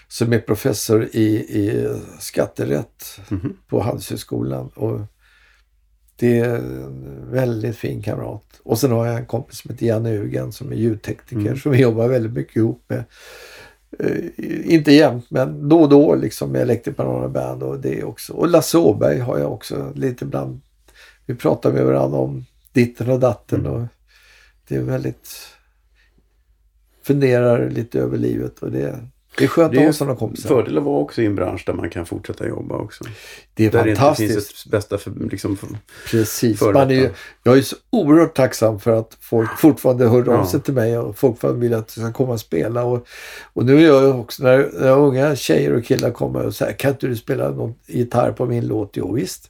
Som 0.09 0.33
är 0.33 0.39
professor 0.39 1.09
i, 1.13 1.27
i 1.37 1.89
skatterätt 2.19 3.21
Mhm. 3.29 3.57
på 3.69 3.81
Handelshögskolan. 3.81 4.69
Och 4.75 5.01
det 6.17 6.39
är 6.39 6.55
en 6.57 7.31
väldigt 7.31 7.77
fin 7.77 8.03
kamrat. 8.03 8.45
Och 8.65 8.79
sen 8.79 8.91
har 8.93 9.07
jag 9.07 9.17
en 9.17 9.27
kompis 9.27 9.59
som 9.59 9.71
heter 9.71 9.87
Janne 9.87 10.11
Ugen 10.15 10.53
som 10.53 10.73
är 10.73 10.77
ljudtekniker 10.77 11.47
Mm. 11.47 11.59
som 11.59 11.73
vi 11.73 11.79
jobbar 11.81 12.09
väldigt 12.09 12.33
mycket 12.33 12.57
ihop 12.57 12.85
med. 12.89 13.05
Eh, 13.99 14.75
inte 14.75 14.93
jämt 14.93 15.27
men 15.29 15.69
då 15.69 15.81
och 15.83 15.89
då 15.89 16.15
liksom 16.15 16.53
med 16.53 16.63
Electric 16.63 16.97
Banana 16.97 17.29
Band 17.29 17.63
och 17.63 17.81
det 17.81 18.05
också. 18.05 18.33
Och 18.33 18.49
Lasse 18.49 18.79
Åberg 18.79 19.19
har 19.19 19.39
jag 19.39 19.53
också 19.53 19.93
lite 19.95 20.25
ibland. 20.25 20.61
Vi 21.27 21.35
pratar 21.35 21.73
med 21.73 21.85
varandra 21.85 22.19
om 22.19 22.45
ditten 22.73 23.11
och 23.11 23.21
datten 23.21 23.61
Mm. 23.61 23.73
och 23.73 23.87
det 24.69 24.77
är 24.77 24.83
väldigt 24.83 25.29
funderar 27.03 27.71
lite 27.71 28.01
över 28.01 28.19
livet 28.19 28.59
och 28.59 28.71
det, 28.71 29.09
det 29.39 29.45
är 29.45 29.49
skönt 29.49 29.73
Det 29.73 29.79
att 29.79 29.85
ha 29.85 29.93
sådana 29.93 30.17
kompisar. 30.17 30.49
Fördel 30.49 30.79
att 30.79 30.85
vara 30.85 30.99
också 30.99 31.23
i 31.23 31.27
en 31.27 31.35
bransch 31.35 31.63
där 31.67 31.73
man 31.73 31.91
kan 31.91 32.07
fortsätta 32.07 32.49
jobba 32.49 32.77
också. 32.77 33.05
det 33.55 33.67
är 33.67 33.71
Där 33.71 33.85
det 33.85 33.91
inte 33.91 34.01
fantastiskt. 34.01 34.33
finns 34.35 34.65
ett 34.67 34.71
bästa 34.71 34.99
för, 34.99 35.13
liksom, 35.31 35.57
för, 35.57 35.69
Precis. 36.11 36.59
för 36.59 36.73
Man 36.73 36.91
är 36.91 36.95
ju, 36.95 37.11
jag 37.43 37.59
är 37.59 37.63
så 37.63 37.77
oerhört 37.91 38.35
tacksam 38.37 38.81
för 38.81 38.93
att 38.93 39.17
folk 39.21 39.59
fortfarande 39.59 40.09
hör 40.09 40.19
av 40.21 40.27
Ja. 40.27 40.47
sig 40.47 40.61
till 40.61 40.75
mig 40.75 40.99
och 40.99 41.19
fortfarande 41.19 41.61
vill 41.61 41.75
att 41.75 41.97
jag 41.97 42.05
ska 42.07 42.13
komma 42.13 42.33
och 42.33 42.41
spela. 42.41 42.85
Och, 42.85 43.07
och 43.53 43.65
nu 43.65 43.81
gör 43.81 44.03
jag 44.03 44.21
också, 44.21 44.43
när, 44.43 44.71
när 44.81 44.99
unga 44.99 45.37
tjejer 45.37 45.73
och 45.73 45.85
killar 45.85 46.11
kommer 46.11 46.47
och 46.47 46.55
säger 46.55 46.73
kan 46.73 46.91
inte 46.91 47.07
du 47.07 47.17
spela 47.17 47.51
någon 47.51 47.75
gitarr 47.87 48.33
på 48.33 48.47
min 48.47 48.67
låt? 48.67 48.91
Jo 48.95 49.13
visst. 49.13 49.49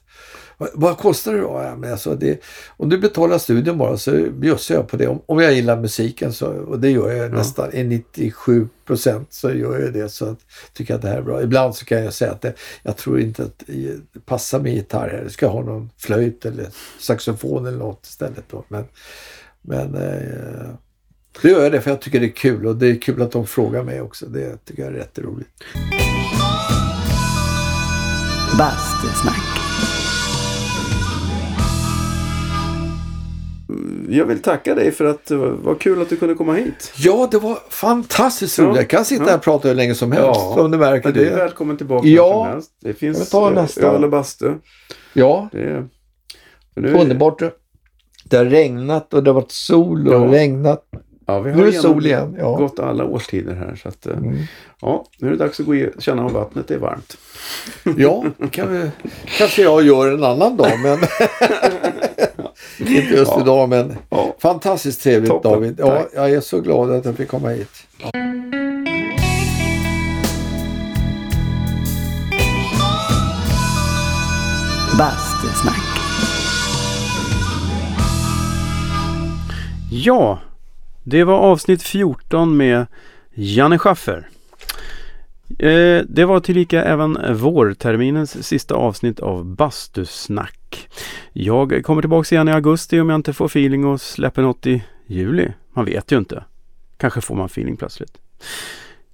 Vad- 0.73 0.97
kostar 0.97 1.33
det 1.33 1.39
då? 1.39 1.61
Ja, 1.63 1.75
men 1.75 1.91
alltså 1.91 2.15
det, 2.15 2.39
om 2.77 2.89
du 2.89 2.97
betalar 2.97 3.37
studion 3.37 3.77
bara 3.77 3.97
så 3.97 4.11
bjussar 4.31 4.75
jag 4.75 4.87
på 4.87 4.97
det. 4.97 5.07
Om, 5.07 5.21
om 5.25 5.39
jag 5.39 5.53
gillar 5.53 5.77
musiken 5.81 6.33
så, 6.33 6.47
och 6.47 6.79
det 6.79 6.89
gör 6.89 7.11
jag 7.11 7.31
nästan 7.31 7.73
i 7.73 7.83
97 7.83 8.67
procent 8.85 9.33
så 9.33 9.51
gör 9.53 9.79
jag 9.79 9.93
det. 9.93 10.09
Så 10.09 10.25
att, 10.25 10.39
tycker 10.73 10.93
jag 10.93 10.97
att 10.97 11.01
det 11.01 11.07
här 11.09 11.17
är 11.17 11.21
bra. 11.21 11.41
Ibland 11.43 11.75
så 11.75 11.85
kan 11.85 12.03
jag 12.03 12.13
säga 12.13 12.31
att 12.31 12.41
det, 12.41 12.53
jag 12.83 12.97
tror 12.97 13.19
inte 13.19 13.43
att 13.43 13.63
det 13.67 14.25
passar 14.25 14.59
med 14.59 14.73
gitarr 14.73 15.09
här. 15.09 15.21
Jag 15.21 15.31
ska 15.31 15.47
ha 15.47 15.61
någon 15.63 15.89
flöjt 15.97 16.45
eller 16.45 16.65
saxofon 16.99 17.65
eller 17.65 17.77
något 17.77 18.05
istället. 18.05 18.43
Då. 18.51 18.65
Men, 18.67 18.83
men 19.61 19.95
eh, 19.95 20.69
det 21.41 21.49
gör 21.49 21.63
jag 21.63 21.71
det 21.71 21.81
för 21.81 21.89
jag 21.89 22.01
tycker 22.01 22.19
det 22.19 22.25
är 22.25 22.35
kul 22.35 22.67
och 22.67 22.75
det 22.75 22.87
är 22.87 23.01
kul 23.01 23.21
att 23.21 23.31
de 23.31 23.47
frågar 23.47 23.83
mig 23.83 24.01
också. 24.01 24.25
Det 24.25 24.65
tycker 24.65 24.83
jag 24.83 24.91
är 24.93 24.97
rätt 24.97 25.19
roligt. 25.19 25.47
Bastusnack. 28.57 29.32
Jag 34.17 34.25
vill 34.25 34.41
tacka 34.41 34.75
dig 34.75 34.91
för 34.91 35.05
att 35.05 35.25
det 35.25 35.35
var, 35.35 35.75
kul 35.75 36.01
att 36.01 36.09
du 36.09 36.15
kunde 36.15 36.35
komma 36.35 36.53
hit. 36.53 36.93
Ja, 36.97 37.27
det 37.31 37.37
var 37.39 37.57
fantastiskt 37.69 38.57
Ja, 38.57 38.63
roligt. 38.65 38.75
Jag 38.77 38.87
kan 38.89 39.05
sitta 39.05 39.23
ja. 39.23 39.29
här 39.29 39.37
och 39.37 39.43
prata 39.43 39.67
hur 39.67 39.75
länge 39.75 39.95
som 39.95 40.11
helst. 40.11 40.39
Om 40.41 40.71
du 40.71 40.77
märker 40.77 41.03
Men 41.09 41.13
du 41.13 41.25
är 41.27 41.29
det. 41.29 41.35
välkommen 41.35 41.77
tillbaka 41.77 42.07
Ja. 42.07 42.27
när 42.27 42.43
som 42.43 42.53
helst. 42.53 42.71
Det 42.81 42.93
finns 42.93 43.33
ö- 43.35 43.49
nästa. 43.49 43.87
öl 43.87 44.03
och 44.03 44.09
bastu. 44.09 44.53
Ja, 45.13 45.49
Det 45.51 45.59
är, 45.61 45.85
underbart. 46.95 47.41
Det 48.25 48.37
har 48.37 48.45
regnat 48.45 49.13
och 49.13 49.23
det 49.23 49.29
har 49.29 49.35
varit 49.35 49.51
sol 49.51 50.07
och 50.07 50.13
Ja. 50.27 50.31
regnat. 50.33 50.83
Ja, 51.25 51.39
vi 51.39 51.49
har 51.51 51.57
Nu 51.57 51.67
är 51.67 51.71
det 51.71 51.77
sol 51.77 52.05
igen. 52.05 52.35
Ja. 52.39 52.55
gått 52.55 52.79
alla 52.79 53.05
årstider 53.05 53.53
här. 53.55 53.75
Så 53.75 53.87
att, 53.89 54.05
eh, 54.05 54.17
Mm. 54.17 54.35
ja, 54.81 55.05
nu 55.19 55.27
är 55.27 55.31
det 55.31 55.37
dags 55.37 55.59
att 55.59 55.65
gå 55.65 55.75
i, 55.75 55.89
känna 55.99 56.25
om 56.25 56.33
vattnet 56.33 56.71
är 56.71 56.77
varmt. 56.77 57.17
Ja, 57.97 58.23
det 58.37 58.47
kan 58.49 58.71
vi, 58.73 58.89
kanske 59.37 59.61
jag 59.61 59.83
gör 59.83 60.11
en 60.11 60.23
annan 60.23 60.57
dag. 60.57 60.79
Men 60.83 60.99
inte 62.91 63.13
just 63.13 63.31
Ja. 63.35 63.41
idag. 63.41 63.69
Men 63.69 63.95
Ja. 64.09 64.35
fantastiskt 64.39 65.03
trevligt 65.03 65.29
Toppen. 65.31 65.51
David. 65.51 65.75
Ja, 65.79 65.87
Tack. 65.95 66.07
jag 66.15 66.31
är 66.31 66.41
så 66.41 66.59
glad 66.61 66.91
att 66.91 67.05
jag 67.05 67.15
fick 67.15 67.27
komma 67.29 67.49
hit. 67.49 67.69
Bastusnack. 74.97 75.83
Ja, 79.91 80.39
det 81.03 81.23
var 81.23 81.37
avsnitt 81.37 81.83
14 81.83 82.57
med 82.57 82.85
Janne 83.33 83.77
Schaffer. 83.79 84.27
Eh, 85.59 86.01
det 86.09 86.25
var 86.25 86.39
tillika 86.39 86.83
även 86.83 87.37
vårterminens 87.37 88.47
sista 88.47 88.75
avsnitt 88.75 89.19
av 89.19 89.45
Bastusnack. 89.45 90.89
Jag 91.33 91.83
kommer 91.83 92.01
tillbaka 92.01 92.35
igen 92.35 92.47
i 92.47 92.51
augusti 92.51 92.99
om 92.99 93.09
jag 93.09 93.15
inte 93.15 93.33
får 93.33 93.45
feeling 93.45 93.85
och 93.85 94.01
släpper 94.01 94.41
något 94.41 94.67
i 94.67 94.83
juli. 95.07 95.51
Man 95.73 95.85
vet 95.85 96.11
ju 96.11 96.17
inte. 96.17 96.43
Kanske 96.97 97.21
får 97.21 97.35
man 97.35 97.45
feeling 97.45 97.77
plötsligt. 97.77 98.17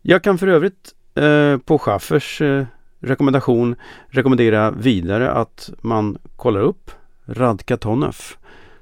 Jag 0.01 0.23
kan 0.23 0.37
för 0.37 0.47
övrigt 0.47 0.93
eh, 1.15 1.57
på 1.57 1.79
Schaffers 1.79 2.41
eh, 2.41 2.65
rekommendation 2.99 3.75
rekommendera 4.07 4.71
vidare 4.71 5.31
att 5.31 5.69
man 5.81 6.17
kollar 6.35 6.61
upp 6.61 6.91
Radka 7.25 7.77
Tonev 7.77 8.15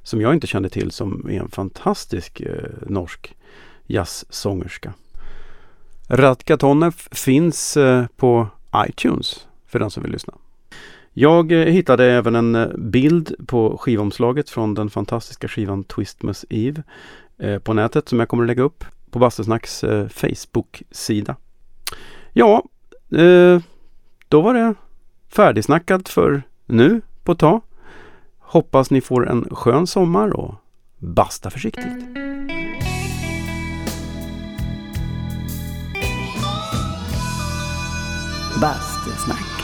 som 0.04 0.22
jag 0.22 0.34
inte 0.34 0.48
kände 0.48 0.70
till 0.70 0.92
som 0.92 1.30
är 1.30 1.40
en 1.40 1.50
fantastisk 1.50 2.42
eh, 2.42 2.72
norsk 2.88 3.36
jazzsångerska. 3.88 4.94
Radka 6.10 6.58
Tonev 6.58 6.96
finns 7.12 7.78
eh, 7.78 8.06
på 8.18 8.48
iTunes 8.88 9.48
för 9.68 9.80
den 9.80 9.90
som 9.90 10.04
vill 10.04 10.12
lyssna. 10.12 10.34
Jag 11.14 11.52
eh, 11.52 11.66
hittade 11.66 12.06
även 12.06 12.36
en 12.36 12.56
eh, 12.56 12.68
bild 12.78 13.36
på 13.48 13.78
skivomslaget 13.78 14.50
från 14.50 14.74
den 14.74 14.90
fantastiska 14.90 15.48
skivan 15.48 15.84
Twistmas 15.84 16.46
Eve 16.50 16.84
på 17.64 17.74
nätet 17.74 18.10
som 18.10 18.20
jag 18.20 18.30
kommer 18.30 18.44
att 18.44 18.48
lägga 18.48 18.64
upp 18.64 18.84
på 19.12 19.20
Bastusnacks 19.20 19.84
Facebook-sida. 20.10 21.36
Ja, 22.34 22.64
då 24.28 24.42
var 24.42 24.54
det 24.54 24.74
färdigsnackat 25.30 26.10
för 26.10 26.42
nu 26.66 27.02
på 27.24 27.32
ett 27.32 27.40
tag. 27.40 27.62
Hoppas 28.40 28.92
ni 28.92 29.02
får 29.02 29.30
en 29.30 29.48
skön 29.52 29.88
sommar 29.88 30.30
och 30.30 30.56
basta 30.98 31.50
försiktigt. 31.50 32.18
Bastusnack. 38.60 39.57